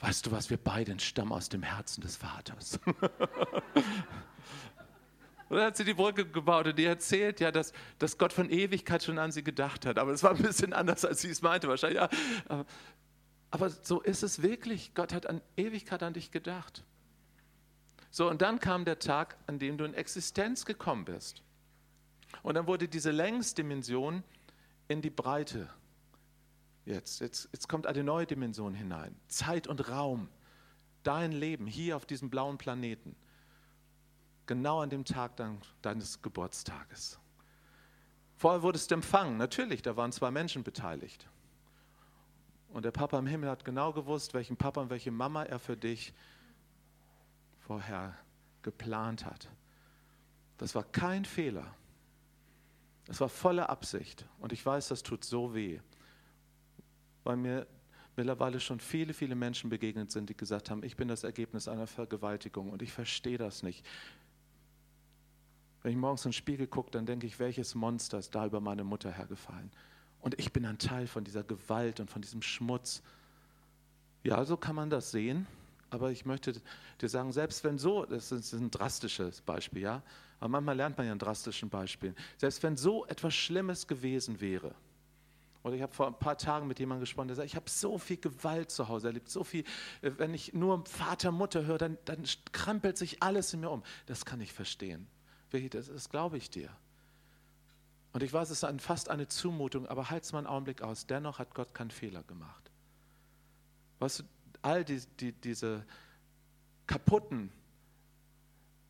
Weißt 0.00 0.26
du 0.26 0.30
was, 0.30 0.50
wir 0.50 0.58
beide 0.58 1.00
stammen 1.00 1.32
aus 1.32 1.48
dem 1.48 1.62
Herzen 1.62 2.02
des 2.02 2.16
Vaters. 2.16 2.78
Und 5.48 5.58
dann 5.58 5.66
hat 5.66 5.76
sie 5.76 5.84
die 5.84 5.94
Brücke 5.94 6.26
gebaut 6.26 6.66
und 6.66 6.78
die 6.78 6.86
erzählt 6.86 7.38
ja, 7.38 7.52
dass, 7.52 7.72
dass 7.98 8.16
Gott 8.18 8.32
von 8.32 8.50
Ewigkeit 8.50 9.04
schon 9.04 9.18
an 9.18 9.30
sie 9.30 9.44
gedacht 9.44 9.84
hat. 9.86 9.98
Aber 9.98 10.10
es 10.10 10.22
war 10.22 10.32
ein 10.32 10.42
bisschen 10.42 10.72
anders, 10.72 11.04
als 11.04 11.20
sie 11.20 11.30
es 11.30 11.42
meinte 11.42 11.68
wahrscheinlich. 11.68 12.00
Ja, 12.00 12.64
aber, 13.54 13.70
so 13.70 14.00
ist 14.00 14.22
es 14.22 14.42
wirklich. 14.42 14.94
Gott 14.94 15.12
hat 15.12 15.26
an 15.26 15.40
Ewigkeit 15.56 16.02
an 16.02 16.12
dich 16.12 16.30
gedacht. 16.30 16.84
So, 18.10 18.28
und 18.28 18.42
dann 18.42 18.60
kam 18.60 18.84
der 18.84 18.98
Tag, 18.98 19.36
an 19.46 19.58
dem 19.58 19.78
du 19.78 19.84
in 19.84 19.94
Existenz 19.94 20.64
gekommen 20.64 21.04
bist. 21.04 21.42
Und 22.42 22.54
dann 22.54 22.66
wurde 22.66 22.88
diese 22.88 23.10
Längsdimension 23.10 24.22
in 24.88 25.02
die 25.02 25.10
Breite 25.10 25.68
Jetzt, 26.86 27.20
jetzt, 27.20 27.48
jetzt 27.52 27.68
kommt 27.68 27.86
eine 27.86 28.04
neue 28.04 28.26
Dimension 28.26 28.74
hinein. 28.74 29.16
Zeit 29.28 29.66
und 29.66 29.88
Raum. 29.88 30.28
Dein 31.02 31.32
Leben 31.32 31.66
hier 31.66 31.96
auf 31.96 32.06
diesem 32.06 32.30
blauen 32.30 32.58
Planeten. 32.58 33.16
Genau 34.46 34.80
an 34.82 34.90
dem 34.90 35.04
Tag 35.04 35.32
deines 35.80 36.20
Geburtstages. 36.20 37.18
Vorher 38.36 38.62
wurdest 38.62 38.90
du 38.90 38.96
empfangen. 38.96 39.38
Natürlich, 39.38 39.80
da 39.80 39.96
waren 39.96 40.12
zwei 40.12 40.30
Menschen 40.30 40.62
beteiligt. 40.62 41.26
Und 42.74 42.84
der 42.84 42.90
Papa 42.90 43.18
im 43.18 43.26
Himmel 43.26 43.48
hat 43.48 43.64
genau 43.64 43.92
gewusst, 43.92 44.34
welchen 44.34 44.56
Papa 44.56 44.82
und 44.82 44.90
welche 44.90 45.10
Mama 45.10 45.44
er 45.44 45.58
für 45.58 45.76
dich 45.76 46.12
vorher 47.60 48.14
geplant 48.62 49.24
hat. 49.24 49.48
Das 50.58 50.74
war 50.74 50.84
kein 50.84 51.24
Fehler. 51.24 51.74
Es 53.08 53.20
war 53.20 53.28
volle 53.28 53.68
Absicht. 53.68 54.26
Und 54.38 54.52
ich 54.52 54.64
weiß, 54.64 54.88
das 54.88 55.02
tut 55.02 55.24
so 55.24 55.54
weh 55.54 55.80
weil 57.24 57.36
mir 57.36 57.66
mittlerweile 58.16 58.60
schon 58.60 58.78
viele, 58.78 59.12
viele 59.12 59.34
Menschen 59.34 59.70
begegnet 59.70 60.12
sind, 60.12 60.30
die 60.30 60.36
gesagt 60.36 60.70
haben, 60.70 60.84
ich 60.84 60.96
bin 60.96 61.08
das 61.08 61.24
Ergebnis 61.24 61.66
einer 61.66 61.86
Vergewaltigung 61.86 62.70
und 62.70 62.82
ich 62.82 62.92
verstehe 62.92 63.38
das 63.38 63.62
nicht. 63.62 63.84
Wenn 65.82 65.92
ich 65.92 65.98
morgens 65.98 66.24
in 66.24 66.30
den 66.30 66.34
Spiegel 66.34 66.66
gucke, 66.66 66.90
dann 66.92 67.06
denke 67.06 67.26
ich, 67.26 67.38
welches 67.38 67.74
Monster 67.74 68.18
ist 68.18 68.34
da 68.34 68.46
über 68.46 68.60
meine 68.60 68.84
Mutter 68.84 69.10
hergefallen? 69.10 69.70
Und 70.24 70.40
ich 70.40 70.54
bin 70.54 70.64
ein 70.64 70.78
Teil 70.78 71.06
von 71.06 71.22
dieser 71.22 71.44
Gewalt 71.44 72.00
und 72.00 72.10
von 72.10 72.22
diesem 72.22 72.40
Schmutz. 72.40 73.02
Ja, 74.22 74.42
so 74.46 74.56
kann 74.56 74.74
man 74.74 74.88
das 74.88 75.10
sehen. 75.10 75.46
Aber 75.90 76.10
ich 76.12 76.24
möchte 76.24 76.54
dir 77.02 77.08
sagen, 77.10 77.30
selbst 77.30 77.62
wenn 77.62 77.76
so, 77.76 78.06
das 78.06 78.32
ist 78.32 78.54
ein 78.54 78.70
drastisches 78.70 79.42
Beispiel, 79.42 79.82
ja, 79.82 80.02
aber 80.40 80.48
manchmal 80.48 80.76
lernt 80.76 80.96
man 80.96 81.06
ja 81.06 81.12
an 81.12 81.18
drastischen 81.18 81.68
Beispielen, 81.68 82.16
selbst 82.38 82.62
wenn 82.62 82.78
so 82.78 83.04
etwas 83.04 83.34
Schlimmes 83.34 83.86
gewesen 83.86 84.40
wäre, 84.40 84.74
oder 85.62 85.76
ich 85.76 85.82
habe 85.82 85.92
vor 85.92 86.06
ein 86.06 86.18
paar 86.18 86.38
Tagen 86.38 86.66
mit 86.66 86.78
jemandem 86.78 87.00
gesprochen, 87.00 87.28
der 87.28 87.36
sagt, 87.36 87.46
ich 87.46 87.54
habe 87.54 87.68
so 87.68 87.98
viel 87.98 88.16
Gewalt 88.16 88.70
zu 88.70 88.88
Hause 88.88 89.08
erlebt, 89.08 89.28
so 89.28 89.44
viel, 89.44 89.64
äh, 90.00 90.10
wenn 90.16 90.32
ich 90.32 90.54
nur 90.54 90.84
Vater, 90.86 91.32
Mutter 91.32 91.66
höre, 91.66 91.78
dann, 91.78 91.98
dann 92.06 92.24
krempelt 92.50 92.96
sich 92.96 93.22
alles 93.22 93.52
in 93.52 93.60
mir 93.60 93.70
um. 93.70 93.82
Das 94.06 94.24
kann 94.24 94.40
ich 94.40 94.54
verstehen. 94.54 95.06
Das, 95.70 95.86
das 95.86 96.08
glaube 96.08 96.38
ich 96.38 96.50
dir. 96.50 96.70
Und 98.14 98.22
ich 98.22 98.32
weiß, 98.32 98.50
es 98.50 98.62
ist 98.62 98.80
fast 98.80 99.10
eine 99.10 99.26
Zumutung, 99.26 99.88
aber 99.88 100.08
halt's 100.08 100.32
mal 100.32 100.38
einen 100.38 100.46
Augenblick 100.46 100.82
aus. 100.82 101.08
Dennoch 101.08 101.40
hat 101.40 101.52
Gott 101.52 101.74
keinen 101.74 101.90
Fehler 101.90 102.22
gemacht. 102.22 102.70
Weißt 103.98 104.20
du, 104.20 104.24
all 104.62 104.84
die, 104.84 105.02
die, 105.18 105.32
diese 105.32 105.84
kaputten 106.86 107.50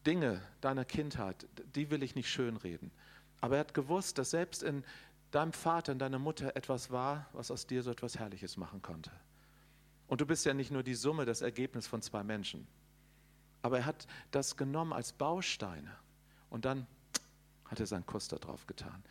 Dinge 0.06 0.42
deiner 0.60 0.84
Kindheit, 0.84 1.46
die 1.74 1.90
will 1.90 2.02
ich 2.02 2.14
nicht 2.14 2.28
schönreden. 2.28 2.90
Aber 3.40 3.56
er 3.56 3.60
hat 3.60 3.72
gewusst, 3.72 4.18
dass 4.18 4.28
selbst 4.28 4.62
in 4.62 4.84
deinem 5.30 5.54
Vater, 5.54 5.92
in 5.92 5.98
deiner 5.98 6.18
Mutter 6.18 6.54
etwas 6.54 6.90
war, 6.90 7.26
was 7.32 7.50
aus 7.50 7.66
dir 7.66 7.82
so 7.82 7.90
etwas 7.90 8.18
Herrliches 8.18 8.58
machen 8.58 8.82
konnte. 8.82 9.10
Und 10.06 10.20
du 10.20 10.26
bist 10.26 10.44
ja 10.44 10.52
nicht 10.52 10.70
nur 10.70 10.82
die 10.82 10.94
Summe, 10.94 11.24
das 11.24 11.40
Ergebnis 11.40 11.86
von 11.86 12.02
zwei 12.02 12.22
Menschen. 12.22 12.66
Aber 13.62 13.78
er 13.78 13.86
hat 13.86 14.06
das 14.32 14.58
genommen 14.58 14.92
als 14.92 15.14
Bausteine 15.14 15.96
und 16.50 16.66
dann 16.66 16.86
hat 17.66 17.80
er 17.80 17.86
seinen 17.86 18.06
Kuss 18.06 18.28
da 18.28 18.36
drauf 18.36 18.66
getan. 18.66 19.02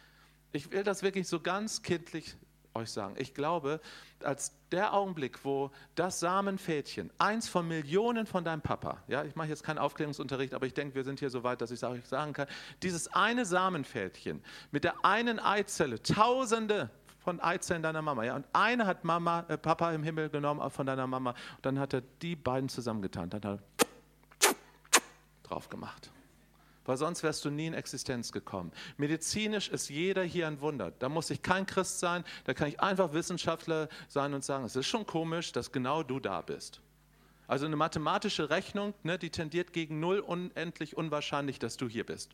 Ich 0.52 0.72
will 0.72 0.84
das 0.84 1.04
wirklich 1.04 1.28
so 1.28 1.40
ganz 1.40 1.82
kindlich 1.82 2.36
euch 2.76 2.92
sagen. 2.92 3.16
Ich 3.18 3.34
glaube, 3.34 3.80
als 4.24 4.54
der 4.72 4.94
Augenblick, 4.94 5.44
wo 5.44 5.72
das 5.96 6.20
Samenfädchen, 6.20 7.12
eins 7.18 7.48
von 7.48 7.68
Millionen 7.68 8.26
von 8.26 8.44
deinem 8.44 8.62
Papa, 8.62 8.98
ja, 9.08 9.24
ich 9.24 9.36
mache 9.36 9.50
jetzt 9.50 9.64
keinen 9.64 9.78
Aufklärungsunterricht, 9.78 10.54
aber 10.54 10.66
ich 10.66 10.74
denke, 10.74 10.96
wir 10.96 11.04
sind 11.04 11.20
hier 11.20 11.30
so 11.30 11.44
weit, 11.44 11.62
dass 11.62 11.72
ich 11.72 11.84
euch 11.84 12.06
sagen 12.06 12.34
kann, 12.34 12.48
dieses 12.82 13.14
eine 13.14 13.46
Samenfädchen 13.46 14.44
mit 14.72 14.84
der 14.84 15.06
einen 15.06 15.40
Eizelle, 15.40 16.02
tausende 16.02 16.90
von 17.20 17.40
Eizellen 17.40 17.84
deiner 17.84 18.02
Mama, 18.02 18.24
ja, 18.24 18.36
und 18.36 18.46
eine 18.54 18.86
hat 18.86 19.04
Mama, 19.04 19.46
äh, 19.48 19.58
Papa 19.58 19.92
im 19.94 20.04
Himmel 20.04 20.30
genommen 20.30 20.68
von 20.72 20.86
deiner 20.86 21.08
Mama, 21.08 21.32
und 21.32 21.66
dann 21.66 21.80
hat 21.80 21.94
er 21.94 22.02
die 22.22 22.36
beiden 22.36 22.70
zusammengetan, 22.70 23.30
dann 23.30 23.44
hat 23.44 23.60
er 24.46 24.56
drauf 25.44 25.70
gemacht 25.70 26.12
weil 26.86 26.98
sonst 26.98 27.24
wärst 27.24 27.46
du 27.46 27.50
nie 27.50 27.68
in 27.68 27.74
Existenz 27.74 28.32
gekommen. 28.32 28.72
Medizinisch 28.98 29.70
ist 29.70 29.90
jeder 29.90 30.24
hier 30.24 30.48
ein 30.48 30.62
Wunder. 30.62 30.92
Da 31.00 31.10
muss 31.10 31.30
ich 31.30 31.42
kein 31.42 31.66
Christ 31.66 32.00
sein, 32.00 32.24
da 32.46 32.54
kann 32.54 32.68
ich 32.68 32.80
einfach 32.82 33.14
Wissenschaftler 33.14 33.90
sein 34.08 34.34
und 34.34 34.44
sagen, 34.44 34.66
es 34.66 34.76
ist 34.76 34.88
schon 34.88 35.06
komisch, 35.06 35.52
dass 35.52 35.72
genau 35.72 36.04
du 36.04 36.20
da 36.20 36.42
bist. 36.42 36.82
Also 37.48 37.66
eine 37.66 37.76
mathematische 37.76 38.50
Rechnung, 38.50 38.94
ne, 39.04 39.18
die 39.18 39.30
tendiert 39.30 39.74
gegen 39.74 40.00
null, 40.00 40.20
unendlich 40.20 40.98
unwahrscheinlich, 40.98 41.60
dass 41.60 41.78
du 41.78 41.88
hier 41.88 42.06
bist. 42.06 42.32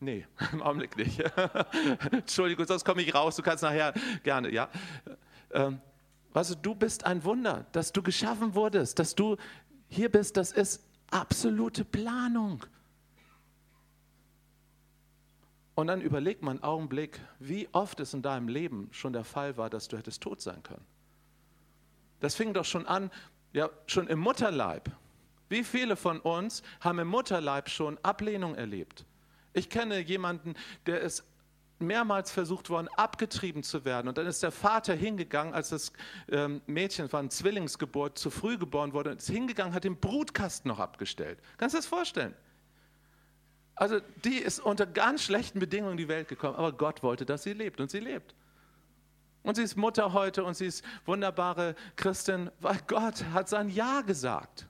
Nee, 0.00 0.26
im 0.52 0.62
Augenblick 0.62 0.96
nicht. 0.96 1.20
Entschuldigung, 2.10 2.66
sonst 2.66 2.84
komme 2.84 3.02
ich 3.02 3.14
raus, 3.14 3.36
du 3.36 3.42
kannst 3.42 3.62
nachher 3.62 3.94
gerne, 4.22 4.52
ja. 4.52 4.68
Ähm, 5.52 5.80
weißt 6.32 6.50
du, 6.50 6.54
du 6.56 6.74
bist 6.74 7.04
ein 7.04 7.24
Wunder, 7.24 7.66
dass 7.72 7.92
du 7.92 8.02
geschaffen 8.02 8.54
wurdest, 8.54 8.98
dass 8.98 9.14
du 9.14 9.36
hier 9.88 10.10
bist, 10.10 10.36
das 10.36 10.52
ist 10.52 10.85
absolute 11.10 11.84
Planung. 11.84 12.64
Und 15.74 15.88
dann 15.88 16.00
überleg 16.00 16.42
mal 16.42 16.52
einen 16.52 16.62
Augenblick, 16.62 17.20
wie 17.38 17.68
oft 17.72 18.00
es 18.00 18.14
in 18.14 18.22
deinem 18.22 18.48
Leben 18.48 18.88
schon 18.92 19.12
der 19.12 19.24
Fall 19.24 19.56
war, 19.58 19.68
dass 19.68 19.88
du 19.88 19.98
hättest 19.98 20.22
tot 20.22 20.40
sein 20.40 20.62
können. 20.62 20.84
Das 22.20 22.34
fing 22.34 22.54
doch 22.54 22.64
schon 22.64 22.86
an, 22.86 23.10
ja, 23.52 23.68
schon 23.86 24.06
im 24.08 24.18
Mutterleib. 24.18 24.90
Wie 25.48 25.62
viele 25.62 25.96
von 25.96 26.18
uns 26.20 26.62
haben 26.80 26.98
im 26.98 27.08
Mutterleib 27.08 27.68
schon 27.68 27.98
Ablehnung 28.02 28.54
erlebt? 28.54 29.04
Ich 29.52 29.68
kenne 29.70 30.00
jemanden, 30.00 30.54
der 30.86 31.00
ist 31.00 31.24
mehrmals 31.78 32.30
versucht 32.30 32.70
worden, 32.70 32.88
abgetrieben 32.96 33.62
zu 33.62 33.84
werden. 33.84 34.08
Und 34.08 34.18
dann 34.18 34.26
ist 34.26 34.42
der 34.42 34.52
Vater 34.52 34.94
hingegangen, 34.94 35.54
als 35.54 35.70
das 35.70 35.92
ähm, 36.28 36.62
Mädchen 36.66 37.12
eine 37.12 37.28
Zwillingsgeburt, 37.28 38.18
zu 38.18 38.30
früh 38.30 38.58
geboren 38.58 38.92
wurde, 38.92 39.10
ist 39.10 39.28
hingegangen, 39.28 39.74
hat 39.74 39.84
den 39.84 39.96
Brutkasten 39.96 40.68
noch 40.68 40.78
abgestellt. 40.78 41.38
Kannst 41.58 41.74
du 41.74 41.78
das 41.78 41.86
vorstellen? 41.86 42.34
Also 43.74 44.00
die 44.24 44.38
ist 44.38 44.58
unter 44.58 44.86
ganz 44.86 45.22
schlechten 45.22 45.60
Bedingungen 45.60 45.92
in 45.92 45.98
die 45.98 46.08
Welt 46.08 46.28
gekommen, 46.28 46.56
aber 46.56 46.72
Gott 46.72 47.02
wollte, 47.02 47.26
dass 47.26 47.42
sie 47.42 47.52
lebt 47.52 47.78
und 47.80 47.90
sie 47.90 48.00
lebt. 48.00 48.34
Und 49.42 49.54
sie 49.54 49.62
ist 49.62 49.76
Mutter 49.76 50.12
heute 50.12 50.44
und 50.44 50.54
sie 50.56 50.66
ist 50.66 50.84
wunderbare 51.04 51.76
Christin, 51.94 52.50
weil 52.60 52.78
Gott 52.86 53.24
hat 53.32 53.48
sein 53.48 53.68
Ja 53.68 54.00
gesagt. 54.00 54.66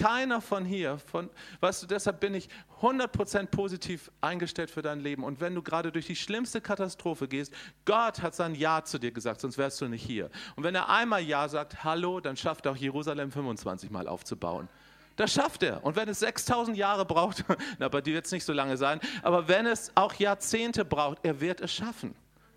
Keiner 0.00 0.40
von 0.40 0.64
hier, 0.64 0.96
von, 0.96 1.28
weißt 1.60 1.82
du, 1.82 1.86
deshalb 1.86 2.20
bin 2.20 2.32
ich 2.32 2.48
100% 2.80 3.48
positiv 3.48 4.10
eingestellt 4.22 4.70
für 4.70 4.80
dein 4.80 5.00
Leben. 5.00 5.24
Und 5.24 5.42
wenn 5.42 5.54
du 5.54 5.62
gerade 5.62 5.92
durch 5.92 6.06
die 6.06 6.16
schlimmste 6.16 6.62
Katastrophe 6.62 7.28
gehst, 7.28 7.52
Gott 7.84 8.22
hat 8.22 8.34
sein 8.34 8.54
Ja 8.54 8.82
zu 8.82 8.98
dir 8.98 9.10
gesagt, 9.10 9.42
sonst 9.42 9.58
wärst 9.58 9.78
du 9.82 9.88
nicht 9.88 10.02
hier. 10.02 10.30
Und 10.56 10.64
wenn 10.64 10.74
er 10.74 10.88
einmal 10.88 11.20
Ja 11.20 11.46
sagt, 11.50 11.84
hallo, 11.84 12.18
dann 12.20 12.38
schafft 12.38 12.64
er 12.64 12.72
auch 12.72 12.76
Jerusalem 12.76 13.30
25 13.30 13.90
Mal 13.90 14.08
aufzubauen. 14.08 14.70
Das 15.16 15.34
schafft 15.34 15.62
er. 15.64 15.84
Und 15.84 15.96
wenn 15.96 16.08
es 16.08 16.20
6000 16.20 16.78
Jahre 16.78 17.04
braucht, 17.04 17.44
na, 17.78 17.90
bei 17.90 18.00
dir 18.00 18.14
wird 18.14 18.24
es 18.24 18.32
nicht 18.32 18.46
so 18.46 18.54
lange 18.54 18.78
sein, 18.78 19.00
aber 19.22 19.48
wenn 19.48 19.66
es 19.66 19.92
auch 19.96 20.14
Jahrzehnte 20.14 20.82
braucht, 20.86 21.18
er 21.24 21.42
wird 21.42 21.60
es 21.60 21.74
schaffen. 21.74 22.14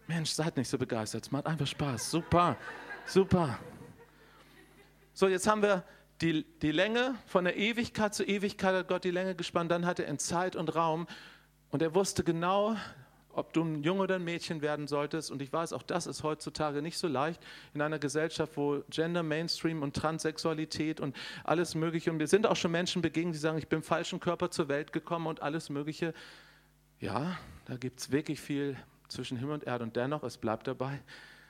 Mensch, 0.07 0.29
seid 0.29 0.55
nicht 0.55 0.69
so 0.69 0.77
begeistert, 0.77 1.25
es 1.25 1.31
macht 1.31 1.45
einfach 1.45 1.67
Spaß. 1.67 2.09
Super, 2.09 2.55
super. 3.05 3.59
So, 5.13 5.27
jetzt 5.27 5.45
haben 5.45 5.61
wir 5.61 5.83
die, 6.23 6.45
die 6.61 6.71
Länge 6.71 7.15
von 7.25 7.43
der 7.43 7.57
Ewigkeit 7.57 8.15
zu 8.15 8.23
Ewigkeit 8.23 8.73
hat 8.73 8.87
Gott 8.87 9.03
die 9.03 9.11
Länge 9.11 9.35
gespannt. 9.35 9.69
Dann 9.71 9.85
hat 9.85 9.99
er 9.99 10.07
in 10.07 10.19
Zeit 10.19 10.55
und 10.55 10.73
Raum 10.73 11.05
und 11.69 11.81
er 11.81 11.93
wusste 11.93 12.23
genau, 12.23 12.77
ob 13.33 13.51
du 13.51 13.63
ein 13.63 13.83
Junge 13.83 14.03
oder 14.03 14.15
ein 14.15 14.23
Mädchen 14.23 14.61
werden 14.61 14.87
solltest. 14.87 15.31
Und 15.31 15.41
ich 15.41 15.51
weiß, 15.51 15.73
auch 15.73 15.83
das 15.83 16.07
ist 16.07 16.23
heutzutage 16.23 16.81
nicht 16.81 16.97
so 16.97 17.07
leicht 17.07 17.41
in 17.73 17.81
einer 17.81 17.99
Gesellschaft, 17.99 18.55
wo 18.55 18.83
Gender, 18.89 19.23
Mainstream 19.23 19.81
und 19.81 19.95
Transsexualität 19.95 21.01
und 21.01 21.15
alles 21.43 21.75
Mögliche. 21.75 22.11
Und 22.11 22.19
wir 22.19 22.27
sind 22.27 22.47
auch 22.47 22.55
schon 22.55 22.71
Menschen 22.71 23.01
begegnet, 23.01 23.35
die 23.35 23.39
sagen, 23.39 23.57
ich 23.57 23.67
bin 23.67 23.81
falschen 23.81 24.19
Körper 24.19 24.49
zur 24.49 24.69
Welt 24.69 24.93
gekommen 24.93 25.27
und 25.27 25.41
alles 25.41 25.69
Mögliche. 25.69 26.13
Ja, 26.99 27.37
da 27.65 27.75
gibt 27.75 27.99
es 27.99 28.11
wirklich 28.11 28.39
viel 28.39 28.77
zwischen 29.09 29.37
Himmel 29.37 29.55
und 29.55 29.63
Erde. 29.65 29.83
Und 29.83 29.95
dennoch, 29.95 30.23
es 30.23 30.37
bleibt 30.37 30.67
dabei, 30.67 31.01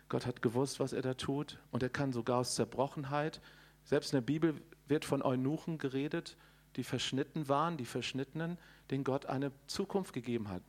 Gott 0.10 0.26
hat 0.26 0.42
gewusst, 0.42 0.80
was 0.80 0.94
er 0.94 1.02
da 1.02 1.14
tut. 1.14 1.60
Und 1.70 1.84
er 1.84 1.90
kann 1.90 2.12
sogar 2.12 2.40
aus 2.40 2.56
Zerbrochenheit 2.56 3.40
selbst 3.84 4.14
in 4.14 4.18
der 4.18 4.26
Bibel 4.26 4.56
wird 4.88 5.06
von 5.06 5.22
Eunuchen 5.22 5.78
geredet, 5.78 6.38
die 6.76 6.84
verschnitten 6.84 7.48
waren, 7.48 7.78
die 7.78 7.86
Verschnittenen, 7.86 8.58
denen 8.90 9.04
Gott 9.04 9.26
eine 9.26 9.52
Zukunft 9.68 10.14
gegeben 10.14 10.50
hat. 10.50 10.64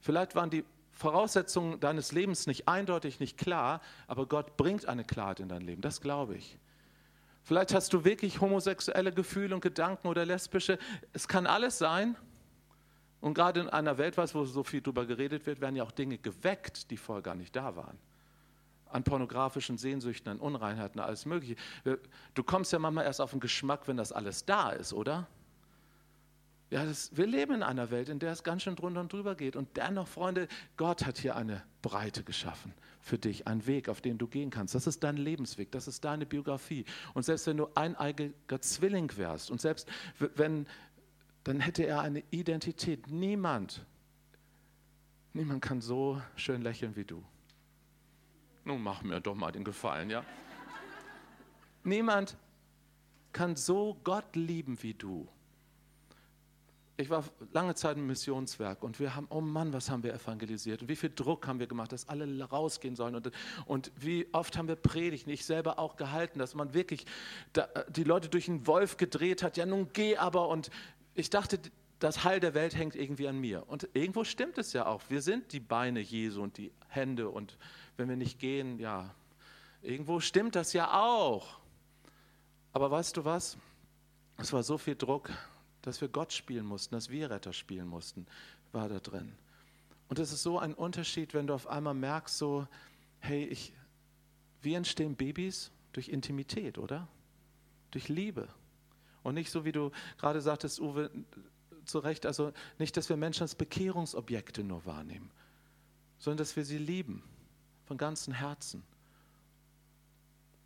Vielleicht 0.00 0.34
waren 0.34 0.50
die 0.50 0.64
Voraussetzungen 0.92 1.78
deines 1.78 2.12
Lebens 2.12 2.46
nicht 2.46 2.68
eindeutig, 2.68 3.20
nicht 3.20 3.36
klar, 3.36 3.82
aber 4.06 4.26
Gott 4.26 4.56
bringt 4.56 4.86
eine 4.86 5.04
Klarheit 5.04 5.40
in 5.40 5.48
dein 5.48 5.60
Leben, 5.60 5.82
das 5.82 6.00
glaube 6.00 6.36
ich. 6.36 6.58
Vielleicht 7.42 7.74
hast 7.74 7.92
du 7.92 8.04
wirklich 8.04 8.40
homosexuelle 8.40 9.12
Gefühle 9.12 9.54
und 9.54 9.60
Gedanken 9.60 10.08
oder 10.08 10.24
lesbische. 10.24 10.78
Es 11.12 11.28
kann 11.28 11.46
alles 11.46 11.78
sein. 11.78 12.16
Und 13.20 13.34
gerade 13.34 13.60
in 13.60 13.68
einer 13.68 13.98
Welt, 13.98 14.16
wo 14.16 14.44
so 14.44 14.64
viel 14.64 14.80
darüber 14.80 15.06
geredet 15.06 15.46
wird, 15.46 15.60
werden 15.60 15.76
ja 15.76 15.84
auch 15.84 15.92
Dinge 15.92 16.18
geweckt, 16.18 16.90
die 16.90 16.96
vorher 16.96 17.22
gar 17.22 17.34
nicht 17.34 17.54
da 17.54 17.76
waren 17.76 17.98
an 18.90 19.04
pornografischen 19.04 19.78
Sehnsüchten, 19.78 20.30
an 20.30 20.38
Unreinheiten, 20.38 21.00
alles 21.00 21.26
Mögliche. 21.26 21.56
Du 22.34 22.42
kommst 22.42 22.72
ja 22.72 22.78
manchmal 22.78 23.04
erst 23.04 23.20
auf 23.20 23.30
den 23.30 23.40
Geschmack, 23.40 23.88
wenn 23.88 23.96
das 23.96 24.12
alles 24.12 24.44
da 24.44 24.70
ist, 24.70 24.92
oder? 24.92 25.26
Ja, 26.70 26.84
das, 26.84 27.16
wir 27.16 27.26
leben 27.26 27.54
in 27.54 27.62
einer 27.62 27.90
Welt, 27.90 28.08
in 28.08 28.18
der 28.18 28.32
es 28.32 28.42
ganz 28.42 28.62
schön 28.62 28.74
drunter 28.74 29.00
und 29.00 29.12
drüber 29.12 29.36
geht. 29.36 29.54
Und 29.54 29.76
dennoch, 29.76 30.08
Freunde, 30.08 30.48
Gott 30.76 31.06
hat 31.06 31.18
hier 31.18 31.36
eine 31.36 31.62
Breite 31.80 32.24
geschaffen 32.24 32.74
für 33.00 33.18
dich, 33.18 33.46
einen 33.46 33.66
Weg, 33.68 33.88
auf 33.88 34.00
den 34.00 34.18
du 34.18 34.26
gehen 34.26 34.50
kannst. 34.50 34.74
Das 34.74 34.88
ist 34.88 35.04
dein 35.04 35.16
Lebensweg, 35.16 35.70
das 35.70 35.86
ist 35.86 36.04
deine 36.04 36.26
Biografie. 36.26 36.84
Und 37.14 37.22
selbst 37.22 37.46
wenn 37.46 37.56
du 37.56 37.68
eineigiger 37.76 38.60
Zwilling 38.60 39.16
wärst 39.16 39.52
und 39.52 39.60
selbst 39.60 39.88
wenn, 40.18 40.66
dann 41.44 41.60
hätte 41.60 41.86
er 41.86 42.00
eine 42.00 42.24
Identität. 42.30 43.12
Niemand, 43.12 43.86
niemand 45.34 45.62
kann 45.62 45.80
so 45.80 46.20
schön 46.34 46.62
lächeln 46.62 46.96
wie 46.96 47.04
du. 47.04 47.22
Nun 48.66 48.82
mach 48.82 49.02
mir 49.02 49.20
doch 49.20 49.36
mal 49.36 49.52
den 49.52 49.62
Gefallen, 49.62 50.10
ja? 50.10 50.24
Niemand 51.84 52.36
kann 53.32 53.54
so 53.54 53.96
Gott 54.02 54.34
lieben 54.34 54.82
wie 54.82 54.92
du. 54.92 55.28
Ich 56.96 57.08
war 57.08 57.22
lange 57.52 57.76
Zeit 57.76 57.96
im 57.96 58.08
Missionswerk 58.08 58.82
und 58.82 58.98
wir 58.98 59.14
haben, 59.14 59.28
oh 59.30 59.40
Mann, 59.40 59.72
was 59.72 59.88
haben 59.88 60.02
wir 60.02 60.12
evangelisiert 60.12 60.82
und 60.82 60.88
wie 60.88 60.96
viel 60.96 61.12
Druck 61.14 61.46
haben 61.46 61.60
wir 61.60 61.68
gemacht, 61.68 61.92
dass 61.92 62.08
alle 62.08 62.42
rausgehen 62.42 62.96
sollen 62.96 63.14
und, 63.14 63.30
und 63.66 63.92
wie 64.00 64.26
oft 64.32 64.58
haben 64.58 64.66
wir 64.66 64.76
Predigten, 64.76 65.30
ich 65.30 65.44
selber 65.44 65.78
auch 65.78 65.94
gehalten, 65.96 66.40
dass 66.40 66.56
man 66.56 66.74
wirklich 66.74 67.06
da, 67.52 67.68
die 67.88 68.02
Leute 68.02 68.28
durch 68.28 68.48
einen 68.48 68.66
Wolf 68.66 68.96
gedreht 68.96 69.44
hat, 69.44 69.56
ja 69.56 69.66
nun 69.66 69.90
geh 69.92 70.16
aber 70.16 70.48
und 70.48 70.70
ich 71.14 71.30
dachte, 71.30 71.60
das 71.98 72.24
Heil 72.24 72.40
der 72.40 72.54
Welt 72.54 72.76
hängt 72.76 72.94
irgendwie 72.94 73.28
an 73.28 73.38
mir. 73.38 73.68
Und 73.68 73.88
irgendwo 73.94 74.24
stimmt 74.24 74.58
es 74.58 74.72
ja 74.74 74.86
auch. 74.86 75.02
Wir 75.08 75.22
sind 75.22 75.52
die 75.52 75.60
Beine 75.60 76.00
Jesu 76.00 76.42
und 76.42 76.58
die 76.58 76.72
Hände 76.88 77.30
und 77.30 77.56
wenn 77.96 78.08
wir 78.08 78.16
nicht 78.16 78.38
gehen, 78.38 78.78
ja, 78.78 79.14
irgendwo 79.82 80.20
stimmt 80.20 80.54
das 80.54 80.72
ja 80.72 81.00
auch. 81.00 81.58
Aber 82.72 82.90
weißt 82.90 83.16
du 83.16 83.24
was? 83.24 83.56
Es 84.36 84.52
war 84.52 84.62
so 84.62 84.76
viel 84.76 84.96
Druck, 84.96 85.30
dass 85.82 86.00
wir 86.00 86.08
Gott 86.08 86.32
spielen 86.32 86.66
mussten, 86.66 86.94
dass 86.94 87.08
wir 87.08 87.30
Retter 87.30 87.52
spielen 87.52 87.88
mussten, 87.88 88.26
war 88.72 88.88
da 88.88 89.00
drin. 89.00 89.32
Und 90.08 90.18
es 90.18 90.32
ist 90.32 90.42
so 90.42 90.58
ein 90.58 90.74
Unterschied, 90.74 91.34
wenn 91.34 91.46
du 91.46 91.54
auf 91.54 91.66
einmal 91.66 91.94
merkst, 91.94 92.36
so, 92.36 92.68
hey, 93.18 93.44
ich, 93.44 93.72
wie 94.60 94.74
entstehen 94.74 95.16
Babys? 95.16 95.70
Durch 95.92 96.10
Intimität, 96.10 96.76
oder? 96.76 97.08
Durch 97.90 98.08
Liebe. 98.08 98.48
Und 99.22 99.34
nicht 99.34 99.50
so, 99.50 99.64
wie 99.64 99.72
du 99.72 99.90
gerade 100.18 100.42
sagtest, 100.42 100.78
Uwe, 100.78 101.10
zurecht, 101.86 102.26
also 102.26 102.52
nicht, 102.78 102.96
dass 102.96 103.08
wir 103.08 103.16
Menschen 103.16 103.42
als 103.42 103.54
Bekehrungsobjekte 103.54 104.62
nur 104.62 104.84
wahrnehmen, 104.84 105.30
sondern 106.18 106.38
dass 106.38 106.56
wir 106.56 106.64
sie 106.64 106.78
lieben 106.78 107.22
von 107.86 107.96
ganzem 107.96 108.34
Herzen. 108.34 108.82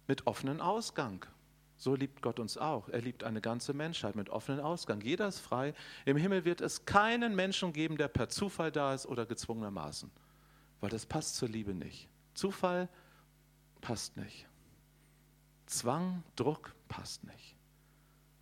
Mit 0.06 0.26
offenem 0.26 0.60
Ausgang. 0.60 1.24
So 1.76 1.94
liebt 1.94 2.20
Gott 2.20 2.38
uns 2.40 2.58
auch. 2.58 2.88
Er 2.88 3.00
liebt 3.00 3.24
eine 3.24 3.40
ganze 3.40 3.72
Menschheit 3.72 4.16
mit 4.16 4.28
offenem 4.28 4.60
Ausgang. 4.60 5.00
Jeder 5.00 5.28
ist 5.28 5.38
frei. 5.38 5.72
Im 6.04 6.16
Himmel 6.16 6.44
wird 6.44 6.60
es 6.60 6.84
keinen 6.84 7.34
Menschen 7.34 7.72
geben, 7.72 7.96
der 7.96 8.08
per 8.08 8.28
Zufall 8.28 8.70
da 8.70 8.92
ist 8.92 9.06
oder 9.06 9.24
gezwungenermaßen. 9.24 10.10
Weil 10.80 10.90
das 10.90 11.06
passt 11.06 11.36
zur 11.36 11.48
Liebe 11.48 11.74
nicht. 11.74 12.08
Zufall 12.34 12.88
passt 13.80 14.16
nicht. 14.16 14.46
Zwang, 15.66 16.22
Druck 16.36 16.74
passt 16.88 17.24
nicht. 17.24 17.56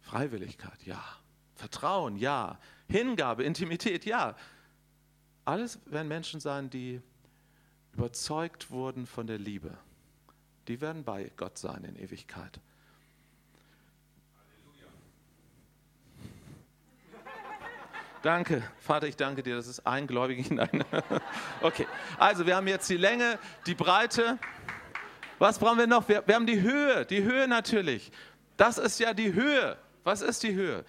Freiwilligkeit, 0.01 0.83
ja. 0.85 1.05
Vertrauen, 1.55 2.17
ja. 2.17 2.59
Hingabe, 2.89 3.45
Intimität, 3.45 4.05
ja. 4.05 4.35
Alles 5.45 5.79
werden 5.87 6.09
Menschen 6.09 6.41
sein, 6.41 6.71
die 6.71 7.03
überzeugt 7.99 8.71
wurden 8.71 9.07
von 9.07 9.27
der 9.27 9.39
Liebe. 9.39 9.77
Die 10.69 10.81
werden 10.81 11.03
bei 11.03 11.33
Gott 11.37 11.59
sein 11.59 11.83
in 11.83 11.97
Ewigkeit. 11.97 12.61
Danke, 18.23 18.63
Vater, 18.79 19.09
ich 19.09 19.17
danke 19.17 19.43
dir, 19.43 19.57
das 19.57 19.67
ist 19.67 19.85
eingläubig 19.85 20.47
hinein. 20.47 20.85
Okay, 21.61 21.89
also 22.19 22.47
wir 22.47 22.55
haben 22.55 22.69
jetzt 22.69 22.89
die 22.89 22.97
Länge, 22.97 23.37
die 23.67 23.75
Breite. 23.75 24.39
Was 25.41 25.59
brauchen 25.59 25.79
wir 25.79 25.89
noch? 25.89 26.09
Wir, 26.09 26.23
wir 26.25 26.37
haben 26.37 26.47
die 26.47 26.61
Höhe, 26.61 27.05
die 27.05 27.25
Höhe 27.25 27.49
natürlich. 27.49 28.13
Das 28.57 28.79
ist 28.79 29.01
ja 29.01 29.13
die 29.13 29.33
Höhe. 29.33 29.77
Was 30.05 30.23
ist 30.23 30.45
die 30.45 30.55
Höhe? 30.55 30.85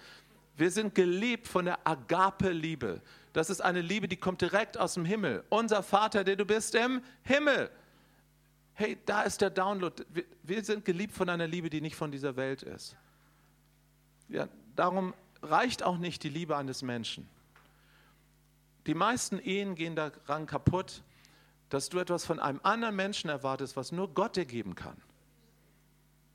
Wir 0.56 0.70
sind 0.70 0.94
geliebt 0.94 1.48
von 1.48 1.64
der 1.64 1.84
Agape-Liebe. 1.84 3.00
Das 3.32 3.50
ist 3.50 3.60
eine 3.60 3.80
Liebe, 3.80 4.08
die 4.08 4.16
kommt 4.16 4.40
direkt 4.40 4.76
aus 4.78 4.94
dem 4.94 5.04
Himmel. 5.04 5.44
Unser 5.50 5.82
Vater, 5.82 6.24
der 6.24 6.36
du 6.36 6.44
bist 6.44 6.74
im 6.74 7.02
Himmel. 7.22 7.70
Hey, 8.74 8.98
da 9.06 9.22
ist 9.22 9.40
der 9.40 9.50
Download. 9.50 10.04
Wir, 10.42 10.64
sind 10.64 10.84
geliebt 10.84 11.14
von 11.14 11.28
einer 11.28 11.46
Liebe, 11.46 11.70
die 11.70 11.80
nicht 11.80 11.96
von 11.96 12.10
dieser 12.10 12.36
Welt 12.36 12.62
ist. 12.62 12.96
Ja, 14.28 14.48
darum 14.74 15.14
reicht 15.42 15.82
auch 15.82 15.98
nicht 15.98 16.22
die 16.22 16.28
Liebe 16.28 16.56
eines 16.56 16.82
Menschen. 16.82 17.28
Die 18.86 18.94
meisten 18.94 19.38
Ehen 19.38 19.74
gehen 19.74 19.94
daran 19.94 20.46
kaputt, 20.46 21.02
dass 21.68 21.88
du 21.88 21.98
etwas 21.98 22.24
von 22.24 22.40
einem 22.40 22.60
anderen 22.62 22.96
Menschen 22.96 23.30
erwartest, 23.30 23.76
was 23.76 23.92
nur 23.92 24.12
Gott 24.12 24.36
dir 24.36 24.46
geben 24.46 24.74
kann. 24.74 24.96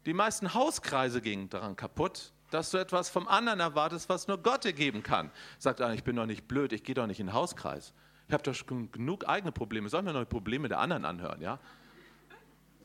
Die 0.06 0.14
meisten 0.14 0.54
Hauskreise 0.54 1.22
gingen 1.22 1.50
daran 1.50 1.76
kaputt, 1.76 2.32
dass 2.56 2.72
du 2.72 2.78
etwas 2.78 3.10
vom 3.10 3.28
anderen 3.28 3.60
erwartest, 3.60 4.08
was 4.08 4.28
nur 4.28 4.38
Gott 4.38 4.64
dir 4.64 4.72
geben 4.72 5.04
kann. 5.04 5.30
Sagt 5.60 5.82
einer, 5.82 5.94
ich 5.94 6.06
bin 6.06 6.16
doch 6.16 6.26
nicht 6.26 6.48
blöd, 6.48 6.72
ich 6.72 6.84
gehe 6.84 6.96
doch 6.96 7.06
nicht 7.06 7.20
in 7.20 7.28
den 7.28 7.34
Hauskreis. 7.34 7.94
Ich 8.28 8.34
habe 8.34 8.44
doch 8.44 8.56
schon 8.56 8.92
genug 8.92 9.28
eigene 9.28 9.52
Probleme. 9.52 9.90
Soll 9.90 10.04
mir 10.04 10.14
noch 10.14 10.22
die 10.22 10.26
Probleme 10.26 10.70
der 10.70 10.80
anderen 10.80 11.04
anhören, 11.04 11.42
ja? 11.42 11.60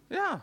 Ja. 0.08 0.42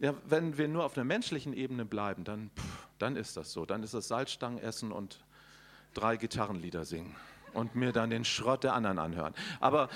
Ja, 0.00 0.14
wenn 0.26 0.58
wir 0.58 0.66
nur 0.66 0.84
auf 0.84 0.96
einer 0.96 1.04
menschlichen 1.04 1.52
Ebene 1.52 1.84
bleiben, 1.84 2.24
dann, 2.24 2.50
pff, 2.56 2.88
dann 2.98 3.16
ist 3.16 3.36
das 3.36 3.52
so. 3.52 3.64
Dann 3.64 3.84
ist 3.84 3.94
es 3.94 4.08
Salzstangen 4.08 4.58
essen 4.58 4.90
und 4.90 5.24
drei 5.94 6.16
Gitarrenlieder 6.16 6.84
singen 6.84 7.14
und 7.52 7.76
mir 7.76 7.92
dann 7.92 8.10
den 8.10 8.24
Schrott 8.24 8.64
der 8.64 8.74
anderen 8.74 8.98
anhören. 8.98 9.34
Aber 9.60 9.88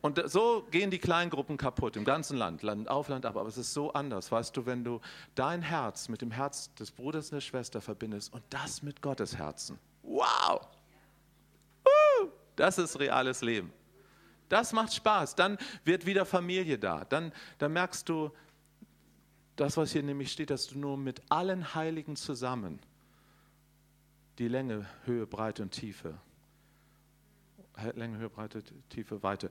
und 0.00 0.22
so 0.30 0.66
gehen 0.70 0.90
die 0.90 0.98
Kleingruppen 0.98 1.56
kaputt 1.56 1.96
im 1.96 2.04
ganzen 2.04 2.36
Land, 2.36 2.62
Land 2.62 2.88
auf, 2.88 3.08
Land 3.08 3.26
ab. 3.26 3.36
Aber 3.36 3.48
es 3.48 3.58
ist 3.58 3.72
so 3.72 3.92
anders, 3.92 4.30
weißt 4.30 4.56
du, 4.56 4.64
wenn 4.64 4.84
du 4.84 5.00
dein 5.34 5.62
Herz 5.62 6.08
mit 6.08 6.22
dem 6.22 6.30
Herz 6.30 6.72
des 6.74 6.90
Bruders 6.90 7.26
und 7.26 7.36
der 7.36 7.40
Schwester 7.40 7.80
verbindest 7.80 8.32
und 8.32 8.42
das 8.50 8.82
mit 8.82 9.02
Gottes 9.02 9.36
Herzen. 9.36 9.78
Wow! 10.02 10.66
Das 12.58 12.76
ist 12.76 12.98
reales 12.98 13.40
Leben. 13.40 13.72
Das 14.48 14.72
macht 14.72 14.92
Spaß. 14.92 15.36
Dann 15.36 15.58
wird 15.84 16.06
wieder 16.06 16.26
Familie 16.26 16.76
da. 16.76 17.04
Dann, 17.04 17.32
dann 17.58 17.72
merkst 17.72 18.08
du, 18.08 18.32
das, 19.54 19.76
was 19.76 19.92
hier 19.92 20.02
nämlich 20.02 20.32
steht, 20.32 20.50
dass 20.50 20.68
du 20.68 20.78
nur 20.78 20.96
mit 20.96 21.20
allen 21.28 21.74
Heiligen 21.74 22.16
zusammen 22.16 22.80
die 24.38 24.48
Länge, 24.48 24.86
Höhe, 25.04 25.26
Breite 25.26 25.62
und 25.62 25.70
Tiefe, 25.70 26.18
Länge, 27.94 28.18
Höhe, 28.18 28.30
Breite, 28.30 28.62
Tiefe, 28.88 29.22
Weite 29.22 29.50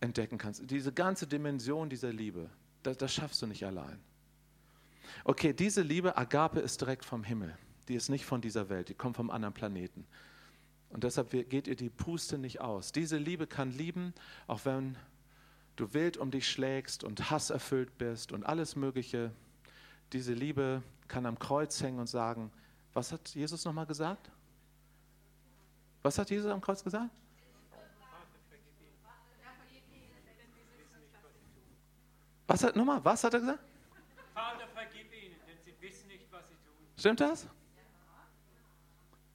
entdecken 0.00 0.38
kannst. 0.38 0.70
Diese 0.70 0.92
ganze 0.92 1.26
Dimension 1.26 1.88
dieser 1.88 2.12
Liebe, 2.12 2.48
das, 2.82 2.96
das 2.96 3.12
schaffst 3.12 3.42
du 3.42 3.46
nicht 3.46 3.64
allein. 3.64 3.98
Okay, 5.24 5.52
diese 5.52 5.82
Liebe, 5.82 6.16
Agape, 6.16 6.60
ist 6.60 6.80
direkt 6.80 7.04
vom 7.04 7.24
Himmel. 7.24 7.56
Die 7.88 7.94
ist 7.94 8.08
nicht 8.08 8.24
von 8.24 8.40
dieser 8.40 8.68
Welt, 8.68 8.88
die 8.88 8.94
kommt 8.94 9.16
vom 9.16 9.30
anderen 9.30 9.54
Planeten. 9.54 10.06
Und 10.90 11.04
deshalb 11.04 11.30
geht 11.30 11.66
ihr 11.66 11.76
die 11.76 11.90
Puste 11.90 12.38
nicht 12.38 12.60
aus. 12.60 12.92
Diese 12.92 13.16
Liebe 13.16 13.46
kann 13.46 13.72
lieben, 13.72 14.14
auch 14.46 14.64
wenn 14.64 14.96
du 15.76 15.92
wild 15.94 16.16
um 16.16 16.30
dich 16.30 16.48
schlägst 16.48 17.04
und 17.04 17.30
Hass 17.30 17.50
erfüllt 17.50 17.98
bist 17.98 18.32
und 18.32 18.44
alles 18.44 18.76
Mögliche. 18.76 19.30
Diese 20.12 20.32
Liebe 20.32 20.82
kann 21.06 21.26
am 21.26 21.38
Kreuz 21.38 21.82
hängen 21.82 21.98
und 21.98 22.08
sagen, 22.08 22.50
was 22.94 23.12
hat 23.12 23.28
Jesus 23.34 23.64
nochmal 23.64 23.86
gesagt? 23.86 24.30
Was 26.02 26.18
hat 26.18 26.30
Jesus 26.30 26.50
am 26.50 26.60
Kreuz 26.60 26.82
gesagt? 26.82 27.10
Was 32.48 32.64
hat, 32.64 32.74
nochmal, 32.74 33.04
was 33.04 33.22
hat 33.22 33.34
er 33.34 33.40
gesagt? 33.40 33.60
Vater, 34.32 34.66
vergib 34.68 35.12
ihnen, 35.12 35.36
denn 35.46 35.58
sie 35.64 35.74
wissen 35.80 36.08
nicht, 36.08 36.24
was 36.32 36.48
sie 36.48 36.54
tun. 36.54 36.86
Stimmt 36.96 37.20
das? 37.20 37.46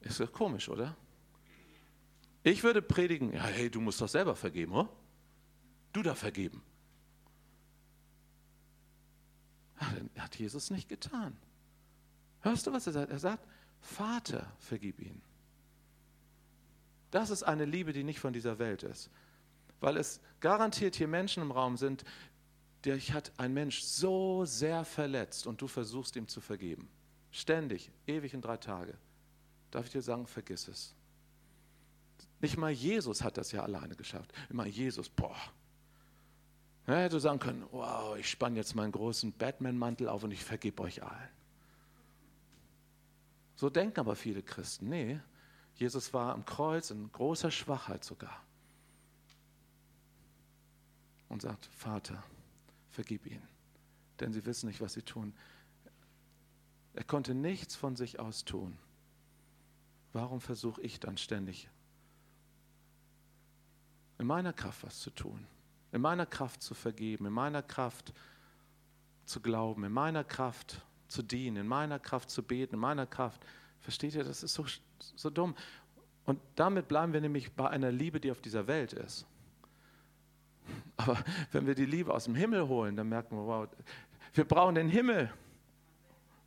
Ist 0.02 0.20
doch 0.20 0.32
komisch, 0.34 0.68
oder? 0.68 0.98
Ich 2.42 2.64
würde 2.64 2.82
predigen, 2.82 3.32
ja, 3.32 3.44
hey, 3.44 3.70
du 3.70 3.80
musst 3.80 4.02
doch 4.02 4.10
selber 4.10 4.36
vergeben, 4.36 4.74
oder? 4.74 4.90
Du 5.94 6.02
da 6.02 6.16
vergeben. 6.16 6.62
Ja, 9.80 10.24
hat 10.24 10.36
Jesus 10.36 10.72
nicht 10.72 10.90
getan. 10.90 11.38
Hörst 12.42 12.66
du, 12.66 12.74
was 12.74 12.88
er 12.88 12.94
sagt? 12.94 13.12
Er 13.12 13.20
sagt, 13.20 13.48
Vater, 13.80 14.52
vergib 14.60 15.00
ihn. 15.00 15.22
Das 17.12 17.30
ist 17.30 17.44
eine 17.44 17.66
Liebe, 17.66 17.94
die 17.94 18.04
nicht 18.04 18.20
von 18.20 18.34
dieser 18.34 18.58
Welt 18.58 18.82
ist. 18.82 19.12
Weil 19.80 19.98
es 19.98 20.20
garantiert 20.40 20.96
hier 20.96 21.08
Menschen 21.08 21.44
im 21.44 21.52
Raum 21.52 21.78
sind, 21.78 22.04
dich 22.86 23.14
hat 23.14 23.32
ein 23.38 23.54
Mensch 23.54 23.82
so 23.82 24.46
sehr 24.46 24.86
verletzt 24.86 25.48
und 25.48 25.62
du 25.62 25.68
versuchst 25.68 26.16
ihm 26.16 26.28
zu 26.28 26.42
vergeben. 26.42 26.90
Ständig, 27.32 27.92
ewig 28.06 28.34
in 28.34 28.42
drei 28.42 28.58
Tage. 28.58 28.98
Darf 29.72 29.86
ich 29.86 29.92
dir 29.92 30.02
sagen, 30.02 30.28
vergiss 30.28 30.68
es. 30.68 30.94
Nicht 32.42 32.58
mal 32.58 32.72
Jesus 32.72 33.24
hat 33.24 33.38
das 33.38 33.52
ja 33.52 33.64
alleine 33.64 33.96
geschafft. 33.96 34.34
Immer 34.50 34.66
Jesus, 34.66 35.10
boah. 35.10 35.36
Er 36.86 37.04
hätte 37.04 37.20
sagen 37.20 37.40
können, 37.40 37.66
wow, 37.72 38.18
ich 38.18 38.30
spanne 38.30 38.58
jetzt 38.58 38.76
meinen 38.76 38.92
großen 38.92 39.32
Batman-Mantel 39.32 40.10
auf 40.10 40.24
und 40.24 40.32
ich 40.32 40.44
vergebe 40.44 40.84
euch 40.84 41.02
allen. 41.02 41.30
So 43.56 43.70
denken 43.70 44.02
aber 44.02 44.16
viele 44.16 44.44
Christen. 44.44 44.90
Nee, 44.90 45.20
Jesus 45.76 46.14
war 46.14 46.34
am 46.34 46.46
Kreuz 46.46 46.92
in 46.92 47.12
großer 47.12 47.50
Schwachheit 47.50 48.04
sogar. 48.04 48.44
Und 51.30 51.42
sagt, 51.42 51.66
Vater, 51.68 52.22
vergib 52.94 53.26
ihnen, 53.26 53.48
denn 54.20 54.34
sie 54.34 54.46
wissen 54.46 54.68
nicht, 54.68 54.82
was 54.82 54.94
sie 54.94 55.02
tun. 55.02 55.34
Er 56.94 57.04
konnte 57.04 57.34
nichts 57.34 57.76
von 57.76 57.96
sich 57.96 58.20
aus 58.20 58.46
tun. 58.46 58.78
Warum 60.14 60.42
versuche 60.42 60.82
ich 60.82 61.00
dann 61.00 61.18
ständig 61.18 61.70
in 64.20 64.28
meiner 64.28 64.54
Kraft 64.54 64.84
was 64.84 65.00
zu 65.00 65.10
tun, 65.10 65.46
in 65.92 66.02
meiner 66.02 66.26
Kraft 66.26 66.62
zu 66.62 66.76
vergeben, 66.76 67.26
in 67.26 67.34
meiner 67.34 67.64
Kraft 67.64 68.14
zu 69.26 69.42
glauben, 69.42 69.84
in 69.84 69.92
meiner 69.92 70.24
Kraft 70.24 70.82
zu 71.08 71.22
dienen, 71.24 71.58
in 71.58 71.68
meiner 71.68 72.00
Kraft 72.00 72.30
zu 72.30 72.44
beten, 72.44 72.76
in 72.76 72.80
meiner 72.80 73.06
Kraft. 73.06 73.46
Versteht 73.82 74.16
ihr, 74.16 74.24
das 74.24 74.44
ist 74.44 74.54
so, 74.54 74.66
so 75.16 75.30
dumm. 75.30 75.56
Und 76.26 76.40
damit 76.56 76.88
bleiben 76.88 77.12
wir 77.12 77.22
nämlich 77.22 77.52
bei 77.52 77.70
einer 77.70 77.92
Liebe, 77.92 78.20
die 78.20 78.32
auf 78.32 78.40
dieser 78.40 78.68
Welt 78.68 78.94
ist. 78.94 79.26
Aber 81.04 81.24
wenn 81.52 81.68
wir 81.68 81.76
die 81.76 81.86
Liebe 81.86 82.14
aus 82.14 82.26
dem 82.26 82.36
Himmel 82.36 82.68
holen, 82.68 82.96
dann 82.96 83.10
merken 83.10 83.36
wir, 83.36 83.46
wow, 83.46 83.68
wir 84.34 84.46
brauchen 84.46 84.76
den 84.76 84.90
Himmel. 84.90 85.32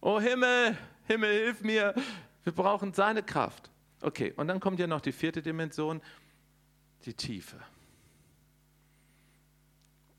Oh 0.01 0.21
Himmel, 0.21 0.77
Himmel, 1.07 1.33
hilf 1.33 1.63
mir. 1.63 1.95
Wir 2.45 2.53
brauchen 2.53 2.93
seine 2.93 3.23
Kraft. 3.23 3.71
Okay, 4.03 4.33
und 4.37 4.49
dann 4.49 4.61
kommt 4.61 4.79
ja 4.79 4.87
noch 4.87 5.01
die 5.01 5.13
vierte 5.13 5.43
Dimension, 5.43 6.01
die 7.05 7.15
Tiefe. 7.15 7.57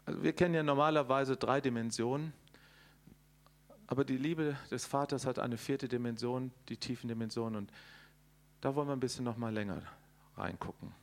Also 0.06 0.24
wir 0.24 0.34
kennen 0.34 0.54
ja 0.54 0.64
normalerweise 0.64 1.36
drei 1.36 1.60
Dimensionen, 1.60 2.34
aber 3.88 4.06
die 4.06 4.18
Liebe 4.18 4.58
des 4.72 4.86
Vaters 4.86 5.26
hat 5.26 5.40
eine 5.40 5.58
vierte 5.58 5.88
Dimension, 5.88 6.52
die 6.70 6.78
tiefen 6.78 7.08
Dimension. 7.08 7.56
Und 7.56 7.72
da 8.62 8.76
wollen 8.76 8.88
wir 8.88 8.94
ein 8.94 9.00
bisschen 9.00 9.26
noch 9.26 9.38
mal 9.38 9.54
länger 9.54 9.82
reingucken. 10.36 10.94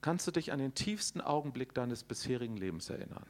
Kannst 0.00 0.26
du 0.26 0.30
dich 0.30 0.52
an 0.52 0.58
den 0.58 0.74
tiefsten 0.74 1.20
Augenblick 1.20 1.74
deines 1.74 2.04
bisherigen 2.04 2.56
Lebens 2.56 2.88
erinnern? 2.88 3.26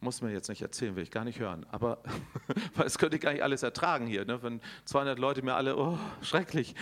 Muss 0.00 0.22
mir 0.22 0.32
jetzt 0.32 0.48
nicht 0.48 0.62
erzählen, 0.62 0.96
will 0.96 1.02
ich 1.02 1.10
gar 1.10 1.24
nicht 1.24 1.38
hören. 1.38 1.66
Aber 1.70 2.02
das 2.76 2.98
könnte 2.98 3.16
ich 3.16 3.22
gar 3.22 3.32
nicht 3.32 3.42
alles 3.42 3.62
ertragen 3.62 4.06
hier, 4.06 4.24
ne? 4.24 4.42
wenn 4.42 4.60
200 4.86 5.18
Leute 5.18 5.42
mir 5.42 5.54
alle, 5.54 5.76
oh, 5.76 5.98
schrecklich. 6.22 6.74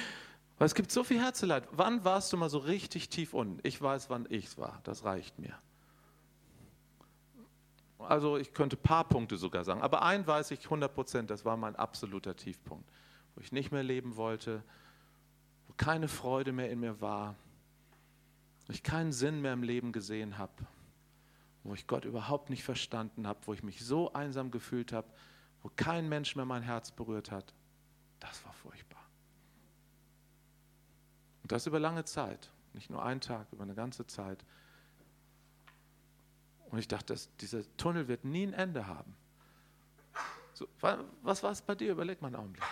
Weil 0.56 0.66
es 0.66 0.74
gibt 0.74 0.92
so 0.92 1.04
viel 1.04 1.20
Herzeleid. 1.20 1.64
Wann 1.72 2.04
warst 2.04 2.32
du 2.32 2.36
mal 2.36 2.48
so 2.48 2.58
richtig 2.58 3.08
tief 3.08 3.34
unten? 3.34 3.58
Ich 3.62 3.80
weiß, 3.80 4.08
wann 4.08 4.26
ich 4.30 4.46
es 4.46 4.58
war. 4.58 4.80
Das 4.84 5.04
reicht 5.04 5.38
mir. 5.38 5.54
Also 7.98 8.38
ich 8.38 8.54
könnte 8.54 8.76
ein 8.76 8.82
paar 8.82 9.04
Punkte 9.04 9.36
sogar 9.36 9.64
sagen. 9.64 9.82
Aber 9.82 10.02
ein 10.02 10.26
weiß 10.26 10.50
ich 10.52 10.64
100 10.64 10.94
Prozent, 10.94 11.30
das 11.30 11.44
war 11.44 11.56
mein 11.56 11.76
absoluter 11.76 12.36
Tiefpunkt. 12.36 12.88
Wo 13.34 13.40
ich 13.40 13.52
nicht 13.52 13.72
mehr 13.72 13.82
leben 13.82 14.16
wollte, 14.16 14.62
wo 15.66 15.74
keine 15.76 16.08
Freude 16.08 16.52
mehr 16.52 16.70
in 16.70 16.80
mir 16.80 17.00
war, 17.00 17.36
wo 18.70 18.72
ich 18.72 18.84
keinen 18.84 19.10
Sinn 19.10 19.40
mehr 19.42 19.52
im 19.52 19.64
Leben 19.64 19.90
gesehen 19.90 20.38
habe 20.38 20.52
wo 21.64 21.74
ich 21.74 21.88
Gott 21.88 22.04
überhaupt 22.04 22.50
nicht 22.50 22.62
verstanden 22.62 23.26
habe, 23.26 23.40
wo 23.46 23.52
ich 23.52 23.64
mich 23.64 23.84
so 23.84 24.12
einsam 24.12 24.52
gefühlt 24.52 24.92
habe, 24.92 25.08
wo 25.62 25.70
kein 25.74 26.08
Mensch 26.08 26.36
mehr 26.36 26.44
mein 26.44 26.62
Herz 26.62 26.92
berührt 26.92 27.32
hat, 27.32 27.52
das 28.20 28.44
war 28.46 28.52
furchtbar. 28.52 29.02
Und 31.42 31.50
das 31.52 31.66
über 31.66 31.80
lange 31.80 32.04
Zeit, 32.04 32.50
nicht 32.72 32.90
nur 32.90 33.04
einen 33.04 33.20
Tag, 33.20 33.48
über 33.52 33.64
eine 33.64 33.74
ganze 33.74 34.06
Zeit. 34.06 34.44
Und 36.70 36.78
ich 36.78 36.88
dachte, 36.88 37.12
dass 37.12 37.28
dieser 37.38 37.62
Tunnel 37.76 38.06
wird 38.06 38.24
nie 38.24 38.46
ein 38.46 38.52
Ende 38.52 38.86
haben. 38.86 39.16
So, 40.54 40.68
was 41.22 41.42
war 41.42 41.50
es 41.50 41.60
bei 41.60 41.74
dir? 41.74 41.92
Überleg 41.92 42.22
mal 42.22 42.28
einen 42.28 42.36
Augenblick. 42.36 42.64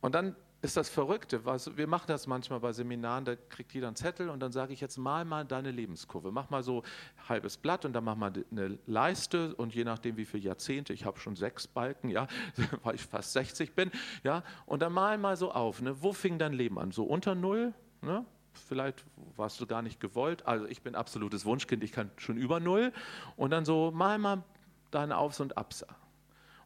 Und 0.00 0.14
dann 0.14 0.34
ist 0.62 0.76
das 0.76 0.88
Verrückte. 0.88 1.44
Was, 1.44 1.76
wir 1.76 1.86
machen 1.86 2.06
das 2.08 2.26
manchmal 2.26 2.60
bei 2.60 2.72
Seminaren, 2.72 3.24
da 3.24 3.36
kriegt 3.36 3.72
jeder 3.72 3.86
einen 3.86 3.96
Zettel 3.96 4.28
und 4.28 4.40
dann 4.40 4.52
sage 4.52 4.72
ich 4.72 4.80
jetzt 4.80 4.98
mal 4.98 5.24
mal 5.24 5.44
deine 5.44 5.70
Lebenskurve. 5.70 6.32
Mach 6.32 6.50
mal 6.50 6.62
so 6.62 6.82
ein 6.82 7.28
halbes 7.28 7.56
Blatt 7.56 7.84
und 7.84 7.92
dann 7.92 8.04
mach 8.04 8.16
mal 8.16 8.32
eine 8.50 8.78
Leiste 8.86 9.54
und 9.54 9.74
je 9.74 9.84
nachdem 9.84 10.16
wie 10.16 10.24
viele 10.24 10.44
Jahrzehnte, 10.44 10.92
ich 10.92 11.04
habe 11.04 11.18
schon 11.18 11.36
sechs 11.36 11.66
Balken, 11.66 12.10
ja, 12.10 12.26
weil 12.82 12.94
ich 12.94 13.02
fast 13.02 13.32
60 13.32 13.74
bin, 13.74 13.90
ja, 14.22 14.42
und 14.66 14.82
dann 14.82 14.92
mal 14.92 15.16
mal 15.18 15.36
so 15.36 15.52
auf, 15.52 15.80
ne, 15.80 16.02
wo 16.02 16.12
fing 16.12 16.38
dein 16.38 16.52
Leben 16.52 16.78
an? 16.78 16.92
So 16.92 17.04
unter 17.04 17.34
Null, 17.34 17.72
ne? 18.02 18.24
Vielleicht 18.52 19.04
warst 19.36 19.60
du 19.60 19.66
gar 19.66 19.80
nicht 19.80 20.00
gewollt. 20.00 20.44
Also 20.44 20.66
ich 20.66 20.82
bin 20.82 20.96
absolutes 20.96 21.44
Wunschkind, 21.44 21.84
ich 21.84 21.92
kann 21.92 22.10
schon 22.16 22.36
über 22.36 22.58
Null. 22.58 22.92
Und 23.36 23.50
dann 23.50 23.64
so 23.64 23.92
mal 23.92 24.18
mal 24.18 24.42
deine 24.90 25.16
Aufs 25.16 25.38
und 25.40 25.56
Abs. 25.56 25.86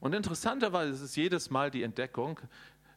Und 0.01 0.15
interessanterweise 0.15 0.93
ist 0.93 1.01
es 1.01 1.17
jedes 1.17 1.51
Mal 1.51 1.71
die 1.71 1.83
Entdeckung, 1.83 2.39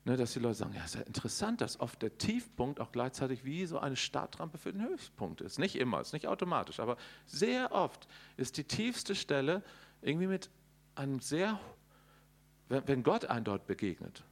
Ne, 0.08 0.16
dass 0.16 0.32
die 0.32 0.39
Leute 0.39 0.55
sagen, 0.55 0.74
ja, 0.74 0.86
ist 0.86 0.95
ja 0.95 1.01
interessant, 1.01 1.60
dass 1.60 1.82
oft 1.82 2.01
der 2.01 2.18
Tiefpunkt 2.18 2.80
auch 2.80 2.93
gleichzeitig 2.93 3.43
wie 3.43 3.66
so 3.66 3.78
eine 3.78 3.97
Startrampe 3.97 4.58
für 4.58 4.72
den 4.72 4.82
Höchstpunkt 4.82 5.41
ist. 5.41 5.60
Nicht 5.60 5.76
immer, 5.76 5.99
ist 5.99 6.14
nicht 6.14 6.28
automatisch, 6.28 6.80
aber 6.80 6.95
sehr 7.26 7.74
oft 7.74 8.08
ist 8.38 8.55
die 8.55 8.64
tiefste 8.64 9.16
Stelle 9.16 9.62
irgendwie 10.01 10.28
mit 10.28 10.49
einem 10.95 11.20
sehr, 11.20 11.60
wenn 12.70 13.03
Gott 13.03 13.26
einem 13.26 13.43
dort 13.43 13.68
begegnet, 13.68 14.24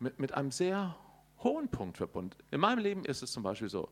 mit, 0.00 0.18
mit 0.18 0.34
einem 0.34 0.50
sehr 0.50 0.96
hohen 1.38 1.68
Punkt 1.68 1.98
verbunden. 1.98 2.36
In 2.50 2.58
meinem 2.58 2.80
Leben 2.80 3.04
ist 3.04 3.22
es 3.22 3.30
zum 3.30 3.44
Beispiel 3.44 3.68
so, 3.68 3.88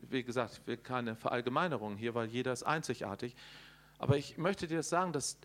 wie 0.00 0.24
gesagt, 0.24 0.52
ich 0.54 0.66
will 0.66 0.78
keine 0.78 1.16
Verallgemeinerung 1.16 1.98
hier, 1.98 2.14
weil 2.14 2.28
jeder 2.28 2.50
ist 2.50 2.62
einzigartig, 2.62 3.36
aber 3.98 4.16
ich 4.16 4.38
möchte 4.38 4.66
dir 4.66 4.82
sagen, 4.82 5.12
dass 5.12 5.36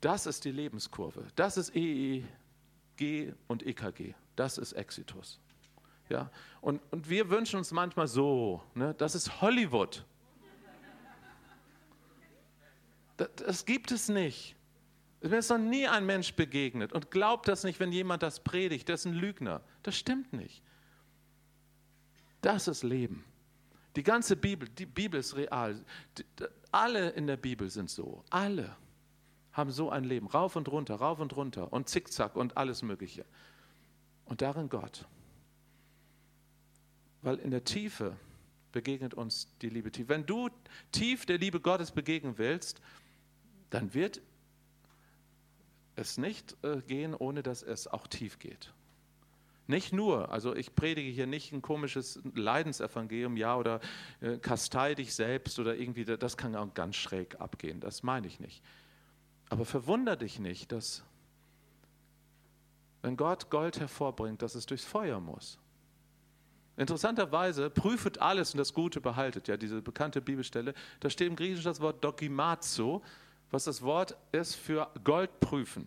das 0.00 0.26
ist 0.26 0.44
die 0.44 0.50
Lebenskurve, 0.50 1.24
das 1.36 1.56
ist 1.56 1.72
EEG 1.76 3.32
und 3.46 3.64
EKG. 3.64 4.14
Das 4.36 4.58
ist 4.58 4.72
Exitus. 4.72 5.40
Ja? 6.08 6.30
Und, 6.60 6.80
und 6.90 7.08
wir 7.08 7.30
wünschen 7.30 7.56
uns 7.56 7.72
manchmal 7.72 8.08
so, 8.08 8.62
ne? 8.74 8.94
das 8.98 9.14
ist 9.14 9.40
Hollywood. 9.40 10.04
Das, 13.16 13.28
das 13.36 13.64
gibt 13.64 13.92
es 13.92 14.08
nicht. 14.08 14.56
Mir 15.20 15.38
ist 15.38 15.48
noch 15.48 15.58
nie 15.58 15.86
ein 15.86 16.04
Mensch 16.04 16.34
begegnet 16.34 16.92
und 16.92 17.10
glaubt 17.10 17.48
das 17.48 17.64
nicht, 17.64 17.80
wenn 17.80 17.92
jemand 17.92 18.22
das 18.22 18.40
predigt. 18.40 18.88
Der 18.88 18.96
ist 18.96 19.06
ein 19.06 19.14
Lügner. 19.14 19.62
Das 19.82 19.96
stimmt 19.96 20.32
nicht. 20.32 20.62
Das 22.42 22.68
ist 22.68 22.82
Leben. 22.82 23.24
Die 23.96 24.02
ganze 24.02 24.36
Bibel, 24.36 24.68
die 24.68 24.84
Bibel 24.84 25.20
ist 25.20 25.36
real. 25.36 25.82
alle 26.72 27.10
in 27.10 27.26
der 27.26 27.36
Bibel 27.36 27.70
sind 27.70 27.88
so. 27.88 28.22
Alle 28.28 28.76
haben 29.52 29.70
so 29.70 29.88
ein 29.88 30.04
Leben. 30.04 30.26
Rauf 30.26 30.56
und 30.56 30.68
runter, 30.68 30.96
rauf 30.96 31.20
und 31.20 31.34
runter 31.36 31.72
und 31.72 31.88
zickzack 31.88 32.36
und 32.36 32.56
alles 32.56 32.82
Mögliche 32.82 33.24
und 34.26 34.42
darin 34.42 34.68
Gott. 34.68 35.06
Weil 37.22 37.36
in 37.36 37.50
der 37.50 37.64
Tiefe 37.64 38.16
begegnet 38.72 39.14
uns 39.14 39.48
die 39.62 39.68
Liebe 39.68 39.90
tief. 39.90 40.08
Wenn 40.08 40.26
du 40.26 40.50
tief 40.92 41.26
der 41.26 41.38
Liebe 41.38 41.60
Gottes 41.60 41.92
begegnen 41.92 42.38
willst, 42.38 42.80
dann 43.70 43.94
wird 43.94 44.20
es 45.96 46.18
nicht 46.18 46.56
äh, 46.62 46.80
gehen, 46.82 47.14
ohne 47.14 47.42
dass 47.42 47.62
es 47.62 47.86
auch 47.86 48.06
tief 48.06 48.38
geht. 48.38 48.72
Nicht 49.66 49.92
nur, 49.92 50.30
also 50.30 50.54
ich 50.54 50.74
predige 50.74 51.08
hier 51.08 51.26
nicht 51.26 51.52
ein 51.52 51.62
komisches 51.62 52.20
Leidensevangelium, 52.34 53.36
ja, 53.36 53.56
oder 53.56 53.80
äh, 54.20 54.36
kastei 54.36 54.94
dich 54.94 55.14
selbst 55.14 55.58
oder 55.58 55.76
irgendwie, 55.76 56.04
das 56.04 56.36
kann 56.36 56.54
auch 56.54 56.74
ganz 56.74 56.96
schräg 56.96 57.40
abgehen, 57.40 57.80
das 57.80 58.02
meine 58.02 58.26
ich 58.26 58.40
nicht. 58.40 58.62
Aber 59.48 59.64
verwunder 59.64 60.16
dich 60.16 60.38
nicht, 60.38 60.72
dass 60.72 61.02
wenn 63.04 63.18
Gott 63.18 63.50
Gold 63.50 63.78
hervorbringt, 63.80 64.40
dass 64.40 64.54
es 64.54 64.64
durchs 64.64 64.86
Feuer 64.86 65.20
muss. 65.20 65.58
Interessanterweise, 66.78 67.68
prüfet 67.68 68.18
alles 68.18 68.54
und 68.54 68.58
das 68.58 68.72
Gute 68.72 68.98
behaltet. 69.02 69.46
Ja, 69.46 69.58
diese 69.58 69.82
bekannte 69.82 70.22
Bibelstelle. 70.22 70.72
Da 71.00 71.10
steht 71.10 71.28
im 71.28 71.36
Griechischen 71.36 71.64
das 71.64 71.80
Wort 71.80 72.02
dokimazo, 72.02 73.02
was 73.50 73.64
das 73.64 73.82
Wort 73.82 74.16
ist 74.32 74.54
für 74.54 74.90
Gold 75.04 75.38
prüfen. 75.38 75.86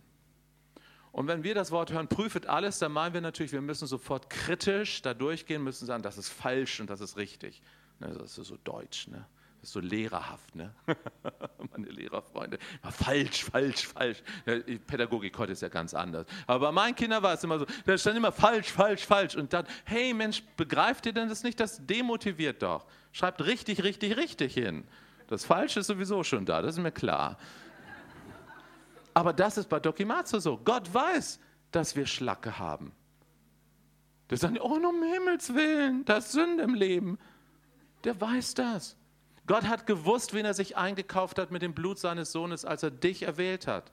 Und 1.10 1.26
wenn 1.26 1.42
wir 1.42 1.56
das 1.56 1.72
Wort 1.72 1.90
hören, 1.90 2.06
prüfet 2.06 2.46
alles, 2.46 2.78
dann 2.78 2.92
meinen 2.92 3.14
wir 3.14 3.20
natürlich, 3.20 3.50
wir 3.50 3.62
müssen 3.62 3.88
sofort 3.88 4.30
kritisch 4.30 5.02
da 5.02 5.12
durchgehen, 5.12 5.64
müssen 5.64 5.86
sagen, 5.86 6.04
das 6.04 6.18
ist 6.18 6.28
falsch 6.28 6.78
und 6.78 6.88
das 6.88 7.00
ist 7.00 7.16
richtig. 7.16 7.60
Das 7.98 8.16
ist 8.16 8.34
so 8.36 8.56
deutsch. 8.62 9.08
Ne? 9.08 9.26
Das 9.60 9.70
ist 9.70 9.72
so 9.72 9.80
lehrerhaft, 9.80 10.54
ne? 10.54 10.72
Meine 11.72 11.88
Lehrerfreunde. 11.88 12.58
Falsch, 12.90 13.44
falsch, 13.44 13.88
falsch. 13.88 14.22
Die 14.46 14.78
Pädagogik 14.78 15.36
heute 15.36 15.52
ist 15.52 15.62
ja 15.62 15.68
ganz 15.68 15.94
anders. 15.94 16.26
Aber 16.46 16.66
bei 16.66 16.72
meinen 16.72 16.94
Kindern 16.94 17.22
war 17.24 17.34
es 17.34 17.42
immer 17.42 17.58
so, 17.58 17.66
da 17.84 17.98
stand 17.98 18.16
immer 18.16 18.30
falsch, 18.30 18.70
falsch, 18.70 19.04
falsch. 19.04 19.34
Und 19.34 19.52
dann, 19.52 19.66
hey 19.84 20.14
Mensch, 20.14 20.44
begreift 20.56 21.06
ihr 21.06 21.12
denn 21.12 21.28
das 21.28 21.42
nicht? 21.42 21.58
Das 21.58 21.84
demotiviert 21.84 22.62
doch. 22.62 22.86
Schreibt 23.10 23.44
richtig, 23.44 23.82
richtig, 23.82 24.16
richtig 24.16 24.54
hin. 24.54 24.86
Das 25.26 25.44
Falsche 25.44 25.80
ist 25.80 25.88
sowieso 25.88 26.22
schon 26.22 26.46
da, 26.46 26.62
das 26.62 26.76
ist 26.76 26.82
mir 26.82 26.92
klar. 26.92 27.36
Aber 29.12 29.32
das 29.32 29.58
ist 29.58 29.68
bei 29.68 29.80
Dokimatsu 29.80 30.38
so. 30.38 30.56
Gott 30.58 30.94
weiß, 30.94 31.40
dass 31.72 31.96
wir 31.96 32.06
Schlacke 32.06 32.60
haben. 32.60 32.92
Der 34.30 34.38
sagt, 34.38 34.60
oh, 34.60 34.74
um 34.74 35.02
Himmels 35.02 35.52
Willen, 35.52 36.04
das 36.04 36.26
ist 36.26 36.32
Sünde 36.32 36.62
im 36.62 36.74
Leben. 36.74 37.18
Der 38.04 38.20
weiß 38.20 38.54
das. 38.54 38.96
Gott 39.48 39.64
hat 39.64 39.86
gewusst, 39.86 40.34
wen 40.34 40.44
er 40.44 40.54
sich 40.54 40.76
eingekauft 40.76 41.38
hat 41.38 41.50
mit 41.50 41.62
dem 41.62 41.74
Blut 41.74 41.98
seines 41.98 42.30
Sohnes, 42.30 42.64
als 42.66 42.82
er 42.82 42.90
dich 42.90 43.22
erwählt 43.22 43.66
hat. 43.66 43.90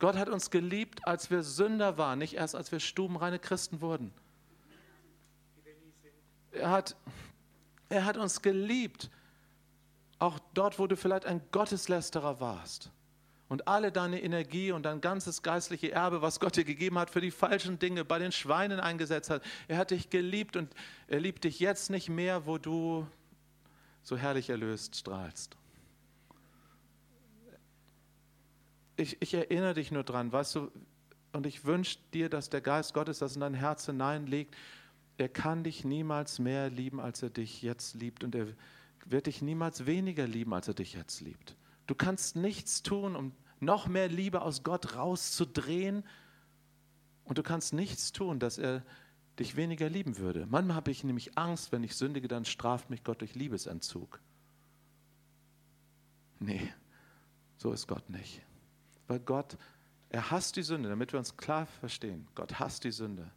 Gott 0.00 0.16
hat 0.16 0.28
uns 0.28 0.50
geliebt, 0.50 1.06
als 1.06 1.30
wir 1.30 1.44
Sünder 1.44 1.96
waren, 1.96 2.18
nicht 2.18 2.34
erst 2.34 2.56
als 2.56 2.72
wir 2.72 2.80
stubenreine 2.80 3.38
Christen 3.38 3.80
wurden. 3.80 4.12
Er 6.50 6.70
hat, 6.70 6.96
er 7.88 8.04
hat 8.04 8.16
uns 8.16 8.42
geliebt, 8.42 9.10
auch 10.18 10.40
dort, 10.52 10.78
wo 10.80 10.88
du 10.88 10.96
vielleicht 10.96 11.24
ein 11.24 11.40
Gotteslästerer 11.52 12.40
warst 12.40 12.90
und 13.48 13.68
alle 13.68 13.92
deine 13.92 14.22
Energie 14.22 14.72
und 14.72 14.82
dein 14.82 15.00
ganzes 15.00 15.42
geistliche 15.42 15.92
Erbe, 15.92 16.20
was 16.20 16.40
Gott 16.40 16.56
dir 16.56 16.64
gegeben 16.64 16.98
hat, 16.98 17.10
für 17.10 17.20
die 17.20 17.30
falschen 17.30 17.78
Dinge 17.78 18.04
bei 18.04 18.18
den 18.18 18.32
Schweinen 18.32 18.80
eingesetzt 18.80 19.30
hat. 19.30 19.42
Er 19.68 19.76
hat 19.76 19.92
dich 19.92 20.10
geliebt 20.10 20.56
und 20.56 20.74
er 21.06 21.20
liebt 21.20 21.44
dich 21.44 21.60
jetzt 21.60 21.90
nicht 21.90 22.08
mehr, 22.08 22.46
wo 22.46 22.58
du 22.58 23.06
so 24.02 24.16
herrlich 24.16 24.50
erlöst 24.50 24.96
strahlst. 24.96 25.56
Ich, 28.96 29.20
ich 29.20 29.34
erinnere 29.34 29.74
dich 29.74 29.90
nur 29.90 30.04
dran, 30.04 30.30
weißt 30.30 30.56
du, 30.56 30.70
und 31.32 31.46
ich 31.46 31.64
wünsche 31.64 31.98
dir, 32.12 32.28
dass 32.28 32.50
der 32.50 32.60
Geist 32.60 32.92
Gottes 32.92 33.20
das 33.20 33.34
in 33.34 33.40
dein 33.40 33.54
Herz 33.54 33.86
hineinlegt. 33.86 34.56
Er 35.16 35.28
kann 35.28 35.64
dich 35.64 35.84
niemals 35.84 36.38
mehr 36.38 36.70
lieben, 36.70 37.00
als 37.00 37.22
er 37.22 37.30
dich 37.30 37.62
jetzt 37.62 37.94
liebt. 37.94 38.24
Und 38.24 38.34
er 38.34 38.48
wird 39.06 39.26
dich 39.26 39.42
niemals 39.42 39.86
weniger 39.86 40.26
lieben, 40.26 40.52
als 40.52 40.68
er 40.68 40.74
dich 40.74 40.94
jetzt 40.94 41.20
liebt. 41.20 41.56
Du 41.86 41.94
kannst 41.94 42.36
nichts 42.36 42.82
tun, 42.82 43.16
um 43.16 43.32
noch 43.60 43.86
mehr 43.86 44.08
Liebe 44.08 44.42
aus 44.42 44.62
Gott 44.64 44.96
rauszudrehen. 44.96 46.04
Und 47.24 47.38
du 47.38 47.42
kannst 47.42 47.72
nichts 47.72 48.12
tun, 48.12 48.40
dass 48.40 48.58
er 48.58 48.82
dich 49.40 49.56
weniger 49.56 49.88
lieben 49.88 50.18
würde. 50.18 50.46
Manchmal 50.48 50.76
habe 50.76 50.90
ich 50.90 51.02
nämlich 51.02 51.36
Angst, 51.36 51.72
wenn 51.72 51.82
ich 51.82 51.96
sündige, 51.96 52.28
dann 52.28 52.44
straft 52.44 52.90
mich 52.90 53.02
Gott 53.02 53.20
durch 53.20 53.34
Liebesentzug. 53.34 54.20
Nee, 56.38 56.72
so 57.56 57.72
ist 57.72 57.88
Gott 57.88 58.08
nicht. 58.08 58.42
Weil 59.08 59.20
Gott, 59.20 59.58
er 60.08 60.30
hasst 60.30 60.56
die 60.56 60.62
Sünde, 60.62 60.88
damit 60.88 61.12
wir 61.12 61.18
uns 61.18 61.36
klar 61.36 61.66
verstehen. 61.66 62.28
Gott 62.34 62.58
hasst 62.58 62.84
die 62.84 62.92
Sünde. 62.92 63.30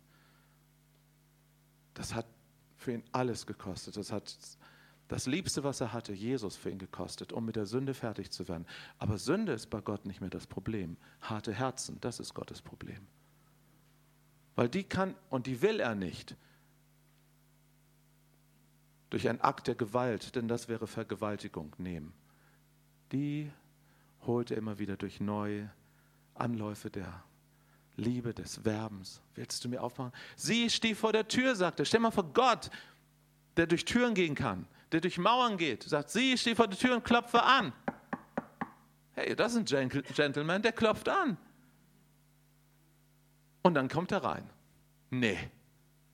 Das 1.93 2.13
hat 2.13 2.25
für 2.77 2.93
ihn 2.93 3.03
alles 3.11 3.45
gekostet. 3.45 3.97
Das 3.97 4.11
hat 4.11 4.35
Das 5.09 5.25
Liebste, 5.27 5.63
was 5.63 5.81
er 5.81 5.93
hatte, 5.93 6.13
Jesus 6.13 6.55
für 6.55 6.69
ihn 6.69 6.79
gekostet, 6.79 7.33
um 7.33 7.45
mit 7.45 7.55
der 7.55 7.65
Sünde 7.65 7.93
fertig 7.93 8.31
zu 8.31 8.47
werden. 8.47 8.65
Aber 8.97 9.17
Sünde 9.17 9.51
ist 9.51 9.69
bei 9.69 9.81
Gott 9.81 10.05
nicht 10.05 10.21
mehr 10.21 10.29
das 10.29 10.47
Problem. 10.47 10.97
Harte 11.21 11.53
Herzen, 11.53 11.99
das 12.01 12.19
ist 12.19 12.33
Gottes 12.33 12.61
Problem. 12.61 13.05
Weil 14.55 14.69
die 14.69 14.83
kann 14.83 15.15
und 15.29 15.47
die 15.47 15.61
will 15.61 15.79
er 15.79 15.95
nicht 15.95 16.35
durch 19.09 19.29
einen 19.29 19.41
Akt 19.41 19.67
der 19.67 19.75
Gewalt, 19.75 20.35
denn 20.35 20.47
das 20.47 20.67
wäre 20.67 20.87
Vergewaltigung, 20.87 21.75
nehmen. 21.77 22.13
Die 23.11 23.51
holt 24.25 24.49
er 24.49 24.57
immer 24.57 24.79
wieder 24.79 24.97
durch 24.97 25.19
neue 25.19 25.69
Anläufe 26.33 26.89
der 26.89 27.23
Liebe, 27.95 28.33
des 28.33 28.65
Werbens. 28.65 29.21
Willst 29.35 29.63
du 29.63 29.69
mir 29.69 29.83
aufmachen? 29.83 30.11
Sie 30.35 30.67
steht 30.69 30.97
vor 30.97 31.13
der 31.13 31.27
Tür, 31.27 31.55
sagt 31.55 31.79
er. 31.79 31.85
Stell 31.85 31.99
mal 31.99 32.09
vor 32.09 32.33
Gott, 32.33 32.71
der 33.55 33.67
durch 33.67 33.85
Türen 33.85 34.15
gehen 34.15 34.33
kann, 34.33 34.67
der 34.91 35.01
durch 35.01 35.19
Mauern 35.19 35.57
geht, 35.57 35.83
sagt, 35.83 36.09
sie 36.09 36.35
steht 36.35 36.57
vor 36.57 36.67
der 36.67 36.79
Tür 36.79 36.95
und 36.95 37.03
klopfe 37.03 37.43
an. 37.43 37.71
Hey, 39.11 39.35
das 39.35 39.53
ist 39.53 39.71
ein 39.73 39.89
Gentleman, 39.89 40.63
der 40.63 40.71
klopft 40.71 41.07
an. 41.07 41.37
Und 43.63 43.73
dann 43.73 43.89
kommt 43.89 44.11
er 44.11 44.23
rein. 44.23 44.47
Nee, 45.09 45.37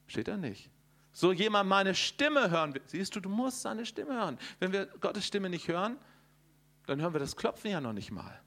steht 0.07 0.27
er 0.27 0.37
nicht. 0.37 0.69
So 1.11 1.33
jemand 1.33 1.67
meine 1.67 1.95
Stimme 1.95 2.49
hören 2.49 2.73
will. 2.73 2.81
Siehst 2.85 3.15
du, 3.15 3.19
du 3.19 3.29
musst 3.29 3.61
seine 3.61 3.85
Stimme 3.85 4.13
hören. 4.13 4.37
Wenn 4.59 4.71
wir 4.71 4.85
Gottes 4.85 5.25
Stimme 5.25 5.49
nicht 5.49 5.67
hören, 5.67 5.97
dann 6.85 7.01
hören 7.01 7.13
wir 7.13 7.19
das 7.19 7.35
Klopfen 7.35 7.71
ja 7.71 7.81
noch 7.81 7.93
nicht 7.93 8.11
mal. 8.11 8.39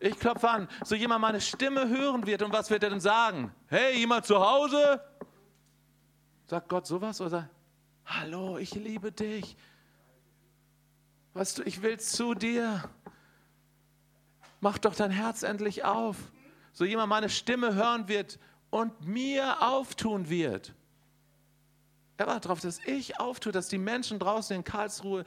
Ich 0.00 0.18
klopfe 0.18 0.48
an, 0.48 0.68
so 0.84 0.94
jemand 0.94 1.22
meine 1.22 1.40
Stimme 1.40 1.88
hören 1.88 2.24
wird 2.24 2.42
und 2.42 2.52
was 2.52 2.70
wird 2.70 2.84
er 2.84 2.90
denn 2.90 3.00
sagen? 3.00 3.52
Hey, 3.66 3.98
jemand 3.98 4.26
zu 4.26 4.38
Hause? 4.38 5.02
Sagt 6.46 6.68
Gott 6.68 6.86
sowas 6.86 7.20
oder 7.20 7.30
sagt, 7.30 7.50
hallo, 8.06 8.58
ich 8.58 8.74
liebe 8.74 9.10
dich. 9.10 9.56
Weißt 11.34 11.58
du, 11.58 11.62
ich 11.64 11.82
will 11.82 11.98
zu 11.98 12.34
dir. 12.34 12.88
Mach 14.60 14.78
doch 14.78 14.94
dein 14.94 15.10
Herz 15.10 15.42
endlich 15.42 15.84
auf. 15.84 16.16
So 16.78 16.84
jemand 16.84 17.08
meine 17.08 17.28
Stimme 17.28 17.74
hören 17.74 18.06
wird 18.06 18.38
und 18.70 19.04
mir 19.04 19.62
auftun 19.62 20.30
wird. 20.30 20.76
Er 22.16 22.28
wartet 22.28 22.44
darauf, 22.44 22.60
dass 22.60 22.78
ich 22.86 23.18
auftue, 23.18 23.50
dass 23.50 23.66
die 23.66 23.78
Menschen 23.78 24.20
draußen 24.20 24.54
in 24.54 24.62
Karlsruhe, 24.62 25.24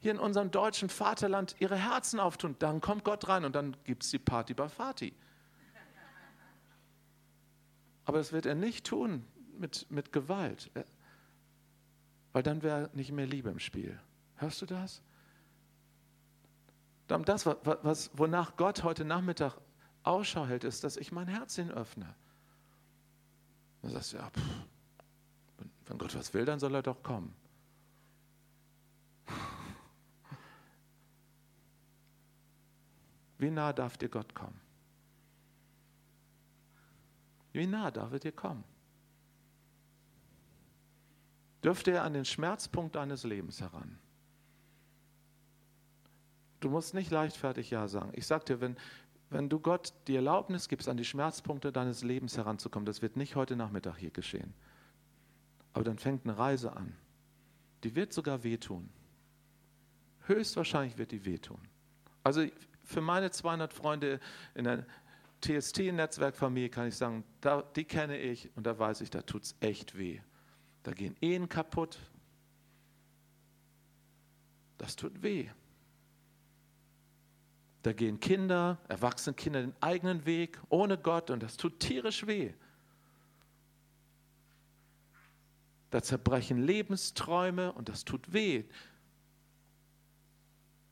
hier 0.00 0.10
in 0.12 0.18
unserem 0.18 0.50
deutschen 0.50 0.90
Vaterland, 0.90 1.56
ihre 1.60 1.76
Herzen 1.76 2.20
auftun. 2.20 2.56
Dann 2.58 2.82
kommt 2.82 3.04
Gott 3.04 3.26
rein 3.26 3.46
und 3.46 3.56
dann 3.56 3.74
gibt 3.84 4.02
es 4.02 4.10
die 4.10 4.18
Party 4.18 4.52
bei 4.52 4.68
Fati. 4.68 5.14
Aber 8.04 8.18
das 8.18 8.30
wird 8.32 8.44
er 8.44 8.54
nicht 8.54 8.84
tun 8.84 9.24
mit, 9.56 9.90
mit 9.90 10.12
Gewalt, 10.12 10.70
weil 12.34 12.42
dann 12.42 12.62
wäre 12.62 12.90
nicht 12.92 13.12
mehr 13.12 13.26
Liebe 13.26 13.48
im 13.48 13.60
Spiel. 13.60 13.98
Hörst 14.36 14.60
du 14.60 14.66
das? 14.66 15.00
Das, 17.08 17.46
was, 17.46 18.10
wonach 18.12 18.58
Gott 18.58 18.82
heute 18.82 19.06
Nachmittag 19.06 19.56
Ausschau 20.02 20.46
hält, 20.46 20.64
ist, 20.64 20.84
dass 20.84 20.96
ich 20.96 21.12
mein 21.12 21.28
Herz 21.28 21.56
hin 21.56 21.70
öffne. 21.70 22.14
Dann 23.82 23.90
sagst 23.90 24.12
du, 24.12 24.16
ja, 24.18 24.30
pff, 24.30 24.42
wenn 25.86 25.98
Gott 25.98 26.14
was 26.14 26.32
will, 26.34 26.44
dann 26.44 26.58
soll 26.58 26.74
er 26.74 26.82
doch 26.82 27.02
kommen. 27.02 27.34
Wie 33.38 33.50
nah 33.50 33.72
darf 33.72 33.96
dir 33.96 34.08
Gott 34.08 34.34
kommen? 34.34 34.60
Wie 37.52 37.66
nah 37.66 37.90
darf 37.90 38.12
er 38.12 38.18
dir 38.18 38.32
kommen? 38.32 38.64
Dürfte 41.64 41.90
er 41.92 42.04
an 42.04 42.12
den 42.12 42.24
Schmerzpunkt 42.24 42.96
deines 42.96 43.24
Lebens 43.24 43.60
heran? 43.60 43.98
Du 46.60 46.68
musst 46.68 46.92
nicht 46.92 47.10
leichtfertig 47.10 47.70
Ja 47.70 47.88
sagen. 47.88 48.12
Ich 48.14 48.26
sage 48.26 48.44
dir, 48.44 48.60
wenn, 48.60 48.76
wenn 49.30 49.48
du 49.48 49.60
Gott 49.60 49.92
die 50.08 50.16
Erlaubnis 50.16 50.68
gibst, 50.68 50.88
an 50.88 50.96
die 50.96 51.04
Schmerzpunkte 51.04 51.72
deines 51.72 52.02
Lebens 52.02 52.36
heranzukommen, 52.36 52.84
das 52.84 53.00
wird 53.00 53.16
nicht 53.16 53.36
heute 53.36 53.56
Nachmittag 53.56 53.96
hier 53.96 54.10
geschehen. 54.10 54.52
Aber 55.72 55.84
dann 55.84 55.98
fängt 55.98 56.24
eine 56.24 56.36
Reise 56.36 56.76
an. 56.76 56.96
Die 57.84 57.94
wird 57.94 58.12
sogar 58.12 58.42
wehtun. 58.42 58.90
Höchstwahrscheinlich 60.26 60.98
wird 60.98 61.12
die 61.12 61.24
wehtun. 61.24 61.60
Also 62.24 62.44
für 62.84 63.00
meine 63.00 63.30
200 63.30 63.72
Freunde 63.72 64.20
in 64.54 64.64
der 64.64 64.84
TST-Netzwerkfamilie 65.42 66.68
kann 66.68 66.88
ich 66.88 66.96
sagen, 66.96 67.24
da, 67.40 67.62
die 67.62 67.84
kenne 67.84 68.18
ich 68.18 68.50
und 68.56 68.66
da 68.66 68.78
weiß 68.78 69.00
ich, 69.00 69.10
da 69.10 69.22
tut 69.22 69.44
es 69.44 69.56
echt 69.60 69.96
weh. 69.96 70.20
Da 70.82 70.92
gehen 70.92 71.16
Ehen 71.20 71.48
kaputt. 71.48 71.98
Das 74.76 74.96
tut 74.96 75.22
weh. 75.22 75.48
Da 77.82 77.92
gehen 77.92 78.20
Kinder, 78.20 78.78
erwachsene 78.88 79.34
Kinder 79.34 79.62
den 79.62 79.74
eigenen 79.80 80.26
Weg 80.26 80.60
ohne 80.68 80.98
Gott 80.98 81.30
und 81.30 81.42
das 81.42 81.56
tut 81.56 81.80
tierisch 81.80 82.26
weh. 82.26 82.52
Da 85.90 86.02
zerbrechen 86.02 86.58
Lebensträume 86.58 87.72
und 87.72 87.88
das 87.88 88.04
tut 88.04 88.32
weh. 88.32 88.64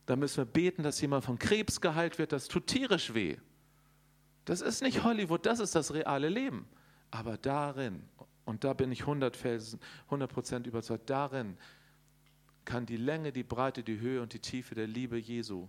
Da 0.07 0.17
müssen 0.17 0.39
wir 0.39 0.47
beten, 0.47 0.83
dass 0.83 1.01
jemand 1.01 1.25
von 1.25 1.39
Krebs 1.39 1.81
geheilt 1.81 2.19
wird. 2.19 2.33
Das 2.33 2.49
tut 2.49 2.67
tierisch 2.67 3.13
weh. 3.13 3.37
Das 4.47 4.63
ist 4.63 4.81
nicht 4.81 5.05
Hollywood, 5.05 5.45
das 5.45 5.61
ist 5.61 5.75
das 5.75 5.93
reale 5.93 6.31
Leben. 6.31 6.67
Aber 7.11 7.37
darin, 7.37 8.03
und 8.47 8.65
da 8.65 8.73
bin 8.73 8.91
ich 8.91 9.03
100 9.03 9.39
Prozent 10.29 10.67
überzeugt, 10.67 11.11
darin 11.11 11.59
kann 12.65 12.87
die 12.87 12.97
Länge, 12.97 13.31
die 13.31 13.43
Breite, 13.43 13.83
die 13.83 14.01
Höhe 14.01 14.23
und 14.23 14.33
die 14.33 14.41
Tiefe 14.41 14.75
der 14.75 14.87
Liebe 14.87 15.19
Jesu 15.19 15.69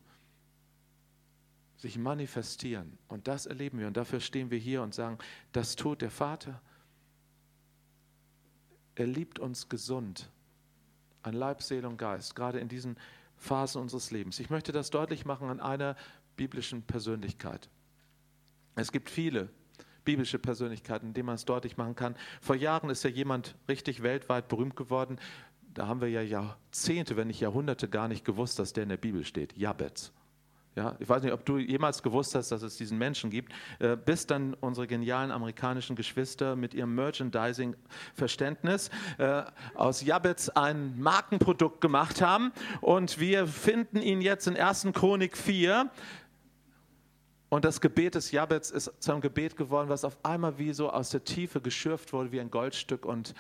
sich 1.80 1.98
manifestieren. 1.98 2.98
Und 3.08 3.28
das 3.28 3.46
erleben 3.46 3.80
wir. 3.80 3.88
Und 3.88 3.98
dafür 3.98 4.20
stehen 4.20 4.52
wir 4.52 4.58
hier 4.58 4.84
und 4.84 4.94
sagen, 4.94 5.18
das 5.54 5.76
tut 5.76 6.02
der 6.02 6.12
Vater, 6.12 6.62
er 8.96 9.08
liebt 9.08 9.40
uns 9.40 9.70
gesund 9.70 10.30
an 11.24 11.34
Leib, 11.34 11.64
Seele 11.64 11.88
und 11.88 11.98
Geist, 11.98 12.36
gerade 12.36 12.60
in 12.60 12.68
diesen 12.68 12.98
Phasen 13.38 13.82
unseres 13.82 14.12
Lebens. 14.12 14.40
Ich 14.40 14.50
möchte 14.50 14.74
das 14.74 14.90
deutlich 14.90 15.26
machen 15.26 15.50
an 15.50 15.62
einer 15.62 15.96
biblischen 16.36 16.84
Persönlichkeit. 16.84 17.70
Es 18.76 18.92
gibt 18.92 19.10
viele 19.10 19.50
biblische 20.04 20.40
Persönlichkeiten, 20.40 21.14
denen 21.14 21.28
man 21.28 21.36
es 21.36 21.46
deutlich 21.46 21.78
machen 21.78 21.96
kann. 21.96 22.16
Vor 22.42 22.56
Jahren 22.56 22.90
ist 22.90 23.04
ja 23.04 23.10
jemand 23.10 23.56
richtig 23.70 24.04
weltweit 24.04 24.50
berühmt 24.50 24.76
geworden. 24.76 25.18
Da 25.74 25.88
haben 25.88 26.02
wir 26.02 26.10
ja 26.10 26.22
Jahrzehnte, 26.22 27.16
wenn 27.16 27.28
nicht 27.28 27.40
Jahrhunderte 27.40 27.88
gar 27.88 28.10
nicht 28.10 28.26
gewusst, 28.26 28.60
dass 28.60 28.74
der 28.74 28.84
in 28.84 28.90
der 28.90 28.98
Bibel 28.98 29.24
steht. 29.24 29.56
Jabez. 29.56 30.12
Ja, 30.76 30.96
ich 31.00 31.10
weiß 31.10 31.24
nicht, 31.24 31.34
ob 31.34 31.46
du 31.46 31.58
jemals 31.58 32.04
gewusst 32.04 32.36
hast, 32.36 32.52
dass 32.52 32.62
es 32.62 32.78
diesen 32.78 32.98
Menschen 32.98 33.32
gibt, 33.32 33.52
äh, 33.80 33.98
bis 33.98 34.28
dann 34.28 34.54
unsere 34.54 34.88
genialen 34.88 35.32
amerikanischen 35.32 35.96
Geschwister 35.96 36.56
mit 36.56 36.74
ihrem 36.74 36.94
Merchandising-Verständnis 36.96 38.90
äh, 39.18 39.44
aus 39.74 40.04
Jabez 40.04 40.50
ein 40.50 41.00
Markenprodukt 41.00 41.82
gemacht 41.82 42.22
haben. 42.22 42.52
Und 42.82 43.20
wir 43.20 43.48
finden 43.48 44.02
ihn 44.02 44.22
jetzt 44.22 44.48
in 44.48 44.56
1. 44.56 44.90
Chronik 44.94 45.36
4. 45.36 45.90
Und 47.50 47.66
das 47.66 47.82
Gebet 47.82 48.14
des 48.14 48.32
Jabez 48.32 48.70
ist 48.70 48.94
zu 49.00 49.12
einem 49.12 49.22
Gebet 49.22 49.58
geworden, 49.58 49.90
was 49.90 50.06
auf 50.06 50.24
einmal 50.24 50.60
wie 50.60 50.72
so 50.72 50.92
aus 50.92 51.10
der 51.10 51.24
Tiefe 51.24 51.62
geschürft 51.62 52.14
wurde, 52.14 52.32
wie 52.32 52.40
ein 52.40 52.52
Goldstück. 52.52 53.06
Und 53.06 53.34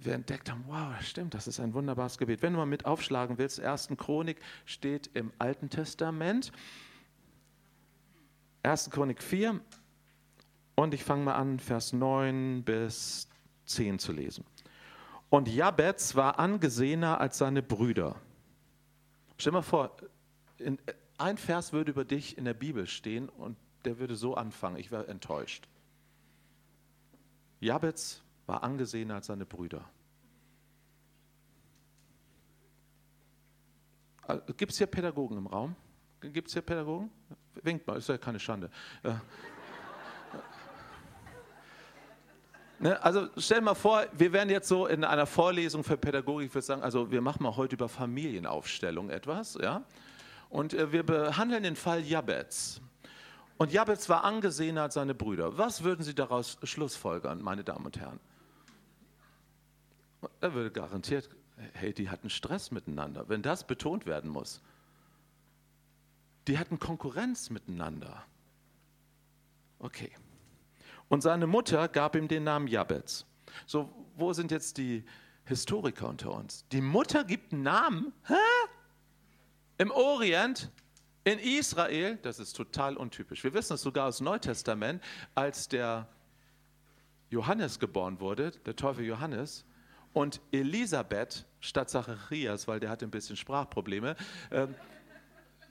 wir 0.00 0.14
entdeckt 0.14 0.50
haben, 0.50 0.64
wow, 0.66 1.00
stimmt, 1.00 1.34
das 1.34 1.46
ist 1.46 1.60
ein 1.60 1.74
wunderbares 1.74 2.18
Gebet. 2.18 2.42
Wenn 2.42 2.52
du 2.52 2.58
mal 2.58 2.66
mit 2.66 2.84
aufschlagen 2.84 3.38
willst, 3.38 3.60
1. 3.60 3.88
Chronik 3.96 4.40
steht 4.64 5.10
im 5.14 5.32
Alten 5.38 5.70
Testament. 5.70 6.52
1. 8.62 8.90
Chronik 8.90 9.22
4 9.22 9.60
und 10.76 10.94
ich 10.94 11.04
fange 11.04 11.24
mal 11.24 11.34
an, 11.34 11.58
Vers 11.58 11.92
9 11.92 12.62
bis 12.64 13.28
10 13.66 13.98
zu 13.98 14.12
lesen. 14.12 14.44
Und 15.30 15.48
Jabez 15.48 16.14
war 16.14 16.38
angesehener 16.38 17.20
als 17.20 17.38
seine 17.38 17.62
Brüder. 17.62 18.16
Stell 19.38 19.52
mal 19.52 19.62
vor, 19.62 19.96
in, 20.58 20.78
ein 21.18 21.38
Vers 21.38 21.72
würde 21.72 21.90
über 21.90 22.04
dich 22.04 22.38
in 22.38 22.44
der 22.44 22.54
Bibel 22.54 22.86
stehen 22.86 23.28
und 23.28 23.56
der 23.84 23.98
würde 23.98 24.14
so 24.14 24.34
anfangen, 24.34 24.76
ich 24.76 24.90
wäre 24.90 25.08
enttäuscht. 25.08 25.68
Jabez 27.60 28.22
war 28.46 28.62
angesehener 28.62 29.16
als 29.16 29.26
seine 29.26 29.46
Brüder. 29.46 29.84
Äh, 34.28 34.38
Gibt 34.56 34.72
es 34.72 34.78
hier 34.78 34.86
Pädagogen 34.86 35.38
im 35.38 35.46
Raum? 35.46 35.76
Gibt 36.20 36.48
es 36.48 36.54
hier 36.54 36.62
Pädagogen? 36.62 37.10
Winkt 37.62 37.86
mal, 37.86 37.98
ist 37.98 38.08
ja 38.08 38.18
keine 38.18 38.38
Schande. 38.38 38.70
Äh, 39.02 39.12
ne, 42.78 43.02
also 43.02 43.28
stell 43.36 43.60
mal 43.60 43.74
vor, 43.74 44.04
wir 44.12 44.32
wären 44.32 44.48
jetzt 44.48 44.68
so 44.68 44.86
in 44.86 45.04
einer 45.04 45.26
Vorlesung 45.26 45.82
für 45.82 45.96
Pädagogik, 45.96 46.48
ich 46.48 46.54
würde 46.54 46.64
sagen, 46.64 46.82
also 46.82 47.10
wir 47.10 47.20
machen 47.20 47.42
mal 47.42 47.56
heute 47.56 47.74
über 47.74 47.88
Familienaufstellung 47.88 49.10
etwas, 49.10 49.58
ja. 49.60 49.82
Und 50.48 50.74
äh, 50.74 50.92
wir 50.92 51.02
behandeln 51.02 51.62
den 51.62 51.76
Fall 51.76 52.02
Jabez. 52.02 52.80
Und 53.58 53.72
Jabez 53.72 54.08
war 54.08 54.24
angesehener 54.24 54.82
als 54.82 54.94
seine 54.94 55.14
Brüder. 55.14 55.56
Was 55.58 55.82
würden 55.82 56.04
Sie 56.04 56.14
daraus 56.14 56.58
schlussfolgern, 56.62 57.42
meine 57.42 57.64
Damen 57.64 57.86
und 57.86 57.98
Herren? 57.98 58.20
Er 60.40 60.54
würde 60.54 60.70
garantiert, 60.70 61.28
hey, 61.74 61.92
die 61.92 62.08
hatten 62.08 62.30
Stress 62.30 62.70
miteinander, 62.70 63.28
wenn 63.28 63.42
das 63.42 63.66
betont 63.66 64.06
werden 64.06 64.30
muss. 64.30 64.62
Die 66.48 66.58
hatten 66.58 66.78
Konkurrenz 66.78 67.50
miteinander. 67.50 68.24
Okay. 69.78 70.12
Und 71.08 71.22
seine 71.22 71.46
Mutter 71.46 71.88
gab 71.88 72.16
ihm 72.16 72.28
den 72.28 72.44
Namen 72.44 72.66
Jabez. 72.66 73.26
So, 73.66 73.92
wo 74.16 74.32
sind 74.32 74.50
jetzt 74.50 74.78
die 74.78 75.04
Historiker 75.44 76.08
unter 76.08 76.32
uns? 76.32 76.66
Die 76.68 76.80
Mutter 76.80 77.24
gibt 77.24 77.52
einen 77.52 77.62
Namen? 77.62 78.12
Hä? 78.26 78.34
Im 79.78 79.90
Orient, 79.90 80.70
in 81.24 81.38
Israel, 81.38 82.18
das 82.22 82.38
ist 82.38 82.54
total 82.54 82.96
untypisch. 82.96 83.44
Wir 83.44 83.54
wissen 83.54 83.74
es 83.74 83.82
sogar 83.82 84.08
aus 84.08 84.18
dem 84.18 84.24
Neutestament, 84.24 85.02
als 85.34 85.68
der 85.68 86.08
Johannes 87.30 87.78
geboren 87.78 88.20
wurde, 88.20 88.50
der 88.50 88.76
Teufel 88.76 89.04
Johannes, 89.04 89.64
und 90.12 90.40
Elisabeth 90.50 91.46
statt 91.60 91.90
Zacharias, 91.90 92.68
weil 92.68 92.80
der 92.80 92.90
hatte 92.90 93.06
ein 93.06 93.10
bisschen 93.10 93.36
Sprachprobleme, 93.36 94.16
äh, 94.50 94.66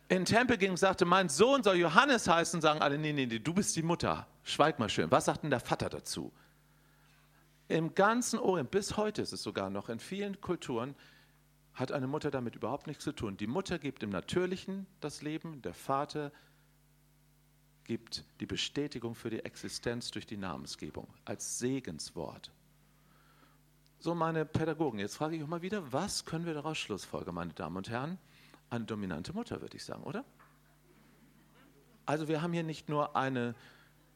in 0.08 0.18
den 0.18 0.26
Tempel 0.26 0.58
ging 0.58 0.72
und 0.72 0.78
sagte, 0.78 1.06
mein 1.06 1.30
Sohn 1.30 1.64
soll 1.64 1.78
Johannes 1.78 2.28
heißen, 2.28 2.60
sagen 2.60 2.82
alle, 2.82 2.98
nee, 2.98 3.14
nee, 3.14 3.26
nee, 3.26 3.40
du 3.40 3.54
bist 3.54 3.78
die 3.78 3.82
Mutter. 3.82 4.28
Schweig 4.44 4.78
mal 4.78 4.90
schön. 4.90 5.10
Was 5.10 5.26
sagt 5.26 5.44
denn 5.44 5.50
der 5.50 5.62
Vater 5.62 5.88
dazu? 5.88 6.34
Im 7.70 7.96
ganzen 7.96 8.38
Orient, 8.38 8.72
bis 8.72 8.98
heute 8.98 9.22
ist 9.22 9.32
es 9.32 9.42
sogar 9.42 9.70
noch, 9.70 9.88
in 9.88 10.00
vielen 10.00 10.42
Kulturen, 10.42 10.96
hat 11.74 11.94
eine 11.94 12.08
Mutter 12.08 12.30
damit 12.30 12.58
überhaupt 12.58 12.88
nichts 12.88 13.06
zu 13.06 13.14
tun. 13.14 13.38
Die 13.38 13.48
Mutter 13.48 13.80
gibt 13.80 14.04
im 14.04 14.10
Natürlichen 14.10 14.86
das 15.00 15.22
Leben, 15.22 15.62
der 15.62 15.74
Vater 15.74 16.34
gibt 17.86 18.26
die 18.42 18.46
Bestätigung 18.46 19.16
für 19.16 19.30
die 19.30 19.40
Existenz 19.40 20.12
durch 20.12 20.26
die 20.26 20.36
Namensgebung 20.36 21.08
als 21.24 21.60
Segenswort. 21.60 22.52
So, 24.04 24.16
meine 24.16 24.46
Pädagogen, 24.46 24.98
jetzt 24.98 25.16
frage 25.16 25.36
ich 25.36 25.44
auch 25.44 25.48
mal 25.48 25.62
wieder, 25.62 25.94
was 25.94 26.26
können 26.26 26.48
wir 26.48 26.56
daraus 26.56 26.80
schlussfolgern, 26.80 27.36
meine 27.36 27.54
Damen 27.54 27.78
und 27.78 27.88
Herren? 27.88 28.18
Eine 28.72 28.86
dominante 28.86 29.32
Mutter, 29.32 29.62
würde 29.62 29.78
ich 29.78 29.86
sagen, 29.86 30.02
oder? 30.02 30.26
Also 32.08 32.28
wir 32.28 32.42
haben 32.42 32.52
hier 32.52 32.64
nicht 32.64 32.90
nur 32.90 33.16
eine 33.16 33.54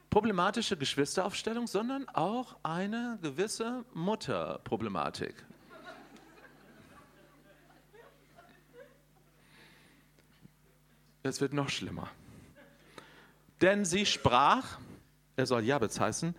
problematische 0.10 0.76
Geschwisteraufstellung, 0.76 1.68
sondern 1.68 2.10
auch 2.10 2.56
eine 2.64 3.20
gewisse 3.22 3.86
Mutterproblematik. 3.94 5.46
Es 11.22 11.42
wird 11.42 11.54
noch 11.54 11.70
schlimmer. 11.70 12.10
Denn 13.62 13.86
sie 13.86 14.08
sprach, 14.08 14.80
er 15.36 15.46
soll 15.46 15.64
Jabez 15.64 16.00
heißen, 16.00 16.34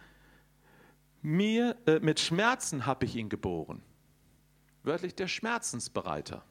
mir, 1.27 1.77
äh, 1.87 1.99
mit 1.99 2.21
Schmerzen 2.21 2.87
habe 2.87 3.05
ich 3.05 3.17
ihn 3.17 3.29
geboren. 3.29 3.83
Wörtlich 4.85 5.15
der 5.17 5.27
Schmerzensbereiter. 5.27 6.45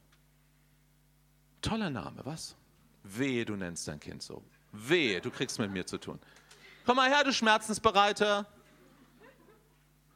Toller 1.62 1.90
Name, 1.90 2.26
was? 2.26 2.58
Wehe, 3.04 3.46
du 3.46 3.56
nennst 3.56 3.88
dein 3.88 4.02
Kind 4.02 4.22
so. 4.22 4.44
Wehe, 4.74 5.22
du 5.22 5.32
kriegst 5.32 5.60
mit 5.60 5.72
mir 5.72 5.86
zu 5.86 5.98
tun. 5.98 6.20
Komm 6.86 6.98
mal 6.98 7.10
her, 7.10 7.24
du 7.24 7.32
Schmerzensbereiter. 7.32 8.46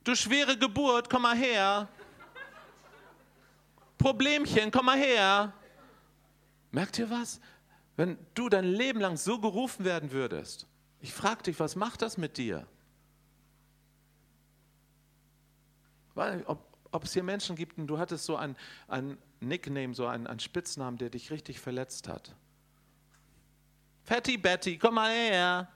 Du 0.04 0.14
schwere 0.14 0.58
Geburt, 0.58 1.10
komm 1.10 1.22
mal 1.22 1.38
her. 1.38 1.88
Problemchen, 3.98 4.72
komm 4.72 4.88
mal 4.88 4.98
her. 4.98 5.54
Merkt 6.72 7.00
ihr 7.00 7.10
was? 7.10 7.40
Wenn 7.96 8.18
du 8.34 8.50
dein 8.50 8.66
Leben 8.66 9.00
lang 9.00 9.16
so 9.16 9.40
gerufen 9.40 9.86
werden 9.86 10.12
würdest, 10.12 10.68
ich 11.00 11.14
frage 11.14 11.44
dich, 11.44 11.60
was 11.62 11.78
macht 11.78 12.02
das 12.02 12.18
mit 12.18 12.38
dir? 12.38 12.68
Ob, 16.46 16.60
ob 16.92 17.04
es 17.04 17.14
hier 17.14 17.24
Menschen 17.24 17.56
gibt 17.56 17.78
und 17.78 17.88
du 17.88 17.98
hattest 17.98 18.26
so 18.26 18.36
ein, 18.36 18.56
ein 18.88 19.18
Nickname, 19.40 19.94
so 19.94 20.08
ein, 20.08 20.28
ein 20.28 20.40
Spitznamen, 20.40 20.98
der 20.98 21.10
dich 21.10 21.32
richtig 21.32 21.60
verletzt 21.60 22.08
hat. 22.08 22.36
Fatty 24.04 24.38
Betty, 24.38 24.78
komm 24.78 24.96
mal 24.96 25.12
her. 25.12 25.68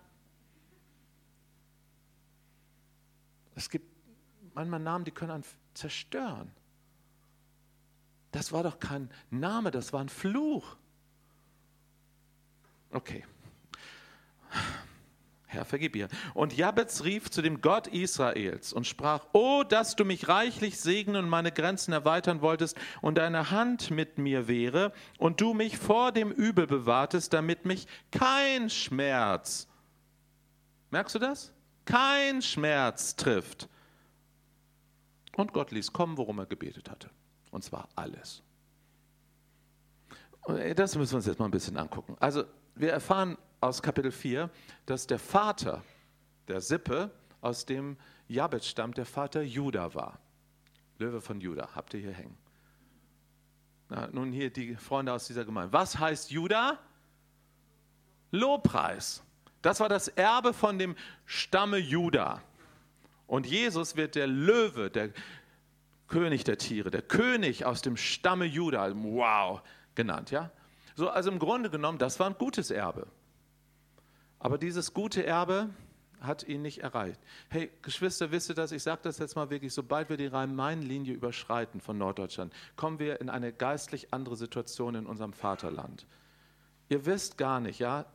Es 3.56 3.70
gibt 3.70 3.86
manchmal 4.54 4.80
Namen, 4.80 5.06
die 5.06 5.12
können 5.12 5.32
einen 5.32 5.46
zerstören. 5.74 6.52
Das 8.32 8.52
war 8.52 8.64
doch 8.64 8.80
kein 8.80 9.12
Name, 9.30 9.70
das 9.70 9.94
war 9.94 10.02
ein 10.02 10.10
Fluch. 10.10 10.76
Okay. 12.90 13.24
Herr, 15.54 15.66
vergib 15.66 15.96
ihr. 15.96 16.08
Und 16.34 16.56
Jabez 16.56 17.04
rief 17.04 17.30
zu 17.30 17.42
dem 17.42 17.62
Gott 17.62 17.88
Israels 17.88 18.74
und 18.74 18.88
sprach, 18.88 19.26
Oh, 19.34 19.64
dass 19.64 19.96
du 19.96 20.06
mich 20.06 20.28
reichlich 20.28 20.80
segnen 20.80 21.16
und 21.18 21.30
meine 21.30 21.52
Grenzen 21.52 21.94
erweitern 21.94 22.42
wolltest 22.42 22.78
und 23.02 23.18
deine 23.18 23.52
Hand 23.52 23.92
mit 23.92 24.18
mir 24.18 24.48
wäre 24.48 24.92
und 25.18 25.42
du 25.42 25.54
mich 25.54 25.78
vor 25.78 26.12
dem 26.12 26.32
Übel 26.32 26.68
bewahrtest, 26.68 27.34
damit 27.34 27.66
mich 27.66 27.88
kein 28.12 28.70
Schmerz, 28.70 29.68
merkst 30.92 31.16
du 31.16 31.20
das? 31.20 31.54
Kein 31.86 32.42
Schmerz 32.42 33.16
trifft. 33.16 33.70
Und 35.36 35.54
Gott 35.54 35.72
ließ 35.72 35.94
kommen, 35.94 36.18
worum 36.18 36.40
er 36.40 36.46
gebetet 36.46 36.90
hatte. 36.90 37.10
Und 37.52 37.64
zwar 37.64 37.90
alles. 37.96 38.42
Das 40.76 40.96
müssen 40.96 41.12
wir 41.12 41.18
uns 41.18 41.26
jetzt 41.26 41.40
mal 41.40 41.46
ein 41.46 41.52
bisschen 41.52 41.78
angucken. 41.78 42.16
Also 42.20 42.44
wir 42.76 42.92
erfahren 42.92 43.38
aus 43.64 43.82
Kapitel 43.82 44.12
4, 44.12 44.50
dass 44.86 45.08
der 45.08 45.20
Vater 45.20 45.84
der 46.48 46.62
Sippe, 46.62 47.12
aus 47.42 47.66
dem 47.66 47.98
Jabez 48.28 48.68
stammt, 48.68 48.98
der 48.98 49.06
Vater 49.06 49.42
Juda 49.42 49.94
war. 49.94 50.20
Löwe 50.98 51.22
von 51.22 51.40
Juda, 51.42 51.70
habt 51.74 51.94
ihr 51.94 52.02
hier 52.02 52.14
hängen. 52.14 52.38
Na, 53.90 54.08
nun 54.08 54.32
hier 54.32 54.52
die 54.52 54.76
Freunde 54.76 55.14
aus 55.14 55.28
dieser 55.28 55.46
Gemeinde. 55.46 55.74
Was 55.74 55.98
heißt 55.98 56.32
Juda? 56.32 56.78
Lobpreis. 58.32 59.24
Das 59.62 59.80
war 59.80 59.90
das 59.90 60.10
Erbe 60.10 60.54
von 60.54 60.78
dem 60.78 60.96
Stamme 61.26 61.78
Juda. 61.78 62.42
Und 63.28 63.46
Jesus 63.46 63.96
wird 63.96 64.16
der 64.16 64.28
Löwe, 64.28 64.90
der 64.90 65.12
König 66.08 66.44
der 66.44 66.58
Tiere, 66.58 66.92
der 66.92 67.02
König 67.02 67.66
aus 67.66 67.82
dem 67.82 67.96
Stamme 67.96 68.46
Juda, 68.46 68.92
wow, 68.94 69.62
genannt, 69.96 70.32
ja? 70.32 70.52
So, 70.96 71.10
also 71.10 71.32
im 71.32 71.40
Grunde 71.40 71.70
genommen, 71.70 71.98
das 71.98 72.20
war 72.20 72.28
ein 72.28 72.38
gutes 72.38 72.70
Erbe. 72.70 73.08
Aber 74.44 74.58
dieses 74.58 74.94
gute 74.94 75.26
Erbe 75.26 75.70
hat 76.20 76.44
ihn 76.44 76.62
nicht 76.62 76.80
erreicht. 76.80 77.18
Hey, 77.48 77.72
Geschwister, 77.82 78.30
wisst 78.30 78.50
ihr 78.50 78.56
das? 78.56 78.74
Ich 78.74 78.84
sage 78.84 79.00
das 79.04 79.18
jetzt 79.18 79.38
mal 79.38 79.50
wirklich, 79.50 79.74
sobald 79.74 80.10
wir 80.10 80.18
die 80.18 80.28
Rhein-Main-Linie 80.28 81.14
überschreiten 81.14 81.80
von 81.80 81.98
Norddeutschland, 81.98 82.52
kommen 82.76 83.00
wir 83.00 83.22
in 83.22 83.30
eine 83.30 83.54
geistlich 83.54 84.14
andere 84.14 84.36
Situation 84.36 84.96
in 84.96 85.06
unserem 85.06 85.32
Vaterland. 85.32 86.06
Ihr 86.90 87.06
wisst 87.06 87.38
gar 87.38 87.62
nicht, 87.62 87.80
ja, 87.80 88.06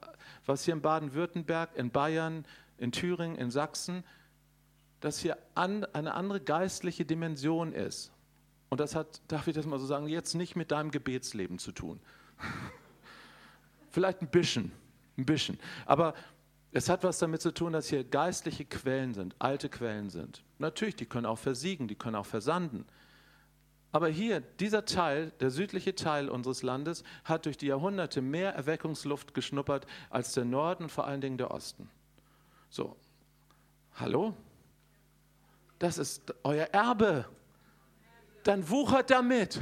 was 0.45 0.66
hier 0.66 0.74
in 0.74 0.83
Baden-Württemberg, 0.83 1.74
in 1.76 1.91
Bayern, 1.91 2.45
in 2.76 2.93
Thüringen, 2.93 3.39
in 3.39 3.51
Sachsen, 3.51 4.05
dass 5.01 5.20
hier 5.20 5.39
an, 5.55 5.87
eine 5.95 6.12
andere 6.12 6.43
geistliche 6.43 7.07
Dimension 7.07 7.72
ist. 7.72 8.12
Und 8.68 8.81
das 8.81 8.95
hat, 8.95 9.22
darf 9.29 9.49
ich 9.49 9.55
das 9.55 9.64
mal 9.64 9.79
so 9.79 9.87
sagen, 9.87 10.09
jetzt 10.09 10.35
nicht 10.35 10.57
mit 10.57 10.72
deinem 10.72 10.91
Gebetsleben 10.91 11.59
zu 11.59 11.72
tun. 11.72 12.01
Vielleicht 13.91 14.20
ein 14.20 14.29
bisschen, 14.29 14.72
ein 15.19 15.27
bisschen. 15.27 15.59
Aber 15.85 16.14
es 16.73 16.89
hat 16.89 17.05
was 17.05 17.19
damit 17.19 17.43
zu 17.43 17.53
tun, 17.53 17.73
dass 17.73 17.89
hier 17.89 18.05
geistliche 18.05 18.64
Quellen 18.64 19.14
sind, 19.14 19.35
alte 19.39 19.69
Quellen 19.69 20.11
sind. 20.11 20.45
Natürlich, 20.59 20.97
die 20.97 21.07
können 21.07 21.27
auch 21.27 21.39
versiegen, 21.39 21.89
die 21.89 21.95
können 21.95 22.16
auch 22.16 22.27
versanden. 22.27 22.87
Aber 23.91 24.09
hier, 24.09 24.41
dieser 24.41 24.85
Teil, 24.85 25.33
der 25.41 25.51
südliche 25.51 25.95
Teil 25.95 26.29
unseres 26.29 26.62
Landes, 26.62 27.05
hat 27.25 27.47
durch 27.47 27.57
die 27.57 27.66
Jahrhunderte 27.66 28.21
mehr 28.21 28.55
Erweckungsluft 28.55 29.33
geschnuppert 29.33 29.87
als 30.11 30.35
der 30.35 30.45
Norden 30.45 30.85
und 30.85 30.91
vor 30.91 31.07
allen 31.07 31.23
Dingen 31.23 31.39
der 31.39 31.51
Osten. 31.51 31.89
So, 32.69 32.97
hallo? 33.95 34.35
Das 35.79 35.97
ist 35.97 36.35
euer 36.43 36.66
Erbe. 36.66 37.25
Dann 38.43 38.69
wuchert 38.69 39.11
damit. 39.11 39.59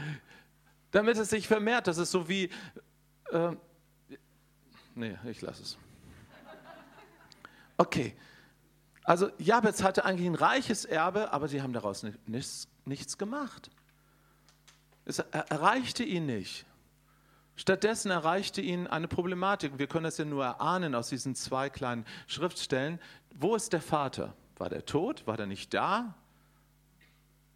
damit 0.90 1.16
es 1.16 1.30
sich 1.30 1.48
vermehrt. 1.48 1.86
Das 1.86 1.96
ist 1.96 2.10
so 2.10 2.28
wie 2.28 2.50
äh, 3.30 3.52
nee, 4.94 5.16
ich 5.24 5.40
lasse 5.42 5.62
es. 5.62 5.78
Okay. 7.76 8.14
Also 9.04 9.30
Jabez 9.38 9.82
hatte 9.82 10.04
eigentlich 10.04 10.28
ein 10.28 10.34
reiches 10.34 10.84
Erbe, 10.84 11.32
aber 11.32 11.48
sie 11.48 11.62
haben 11.62 11.72
daraus 11.72 12.04
nichts, 12.26 12.68
nichts 12.84 13.18
gemacht. 13.18 13.70
Es 15.04 15.18
erreichte 15.18 16.04
ihn 16.04 16.26
nicht. 16.26 16.66
Stattdessen 17.56 18.10
erreichte 18.10 18.60
ihn 18.60 18.86
eine 18.86 19.08
Problematik. 19.08 19.78
Wir 19.78 19.86
können 19.86 20.04
das 20.04 20.18
ja 20.18 20.24
nur 20.24 20.44
erahnen 20.44 20.94
aus 20.94 21.08
diesen 21.08 21.34
zwei 21.34 21.68
kleinen 21.68 22.06
Schriftstellen. 22.26 22.98
Wo 23.34 23.54
ist 23.54 23.72
der 23.72 23.82
Vater? 23.82 24.34
War 24.56 24.68
der 24.68 24.86
tot? 24.86 25.26
War 25.26 25.36
der 25.36 25.46
nicht 25.46 25.74
da? 25.74 26.14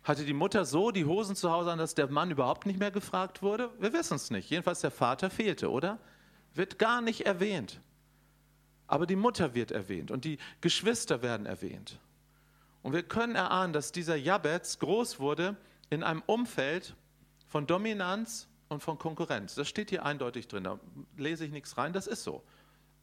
Hatte 0.02 0.24
die 0.24 0.34
Mutter 0.34 0.64
so 0.64 0.90
die 0.90 1.04
Hosen 1.04 1.36
zu 1.36 1.50
Hause 1.50 1.72
an, 1.72 1.78
dass 1.78 1.94
der 1.94 2.10
Mann 2.10 2.30
überhaupt 2.30 2.66
nicht 2.66 2.78
mehr 2.78 2.90
gefragt 2.90 3.40
wurde? 3.40 3.70
Wir 3.78 3.92
wissen 3.92 4.16
es 4.16 4.30
nicht. 4.30 4.50
Jedenfalls 4.50 4.80
der 4.80 4.90
Vater 4.90 5.30
fehlte, 5.30 5.70
oder? 5.70 5.98
Wird 6.54 6.78
gar 6.78 7.00
nicht 7.00 7.26
erwähnt. 7.26 7.80
Aber 8.86 9.06
die 9.06 9.16
Mutter 9.16 9.54
wird 9.54 9.70
erwähnt 9.70 10.10
und 10.10 10.24
die 10.24 10.38
Geschwister 10.60 11.22
werden 11.22 11.46
erwähnt. 11.46 11.98
Und 12.82 12.92
wir 12.92 13.02
können 13.02 13.34
erahnen, 13.34 13.72
dass 13.72 13.92
dieser 13.92 14.16
Jabez 14.16 14.78
groß 14.78 15.18
wurde 15.18 15.56
in 15.90 16.02
einem 16.02 16.22
Umfeld 16.26 16.94
von 17.46 17.66
Dominanz 17.66 18.48
und 18.68 18.82
von 18.82 18.98
Konkurrenz. 18.98 19.54
Das 19.54 19.68
steht 19.68 19.90
hier 19.90 20.04
eindeutig 20.04 20.48
drin, 20.48 20.64
da 20.64 20.78
lese 21.16 21.44
ich 21.44 21.52
nichts 21.52 21.78
rein, 21.78 21.92
das 21.92 22.06
ist 22.06 22.24
so. 22.24 22.42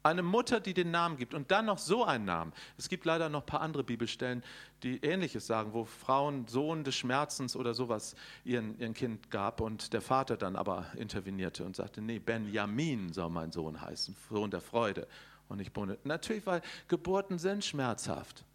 Eine 0.03 0.23
Mutter, 0.23 0.59
die 0.59 0.73
den 0.73 0.89
Namen 0.89 1.17
gibt 1.17 1.33
und 1.33 1.51
dann 1.51 1.65
noch 1.65 1.77
so 1.77 2.03
einen 2.03 2.25
Namen. 2.25 2.53
Es 2.77 2.89
gibt 2.89 3.05
leider 3.05 3.29
noch 3.29 3.41
ein 3.41 3.45
paar 3.45 3.61
andere 3.61 3.83
Bibelstellen, 3.83 4.43
die 4.81 4.97
Ähnliches 5.03 5.45
sagen, 5.45 5.73
wo 5.73 5.85
Frauen 5.85 6.47
Sohn 6.47 6.83
des 6.83 6.95
Schmerzens 6.95 7.55
oder 7.55 7.73
sowas 7.73 8.15
ihren, 8.43 8.79
ihren 8.79 8.95
Kind 8.95 9.29
gab 9.29 9.61
und 9.61 9.93
der 9.93 10.01
Vater 10.01 10.37
dann 10.37 10.55
aber 10.55 10.87
intervenierte 10.95 11.63
und 11.63 11.75
sagte, 11.75 12.01
nee, 12.01 12.17
Benjamin 12.17 13.13
soll 13.13 13.29
mein 13.29 13.51
Sohn 13.51 13.79
heißen, 13.79 14.15
Sohn 14.29 14.49
der 14.49 14.61
Freude 14.61 15.07
und 15.49 15.57
nicht 15.57 15.73
Bunde. 15.73 15.99
Natürlich, 16.03 16.45
weil 16.47 16.61
Geburten 16.87 17.37
sind 17.37 17.63
schmerzhaft. 17.63 18.45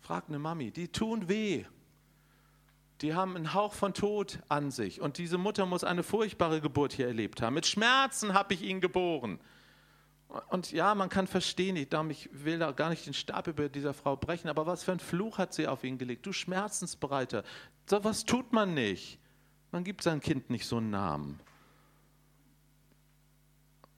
Frag 0.00 0.24
eine 0.28 0.38
Mami, 0.38 0.70
die 0.70 0.88
tun 0.88 1.28
weh. 1.28 1.64
Die 3.02 3.14
haben 3.14 3.36
einen 3.36 3.54
Hauch 3.54 3.74
von 3.74 3.94
Tod 3.94 4.40
an 4.48 4.70
sich. 4.70 5.00
Und 5.00 5.18
diese 5.18 5.38
Mutter 5.38 5.66
muss 5.66 5.84
eine 5.84 6.02
furchtbare 6.02 6.60
Geburt 6.60 6.92
hier 6.92 7.06
erlebt 7.06 7.42
haben. 7.42 7.54
Mit 7.54 7.66
Schmerzen 7.66 8.34
habe 8.34 8.54
ich 8.54 8.62
ihn 8.62 8.80
geboren. 8.80 9.38
Und 10.50 10.72
ja, 10.72 10.94
man 10.94 11.08
kann 11.08 11.26
verstehen, 11.26 11.76
ich, 11.76 11.88
ich 12.10 12.44
will 12.44 12.58
da 12.58 12.72
gar 12.72 12.90
nicht 12.90 13.06
den 13.06 13.14
Stab 13.14 13.46
über 13.46 13.68
dieser 13.68 13.94
Frau 13.94 14.16
brechen, 14.16 14.48
aber 14.48 14.66
was 14.66 14.84
für 14.84 14.92
ein 14.92 15.00
Fluch 15.00 15.38
hat 15.38 15.54
sie 15.54 15.66
auf 15.66 15.84
ihn 15.84 15.96
gelegt? 15.96 16.26
Du 16.26 16.32
Schmerzensbereiter. 16.32 17.44
So 17.86 18.04
was 18.04 18.24
tut 18.24 18.52
man 18.52 18.74
nicht. 18.74 19.18
Man 19.72 19.84
gibt 19.84 20.02
sein 20.02 20.20
Kind 20.20 20.50
nicht 20.50 20.66
so 20.66 20.76
einen 20.76 20.90
Namen. 20.90 21.40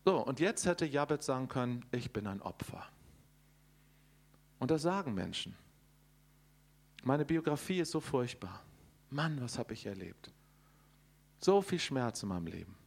So, 0.05 0.25
und 0.25 0.41
jetzt 0.41 0.67
hätte 0.67 0.87
Jabez 0.87 1.27
sagen 1.27 1.49
können, 1.49 1.85
ich 1.91 2.13
bin 2.13 2.27
ein 2.27 2.41
Opfer. 2.41 2.87
Und 4.59 4.71
das 4.71 4.83
sagen 4.83 5.15
Menschen. 5.15 5.57
Meine 7.03 7.25
Biografie 7.25 7.81
ist 7.81 7.91
so 7.91 8.01
furchtbar. 8.01 8.63
Mann, 9.11 9.41
was 9.41 9.59
habe 9.59 9.73
ich 9.73 9.87
erlebt? 9.87 10.33
So 11.41 11.61
viel 11.61 11.79
Schmerz 11.79 12.23
in 12.23 12.29
meinem 12.29 12.47
Leben. 12.47 12.80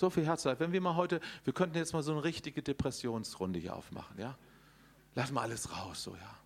So 0.00 0.08
viel 0.08 0.24
Herzleid. 0.24 0.58
Wenn 0.60 0.72
wir 0.72 0.80
mal 0.80 0.96
heute, 0.96 1.20
wir 1.44 1.52
könnten 1.52 1.76
jetzt 1.76 1.92
mal 1.92 2.02
so 2.02 2.12
eine 2.12 2.24
richtige 2.24 2.62
Depressionsrunde 2.62 3.58
hier 3.58 3.76
aufmachen, 3.76 4.18
ja? 4.18 4.34
Lass 5.14 5.30
mal 5.30 5.42
alles 5.42 5.76
raus, 5.76 6.04
so, 6.04 6.12
ja. 6.12 6.38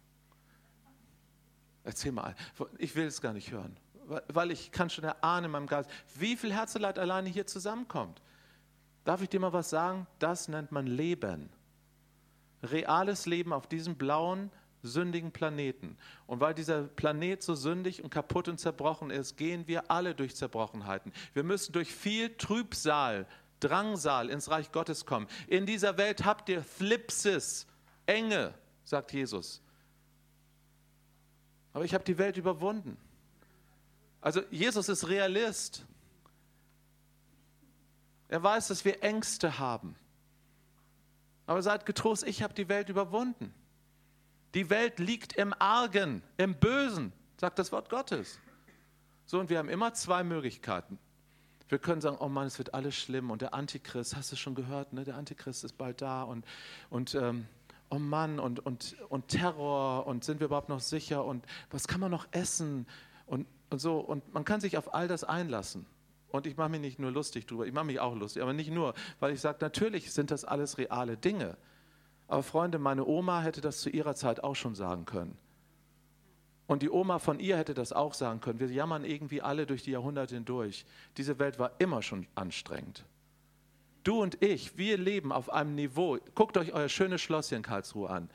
Erzähl 1.85 2.11
mal. 2.11 2.35
Ich 2.79 2.97
will 2.97 3.07
es 3.07 3.21
gar 3.21 3.33
nicht 3.33 3.53
hören, 3.53 3.77
weil 4.27 4.51
ich 4.51 4.73
kann 4.73 4.91
schon 4.91 5.05
erahnen 5.05 5.45
in 5.45 5.51
meinem 5.53 5.67
Geist, 5.69 5.89
wie 6.17 6.37
viel 6.37 6.53
Herzeleid 6.53 6.99
alleine 6.99 7.29
hier 7.29 7.47
zusammenkommt. 7.47 8.21
Darf 9.05 9.23
ich 9.23 9.29
dir 9.29 9.39
mal 9.39 9.53
was 9.53 9.71
sagen? 9.71 10.09
Das 10.19 10.49
nennt 10.49 10.73
man 10.73 10.89
Leben. 10.89 11.49
Reales 12.61 13.25
Leben 13.25 13.53
auf 13.53 13.69
diesem 13.69 13.95
blauen, 13.95 14.51
sündigen 14.83 15.31
Planeten. 15.31 15.97
Und 16.27 16.41
weil 16.41 16.55
dieser 16.55 16.83
Planet 16.83 17.41
so 17.41 17.55
sündig 17.55 18.03
und 18.03 18.11
kaputt 18.11 18.49
und 18.49 18.59
zerbrochen 18.59 19.11
ist, 19.11 19.37
gehen 19.37 19.69
wir 19.69 19.93
alle 19.93 20.17
durch 20.17 20.35
Zerbrochenheiten. 20.35 21.13
Wir 21.35 21.45
müssen 21.45 21.73
durch 21.73 21.95
viel 21.95 22.37
Trübsal 22.37 23.29
Drangsal 23.65 24.31
ins 24.31 24.51
Reich 24.51 24.73
Gottes 24.73 25.07
kommen. 25.07 25.27
In 25.47 25.67
dieser 25.67 25.97
Welt 25.97 26.25
habt 26.25 26.49
ihr 26.49 26.65
Thlipsis, 26.79 27.67
Enge, 28.07 28.55
sagt 28.85 29.13
Jesus. 29.13 29.63
Aber 31.73 31.85
ich 31.85 31.95
habe 31.95 32.05
die 32.05 32.19
Welt 32.19 32.37
überwunden. 32.37 32.97
Also 34.21 34.43
Jesus 34.51 34.89
ist 34.89 35.09
Realist. 35.09 35.85
Er 38.29 38.43
weiß, 38.43 38.69
dass 38.69 38.85
wir 38.85 39.03
Ängste 39.03 39.59
haben. 39.59 39.97
Aber 41.47 41.63
seid 41.63 41.85
getrost, 41.85 42.27
ich 42.27 42.43
habe 42.43 42.55
die 42.55 42.69
Welt 42.69 42.89
überwunden. 42.89 43.53
Die 44.55 44.71
Welt 44.71 44.99
liegt 44.99 45.35
im 45.35 45.53
Argen, 45.59 46.23
im 46.37 46.55
Bösen, 46.55 47.13
sagt 47.37 47.59
das 47.59 47.73
Wort 47.73 47.91
Gottes. 47.91 48.39
So, 49.27 49.41
und 49.41 49.51
wir 49.51 49.59
haben 49.59 49.69
immer 49.69 49.95
zwei 49.95 50.23
Möglichkeiten. 50.23 50.99
Wir 51.69 51.79
können 51.79 52.01
sagen, 52.01 52.19
oh 52.21 52.29
Mann, 52.29 52.47
es 52.47 52.59
wird 52.59 52.75
alles 52.75 52.95
schlimm 52.95 53.31
und 53.31 53.43
der 53.43 53.55
Antichrist, 53.55 54.17
hast 54.17 54.31
du 54.33 54.37
schon 54.37 54.55
gehört, 54.55 54.93
ne? 54.93 55.05
der 55.05 55.17
Antichrist 55.17 55.65
ist 55.65 55.79
bald 55.79 56.03
da 56.03 56.23
und, 56.23 56.45
und 56.91 57.15
ähm, 57.15 57.47
oh 57.91 57.99
Mann, 57.99 58.39
und, 58.39 58.65
und, 58.65 58.97
und 59.09 59.29
Terror 59.29 60.07
und 60.07 60.25
sind 60.25 60.41
wir 60.41 60.47
überhaupt 60.47 60.69
noch 60.69 60.81
sicher 60.81 61.25
und 61.25 61.45
was 61.71 61.89
kann 61.89 62.01
man 62.01 62.11
noch 62.11 62.27
essen 62.33 62.87
und, 63.27 63.47
und 63.71 63.79
so. 63.79 63.99
Und 63.99 64.33
man 64.35 64.45
kann 64.45 64.61
sich 64.61 64.77
auf 64.77 64.93
all 64.95 65.09
das 65.09 65.25
einlassen. 65.25 65.87
Und 66.29 66.47
ich 66.47 66.57
mache 66.57 66.69
mich 66.69 66.81
nicht 66.81 66.99
nur 66.99 67.13
lustig 67.13 67.47
drüber, 67.47 67.65
ich 67.65 67.73
mache 67.73 67.87
mich 67.87 68.01
auch 68.01 68.17
lustig, 68.17 68.43
aber 68.43 68.53
nicht 68.53 68.73
nur, 68.73 68.95
weil 69.21 69.33
ich 69.33 69.41
sage, 69.41 69.59
natürlich 69.61 70.13
sind 70.13 70.33
das 70.33 70.45
alles 70.45 70.79
reale 70.79 71.17
Dinge. 71.17 71.57
Aber 72.27 72.43
Freunde, 72.43 72.79
meine 72.79 73.05
Oma 73.07 73.41
hätte 73.43 73.61
das 73.61 73.81
zu 73.81 73.89
ihrer 73.89 74.17
Zeit 74.17 74.43
auch 74.43 74.57
schon 74.57 74.75
sagen 74.75 75.05
können. 75.05 75.39
Und 76.67 76.83
die 76.83 76.91
Oma 76.91 77.19
von 77.19 77.41
ihr 77.41 77.59
hätte 77.59 77.75
das 77.75 77.93
auch 77.93 78.15
sagen 78.15 78.41
können. 78.41 78.59
Wir 78.59 78.69
jammern 78.69 79.05
irgendwie 79.05 79.43
alle 79.43 79.67
durch 79.67 79.83
die 79.83 79.91
Jahrhunderte 79.91 80.35
hindurch. 80.35 80.87
Diese 81.17 81.39
Welt 81.39 81.59
war 81.59 81.73
immer 81.79 82.01
schon 82.03 82.27
anstrengend. 82.35 83.05
Du 84.03 84.23
und 84.23 84.43
ich, 84.43 84.77
wir 84.77 84.97
leben 84.99 85.33
auf 85.33 85.51
einem 85.51 85.75
Niveau. 85.75 86.19
Guckt 86.35 86.57
euch 86.57 86.73
euer 86.73 86.89
schönes 86.89 87.21
Schloss 87.21 87.49
hier 87.49 87.57
in 87.57 87.63
Karlsruhe 87.63 88.09
an. 88.09 88.31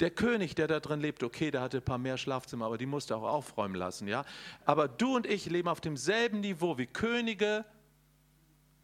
Der 0.00 0.10
König, 0.10 0.54
der 0.54 0.68
da 0.68 0.80
drin 0.80 1.00
lebt, 1.00 1.22
okay, 1.22 1.50
der 1.50 1.60
hatte 1.60 1.78
ein 1.78 1.84
paar 1.84 1.98
mehr 1.98 2.18
Schlafzimmer, 2.18 2.66
aber 2.66 2.78
die 2.78 2.86
musste 2.86 3.16
auch 3.16 3.24
aufräumen 3.24 3.74
lassen, 3.74 4.06
ja. 4.06 4.24
Aber 4.64 4.86
du 4.86 5.16
und 5.16 5.26
ich 5.26 5.46
leben 5.46 5.68
auf 5.68 5.80
demselben 5.80 6.40
Niveau 6.40 6.78
wie 6.78 6.86
Könige, 6.86 7.64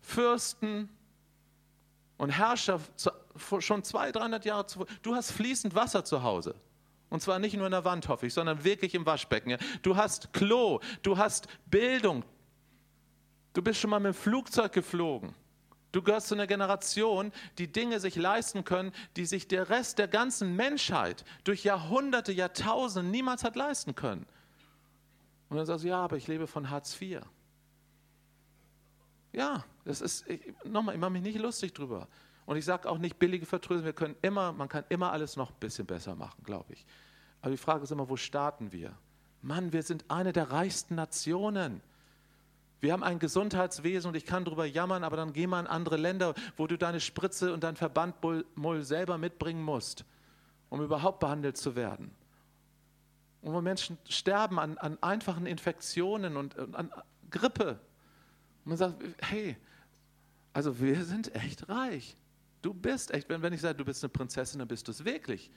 Fürsten 0.01 0.89
und 2.16 2.31
Herrscher 2.31 2.81
schon 3.61 3.85
200, 3.85 4.16
300 4.16 4.44
Jahre 4.44 4.66
zuvor. 4.66 4.86
Du 5.02 5.15
hast 5.15 5.31
fließend 5.31 5.74
Wasser 5.74 6.05
zu 6.05 6.23
Hause. 6.23 6.55
Und 7.14 7.20
zwar 7.20 7.38
nicht 7.38 7.56
nur 7.56 7.66
in 7.66 7.70
der 7.70 7.84
Wand, 7.84 8.08
hoffe 8.08 8.26
ich, 8.26 8.34
sondern 8.34 8.64
wirklich 8.64 8.92
im 8.92 9.06
Waschbecken. 9.06 9.56
Du 9.82 9.94
hast 9.94 10.32
Klo, 10.32 10.80
du 11.02 11.16
hast 11.16 11.46
Bildung. 11.64 12.24
Du 13.52 13.62
bist 13.62 13.78
schon 13.78 13.90
mal 13.90 14.00
mit 14.00 14.14
dem 14.14 14.18
Flugzeug 14.18 14.72
geflogen. 14.72 15.32
Du 15.92 16.02
gehörst 16.02 16.26
zu 16.26 16.34
einer 16.34 16.48
Generation, 16.48 17.30
die 17.56 17.70
Dinge 17.70 18.00
sich 18.00 18.16
leisten 18.16 18.64
können, 18.64 18.90
die 19.14 19.26
sich 19.26 19.46
der 19.46 19.68
Rest 19.68 20.00
der 20.00 20.08
ganzen 20.08 20.56
Menschheit 20.56 21.24
durch 21.44 21.62
Jahrhunderte, 21.62 22.32
Jahrtausende 22.32 23.08
niemals 23.08 23.44
hat 23.44 23.54
leisten 23.54 23.94
können. 23.94 24.26
Und 25.50 25.58
dann 25.58 25.66
sagst 25.66 25.84
du, 25.84 25.88
ja, 25.90 26.00
aber 26.00 26.16
ich 26.16 26.26
lebe 26.26 26.48
von 26.48 26.68
Hartz 26.68 27.00
IV. 27.00 27.20
Ja, 29.32 29.64
das 29.84 30.00
ist, 30.00 30.24
nochmal, 30.64 30.96
ich 30.96 31.00
mache 31.00 31.12
mich 31.12 31.22
nicht 31.22 31.38
lustig 31.38 31.74
drüber. 31.74 32.08
Und 32.46 32.56
ich 32.56 32.64
sage 32.64 32.88
auch 32.88 32.98
nicht 32.98 33.18
billige 33.18 33.46
Vertröstung, 33.46 33.84
wir 33.84 33.92
können 33.92 34.16
immer, 34.20 34.52
man 34.52 34.68
kann 34.68 34.84
immer 34.88 35.12
alles 35.12 35.36
noch 35.36 35.50
ein 35.50 35.60
bisschen 35.60 35.86
besser 35.86 36.14
machen, 36.14 36.42
glaube 36.44 36.72
ich. 36.74 36.84
Aber 37.44 37.50
die 37.50 37.58
Frage 37.58 37.84
ist 37.84 37.90
immer, 37.90 38.08
wo 38.08 38.16
starten 38.16 38.72
wir? 38.72 38.96
Mann, 39.42 39.74
wir 39.74 39.82
sind 39.82 40.06
eine 40.08 40.32
der 40.32 40.50
reichsten 40.50 40.94
Nationen. 40.94 41.82
Wir 42.80 42.94
haben 42.94 43.02
ein 43.02 43.18
Gesundheitswesen 43.18 44.08
und 44.08 44.14
ich 44.14 44.24
kann 44.24 44.46
darüber 44.46 44.64
jammern, 44.64 45.04
aber 45.04 45.18
dann 45.18 45.34
geh 45.34 45.46
mal 45.46 45.60
in 45.60 45.66
andere 45.66 45.98
Länder, 45.98 46.32
wo 46.56 46.66
du 46.66 46.78
deine 46.78 47.00
Spritze 47.00 47.52
und 47.52 47.62
dein 47.62 47.76
Verbandmull 47.76 48.82
selber 48.82 49.18
mitbringen 49.18 49.62
musst, 49.62 50.06
um 50.70 50.80
überhaupt 50.80 51.20
behandelt 51.20 51.58
zu 51.58 51.76
werden. 51.76 52.12
Und 53.42 53.52
wo 53.52 53.60
Menschen 53.60 53.98
sterben 54.08 54.58
an, 54.58 54.78
an 54.78 54.96
einfachen 55.02 55.44
Infektionen 55.44 56.38
und, 56.38 56.56
und 56.56 56.74
an 56.74 56.90
Grippe. 57.30 57.78
Und 58.64 58.70
man 58.70 58.78
sagt, 58.78 59.04
hey, 59.18 59.54
also 60.54 60.80
wir 60.80 61.04
sind 61.04 61.34
echt 61.34 61.68
reich. 61.68 62.16
Du 62.62 62.72
bist 62.72 63.12
echt, 63.12 63.28
wenn, 63.28 63.42
wenn 63.42 63.52
ich 63.52 63.60
sage, 63.60 63.76
du 63.76 63.84
bist 63.84 64.02
eine 64.02 64.08
Prinzessin, 64.08 64.60
dann 64.60 64.68
bist 64.68 64.88
du 64.88 64.92
es 64.92 65.04
wirklich. 65.04 65.50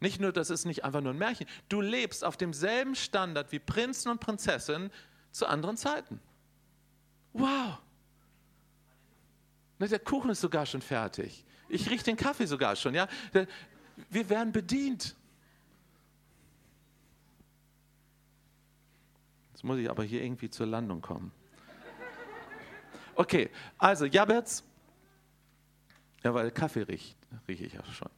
Nicht 0.00 0.20
nur, 0.20 0.32
das 0.32 0.50
ist 0.50 0.64
nicht 0.64 0.84
einfach 0.84 1.00
nur 1.00 1.12
ein 1.12 1.18
Märchen. 1.18 1.46
Du 1.68 1.80
lebst 1.80 2.24
auf 2.24 2.36
demselben 2.36 2.94
Standard 2.94 3.50
wie 3.50 3.58
Prinzen 3.58 4.10
und 4.10 4.20
Prinzessinnen 4.20 4.90
zu 5.32 5.46
anderen 5.46 5.76
Zeiten. 5.76 6.20
Wow. 7.32 7.78
Der 9.80 9.98
Kuchen 9.98 10.30
ist 10.30 10.40
sogar 10.40 10.66
schon 10.66 10.82
fertig. 10.82 11.44
Ich 11.68 11.90
rieche 11.90 12.04
den 12.04 12.16
Kaffee 12.16 12.46
sogar 12.46 12.76
schon, 12.76 12.94
ja. 12.94 13.08
Wir 14.10 14.28
werden 14.28 14.52
bedient. 14.52 15.16
Jetzt 19.52 19.64
muss 19.64 19.78
ich 19.78 19.90
aber 19.90 20.04
hier 20.04 20.22
irgendwie 20.22 20.50
zur 20.50 20.66
Landung 20.66 21.00
kommen. 21.00 21.32
Okay, 23.16 23.50
also 23.76 24.04
Jabez 24.04 24.62
ja, 26.24 26.34
weil 26.34 26.50
Kaffee 26.50 26.82
riecht, 26.82 27.16
rieche 27.46 27.64
ich 27.64 27.72
ja 27.74 27.84
schon. 27.84 28.10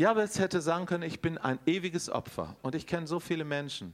Jabez 0.00 0.38
hätte 0.38 0.62
sagen 0.62 0.86
können, 0.86 1.02
ich 1.02 1.20
bin 1.20 1.36
ein 1.36 1.58
ewiges 1.66 2.08
Opfer. 2.08 2.56
Und 2.62 2.74
ich 2.74 2.86
kenne 2.86 3.06
so 3.06 3.20
viele 3.20 3.44
Menschen, 3.44 3.92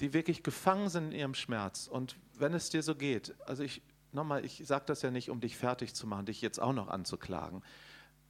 die 0.00 0.14
wirklich 0.14 0.42
gefangen 0.42 0.88
sind 0.88 1.12
in 1.12 1.18
ihrem 1.18 1.34
Schmerz. 1.34 1.86
Und 1.86 2.16
wenn 2.38 2.54
es 2.54 2.70
dir 2.70 2.82
so 2.82 2.94
geht, 2.94 3.34
also 3.46 3.62
ich, 3.62 3.82
nochmal, 4.10 4.42
ich 4.46 4.62
sage 4.64 4.84
das 4.86 5.02
ja 5.02 5.10
nicht, 5.10 5.28
um 5.28 5.40
dich 5.40 5.58
fertig 5.58 5.92
zu 5.92 6.06
machen, 6.06 6.24
dich 6.24 6.40
jetzt 6.40 6.58
auch 6.58 6.72
noch 6.72 6.88
anzuklagen. 6.88 7.62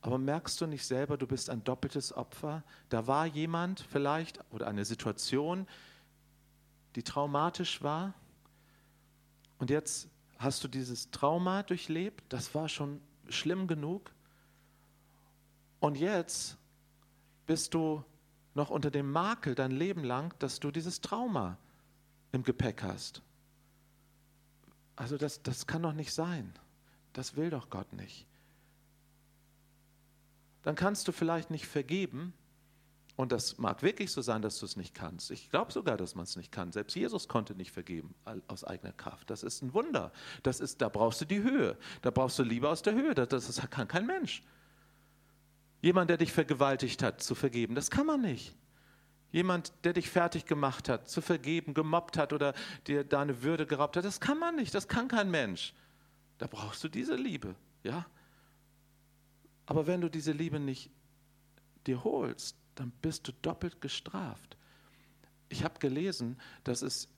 Aber 0.00 0.18
merkst 0.18 0.60
du 0.60 0.66
nicht 0.66 0.84
selber, 0.84 1.16
du 1.16 1.28
bist 1.28 1.50
ein 1.50 1.62
doppeltes 1.62 2.12
Opfer? 2.12 2.64
Da 2.88 3.06
war 3.06 3.26
jemand 3.26 3.86
vielleicht 3.92 4.40
oder 4.50 4.66
eine 4.66 4.84
Situation, 4.84 5.68
die 6.96 7.04
traumatisch 7.04 7.80
war. 7.80 8.12
Und 9.58 9.70
jetzt 9.70 10.08
hast 10.38 10.64
du 10.64 10.66
dieses 10.66 11.12
Trauma 11.12 11.62
durchlebt. 11.62 12.24
Das 12.28 12.56
war 12.56 12.68
schon 12.68 13.00
schlimm 13.28 13.68
genug. 13.68 14.10
Und 15.78 15.96
jetzt 15.96 16.58
bist 17.48 17.74
du 17.74 18.04
noch 18.54 18.70
unter 18.70 18.90
dem 18.90 19.10
Makel 19.10 19.56
dein 19.56 19.72
Leben 19.72 20.04
lang, 20.04 20.38
dass 20.38 20.60
du 20.60 20.70
dieses 20.70 21.00
Trauma 21.00 21.58
im 22.30 22.44
Gepäck 22.44 22.82
hast. 22.82 23.22
Also 24.94 25.16
das, 25.16 25.42
das 25.42 25.66
kann 25.66 25.82
doch 25.82 25.94
nicht 25.94 26.12
sein. 26.12 26.52
Das 27.14 27.36
will 27.36 27.50
doch 27.50 27.70
Gott 27.70 27.92
nicht. 27.94 28.26
Dann 30.62 30.74
kannst 30.76 31.08
du 31.08 31.12
vielleicht 31.12 31.50
nicht 31.50 31.66
vergeben. 31.66 32.34
Und 33.16 33.32
das 33.32 33.58
mag 33.58 33.82
wirklich 33.82 34.12
so 34.12 34.20
sein, 34.22 34.42
dass 34.42 34.58
du 34.58 34.66
es 34.66 34.76
nicht 34.76 34.94
kannst. 34.94 35.30
Ich 35.30 35.50
glaube 35.50 35.72
sogar, 35.72 35.96
dass 35.96 36.14
man 36.14 36.24
es 36.24 36.36
nicht 36.36 36.52
kann. 36.52 36.70
Selbst 36.70 36.94
Jesus 36.94 37.28
konnte 37.28 37.54
nicht 37.54 37.72
vergeben 37.72 38.14
aus 38.46 38.62
eigener 38.62 38.92
Kraft. 38.92 39.30
Das 39.30 39.42
ist 39.42 39.62
ein 39.62 39.72
Wunder. 39.72 40.12
Das 40.42 40.60
ist, 40.60 40.82
da 40.82 40.88
brauchst 40.88 41.22
du 41.22 41.24
die 41.24 41.42
Höhe. 41.42 41.78
Da 42.02 42.10
brauchst 42.10 42.38
du 42.38 42.42
Liebe 42.42 42.68
aus 42.68 42.82
der 42.82 42.92
Höhe. 42.92 43.14
Das, 43.14 43.28
das 43.28 43.70
kann 43.70 43.88
kein 43.88 44.06
Mensch. 44.06 44.42
Jemand, 45.80 46.10
der 46.10 46.16
dich 46.16 46.32
vergewaltigt 46.32 47.02
hat, 47.02 47.22
zu 47.22 47.34
vergeben, 47.34 47.74
das 47.74 47.90
kann 47.90 48.06
man 48.06 48.20
nicht. 48.20 48.55
Jemand, 49.30 49.72
der 49.84 49.92
dich 49.92 50.09
fertig 50.09 50.46
gemacht 50.46 50.88
hat, 50.88 51.09
zu 51.09 51.20
vergeben, 51.20 51.74
gemobbt 51.74 52.16
hat 52.16 52.32
oder 52.32 52.55
dir 52.86 53.05
deine 53.05 53.42
Würde 53.42 53.66
geraubt 53.66 53.96
hat, 53.96 54.05
das 54.05 54.20
kann 54.20 54.38
man 54.38 54.56
nicht, 54.56 54.74
das 54.74 54.88
kann 54.88 55.06
kein 55.09 55.30
Mensch. 55.30 55.74
Da 56.38 56.46
brauchst 56.46 56.82
du 56.82 56.88
diese 56.88 57.14
Liebe, 57.14 57.55
ja? 57.82 58.06
Aber 59.66 59.86
wenn 59.86 60.00
du 60.00 60.09
diese 60.09 60.32
Liebe 60.32 60.59
nicht 60.59 60.90
dir 61.86 62.02
holst, 62.02 62.56
dann 62.74 62.90
bist 63.02 63.28
du 63.28 63.32
doppelt 63.42 63.80
gestraft. 63.80 64.56
Ich 65.50 65.62
habe 65.62 65.78
gelesen, 65.78 66.40
dass 66.64 66.82
es 66.82 67.09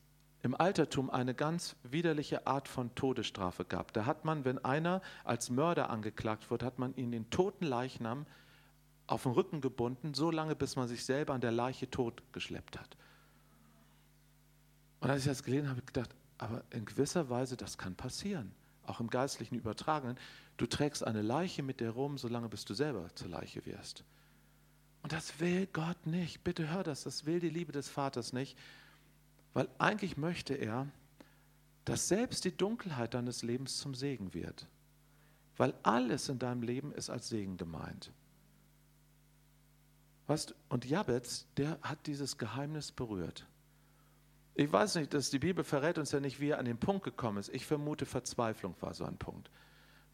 im 0.43 0.55
Altertum 0.55 1.11
eine 1.11 1.35
ganz 1.35 1.77
widerliche 1.82 2.47
Art 2.47 2.66
von 2.66 2.95
Todesstrafe 2.95 3.65
gab. 3.65 3.93
Da 3.93 4.07
hat 4.07 4.24
man, 4.24 4.45
wenn 4.45 4.65
einer 4.65 5.03
als 5.23 5.51
Mörder 5.51 5.91
angeklagt 5.91 6.51
wird, 6.51 6.62
hat 6.62 6.78
man 6.78 6.95
ihn 6.97 7.12
den 7.12 7.31
toten 7.31 7.66
Leichnam 7.66 8.27
auf 9.11 9.24
den 9.24 9.32
Rücken 9.32 9.61
gebunden, 9.61 10.15
so 10.15 10.31
lange, 10.31 10.55
bis 10.55 10.77
man 10.77 10.87
sich 10.87 11.05
selber 11.05 11.35
an 11.35 11.41
der 11.41 11.51
Leiche 11.51 11.91
tot 11.91 12.23
geschleppt 12.32 12.78
hat. 12.78 12.97
Und 15.01 15.11
als 15.11 15.23
ich 15.23 15.28
das 15.28 15.43
gelesen 15.43 15.65
habe, 15.65 15.70
habe 15.70 15.81
ich 15.81 15.87
gedacht, 15.87 16.15
aber 16.39 16.62
in 16.70 16.85
gewisser 16.85 17.28
Weise, 17.28 17.57
das 17.57 17.77
kann 17.77 17.97
passieren, 17.97 18.53
auch 18.87 19.01
im 19.01 19.11
geistlichen 19.11 19.57
Übertragenen. 19.57 20.16
Du 20.59 20.66
trägst 20.66 21.05
eine 21.05 21.23
Leiche 21.23 21.62
mit 21.62 21.81
dir 21.81 21.91
rum, 21.91 22.19
solange 22.19 22.49
bis 22.49 22.65
du 22.65 22.74
selber 22.74 23.09
zur 23.16 23.28
Leiche 23.28 23.66
wirst. 23.66 24.05
Und 25.03 25.12
das 25.12 25.41
will 25.41 25.66
Gott 25.73 26.07
nicht. 26.07 26.45
Bitte 26.45 26.70
hör 26.70 26.85
das, 26.85 27.03
das 27.03 27.27
will 27.27 27.41
die 27.41 27.51
Liebe 27.51 27.73
des 27.73 27.89
Vaters 27.89 28.32
nicht, 28.32 28.57
weil 29.55 29.69
eigentlich 29.78 30.19
möchte 30.19 30.55
er, 30.55 30.87
dass 31.85 32.07
selbst 32.07 32.45
die 32.45 32.57
Dunkelheit 32.57 33.15
deines 33.15 33.43
Lebens 33.43 33.78
zum 33.78 33.95
Segen 33.95 34.35
wird. 34.35 34.69
Weil 35.57 35.74
alles 35.82 36.28
in 36.28 36.39
deinem 36.39 36.62
Leben 36.62 36.93
ist 36.93 37.11
als 37.11 37.28
Segen 37.28 37.57
gemeint. 37.57 38.12
Weißt, 40.31 40.55
und 40.69 40.85
Jabez, 40.85 41.48
der 41.57 41.77
hat 41.82 42.07
dieses 42.07 42.39
Geheimnis 42.39 42.93
berührt. 42.93 43.48
Ich 44.55 44.73
weiß 44.73 44.94
nicht, 44.94 45.12
dass 45.12 45.31
die 45.31 45.40
Bibel 45.40 45.65
verrät 45.65 45.98
uns 45.98 46.12
ja 46.12 46.20
nicht, 46.20 46.39
wie 46.39 46.51
er 46.51 46.61
an 46.61 46.66
den 46.66 46.78
Punkt 46.78 47.02
gekommen 47.02 47.39
ist. 47.39 47.48
Ich 47.48 47.66
vermute, 47.66 48.07
Verzweiflung 48.07 48.77
war 48.78 48.94
so 48.94 49.05
ein 49.05 49.16
Punkt. 49.16 49.51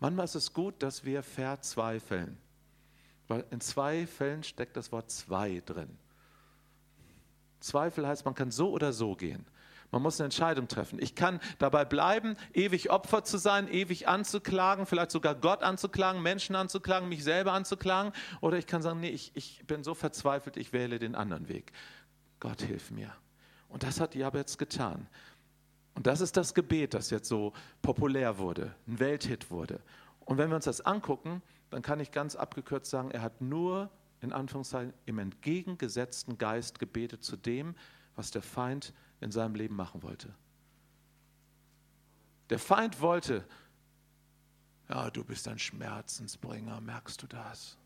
Manchmal 0.01 0.25
ist 0.25 0.35
es 0.35 0.55
gut, 0.55 0.83
dass 0.83 1.05
wir 1.05 1.23
verzweifeln. 1.23 2.39
Weil 3.29 3.45
in 3.51 3.61
zwei 3.61 4.07
Fällen 4.07 4.43
steckt 4.43 4.79
das 4.79 4.91
Wort 4.91 5.11
zwei 5.11 5.63
drin. 5.67 5.99
Zweifel 7.61 8.07
heißt, 8.07 8.25
man 8.25 8.35
kann 8.35 8.51
so 8.51 8.71
oder 8.71 8.95
so 8.95 9.17
gehen. 9.17 9.45
Man 9.91 10.03
muss 10.03 10.21
eine 10.21 10.27
Entscheidung 10.27 10.69
treffen. 10.69 10.99
Ich 11.01 11.15
kann 11.15 11.41
dabei 11.59 11.85
bleiben, 11.85 12.37
ewig 12.53 12.91
Opfer 12.91 13.25
zu 13.25 13.39
sein, 13.39 13.69
ewig 13.69 14.09
anzuklagen, 14.09 14.87
vielleicht 14.87 15.11
sogar 15.11 15.35
Gott 15.35 15.63
anzuklagen, 15.63 16.23
Menschen 16.23 16.57
anzuklagen, 16.57 17.09
mich 17.09 17.25
selber 17.25 17.53
anzuklagen. 17.53 18.13
Oder 18.41 18.59
ich 18.59 18.67
kann 18.67 18.83
sagen, 18.83 19.01
nee, 19.01 19.11
ich, 19.11 19.33
ich 19.35 19.65
bin 19.67 19.85
so 19.85 19.95
verzweifelt, 19.95 20.57
ich 20.57 20.73
wähle 20.73 20.99
den 20.99 21.15
anderen 21.15 21.49
Weg. 21.49 21.73
Gott 22.41 22.63
hilf 22.63 22.91
mir. 22.91 23.13
Und 23.69 23.83
das 23.83 24.01
hat 24.01 24.15
Jabez 24.15 24.59
getan. 24.59 25.09
Und 25.95 26.07
das 26.07 26.21
ist 26.21 26.37
das 26.37 26.53
Gebet, 26.53 26.93
das 26.93 27.11
jetzt 27.11 27.29
so 27.29 27.53
populär 27.81 28.39
wurde, 28.39 28.75
ein 28.87 28.99
Welthit 28.99 29.51
wurde. 29.51 29.81
Und 30.21 30.37
wenn 30.37 30.51
wir 30.51 30.57
uns 30.57 30.67
das 30.67 30.83
angucken, 30.83 31.41
dann 31.71 31.83
kann 31.83 32.01
ich 32.01 32.11
ganz 32.11 32.37
abgekürzt 32.37 32.91
sagen, 32.91 33.11
er 33.11 33.23
hat 33.23 33.41
nur 33.41 33.91
in 34.21 34.33
Anführungszeichen 34.33 34.93
im 35.07 35.19
entgegengesetzten 35.19 36.37
Geist 36.37 36.79
gebetet 36.79 37.25
zu 37.25 37.37
dem, 37.37 37.75
was 38.15 38.31
der 38.31 38.43
Feind 38.43 38.93
in 39.21 39.31
seinem 39.31 39.55
Leben 39.55 39.77
machen 39.77 40.03
wollte. 40.03 40.35
Der 42.51 42.59
Feind 42.59 43.01
wollte, 43.01 43.45
ja, 44.89 45.11
du 45.11 45.25
bist 45.25 45.49
ein 45.49 45.59
Schmerzensbringer, 45.59 46.81
merkst 46.81 47.23
du 47.23 47.27
das? 47.27 47.77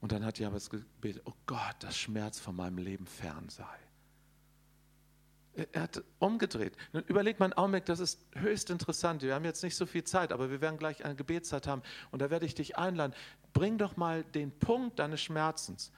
Und 0.00 0.12
dann 0.12 0.24
hat 0.24 0.38
Jabez 0.38 0.70
gebetet, 0.70 1.22
oh 1.24 1.34
Gott, 1.46 1.76
dass 1.80 1.96
Schmerz 1.96 2.38
von 2.38 2.56
meinem 2.56 2.78
Leben 2.78 3.06
fern 3.06 3.48
sei. 3.48 3.78
Er 5.72 5.82
hat 5.82 6.04
umgedreht. 6.18 6.76
Nun 6.92 7.02
überlegt 7.04 7.40
man 7.40 7.54
Augenblick, 7.54 7.86
das 7.86 7.98
ist 7.98 8.26
höchst 8.34 8.68
interessant. 8.68 9.22
Wir 9.22 9.34
haben 9.34 9.44
jetzt 9.46 9.62
nicht 9.62 9.74
so 9.74 9.86
viel 9.86 10.04
Zeit, 10.04 10.30
aber 10.32 10.50
wir 10.50 10.60
werden 10.60 10.76
gleich 10.76 11.02
eine 11.04 11.16
Gebetszeit 11.16 11.66
haben. 11.66 11.82
Und 12.10 12.20
da 12.20 12.28
werde 12.28 12.44
ich 12.44 12.54
dich 12.54 12.76
einladen. 12.76 13.14
Bring 13.54 13.78
doch 13.78 13.96
mal 13.96 14.22
den 14.22 14.56
Punkt 14.58 14.98
deines 14.98 15.22
Schmerzens 15.22 15.92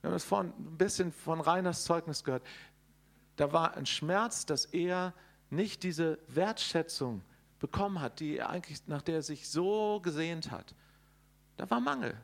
wir 0.00 0.08
haben 0.08 0.14
das 0.14 0.24
vorhin 0.24 0.52
ein 0.58 0.76
bisschen 0.78 1.12
von 1.12 1.40
Reiners 1.40 1.84
Zeugnis 1.84 2.22
gehört. 2.24 2.42
Da 3.36 3.52
war 3.52 3.76
ein 3.76 3.86
Schmerz, 3.86 4.46
dass 4.46 4.64
er 4.66 5.12
nicht 5.50 5.82
diese 5.82 6.18
Wertschätzung 6.28 7.22
bekommen 7.58 8.00
hat, 8.00 8.20
die 8.20 8.36
er 8.36 8.50
eigentlich, 8.50 8.86
nach 8.86 9.02
der 9.02 9.16
er 9.16 9.22
sich 9.22 9.48
so 9.48 10.00
gesehnt 10.00 10.50
hat. 10.50 10.74
Da 11.56 11.68
war 11.70 11.80
Mangel. 11.80 12.16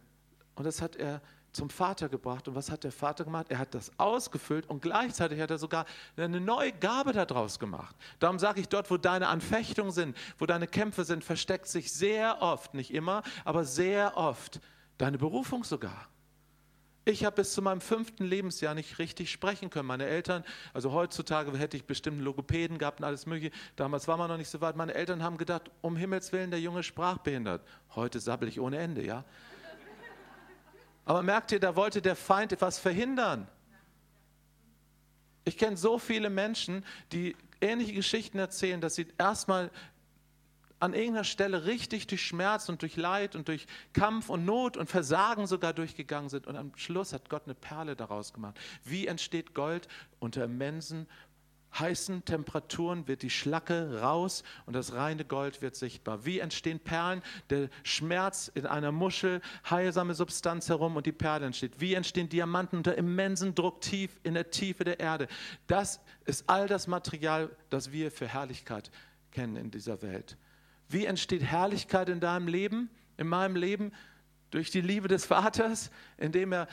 Und 0.54 0.64
das 0.64 0.80
hat 0.80 0.96
er 0.96 1.20
zum 1.54 1.70
Vater 1.70 2.08
gebracht. 2.08 2.48
Und 2.48 2.54
was 2.54 2.70
hat 2.70 2.84
der 2.84 2.92
Vater 2.92 3.24
gemacht? 3.24 3.46
Er 3.48 3.58
hat 3.58 3.74
das 3.74 3.92
ausgefüllt 3.98 4.68
und 4.68 4.82
gleichzeitig 4.82 5.40
hat 5.40 5.50
er 5.50 5.58
sogar 5.58 5.86
eine 6.16 6.40
neue 6.40 6.72
Gabe 6.72 7.12
daraus 7.12 7.58
gemacht. 7.58 7.94
Darum 8.18 8.38
sage 8.38 8.60
ich, 8.60 8.68
dort, 8.68 8.90
wo 8.90 8.96
deine 8.96 9.28
Anfechtungen 9.28 9.92
sind, 9.92 10.16
wo 10.38 10.46
deine 10.46 10.66
Kämpfe 10.66 11.04
sind, 11.04 11.24
versteckt 11.24 11.68
sich 11.68 11.92
sehr 11.92 12.42
oft, 12.42 12.74
nicht 12.74 12.92
immer, 12.92 13.22
aber 13.44 13.64
sehr 13.64 14.16
oft 14.16 14.60
deine 14.98 15.18
Berufung 15.18 15.64
sogar. 15.64 16.08
Ich 17.06 17.24
habe 17.24 17.36
bis 17.36 17.52
zu 17.52 17.60
meinem 17.60 17.82
fünften 17.82 18.24
Lebensjahr 18.24 18.74
nicht 18.74 18.98
richtig 18.98 19.30
sprechen 19.30 19.68
können. 19.68 19.86
Meine 19.86 20.06
Eltern, 20.06 20.42
also 20.72 20.92
heutzutage 20.92 21.56
hätte 21.58 21.76
ich 21.76 21.84
bestimmt 21.84 22.20
Logopäden 22.22 22.78
gehabt 22.78 23.00
und 23.00 23.04
alles 23.04 23.26
Mögliche. 23.26 23.54
Damals 23.76 24.08
war 24.08 24.16
man 24.16 24.28
noch 24.28 24.38
nicht 24.38 24.48
so 24.48 24.62
weit. 24.62 24.74
Meine 24.76 24.94
Eltern 24.94 25.22
haben 25.22 25.36
gedacht, 25.36 25.70
um 25.82 25.96
Himmels 25.96 26.32
Willen, 26.32 26.50
der 26.50 26.60
Junge 26.60 26.82
sprachbehindert. 26.82 27.62
Heute 27.94 28.20
sabbel 28.20 28.48
ich 28.48 28.58
ohne 28.58 28.78
Ende, 28.78 29.04
ja. 29.04 29.24
Aber 31.04 31.22
merkt 31.22 31.52
ihr, 31.52 31.60
da 31.60 31.76
wollte 31.76 32.00
der 32.00 32.16
Feind 32.16 32.52
etwas 32.52 32.78
verhindern. 32.78 33.46
Ich 35.44 35.58
kenne 35.58 35.76
so 35.76 35.98
viele 35.98 36.30
Menschen, 36.30 36.86
die 37.12 37.36
ähnliche 37.60 37.92
Geschichten 37.92 38.38
erzählen, 38.38 38.80
dass 38.80 38.94
sie 38.94 39.06
erstmal 39.18 39.70
an 40.84 40.92
irgendeiner 40.92 41.24
Stelle 41.24 41.64
richtig 41.64 42.06
durch 42.08 42.20
Schmerz 42.20 42.68
und 42.68 42.82
durch 42.82 42.96
Leid 42.96 43.36
und 43.36 43.48
durch 43.48 43.66
Kampf 43.94 44.28
und 44.28 44.44
Not 44.44 44.76
und 44.76 44.90
Versagen 44.90 45.46
sogar 45.46 45.72
durchgegangen 45.72 46.28
sind. 46.28 46.46
Und 46.46 46.56
am 46.56 46.72
Schluss 46.76 47.14
hat 47.14 47.30
Gott 47.30 47.44
eine 47.46 47.54
Perle 47.54 47.96
daraus 47.96 48.34
gemacht. 48.34 48.60
Wie 48.84 49.06
entsteht 49.06 49.54
Gold? 49.54 49.88
Unter 50.18 50.44
immensen, 50.44 51.06
heißen 51.78 52.26
Temperaturen 52.26 53.08
wird 53.08 53.22
die 53.22 53.30
Schlacke 53.30 54.00
raus 54.02 54.44
und 54.66 54.74
das 54.74 54.92
reine 54.92 55.24
Gold 55.24 55.62
wird 55.62 55.74
sichtbar. 55.74 56.26
Wie 56.26 56.38
entstehen 56.38 56.80
Perlen? 56.80 57.22
Der 57.48 57.70
Schmerz 57.82 58.52
in 58.54 58.66
einer 58.66 58.92
Muschel, 58.92 59.40
heilsame 59.70 60.12
Substanz 60.12 60.68
herum 60.68 60.96
und 60.96 61.06
die 61.06 61.12
Perle 61.12 61.46
entsteht. 61.46 61.80
Wie 61.80 61.94
entstehen 61.94 62.28
Diamanten 62.28 62.76
unter 62.76 62.96
immensen 62.98 63.54
Druck 63.54 63.80
tief 63.80 64.20
in 64.22 64.34
der 64.34 64.50
Tiefe 64.50 64.84
der 64.84 65.00
Erde? 65.00 65.28
Das 65.66 66.00
ist 66.26 66.44
all 66.46 66.68
das 66.68 66.86
Material, 66.88 67.48
das 67.70 67.90
wir 67.90 68.10
für 68.10 68.28
Herrlichkeit 68.28 68.90
kennen 69.30 69.56
in 69.56 69.70
dieser 69.70 70.02
Welt. 70.02 70.36
Wie 70.88 71.06
entsteht 71.06 71.42
Herrlichkeit 71.42 72.08
in 72.08 72.20
deinem 72.20 72.48
Leben, 72.48 72.90
in 73.16 73.26
meinem 73.26 73.56
Leben? 73.56 73.92
Durch 74.50 74.70
die 74.70 74.80
Liebe 74.80 75.08
des 75.08 75.26
Vaters, 75.26 75.90
indem 76.16 76.52
er 76.52 76.68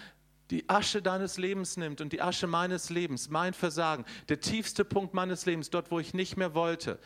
die 0.52 0.70
Asche 0.70 1.02
deines 1.02 1.38
Lebens 1.38 1.78
nimmt 1.78 2.02
und 2.02 2.14
die 2.14 2.22
Asche 2.22 2.46
meines 2.46 2.90
Lebens, 2.90 3.30
mein 3.30 3.54
Versagen, 3.54 4.06
der 4.28 4.42
tiefste 4.42 4.84
Punkt 4.84 5.14
meines 5.14 5.46
Lebens, 5.46 5.70
dort, 5.70 5.92
wo 5.92 6.00
ich 6.00 6.14
nicht 6.14 6.36
mehr 6.36 6.54
wollte, 6.54 7.00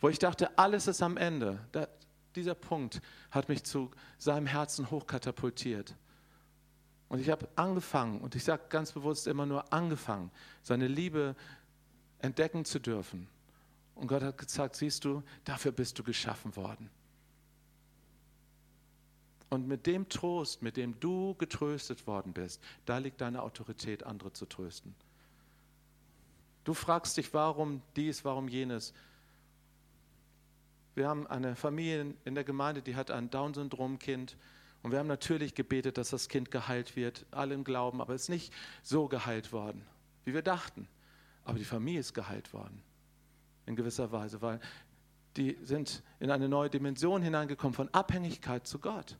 wo 0.00 0.08
ich 0.08 0.18
dachte, 0.18 0.58
alles 0.58 0.86
ist 0.86 1.02
am 1.02 1.16
Ende. 1.16 1.58
Da, 1.72 1.88
dieser 2.36 2.54
Punkt 2.54 3.00
hat 3.30 3.48
mich 3.48 3.64
zu 3.64 3.90
seinem 4.18 4.46
Herzen 4.46 4.90
hochkatapultiert. 4.90 5.96
Und 7.08 7.18
ich 7.20 7.28
habe 7.30 7.48
angefangen, 7.56 8.20
und 8.20 8.36
ich 8.36 8.44
sage 8.44 8.62
ganz 8.68 8.92
bewusst 8.92 9.26
immer 9.26 9.46
nur 9.46 9.72
angefangen, 9.72 10.30
seine 10.62 10.86
Liebe 10.86 11.34
entdecken 12.20 12.64
zu 12.64 12.78
dürfen. 12.78 13.28
Und 14.00 14.06
Gott 14.06 14.22
hat 14.22 14.38
gesagt, 14.38 14.76
siehst 14.76 15.04
du, 15.04 15.22
dafür 15.44 15.72
bist 15.72 15.98
du 15.98 16.02
geschaffen 16.02 16.56
worden. 16.56 16.88
Und 19.50 19.68
mit 19.68 19.86
dem 19.86 20.08
Trost, 20.08 20.62
mit 20.62 20.78
dem 20.78 20.98
du 21.00 21.34
getröstet 21.34 22.06
worden 22.06 22.32
bist, 22.32 22.62
da 22.86 22.96
liegt 22.96 23.20
deine 23.20 23.42
Autorität, 23.42 24.04
andere 24.04 24.32
zu 24.32 24.46
trösten. 24.46 24.94
Du 26.64 26.72
fragst 26.72 27.18
dich, 27.18 27.34
warum 27.34 27.82
dies, 27.94 28.24
warum 28.24 28.48
jenes. 28.48 28.94
Wir 30.94 31.06
haben 31.06 31.26
eine 31.26 31.54
Familie 31.54 32.14
in 32.24 32.34
der 32.34 32.44
Gemeinde, 32.44 32.80
die 32.80 32.96
hat 32.96 33.10
ein 33.10 33.28
Down-Syndrom-Kind. 33.28 34.34
Und 34.82 34.92
wir 34.92 34.98
haben 34.98 35.08
natürlich 35.08 35.54
gebetet, 35.54 35.98
dass 35.98 36.08
das 36.08 36.30
Kind 36.30 36.50
geheilt 36.50 36.96
wird, 36.96 37.26
alle 37.32 37.52
im 37.52 37.64
Glauben, 37.64 38.00
aber 38.00 38.14
es 38.14 38.22
ist 38.22 38.28
nicht 38.30 38.52
so 38.82 39.08
geheilt 39.08 39.52
worden, 39.52 39.84
wie 40.24 40.32
wir 40.32 40.42
dachten. 40.42 40.88
Aber 41.44 41.58
die 41.58 41.66
Familie 41.66 42.00
ist 42.00 42.14
geheilt 42.14 42.54
worden. 42.54 42.82
In 43.70 43.76
gewisser 43.76 44.10
Weise, 44.10 44.42
weil 44.42 44.58
die 45.36 45.56
sind 45.62 46.02
in 46.18 46.32
eine 46.32 46.48
neue 46.48 46.68
Dimension 46.68 47.22
hineingekommen 47.22 47.72
von 47.72 47.88
Abhängigkeit 47.90 48.66
zu 48.66 48.80
Gott. 48.80 49.16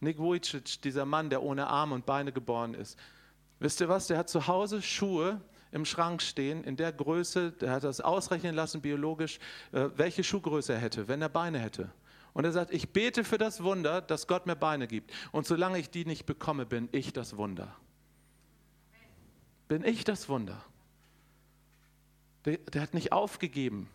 Nick 0.00 0.18
Vujicic, 0.18 0.82
dieser 0.82 1.06
Mann, 1.06 1.30
der 1.30 1.42
ohne 1.42 1.68
Arme 1.68 1.94
und 1.94 2.04
Beine 2.04 2.32
geboren 2.32 2.74
ist, 2.74 2.98
wisst 3.60 3.80
ihr 3.80 3.88
was? 3.88 4.08
Der 4.08 4.18
hat 4.18 4.28
zu 4.28 4.46
Hause 4.46 4.82
Schuhe 4.82 5.40
im 5.72 5.86
Schrank 5.86 6.20
stehen, 6.20 6.62
in 6.64 6.76
der 6.76 6.92
Größe, 6.92 7.52
der 7.52 7.70
hat 7.70 7.84
das 7.84 8.02
ausrechnen 8.02 8.54
lassen 8.54 8.82
biologisch, 8.82 9.38
äh, 9.72 9.88
welche 9.96 10.22
Schuhgröße 10.22 10.74
er 10.74 10.78
hätte, 10.78 11.08
wenn 11.08 11.22
er 11.22 11.30
Beine 11.30 11.60
hätte. 11.60 11.90
Und 12.34 12.44
er 12.44 12.52
sagt, 12.52 12.74
ich 12.74 12.90
bete 12.90 13.24
für 13.24 13.38
das 13.38 13.62
Wunder, 13.62 14.02
dass 14.02 14.26
Gott 14.26 14.44
mir 14.44 14.54
Beine 14.54 14.86
gibt. 14.86 15.12
Und 15.32 15.46
solange 15.46 15.78
ich 15.78 15.88
die 15.88 16.04
nicht 16.04 16.26
bekomme, 16.26 16.66
bin 16.66 16.90
ich 16.92 17.14
das 17.14 17.38
Wunder. 17.38 17.74
Bin 19.66 19.82
ich 19.82 20.04
das 20.04 20.28
Wunder. 20.28 20.62
Der, 22.48 22.56
der 22.56 22.80
hat 22.80 22.94
nicht 22.94 23.12
aufgegeben. 23.12 23.90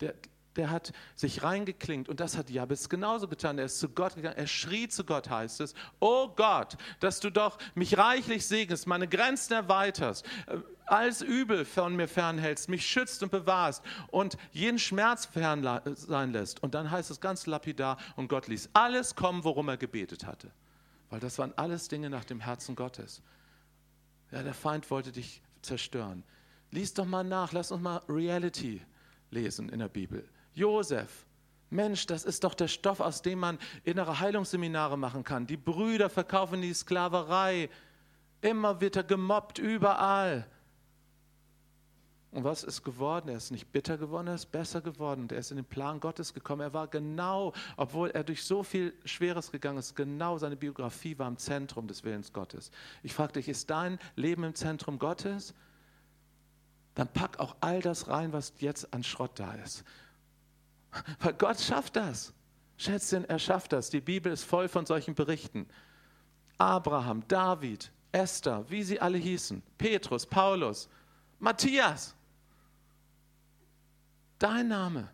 Der, 0.00 0.14
der 0.56 0.70
hat 0.70 0.92
sich 1.14 1.42
reingeklingt 1.42 2.08
und 2.08 2.20
das 2.20 2.36
hat 2.36 2.48
Jabez 2.48 2.88
genauso 2.88 3.28
getan. 3.28 3.58
Er 3.58 3.66
ist 3.66 3.78
zu 3.78 3.90
Gott 3.90 4.14
gegangen, 4.14 4.38
er 4.38 4.46
schrie 4.46 4.88
zu 4.88 5.04
Gott, 5.04 5.28
heißt 5.28 5.60
es, 5.60 5.74
oh 6.00 6.28
Gott, 6.28 6.76
dass 7.00 7.20
du 7.20 7.30
doch 7.30 7.58
mich 7.74 7.98
reichlich 7.98 8.46
segnest, 8.46 8.86
meine 8.86 9.06
Grenzen 9.06 9.52
erweiterst, 9.52 10.26
äh, 10.46 10.56
alles 10.86 11.20
Übel 11.20 11.66
von 11.66 11.94
mir 11.96 12.08
fernhältst, 12.08 12.70
mich 12.70 12.86
schützt 12.86 13.22
und 13.22 13.30
bewahrst 13.30 13.84
und 14.08 14.38
jeden 14.52 14.78
Schmerz 14.78 15.26
fern 15.26 15.62
sein 15.94 16.32
lässt. 16.32 16.62
Und 16.62 16.74
dann 16.74 16.90
heißt 16.90 17.10
es 17.10 17.20
ganz 17.20 17.46
lapidar, 17.46 17.98
und 18.16 18.28
Gott 18.28 18.48
ließ 18.48 18.70
alles 18.72 19.14
kommen, 19.14 19.44
worum 19.44 19.68
er 19.68 19.76
gebetet 19.76 20.24
hatte. 20.24 20.50
Weil 21.10 21.20
das 21.20 21.38
waren 21.38 21.52
alles 21.56 21.88
Dinge 21.88 22.08
nach 22.08 22.24
dem 22.24 22.40
Herzen 22.40 22.74
Gottes. 22.74 23.22
Ja, 24.30 24.42
der 24.42 24.54
Feind 24.54 24.90
wollte 24.90 25.12
dich 25.12 25.42
zerstören. 25.60 26.24
Lies 26.70 26.94
doch 26.94 27.06
mal 27.06 27.24
nach, 27.24 27.52
lass 27.52 27.72
uns 27.72 27.82
mal 27.82 28.02
Reality 28.08 28.82
lesen 29.30 29.68
in 29.68 29.78
der 29.78 29.88
Bibel. 29.88 30.28
Josef, 30.54 31.26
Mensch, 31.70 32.06
das 32.06 32.24
ist 32.24 32.44
doch 32.44 32.54
der 32.54 32.68
Stoff, 32.68 33.00
aus 33.00 33.22
dem 33.22 33.40
man 33.40 33.58
innere 33.84 34.20
Heilungsseminare 34.20 34.96
machen 34.96 35.22
kann. 35.22 35.46
Die 35.46 35.56
Brüder 35.56 36.08
verkaufen 36.08 36.62
die 36.62 36.72
Sklaverei. 36.72 37.68
Immer 38.40 38.80
wird 38.80 38.96
er 38.96 39.04
gemobbt, 39.04 39.58
überall. 39.58 40.46
Und 42.30 42.44
was 42.44 42.62
ist 42.62 42.84
geworden? 42.84 43.28
Er 43.28 43.36
ist 43.36 43.50
nicht 43.50 43.72
bitter 43.72 43.96
geworden, 43.96 44.28
er 44.28 44.34
ist 44.34 44.52
besser 44.52 44.80
geworden. 44.80 45.28
Er 45.30 45.38
ist 45.38 45.50
in 45.50 45.56
den 45.56 45.64
Plan 45.64 45.98
Gottes 45.98 46.34
gekommen. 46.34 46.60
Er 46.60 46.72
war 46.72 46.86
genau, 46.86 47.52
obwohl 47.76 48.10
er 48.10 48.22
durch 48.22 48.44
so 48.44 48.62
viel 48.62 48.94
Schweres 49.04 49.50
gegangen 49.50 49.78
ist, 49.78 49.96
genau 49.96 50.38
seine 50.38 50.56
Biografie 50.56 51.18
war 51.18 51.28
im 51.28 51.38
Zentrum 51.38 51.86
des 51.86 52.04
Willens 52.04 52.32
Gottes. 52.32 52.70
Ich 53.02 53.14
frage 53.14 53.34
dich, 53.34 53.48
ist 53.48 53.70
dein 53.70 53.98
Leben 54.14 54.44
im 54.44 54.54
Zentrum 54.54 54.98
Gottes? 54.98 55.54
Dann 56.98 57.06
pack 57.06 57.38
auch 57.38 57.54
all 57.60 57.80
das 57.80 58.08
rein, 58.08 58.32
was 58.32 58.54
jetzt 58.58 58.92
an 58.92 59.04
Schrott 59.04 59.30
da 59.38 59.54
ist. 59.54 59.84
Weil 61.20 61.32
Gott 61.34 61.60
schafft 61.60 61.94
das. 61.94 62.34
Schätzchen, 62.76 63.24
er 63.24 63.38
schafft 63.38 63.72
das. 63.72 63.88
Die 63.88 64.00
Bibel 64.00 64.32
ist 64.32 64.42
voll 64.42 64.68
von 64.68 64.84
solchen 64.84 65.14
Berichten. 65.14 65.68
Abraham, 66.56 67.22
David, 67.28 67.92
Esther, 68.10 68.68
wie 68.68 68.82
sie 68.82 69.00
alle 69.00 69.16
hießen, 69.16 69.62
Petrus, 69.78 70.26
Paulus, 70.26 70.88
Matthias. 71.38 72.16
Dein 74.40 74.66
Name, 74.66 75.08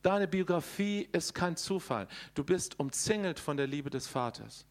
deine 0.00 0.26
Biografie 0.26 1.06
ist 1.12 1.34
kein 1.34 1.54
Zufall. 1.54 2.08
Du 2.32 2.44
bist 2.44 2.80
umzingelt 2.80 3.38
von 3.38 3.58
der 3.58 3.66
Liebe 3.66 3.90
des 3.90 4.06
Vaters. 4.06 4.64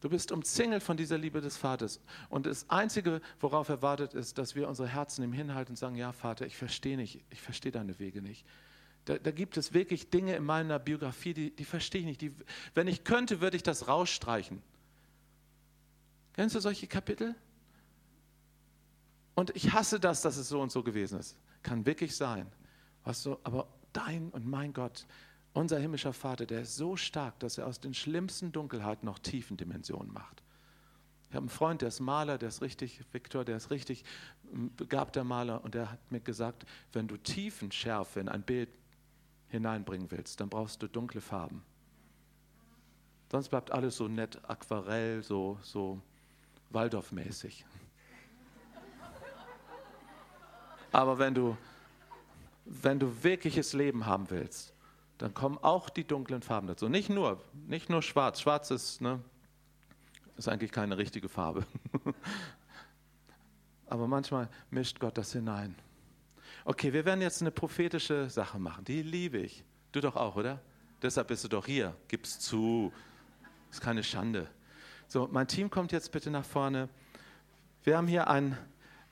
Du 0.00 0.08
bist 0.08 0.30
umzingelt 0.30 0.82
von 0.82 0.96
dieser 0.96 1.18
Liebe 1.18 1.40
des 1.40 1.56
Vaters. 1.56 2.00
Und 2.28 2.46
das 2.46 2.70
Einzige, 2.70 3.20
worauf 3.40 3.68
er 3.68 3.82
wartet, 3.82 4.14
ist, 4.14 4.38
dass 4.38 4.54
wir 4.54 4.68
unsere 4.68 4.88
Herzen 4.88 5.24
ihm 5.24 5.32
hinhalten 5.32 5.72
und 5.72 5.76
sagen, 5.76 5.96
ja 5.96 6.12
Vater, 6.12 6.46
ich 6.46 6.56
verstehe 6.56 6.96
nicht, 6.96 7.24
ich 7.30 7.40
verstehe 7.40 7.72
deine 7.72 7.98
Wege 7.98 8.22
nicht. 8.22 8.46
Da, 9.06 9.18
da, 9.18 9.30
gibt 9.30 9.56
es 9.56 9.72
wirklich 9.72 10.10
Dinge 10.10 10.36
in 10.36 10.44
meiner 10.44 10.78
Biografie, 10.78 11.34
die, 11.34 11.50
die 11.50 11.64
verstehe 11.64 12.02
ich 12.02 12.06
nicht. 12.06 12.20
Die, 12.20 12.32
wenn 12.74 12.86
ich 12.86 13.04
könnte, 13.04 13.40
würde 13.40 13.56
ich 13.56 13.62
das 13.62 13.88
rausstreichen. 13.88 14.62
Kennst 16.34 16.54
du 16.54 16.60
solche 16.60 16.86
Kapitel? 16.86 17.34
Und 19.34 19.54
ich 19.56 19.72
hasse 19.72 19.98
das, 19.98 20.22
dass 20.22 20.36
es 20.36 20.48
so 20.48 20.60
und 20.60 20.70
so 20.70 20.82
gewesen 20.82 21.18
ist. 21.18 21.36
Kann 21.62 21.86
wirklich 21.86 22.14
sein. 22.14 22.46
Was 23.02 23.22
so, 23.22 23.40
aber 23.44 23.68
dein 23.92 24.30
und 24.30 24.46
mein 24.46 24.72
Gott, 24.72 25.06
unser 25.52 25.78
himmlischer 25.78 26.12
Vater, 26.12 26.46
der 26.46 26.62
ist 26.62 26.76
so 26.76 26.96
stark, 26.96 27.38
dass 27.40 27.58
er 27.58 27.66
aus 27.66 27.80
den 27.80 27.94
schlimmsten 27.94 28.52
Dunkelheiten 28.52 29.06
noch 29.06 29.18
tiefen 29.18 29.56
Dimensionen 29.56 30.12
macht. 30.12 30.42
Ich 31.30 31.34
habe 31.34 31.42
einen 31.42 31.50
Freund, 31.50 31.82
der 31.82 31.88
ist 31.88 32.00
Maler, 32.00 32.38
der 32.38 32.48
ist 32.48 32.62
richtig, 32.62 33.00
Viktor, 33.12 33.44
der 33.44 33.56
ist 33.56 33.70
richtig 33.70 34.04
begabter 34.76 35.24
Maler 35.24 35.62
und 35.62 35.74
der 35.74 35.90
hat 35.92 36.10
mir 36.10 36.20
gesagt, 36.20 36.64
wenn 36.92 37.06
du 37.06 37.16
Tiefenschärfe 37.18 38.20
in 38.20 38.28
ein 38.28 38.42
Bild 38.42 38.70
hineinbringen 39.48 40.10
willst, 40.10 40.40
dann 40.40 40.48
brauchst 40.48 40.82
du 40.82 40.88
dunkle 40.88 41.20
Farben. 41.20 41.62
Sonst 43.30 43.50
bleibt 43.50 43.70
alles 43.70 43.96
so 43.96 44.08
nett 44.08 44.40
Aquarell, 44.48 45.22
so, 45.22 45.58
so 45.62 46.00
Waldorfmäßig. 46.70 47.66
Aber 50.92 51.18
wenn 51.18 51.34
du, 51.34 51.56
wenn 52.64 52.98
du 52.98 53.22
wirkliches 53.22 53.74
Leben 53.74 54.06
haben 54.06 54.30
willst, 54.30 54.72
dann 55.18 55.34
kommen 55.34 55.58
auch 55.58 55.90
die 55.90 56.04
dunklen 56.04 56.42
Farben 56.42 56.68
dazu. 56.68 56.88
Nicht 56.88 57.10
nur, 57.10 57.42
nicht 57.66 57.90
nur 57.90 58.02
schwarz. 58.02 58.40
Schwarz 58.40 58.70
ist, 58.70 59.00
ne, 59.00 59.20
ist 60.36 60.48
eigentlich 60.48 60.70
keine 60.70 60.96
richtige 60.96 61.28
Farbe. 61.28 61.66
Aber 63.86 64.06
manchmal 64.06 64.48
mischt 64.70 65.00
Gott 65.00 65.18
das 65.18 65.32
hinein. 65.32 65.74
Okay, 66.64 66.92
wir 66.92 67.04
werden 67.04 67.20
jetzt 67.20 67.40
eine 67.40 67.50
prophetische 67.50 68.30
Sache 68.30 68.58
machen. 68.58 68.84
Die 68.84 69.02
liebe 69.02 69.38
ich. 69.38 69.64
Du 69.92 70.00
doch 70.00 70.16
auch, 70.16 70.36
oder? 70.36 70.60
Deshalb 71.02 71.28
bist 71.28 71.44
du 71.44 71.48
doch 71.48 71.66
hier. 71.66 71.96
Gib's 72.06 72.38
zu. 72.38 72.92
Ist 73.70 73.80
keine 73.80 74.04
Schande. 74.04 74.46
So, 75.08 75.28
mein 75.32 75.48
Team 75.48 75.70
kommt 75.70 75.90
jetzt 75.92 76.12
bitte 76.12 76.30
nach 76.30 76.44
vorne. 76.44 76.88
Wir 77.82 77.96
haben 77.96 78.06
hier 78.06 78.28
einen, 78.28 78.56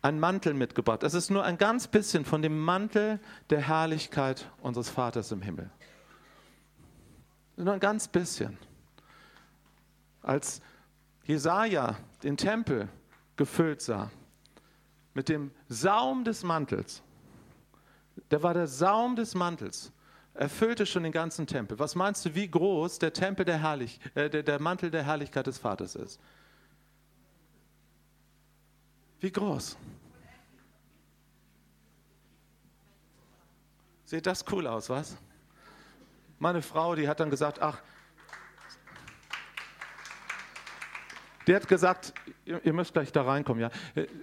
einen 0.02 0.20
Mantel 0.20 0.52
mitgebracht. 0.54 1.02
Das 1.02 1.14
ist 1.14 1.30
nur 1.30 1.44
ein 1.44 1.58
ganz 1.58 1.88
bisschen 1.88 2.24
von 2.24 2.42
dem 2.42 2.58
Mantel 2.58 3.18
der 3.48 3.62
Herrlichkeit 3.62 4.50
unseres 4.60 4.90
Vaters 4.90 5.32
im 5.32 5.40
Himmel. 5.40 5.70
Nur 7.56 7.74
ein 7.74 7.80
ganz 7.80 8.06
bisschen. 8.06 8.58
Als 10.22 10.60
Jesaja 11.24 11.96
den 12.22 12.36
Tempel 12.36 12.88
gefüllt 13.36 13.80
sah, 13.80 14.10
mit 15.14 15.28
dem 15.28 15.50
Saum 15.68 16.24
des 16.24 16.42
Mantels, 16.42 17.02
der 18.30 18.42
war 18.42 18.52
der 18.52 18.66
Saum 18.66 19.16
des 19.16 19.34
Mantels, 19.34 19.92
erfüllte 20.34 20.84
schon 20.84 21.04
den 21.04 21.12
ganzen 21.12 21.46
Tempel. 21.46 21.78
Was 21.78 21.94
meinst 21.94 22.24
du, 22.26 22.34
wie 22.34 22.48
groß 22.48 22.98
der 22.98 23.12
Tempel 23.12 23.44
der, 23.44 23.58
Herrlich, 23.58 23.98
äh, 24.14 24.28
der, 24.28 24.42
der 24.42 24.60
Mantel 24.60 24.90
der 24.90 25.02
Herrlichkeit 25.02 25.46
des 25.46 25.58
Vaters 25.58 25.94
ist? 25.94 26.20
Wie 29.20 29.32
groß? 29.32 29.78
Sieht 34.04 34.26
das 34.26 34.44
cool 34.52 34.66
aus, 34.66 34.90
was? 34.90 35.16
Meine 36.38 36.62
Frau, 36.62 36.94
die 36.94 37.08
hat 37.08 37.20
dann 37.20 37.30
gesagt, 37.30 37.60
ach, 37.62 37.80
der 41.46 41.56
hat 41.56 41.68
gesagt, 41.68 42.12
ihr, 42.44 42.72
müsst 42.72 42.92
gleich 42.92 43.12
da 43.12 43.22
reinkommen, 43.22 43.62
ja. 43.62 43.70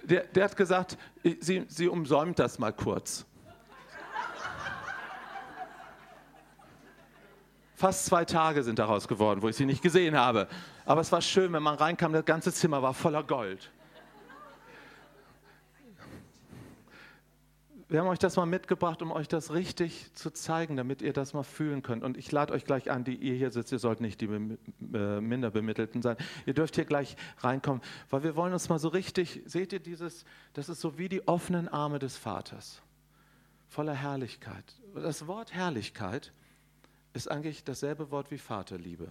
Der, 0.04 0.24
der 0.24 0.44
hat 0.44 0.56
gesagt, 0.56 0.98
sie, 1.40 1.64
sie 1.68 1.88
umsäumt 1.88 2.38
das 2.38 2.58
mal 2.58 2.72
kurz. 2.72 3.24
Fast 7.74 8.06
zwei 8.06 8.24
Tage 8.24 8.62
sind 8.62 8.78
daraus 8.78 9.08
geworden, 9.08 9.42
wo 9.42 9.48
ich 9.48 9.56
sie 9.56 9.66
nicht 9.66 9.82
gesehen 9.82 10.16
habe. 10.16 10.48
Aber 10.84 11.00
es 11.00 11.10
war 11.10 11.20
schön, 11.20 11.52
wenn 11.52 11.62
man 11.62 11.74
reinkam, 11.74 12.12
das 12.12 12.24
ganze 12.24 12.52
Zimmer 12.52 12.82
war 12.82 12.94
voller 12.94 13.22
Gold. 13.22 13.70
Wir 17.94 18.00
haben 18.00 18.08
euch 18.08 18.18
das 18.18 18.34
mal 18.34 18.44
mitgebracht, 18.44 19.02
um 19.02 19.12
euch 19.12 19.28
das 19.28 19.52
richtig 19.52 20.12
zu 20.14 20.32
zeigen, 20.32 20.76
damit 20.76 21.00
ihr 21.00 21.12
das 21.12 21.32
mal 21.32 21.44
fühlen 21.44 21.80
könnt. 21.80 22.02
Und 22.02 22.16
ich 22.16 22.32
lade 22.32 22.52
euch 22.52 22.64
gleich 22.64 22.90
an, 22.90 23.04
die 23.04 23.14
ihr 23.14 23.34
hier 23.34 23.52
sitzt, 23.52 23.70
ihr 23.70 23.78
sollt 23.78 24.00
nicht 24.00 24.20
die 24.20 24.24
äh, 24.24 25.20
Minderbemittelten 25.20 26.02
sein. 26.02 26.16
Ihr 26.44 26.54
dürft 26.54 26.74
hier 26.74 26.86
gleich 26.86 27.16
reinkommen, 27.38 27.80
weil 28.10 28.24
wir 28.24 28.34
wollen 28.34 28.52
uns 28.52 28.68
mal 28.68 28.80
so 28.80 28.88
richtig, 28.88 29.42
seht 29.46 29.72
ihr 29.72 29.78
dieses, 29.78 30.24
das 30.54 30.68
ist 30.68 30.80
so 30.80 30.98
wie 30.98 31.08
die 31.08 31.28
offenen 31.28 31.68
Arme 31.68 32.00
des 32.00 32.16
Vaters, 32.16 32.82
voller 33.68 33.94
Herrlichkeit. 33.94 34.64
Das 34.96 35.28
Wort 35.28 35.54
Herrlichkeit 35.54 36.32
ist 37.12 37.30
eigentlich 37.30 37.62
dasselbe 37.62 38.10
Wort 38.10 38.32
wie 38.32 38.38
Vaterliebe. 38.38 39.06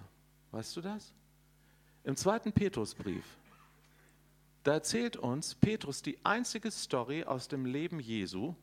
Weißt 0.52 0.76
du 0.76 0.82
das? 0.82 1.14
Im 2.04 2.18
zweiten 2.18 2.52
Petrusbrief, 2.52 3.24
da 4.66 4.74
erzählt 4.74 5.16
uns 5.16 5.56
Petrus 5.56 6.02
die 6.02 6.18
einzige 6.26 6.70
Story 6.70 7.24
aus 7.24 7.48
dem 7.48 7.66
Leben 7.66 8.02
Jesu 8.02 8.56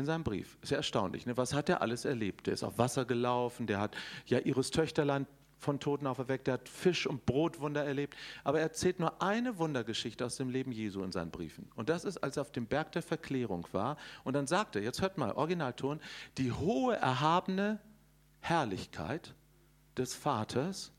in 0.00 0.06
seinem 0.06 0.24
Brief. 0.24 0.58
Ist 0.62 0.70
ja 0.70 0.78
erstaunlich. 0.78 1.26
Ne? 1.26 1.36
Was 1.36 1.54
hat 1.54 1.68
er 1.68 1.80
alles 1.80 2.04
erlebt? 2.04 2.46
Der 2.46 2.54
ist 2.54 2.64
auf 2.64 2.78
Wasser 2.78 3.04
gelaufen, 3.04 3.66
der 3.66 3.80
hat 3.80 3.96
Jairus 4.26 4.70
Töchterlein 4.70 5.26
von 5.60 5.78
Toten 5.78 6.06
auferweckt, 6.06 6.46
der 6.46 6.54
hat 6.54 6.68
Fisch- 6.68 7.06
und 7.06 7.26
Brotwunder 7.26 7.84
erlebt. 7.84 8.16
Aber 8.44 8.58
er 8.58 8.64
erzählt 8.64 8.98
nur 8.98 9.22
eine 9.22 9.58
Wundergeschichte 9.58 10.24
aus 10.24 10.36
dem 10.36 10.48
Leben 10.48 10.72
Jesu 10.72 11.02
in 11.02 11.12
seinen 11.12 11.30
Briefen. 11.30 11.70
Und 11.76 11.88
das 11.88 12.04
ist, 12.04 12.18
als 12.18 12.36
er 12.36 12.42
auf 12.42 12.52
dem 12.52 12.66
Berg 12.66 12.92
der 12.92 13.02
Verklärung 13.02 13.66
war. 13.72 13.96
Und 14.24 14.34
dann 14.34 14.46
sagt 14.46 14.76
er, 14.76 14.82
jetzt 14.82 15.02
hört 15.02 15.18
mal, 15.18 15.32
Originalton, 15.32 16.00
die 16.38 16.50
hohe, 16.50 16.96
erhabene 16.96 17.78
Herrlichkeit 18.40 19.34
des 19.96 20.14
Vaters 20.14 20.92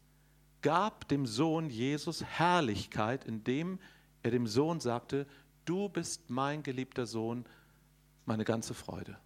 gab 0.61 1.07
dem 1.07 1.25
Sohn 1.25 1.69
Jesus 1.69 2.23
Herrlichkeit, 2.23 3.25
indem 3.25 3.79
er 4.21 4.31
dem 4.31 4.45
Sohn 4.45 4.79
sagte, 4.79 5.25
du 5.65 5.89
bist 5.89 6.29
mein 6.29 6.61
geliebter 6.61 7.07
Sohn, 7.07 7.45
meine 8.25 8.45
ganze 8.45 8.73
Freude. 8.73 9.17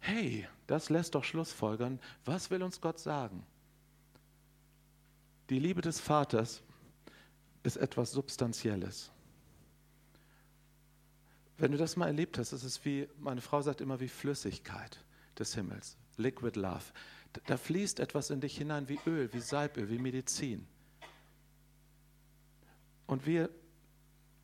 Hey, 0.00 0.48
das 0.66 0.88
lässt 0.88 1.14
doch 1.14 1.24
Schlussfolgern, 1.24 2.00
was 2.24 2.50
will 2.50 2.62
uns 2.62 2.80
Gott 2.80 2.98
sagen? 2.98 3.44
Die 5.50 5.58
Liebe 5.58 5.82
des 5.82 6.00
Vaters 6.00 6.62
ist 7.62 7.76
etwas 7.76 8.12
Substanzielles. 8.12 9.10
Wenn 11.58 11.72
du 11.72 11.78
das 11.78 11.96
mal 11.96 12.06
erlebt 12.06 12.38
hast, 12.38 12.52
ist 12.52 12.64
es 12.64 12.84
wie, 12.84 13.06
meine 13.18 13.42
Frau 13.42 13.60
sagt 13.60 13.82
immer, 13.82 14.00
wie 14.00 14.08
Flüssigkeit 14.08 15.04
des 15.38 15.54
Himmels, 15.54 15.98
Liquid 16.16 16.58
Love. 16.58 16.84
Da 17.46 17.56
fließt 17.56 18.00
etwas 18.00 18.30
in 18.30 18.40
dich 18.40 18.56
hinein 18.56 18.88
wie 18.88 18.98
Öl, 19.06 19.30
wie 19.32 19.40
Salböl, 19.40 19.90
wie 19.90 19.98
Medizin. 19.98 20.66
Und 23.06 23.26
wir 23.26 23.50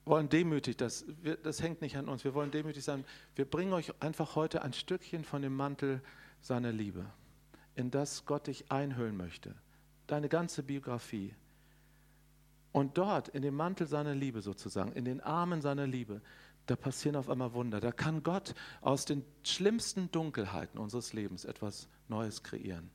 wollen 0.07 0.31
demütig, 0.31 0.78
das, 0.78 1.05
wir, 1.20 1.37
das 1.37 1.61
hängt 1.61 1.83
nicht 1.83 1.97
an 1.97 2.09
uns, 2.09 2.24
wir 2.24 2.33
wollen 2.33 2.51
demütig 2.51 2.83
sein. 2.83 3.05
Wir 3.35 3.45
bringen 3.45 3.74
euch 3.74 3.93
einfach 4.01 4.37
heute 4.37 4.62
ein 4.62 4.73
Stückchen 4.73 5.24
von 5.24 5.43
dem 5.43 5.55
Mantel 5.55 6.01
seiner 6.41 6.73
Liebe, 6.73 7.05
in 7.74 7.91
das 7.91 8.24
Gott 8.24 8.47
dich 8.47 8.73
einhüllen 8.73 9.16
möchte 9.16 9.55
deine 10.07 10.28
ganze 10.28 10.62
Biografie. 10.62 11.35
Und 12.73 12.99
dort, 12.99 13.28
in 13.28 13.43
dem 13.43 13.55
Mantel 13.55 13.87
seiner 13.87 14.15
Liebe 14.15 14.43
sozusagen, 14.43 14.93
in 14.93 15.05
den 15.05 15.20
Armen 15.20 15.62
seiner 15.62 15.87
Liebe, 15.87 16.20
da 16.66 16.77
passieren 16.77 17.16
auf 17.16 17.31
einmal 17.31 17.53
Wunder. 17.55 17.81
Da 17.81 17.93
kann 17.93 18.23
Gott 18.23 18.55
aus 18.81 19.05
den 19.05 19.24
schlimmsten 19.45 20.11
Dunkelheiten 20.11 20.78
unseres 20.78 21.12
Lebens 21.12 21.45
etwas 21.45 21.89
Neues 22.09 22.43
kreieren, 22.43 22.91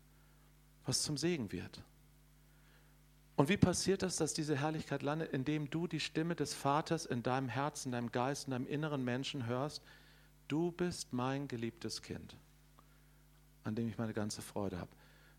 was 0.85 1.01
zum 1.01 1.17
Segen 1.17 1.51
wird. 1.51 1.83
Und 3.35 3.49
wie 3.49 3.57
passiert 3.57 4.03
das, 4.03 4.17
dass 4.17 4.33
diese 4.33 4.57
Herrlichkeit 4.57 5.03
landet, 5.03 5.31
indem 5.31 5.69
du 5.69 5.87
die 5.87 5.99
Stimme 5.99 6.35
des 6.35 6.53
Vaters 6.53 7.05
in 7.05 7.23
deinem 7.23 7.49
Herzen, 7.49 7.89
in 7.89 7.93
deinem 7.93 8.11
Geist, 8.11 8.45
in 8.45 8.51
deinem 8.51 8.67
inneren 8.67 9.03
Menschen 9.03 9.45
hörst? 9.45 9.81
Du 10.47 10.71
bist 10.71 11.13
mein 11.13 11.47
geliebtes 11.47 12.01
Kind, 12.01 12.35
an 13.63 13.73
dem 13.73 13.87
ich 13.87 13.97
meine 13.97 14.13
ganze 14.13 14.41
Freude 14.41 14.79
habe. 14.79 14.91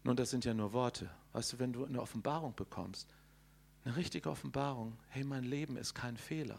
Nun, 0.04 0.16
das 0.16 0.30
sind 0.30 0.44
ja 0.44 0.54
nur 0.54 0.72
Worte. 0.72 1.10
Weißt 1.32 1.52
du, 1.52 1.58
wenn 1.58 1.72
du 1.72 1.84
eine 1.84 2.00
Offenbarung 2.00 2.54
bekommst, 2.54 3.08
eine 3.84 3.96
richtige 3.96 4.30
Offenbarung, 4.30 4.96
hey, 5.08 5.24
mein 5.24 5.44
Leben 5.44 5.76
ist 5.76 5.94
kein 5.94 6.16
Fehler. 6.16 6.58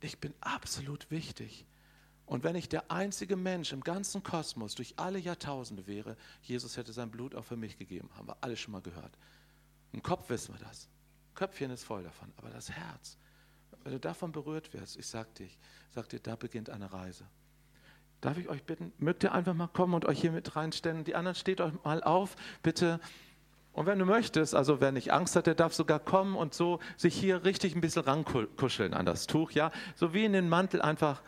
Ich 0.00 0.18
bin 0.18 0.34
absolut 0.40 1.10
wichtig. 1.10 1.66
Und 2.26 2.44
wenn 2.44 2.56
ich 2.56 2.68
der 2.68 2.90
einzige 2.90 3.36
Mensch 3.36 3.72
im 3.72 3.82
ganzen 3.82 4.22
Kosmos 4.22 4.74
durch 4.74 4.98
alle 4.98 5.18
Jahrtausende 5.18 5.86
wäre, 5.86 6.16
Jesus 6.42 6.76
hätte 6.76 6.92
sein 6.92 7.10
Blut 7.10 7.34
auch 7.34 7.44
für 7.44 7.56
mich 7.56 7.78
gegeben. 7.78 8.10
Haben 8.16 8.28
wir 8.28 8.36
alle 8.42 8.56
schon 8.56 8.72
mal 8.72 8.82
gehört. 8.82 9.16
Im 9.92 10.02
Kopf 10.02 10.28
wissen 10.28 10.54
wir 10.54 10.66
das. 10.66 10.88
Köpfchen 11.34 11.70
ist 11.70 11.84
voll 11.84 12.02
davon. 12.02 12.32
Aber 12.36 12.50
das 12.50 12.70
Herz, 12.70 13.16
wenn 13.84 13.92
du 13.92 14.00
davon 14.00 14.32
berührt 14.32 14.72
wirst, 14.74 14.96
ich 14.96 15.06
sag 15.06 15.34
dir, 15.36 15.48
sag 15.90 16.08
dir, 16.08 16.20
da 16.20 16.36
beginnt 16.36 16.70
eine 16.70 16.92
Reise. 16.92 17.24
Darf 18.20 18.36
ich 18.36 18.48
euch 18.48 18.64
bitten, 18.64 18.92
mögt 18.98 19.22
ihr 19.22 19.32
einfach 19.32 19.54
mal 19.54 19.68
kommen 19.68 19.94
und 19.94 20.04
euch 20.04 20.20
hier 20.20 20.32
mit 20.32 20.56
reinstellen? 20.56 21.04
Die 21.04 21.14
anderen 21.14 21.36
steht 21.36 21.60
euch 21.60 21.72
mal 21.84 22.02
auf, 22.02 22.34
bitte. 22.62 23.00
Und 23.72 23.86
wenn 23.86 24.00
du 24.00 24.04
möchtest, 24.04 24.56
also 24.56 24.80
wer 24.80 24.90
nicht 24.90 25.12
Angst 25.12 25.36
hat, 25.36 25.46
der 25.46 25.54
darf 25.54 25.72
sogar 25.72 26.00
kommen 26.00 26.34
und 26.34 26.52
so 26.52 26.80
sich 26.96 27.14
hier 27.14 27.44
richtig 27.44 27.76
ein 27.76 27.80
bisschen 27.80 28.02
rankuscheln 28.02 28.92
an 28.92 29.06
das 29.06 29.28
Tuch, 29.28 29.52
ja? 29.52 29.70
So 29.94 30.12
wie 30.14 30.24
in 30.24 30.32
den 30.32 30.48
Mantel 30.48 30.82
einfach, 30.82 31.22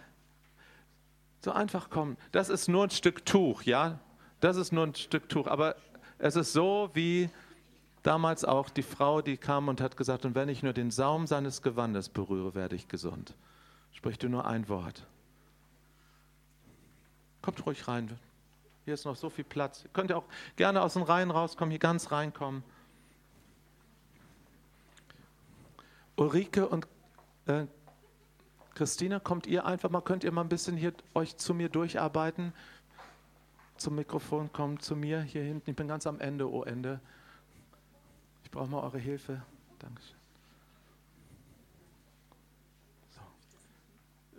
so 1.45 1.53
einfach 1.53 1.91
kommen. 1.91 2.17
Das 2.33 2.49
ist 2.49 2.67
nur 2.67 2.83
ein 2.83 2.91
Stück 2.91 3.25
Tuch, 3.25 3.63
ja? 3.63 4.01
Das 4.41 4.57
ist 4.57 4.73
nur 4.73 4.85
ein 4.85 4.95
Stück 4.97 5.29
Tuch, 5.29 5.47
aber 5.47 5.77
es 6.19 6.35
ist 6.35 6.53
so 6.53 6.91
wie 6.95 7.31
damals 8.03 8.45
auch 8.45 8.71
die 8.71 8.83
Frau, 8.83 9.23
die 9.23 9.37
kam 9.37 9.69
und 9.69 9.81
hat 9.81 9.97
gesagt, 9.97 10.25
und 10.25 10.35
wenn 10.35 10.49
ich 10.49 10.63
nur 10.63 10.73
den 10.73 10.91
Saum 10.91 11.27
seines 11.27 11.63
Gewandes 11.63 12.09
berühre, 12.09 12.55
werde 12.55 12.77
ich 12.77 12.89
gesund. 12.89 13.35
Sprich 13.93 14.19
du 14.19 14.29
nur 14.29 14.47
ein 14.47 14.69
Wort. 14.69 15.07
Kommt 17.43 17.65
ruhig 17.67 17.89
rein. 17.89 18.19
Hier 18.85 18.95
ist 18.95 19.05
noch 19.05 19.17
so 19.17 19.31
viel 19.31 19.45
Platz. 19.45 19.85
Ihr 19.85 19.91
könnt 19.93 20.11
ja 20.11 20.17
auch 20.17 20.25
gerne 20.57 20.83
aus 20.83 20.95
den 20.95 21.03
Reihen 21.03 21.31
rauskommen, 21.31 21.71
hier 21.71 21.79
ganz 21.79 22.11
reinkommen. 22.13 22.63
Ulrike 26.17 26.69
und 26.69 26.87
äh, 27.47 27.67
Christina, 28.75 29.21
kommt 29.21 29.47
ihr 29.47 29.65
einfach 29.65 29.91
mal, 29.91 30.01
könnt 30.01 30.25
ihr 30.25 30.33
mal 30.33 30.43
ein 30.43 30.49
bisschen 30.49 30.77
hier 30.77 30.93
euch 31.15 31.37
zu 31.37 31.55
mir 31.55 31.69
durcharbeiten? 31.69 32.53
Zum 33.77 33.95
Mikrofon 33.95 34.53
kommen, 34.53 34.81
zu 34.81 34.97
mir 34.97 35.23
hier 35.23 35.43
hinten. 35.43 35.71
Ich 35.71 35.77
bin 35.77 35.89
ganz 35.89 36.07
am 36.07 36.21
Ende, 36.21 36.51
oh 36.51 36.63
Ende. 36.63 37.01
Ich 38.51 38.53
brauche 38.53 38.69
mal 38.69 38.83
eure 38.83 38.99
Hilfe. 38.99 39.41
Dankeschön. 39.79 40.17
So. 43.11 43.21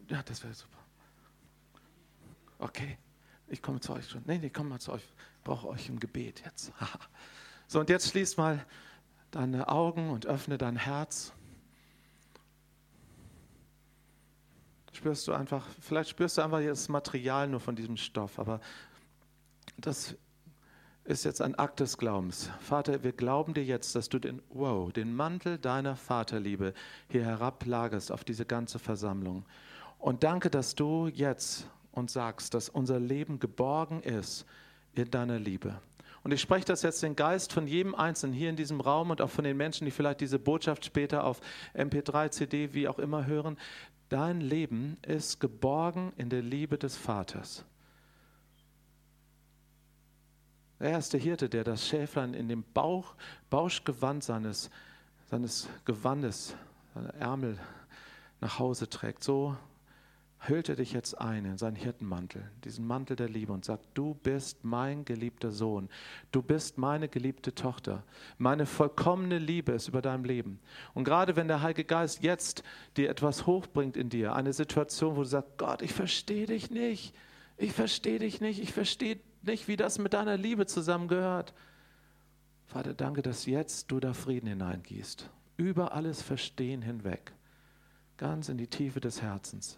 Ja, 0.09 0.21
das 0.21 0.43
wäre 0.43 0.53
super. 0.53 0.79
Okay, 2.59 2.97
ich 3.47 3.61
komme 3.61 3.79
zu 3.79 3.93
euch 3.93 4.09
schon. 4.09 4.21
Nee, 4.25 4.37
nee, 4.37 4.49
komm 4.49 4.67
mal 4.67 4.81
zu 4.81 4.91
euch. 4.91 5.01
Ich 5.01 5.43
brauche 5.45 5.69
euch 5.69 5.87
im 5.87 5.97
Gebet 5.97 6.43
jetzt. 6.43 6.73
so, 7.67 7.79
und 7.79 7.89
jetzt 7.89 8.09
schließ 8.09 8.35
mal 8.35 8.65
deine 9.31 9.69
Augen 9.69 10.09
und 10.09 10.25
öffne 10.25 10.57
dein 10.57 10.75
Herz. 10.75 11.31
Spürst 14.91 15.25
du 15.25 15.31
einfach, 15.31 15.65
vielleicht 15.79 16.09
spürst 16.09 16.37
du 16.37 16.41
einfach 16.41 16.59
das 16.59 16.89
Material 16.89 17.47
nur 17.47 17.61
von 17.61 17.77
diesem 17.77 17.95
Stoff, 17.95 18.39
aber 18.39 18.59
das 19.77 20.17
ist 21.11 21.25
jetzt 21.25 21.41
ein 21.41 21.55
Akt 21.55 21.81
des 21.81 21.97
Glaubens. 21.97 22.49
Vater, 22.61 23.03
wir 23.03 23.11
glauben 23.11 23.53
dir 23.53 23.65
jetzt, 23.65 23.95
dass 23.95 24.07
du 24.07 24.17
den, 24.17 24.41
wow, 24.49 24.91
den 24.91 25.13
Mantel 25.13 25.57
deiner 25.57 25.97
Vaterliebe 25.97 26.73
hier 27.09 27.25
herablagerst 27.25 28.11
auf 28.11 28.23
diese 28.23 28.45
ganze 28.45 28.79
Versammlung. 28.79 29.45
Und 29.99 30.23
danke, 30.23 30.49
dass 30.49 30.73
du 30.73 31.07
jetzt 31.07 31.67
und 31.91 32.09
sagst, 32.09 32.53
dass 32.53 32.69
unser 32.69 32.99
Leben 32.99 33.39
geborgen 33.39 34.01
ist 34.01 34.45
in 34.95 35.11
deiner 35.11 35.37
Liebe. 35.37 35.75
Und 36.23 36.31
ich 36.31 36.39
spreche 36.39 36.65
das 36.65 36.81
jetzt 36.81 37.03
den 37.03 37.15
Geist 37.17 37.51
von 37.51 37.67
jedem 37.67 37.93
Einzelnen 37.93 38.33
hier 38.33 38.49
in 38.49 38.55
diesem 38.55 38.79
Raum 38.79 39.09
und 39.09 39.21
auch 39.21 39.29
von 39.29 39.43
den 39.43 39.57
Menschen, 39.57 39.85
die 39.85 39.91
vielleicht 39.91 40.21
diese 40.21 40.39
Botschaft 40.39 40.85
später 40.85 41.25
auf 41.25 41.41
MP3, 41.75 42.31
CD, 42.31 42.73
wie 42.73 42.87
auch 42.87 42.99
immer 42.99 43.25
hören. 43.25 43.57
Dein 44.07 44.39
Leben 44.39 44.97
ist 45.05 45.39
geborgen 45.41 46.13
in 46.15 46.29
der 46.29 46.41
Liebe 46.41 46.77
des 46.77 46.95
Vaters. 46.95 47.65
Er 50.81 50.97
ist 50.97 51.13
der 51.13 51.19
Hirte, 51.19 51.47
der 51.47 51.63
das 51.63 51.87
Schäflein 51.87 52.33
in 52.33 52.49
dem 52.49 52.63
Bauch, 52.73 53.13
Bauschgewand 53.51 54.23
seines, 54.23 54.71
seines 55.29 55.69
Gewandes, 55.85 56.55
seine 56.95 57.13
Ärmel 57.13 57.59
nach 58.39 58.57
Hause 58.57 58.89
trägt. 58.89 59.23
So 59.23 59.55
hüllt 60.39 60.69
er 60.69 60.75
dich 60.75 60.91
jetzt 60.91 61.21
ein 61.21 61.45
in 61.45 61.59
seinen 61.59 61.75
Hirtenmantel, 61.75 62.49
diesen 62.63 62.87
Mantel 62.87 63.15
der 63.15 63.29
Liebe 63.29 63.53
und 63.53 63.63
sagt, 63.63 63.85
du 63.93 64.15
bist 64.15 64.63
mein 64.63 65.05
geliebter 65.05 65.51
Sohn, 65.51 65.87
du 66.31 66.41
bist 66.41 66.79
meine 66.79 67.07
geliebte 67.07 67.53
Tochter, 67.53 68.03
meine 68.39 68.65
vollkommene 68.65 69.37
Liebe 69.37 69.73
ist 69.73 69.87
über 69.87 70.01
deinem 70.01 70.25
Leben. 70.25 70.59
Und 70.95 71.03
gerade 71.03 71.35
wenn 71.35 71.47
der 71.47 71.61
Heilige 71.61 71.83
Geist 71.83 72.23
jetzt 72.23 72.63
dir 72.97 73.11
etwas 73.11 73.45
hochbringt 73.45 73.95
in 73.95 74.09
dir, 74.09 74.33
eine 74.33 74.51
Situation, 74.51 75.15
wo 75.15 75.21
du 75.21 75.27
sagst, 75.27 75.59
Gott, 75.59 75.83
ich 75.83 75.93
verstehe 75.93 76.47
dich 76.47 76.71
nicht, 76.71 77.13
ich 77.57 77.73
verstehe 77.73 78.17
dich 78.17 78.41
nicht, 78.41 78.59
ich 78.59 78.73
verstehe 78.73 79.19
nicht, 79.43 79.67
wie 79.67 79.75
das 79.75 79.97
mit 79.97 80.13
deiner 80.13 80.37
Liebe 80.37 80.65
zusammengehört. 80.65 81.53
Vater, 82.65 82.93
danke, 82.93 83.21
dass 83.21 83.45
jetzt 83.45 83.91
du 83.91 83.99
da 83.99 84.13
Frieden 84.13 84.47
hineingießt, 84.47 85.29
über 85.57 85.93
alles 85.93 86.21
Verstehen 86.21 86.81
hinweg, 86.81 87.33
ganz 88.17 88.49
in 88.49 88.57
die 88.57 88.67
Tiefe 88.67 88.99
des 88.99 89.21
Herzens. 89.21 89.77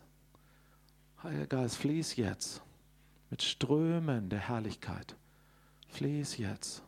Heiliger 1.23 1.47
Geist, 1.47 1.77
fließ 1.77 2.17
jetzt 2.17 2.61
mit 3.29 3.41
Strömen 3.41 4.29
der 4.29 4.47
Herrlichkeit. 4.47 5.15
Fließ 5.87 6.37
jetzt. 6.37 6.83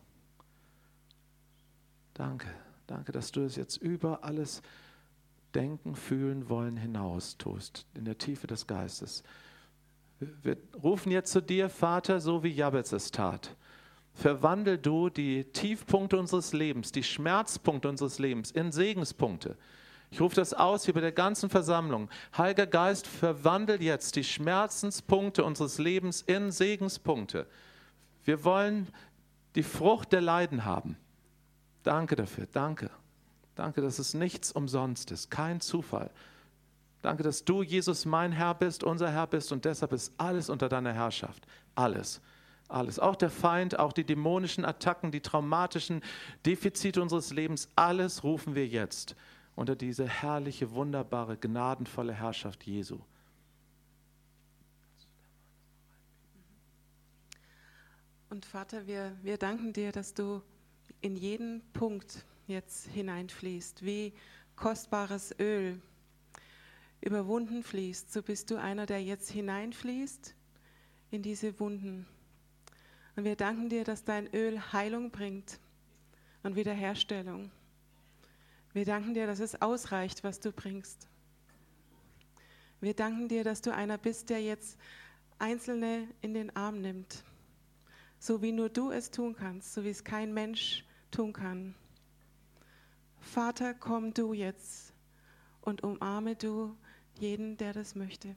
Danke, 2.14 2.48
danke, 2.86 3.12
dass 3.12 3.32
du 3.32 3.40
es 3.42 3.56
jetzt 3.56 3.76
über 3.76 4.24
alles 4.24 4.62
Denken, 5.54 5.96
Fühlen, 5.96 6.48
Wollen 6.48 6.76
hinaus 6.76 7.38
tust, 7.38 7.86
in 7.94 8.04
der 8.04 8.18
Tiefe 8.18 8.46
des 8.46 8.66
Geistes. 8.66 9.22
Wir 10.18 10.56
rufen 10.82 11.12
jetzt 11.12 11.32
zu 11.32 11.42
dir, 11.42 11.68
Vater, 11.68 12.20
so 12.20 12.42
wie 12.42 12.48
Jabez 12.48 12.92
es 12.92 13.10
tat. 13.10 13.54
Verwandel 14.14 14.78
du 14.78 15.10
die 15.10 15.44
Tiefpunkte 15.44 16.18
unseres 16.18 16.54
Lebens, 16.54 16.90
die 16.90 17.02
Schmerzpunkte 17.02 17.88
unseres 17.88 18.18
Lebens 18.18 18.50
in 18.50 18.72
Segenspunkte. 18.72 19.58
Ich 20.10 20.20
rufe 20.20 20.36
das 20.36 20.54
aus 20.54 20.86
hier 20.86 20.94
bei 20.94 21.00
der 21.00 21.12
ganzen 21.12 21.50
Versammlung. 21.50 22.08
Heiliger 22.36 22.66
Geist, 22.66 23.06
verwandel 23.06 23.82
jetzt 23.82 24.16
die 24.16 24.24
Schmerzenspunkte 24.24 25.44
unseres 25.44 25.78
Lebens 25.78 26.22
in 26.22 26.50
Segenspunkte. 26.50 27.46
Wir 28.24 28.42
wollen 28.44 28.88
die 29.54 29.62
Frucht 29.62 30.12
der 30.12 30.22
Leiden 30.22 30.64
haben. 30.64 30.96
Danke 31.82 32.16
dafür, 32.16 32.46
danke. 32.50 32.90
Danke, 33.54 33.82
dass 33.82 33.98
es 33.98 34.14
nichts 34.14 34.52
umsonst 34.52 35.10
ist, 35.10 35.30
kein 35.30 35.60
Zufall. 35.60 36.10
Danke, 37.06 37.22
dass 37.22 37.44
du, 37.44 37.62
Jesus, 37.62 38.04
mein 38.04 38.32
Herr 38.32 38.52
bist, 38.52 38.82
unser 38.82 39.12
Herr 39.12 39.28
bist 39.28 39.52
und 39.52 39.64
deshalb 39.64 39.92
ist 39.92 40.12
alles 40.18 40.50
unter 40.50 40.68
deiner 40.68 40.92
Herrschaft. 40.92 41.46
Alles. 41.76 42.20
Alles. 42.66 42.98
Auch 42.98 43.14
der 43.14 43.30
Feind, 43.30 43.78
auch 43.78 43.92
die 43.92 44.02
dämonischen 44.02 44.64
Attacken, 44.64 45.12
die 45.12 45.20
traumatischen 45.20 46.02
Defizite 46.44 47.00
unseres 47.00 47.32
Lebens, 47.32 47.68
alles 47.76 48.24
rufen 48.24 48.56
wir 48.56 48.66
jetzt 48.66 49.14
unter 49.54 49.76
diese 49.76 50.08
herrliche, 50.08 50.72
wunderbare, 50.72 51.36
gnadenvolle 51.36 52.12
Herrschaft 52.12 52.64
Jesu. 52.64 52.98
Und 58.30 58.44
Vater, 58.46 58.88
wir, 58.88 59.16
wir 59.22 59.38
danken 59.38 59.72
dir, 59.72 59.92
dass 59.92 60.12
du 60.12 60.42
in 61.02 61.14
jeden 61.14 61.62
Punkt 61.72 62.24
jetzt 62.48 62.88
hineinfließt, 62.88 63.84
wie 63.84 64.12
kostbares 64.56 65.32
Öl 65.38 65.80
über 67.00 67.26
Wunden 67.26 67.62
fließt. 67.62 68.12
So 68.12 68.22
bist 68.22 68.50
du 68.50 68.60
einer, 68.60 68.86
der 68.86 69.02
jetzt 69.02 69.30
hineinfließt 69.30 70.34
in 71.10 71.22
diese 71.22 71.58
Wunden. 71.60 72.06
Und 73.16 73.24
wir 73.24 73.36
danken 73.36 73.68
dir, 73.68 73.84
dass 73.84 74.04
dein 74.04 74.32
Öl 74.34 74.60
Heilung 74.72 75.10
bringt 75.10 75.58
und 76.42 76.56
Wiederherstellung. 76.56 77.50
Wir 78.72 78.84
danken 78.84 79.14
dir, 79.14 79.26
dass 79.26 79.40
es 79.40 79.60
ausreicht, 79.62 80.22
was 80.24 80.40
du 80.40 80.52
bringst. 80.52 81.08
Wir 82.80 82.94
danken 82.94 83.28
dir, 83.28 83.42
dass 83.42 83.62
du 83.62 83.72
einer 83.72 83.96
bist, 83.96 84.28
der 84.28 84.42
jetzt 84.42 84.78
Einzelne 85.38 86.08
in 86.20 86.34
den 86.34 86.54
Arm 86.54 86.80
nimmt 86.80 87.24
so 88.18 88.42
wie 88.42 88.52
nur 88.52 88.68
du 88.68 88.90
es 88.90 89.10
tun 89.10 89.34
kannst, 89.34 89.74
so 89.74 89.84
wie 89.84 89.90
es 89.90 90.04
kein 90.04 90.32
Mensch 90.32 90.84
tun 91.10 91.32
kann. 91.32 91.74
Vater, 93.20 93.74
komm 93.74 94.14
du 94.14 94.32
jetzt 94.32 94.92
und 95.60 95.82
umarme 95.82 96.36
du 96.36 96.76
jeden, 97.18 97.56
der 97.56 97.72
das 97.72 97.94
möchte. 97.94 98.36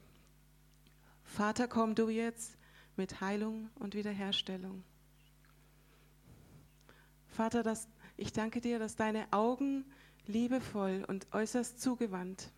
Vater, 1.23 1.67
komm 1.67 1.95
du 1.95 2.09
jetzt 2.09 2.57
mit 2.95 3.21
Heilung 3.21 3.69
und 3.75 3.95
Wiederherstellung. 3.95 4.83
Vater, 7.27 7.63
das, 7.63 7.87
ich 8.17 8.33
danke 8.33 8.61
dir, 8.61 8.79
dass 8.79 8.95
deine 8.95 9.31
Augen 9.31 9.85
liebevoll 10.27 11.05
und 11.07 11.27
äußerst 11.31 11.81
zugewandt 11.81 12.51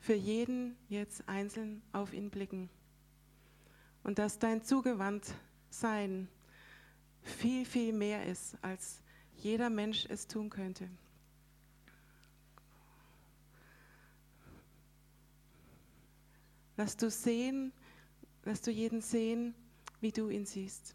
für 0.00 0.14
jeden 0.14 0.76
jetzt 0.88 1.28
einzeln 1.28 1.82
auf 1.92 2.12
ihn 2.12 2.30
blicken. 2.30 2.68
Und 4.02 4.18
dass 4.18 4.38
dein 4.38 4.62
Zugewandtsein 4.62 6.28
viel, 7.22 7.64
viel 7.64 7.92
mehr 7.92 8.26
ist, 8.26 8.56
als 8.62 9.02
jeder 9.36 9.70
Mensch 9.70 10.06
es 10.08 10.26
tun 10.26 10.50
könnte. 10.50 10.88
Lass 16.78 16.96
du 16.96 17.10
sehen, 17.10 17.72
lass 18.44 18.62
du 18.62 18.70
jeden 18.70 19.00
sehen, 19.00 19.52
wie 20.00 20.12
du 20.12 20.28
ihn 20.28 20.46
siehst. 20.46 20.94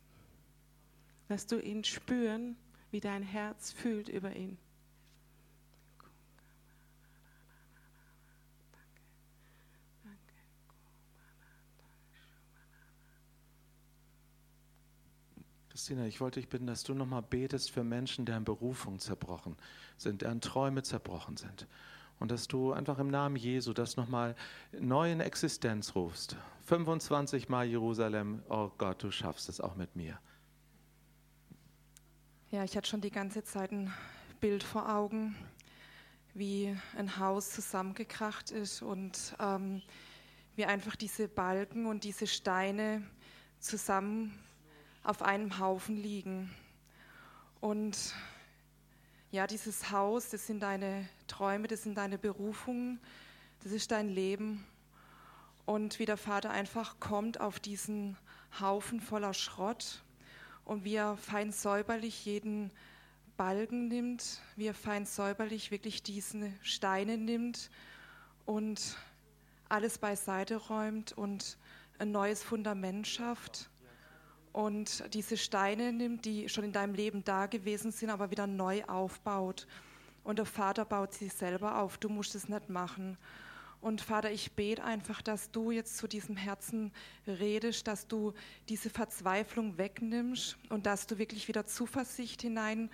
Lass 1.27 1.45
du 1.45 1.59
ihn 1.59 1.83
spüren, 1.83 2.55
wie 2.89 3.01
dein 3.01 3.21
Herz 3.21 3.73
fühlt 3.73 4.07
über 4.07 4.33
ihn. 4.33 4.57
Christina, 15.67 16.05
ich 16.05 16.21
wollte 16.21 16.39
dich 16.39 16.47
bitten, 16.47 16.65
dass 16.65 16.83
du 16.83 16.93
nochmal 16.93 17.23
betest 17.23 17.71
für 17.71 17.83
Menschen, 17.83 18.25
deren 18.25 18.45
Berufung 18.45 18.99
zerbrochen 18.99 19.57
sind, 19.97 20.21
deren 20.21 20.39
Träume 20.39 20.83
zerbrochen 20.83 21.35
sind. 21.35 21.67
Und 22.23 22.31
dass 22.31 22.47
du 22.47 22.71
einfach 22.71 22.99
im 22.99 23.09
Namen 23.09 23.35
Jesu 23.35 23.73
das 23.73 23.97
nochmal 23.97 24.33
neu 24.71 25.11
in 25.11 25.19
Existenz 25.19 25.93
rufst. 25.93 26.37
25 26.67 27.49
Mal 27.49 27.65
Jerusalem, 27.65 28.41
oh 28.47 28.71
Gott, 28.77 29.03
du 29.03 29.11
schaffst 29.11 29.49
es 29.49 29.59
auch 29.59 29.75
mit 29.75 29.97
mir. 29.97 30.17
Ja, 32.49 32.63
ich 32.63 32.77
hatte 32.77 32.87
schon 32.87 33.01
die 33.01 33.11
ganze 33.11 33.43
Zeit 33.43 33.73
ein 33.73 33.93
Bild 34.39 34.63
vor 34.63 34.87
Augen, 34.89 35.35
wie 36.33 36.73
ein 36.97 37.19
Haus 37.19 37.51
zusammengekracht 37.51 38.51
ist 38.51 38.81
und 38.81 39.35
ähm, 39.41 39.81
wie 40.55 40.63
einfach 40.63 40.95
diese 40.95 41.27
Balken 41.27 41.87
und 41.87 42.05
diese 42.05 42.25
Steine 42.25 43.03
zusammen 43.59 44.39
auf 45.03 45.23
einem 45.23 45.59
Haufen 45.59 45.97
liegen. 45.97 46.51
Und 47.59 48.15
ja, 49.33 49.47
dieses 49.47 49.89
Haus, 49.89 50.29
das 50.29 50.45
sind 50.45 50.61
deine 50.61 51.09
Träume, 51.27 51.67
das 51.67 51.81
sind 51.81 51.97
deine 51.97 52.19
Berufungen, 52.19 52.99
das 53.63 53.71
ist 53.71 53.89
dein 53.89 54.07
Leben. 54.07 54.63
Und 55.65 55.97
wie 55.97 56.05
der 56.05 56.17
Vater 56.17 56.51
einfach 56.51 56.99
kommt 56.99 57.41
auf 57.41 57.59
diesen 57.59 58.15
Haufen 58.59 59.01
voller 59.01 59.33
Schrott 59.33 60.03
und 60.65 60.83
wie 60.83 60.93
er 60.93 61.17
fein 61.17 61.51
säuberlich 61.51 62.25
jeden 62.25 62.69
Balken 63.35 63.87
nimmt, 63.87 64.39
wie 64.55 64.67
er 64.67 64.75
fein 64.75 65.07
säuberlich 65.07 65.71
wirklich 65.71 66.03
diese 66.03 66.53
Steine 66.61 67.17
nimmt 67.17 67.71
und 68.45 68.97
alles 69.67 69.97
beiseite 69.97 70.57
räumt 70.57 71.11
und 71.11 71.57
ein 71.97 72.11
neues 72.11 72.43
Fundament 72.43 73.07
schafft 73.07 73.67
und 74.53 75.03
diese 75.13 75.35
Steine 75.35 75.91
nimmt, 75.91 76.25
die 76.25 76.47
schon 76.47 76.63
in 76.63 76.71
deinem 76.71 76.93
Leben 76.93 77.23
da 77.23 77.47
gewesen 77.47 77.91
sind, 77.91 78.11
aber 78.11 78.31
wieder 78.31 78.47
neu 78.47 78.83
aufbaut. 78.85 79.67
Und 80.23 80.37
der 80.37 80.45
Vater 80.45 80.85
baut 80.85 81.13
sie 81.13 81.27
selber 81.27 81.79
auf. 81.79 81.97
Du 81.97 82.07
musst 82.07 82.35
es 82.35 82.47
nicht 82.47 82.69
machen. 82.69 83.17
Und 83.81 83.99
Vater, 83.99 84.31
ich 84.31 84.53
bete 84.53 84.81
einfach, 84.83 85.21
dass 85.21 85.51
du 85.51 85.71
jetzt 85.71 85.97
zu 85.97 86.07
diesem 86.07 86.37
Herzen 86.37 86.93
redest, 87.27 87.87
dass 87.87 88.07
du 88.07 88.33
diese 88.69 88.89
Verzweiflung 88.89 89.77
wegnimmst 89.77 90.55
und 90.69 90.85
dass 90.85 91.05
du 91.07 91.17
wirklich 91.17 91.49
wieder 91.49 91.65
Zuversicht 91.65 92.41
hinein 92.43 92.89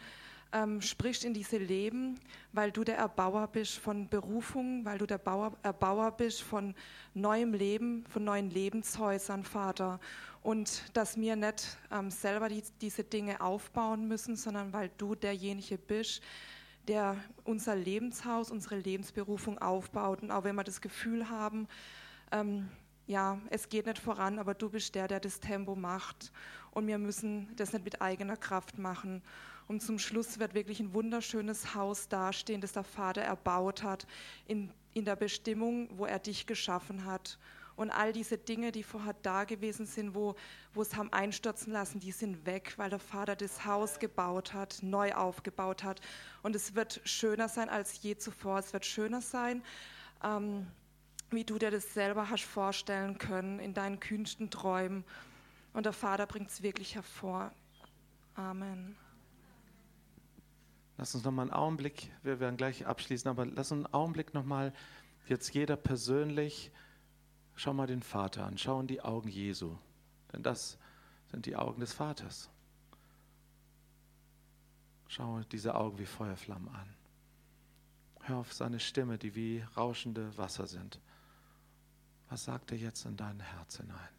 ähm, 0.52 0.82
sprichst 0.82 1.26
in 1.26 1.34
diese 1.34 1.58
Leben, 1.58 2.20
weil 2.54 2.72
du 2.72 2.84
der 2.84 2.98
Erbauer 2.98 3.48
bist 3.48 3.78
von 3.78 4.10
Berufung, 4.10 4.84
weil 4.84 4.98
du 4.98 5.06
der 5.06 5.20
Bauer, 5.20 5.56
Erbauer 5.62 6.12
bist 6.12 6.42
von 6.42 6.74
neuem 7.14 7.54
Leben, 7.54 8.06
von 8.10 8.24
neuen 8.24 8.50
Lebenshäusern, 8.50 9.44
Vater. 9.44 10.00
Und 10.42 10.84
dass 10.94 11.18
wir 11.18 11.36
nicht 11.36 11.78
ähm, 11.92 12.12
selber 12.12 12.50
die, 12.50 12.64
diese 12.82 13.04
Dinge 13.04 13.42
aufbauen 13.42 14.08
müssen, 14.08 14.36
sondern 14.36 14.72
weil 14.74 14.90
du 14.98 15.16
derjenige 15.16 15.78
bist, 15.78 16.22
der 16.88 17.18
unser 17.44 17.76
Lebenshaus, 17.76 18.50
unsere 18.50 18.78
Lebensberufung 18.78 19.58
aufbaut. 19.60 20.22
Und 20.22 20.32
auch 20.32 20.44
wenn 20.44 20.56
wir 20.56 20.64
das 20.64 20.82
Gefühl 20.82 21.30
haben, 21.30 21.68
ähm, 22.32 22.70
ja, 23.06 23.40
es 23.50 23.70
geht 23.70 23.86
nicht 23.86 24.00
voran, 24.00 24.40
aber 24.40 24.54
du 24.54 24.70
bist 24.70 24.96
der, 24.96 25.08
der 25.08 25.20
das 25.20 25.40
Tempo 25.40 25.76
macht. 25.76 26.32
Und 26.72 26.88
wir 26.88 26.98
müssen 26.98 27.54
das 27.56 27.74
nicht 27.74 27.86
mit 27.86 28.02
eigener 28.02 28.38
Kraft 28.38 28.78
machen. 28.78 29.22
Und 29.68 29.82
zum 29.82 30.00
Schluss 30.00 30.40
wird 30.40 30.54
wirklich 30.54 30.80
ein 30.80 30.94
wunderschönes 30.94 31.76
Haus 31.76 32.08
dastehen, 32.08 32.62
das 32.62 32.74
der 32.74 32.84
Vater 32.84 33.22
erbaut 33.22 33.84
hat, 33.84 34.08
in, 34.46 34.72
in 34.94 35.06
der 35.06 35.16
Bestimmung, 35.16 35.90
wo 35.98 36.06
er 36.06 36.20
dich 36.20 36.48
geschaffen 36.48 37.06
hat. 37.06 37.38
Und 37.80 37.92
all 37.92 38.12
diese 38.12 38.38
Dinge, 38.38 38.74
die 38.74 38.84
vorher 38.84 39.16
da 39.22 39.46
gewesen 39.46 39.86
sind, 39.86 40.14
wo, 40.14 40.36
wo 40.74 40.82
es 40.82 40.98
haben 40.98 41.14
einstürzen 41.14 41.72
lassen, 41.72 42.02
die 42.02 42.12
sind 42.12 42.46
weg, 42.46 42.74
weil 42.76 42.90
der 42.90 43.00
Vater 43.00 43.38
das 43.38 43.66
Haus 43.66 44.00
gebaut 44.00 44.54
hat, 44.54 44.80
neu 44.82 45.14
aufgebaut 45.14 45.86
hat. 45.86 46.02
Und 46.44 46.58
es 46.58 46.76
wird 46.76 47.00
schöner 47.06 47.48
sein 47.48 47.70
als 47.70 48.04
je 48.04 48.18
zuvor. 48.18 48.60
Es 48.60 48.74
wird 48.74 48.86
schöner 48.86 49.22
sein, 49.22 49.64
ähm, 50.26 50.68
wie 51.30 51.46
du 51.46 51.58
dir 51.58 51.72
das 51.72 51.94
selber 51.94 52.30
hast 52.30 52.44
vorstellen 52.44 53.18
können, 53.18 53.60
in 53.60 53.74
deinen 53.74 54.02
kühnsten 54.02 54.50
Träumen. 54.50 55.06
Und 55.72 55.86
der 55.86 55.94
Vater 55.94 56.26
bringt 56.26 56.50
es 56.50 56.62
wirklich 56.62 56.96
hervor. 56.96 57.50
Amen. 58.36 58.98
Lass 60.98 61.16
uns 61.16 61.24
noch 61.24 61.32
mal 61.32 61.44
einen 61.44 61.54
Augenblick, 61.54 62.12
wir 62.24 62.42
werden 62.42 62.58
gleich 62.58 62.86
abschließen, 62.86 63.30
aber 63.30 63.46
lass 63.46 63.72
uns 63.72 63.86
einen 63.86 63.94
Augenblick 63.94 64.34
noch 64.34 64.44
mal 64.44 64.74
jetzt 65.30 65.54
jeder 65.54 65.78
persönlich, 65.78 66.74
schau 67.60 67.74
mal 67.74 67.88
den 67.88 68.02
Vater 68.02 68.46
an, 68.46 68.58
schau 68.58 68.80
in 68.80 68.88
die 68.88 69.02
Augen 69.02 69.28
Jesu, 69.28 69.76
denn 70.32 70.42
das 70.42 70.78
sind 71.30 71.46
die 71.46 71.58
Augen 71.58 71.82
des 71.82 71.92
Vaters. 71.92 72.50
Schau 75.10 75.42
diese 75.52 75.76
Augen 75.76 76.00
wie 76.00 76.06
Feuerflammen 76.06 76.74
an. 76.74 76.96
Hör 78.22 78.38
auf 78.38 78.54
seine 78.54 78.80
Stimme, 78.80 79.18
die 79.18 79.36
wie 79.36 79.62
rauschende 79.76 80.38
Wasser 80.38 80.68
sind. 80.68 81.02
Was 82.30 82.46
sagt 82.46 82.72
er 82.72 82.78
jetzt 82.78 83.06
in 83.06 83.18
dein 83.18 83.42
Herz 83.42 83.78
hinein? 83.78 84.19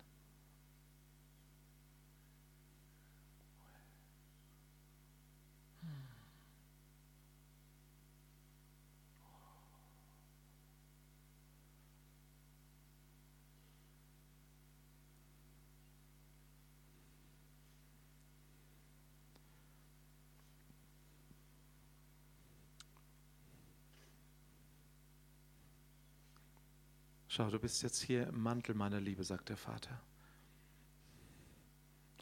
Schau, 27.40 27.48
du 27.48 27.58
bist 27.58 27.82
jetzt 27.82 28.02
hier 28.02 28.26
im 28.26 28.42
Mantel 28.42 28.74
meiner 28.74 29.00
Liebe, 29.00 29.24
sagt 29.24 29.48
der 29.48 29.56
Vater. 29.56 29.98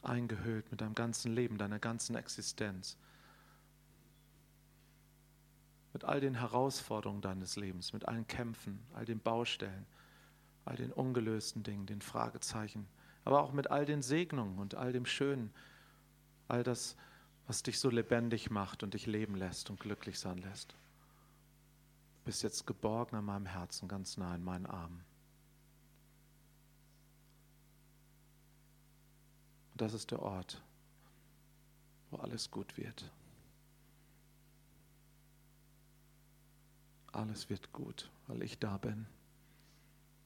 Eingehüllt 0.01 0.71
mit 0.71 0.79
deinem 0.79 0.95
ganzen 0.95 1.33
Leben, 1.33 1.57
deiner 1.57 1.77
ganzen 1.77 2.15
Existenz. 2.15 2.95
Mit 5.91 6.05
all 6.05 6.21
den 6.21 6.35
Herausforderungen 6.35 7.19
deines 7.19 7.57
Lebens, 7.57 7.91
mit 7.91 8.07
allen 8.07 8.27
Kämpfen, 8.27 8.79
all 8.93 9.03
den 9.03 9.19
Baustellen, 9.19 9.85
all 10.63 10.77
den 10.77 10.93
ungelösten 10.93 11.63
Dingen, 11.63 11.85
den 11.85 12.01
Fragezeichen, 12.01 12.87
aber 13.25 13.41
auch 13.43 13.51
mit 13.51 13.69
all 13.71 13.83
den 13.83 14.01
Segnungen 14.01 14.57
und 14.57 14.75
all 14.75 14.93
dem 14.93 15.05
Schönen, 15.05 15.51
all 16.47 16.63
das, 16.63 16.95
was 17.45 17.61
dich 17.61 17.77
so 17.77 17.89
lebendig 17.89 18.51
macht 18.51 18.83
und 18.83 18.93
dich 18.93 19.05
leben 19.05 19.35
lässt 19.35 19.69
und 19.69 19.81
glücklich 19.81 20.17
sein 20.17 20.37
lässt. 20.37 20.71
Du 20.71 22.23
bist 22.23 22.41
jetzt 22.41 22.65
geborgen 22.65 23.17
an 23.17 23.25
meinem 23.25 23.47
Herzen, 23.47 23.89
ganz 23.89 24.15
nah 24.15 24.33
in 24.33 24.45
meinen 24.45 24.65
Armen. 24.65 25.08
Das 29.81 29.93
ist 29.93 30.11
der 30.11 30.21
Ort, 30.21 30.61
wo 32.11 32.17
alles 32.17 32.51
gut 32.51 32.77
wird. 32.77 33.11
Alles 37.11 37.49
wird 37.49 37.71
gut, 37.71 38.11
weil 38.27 38.43
ich 38.43 38.59
da 38.59 38.77
bin. 38.77 39.07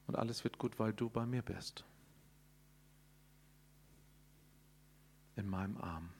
Und 0.06 0.16
alles 0.16 0.44
wird 0.44 0.58
gut, 0.58 0.78
weil 0.78 0.92
du 0.92 1.08
bei 1.08 1.24
mir 1.24 1.42
bist. 1.42 1.84
In 5.36 5.48
meinem 5.48 5.76
Arm. 5.78 6.10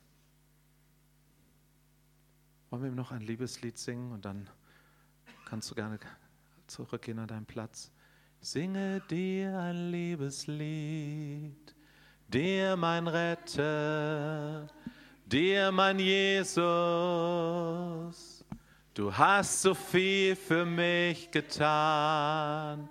Wollen 2.71 2.83
wir 2.83 2.91
noch 2.93 3.13
ein 3.13 3.21
Liebeslied 3.21 3.79
singen 3.79 4.13
und 4.13 4.25
dann 4.25 4.49
kannst 5.45 5.71
du 5.71 5.75
gerne 5.75 5.99
zurückgehen 6.67 7.19
an 7.19 7.29
deinen 7.29 7.47
Platz. 7.47 7.91
Singe 8.41 9.01
dir 9.11 9.59
ein 9.59 9.91
Liebeslied, 9.91 11.74
dir 12.29 12.77
mein 12.77 13.07
Retter, 13.07 14.67
dir 15.27 15.71
mein 15.73 15.99
Jesus. 15.99 16.55
Du 18.95 19.17
hast 19.17 19.63
so 19.63 19.75
viel 19.75 20.37
für 20.37 20.65
mich 20.65 21.31
getan, 21.31 22.89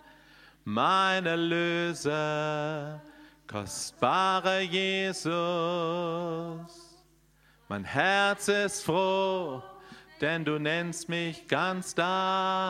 mein 0.65 1.26
Erlöser, 1.26 3.01
kostbarer 3.47 4.60
Jesus. 4.60 5.31
Mein 7.69 7.85
Herz 7.85 8.49
ist 8.49 8.84
froh, 8.84 9.64
denn 10.19 10.43
du 10.43 10.60
nennst 10.60 11.07
mich 11.07 11.47
ganz 11.47 11.95
dein. 11.95 12.69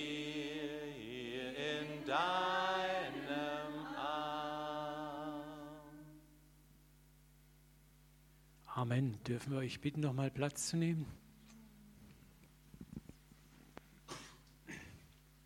Amen. 8.73 9.17
Dürfen 9.27 9.51
wir 9.51 9.59
euch 9.59 9.81
bitten, 9.81 9.99
nochmal 9.99 10.31
Platz 10.31 10.69
zu 10.69 10.77
nehmen? 10.77 11.05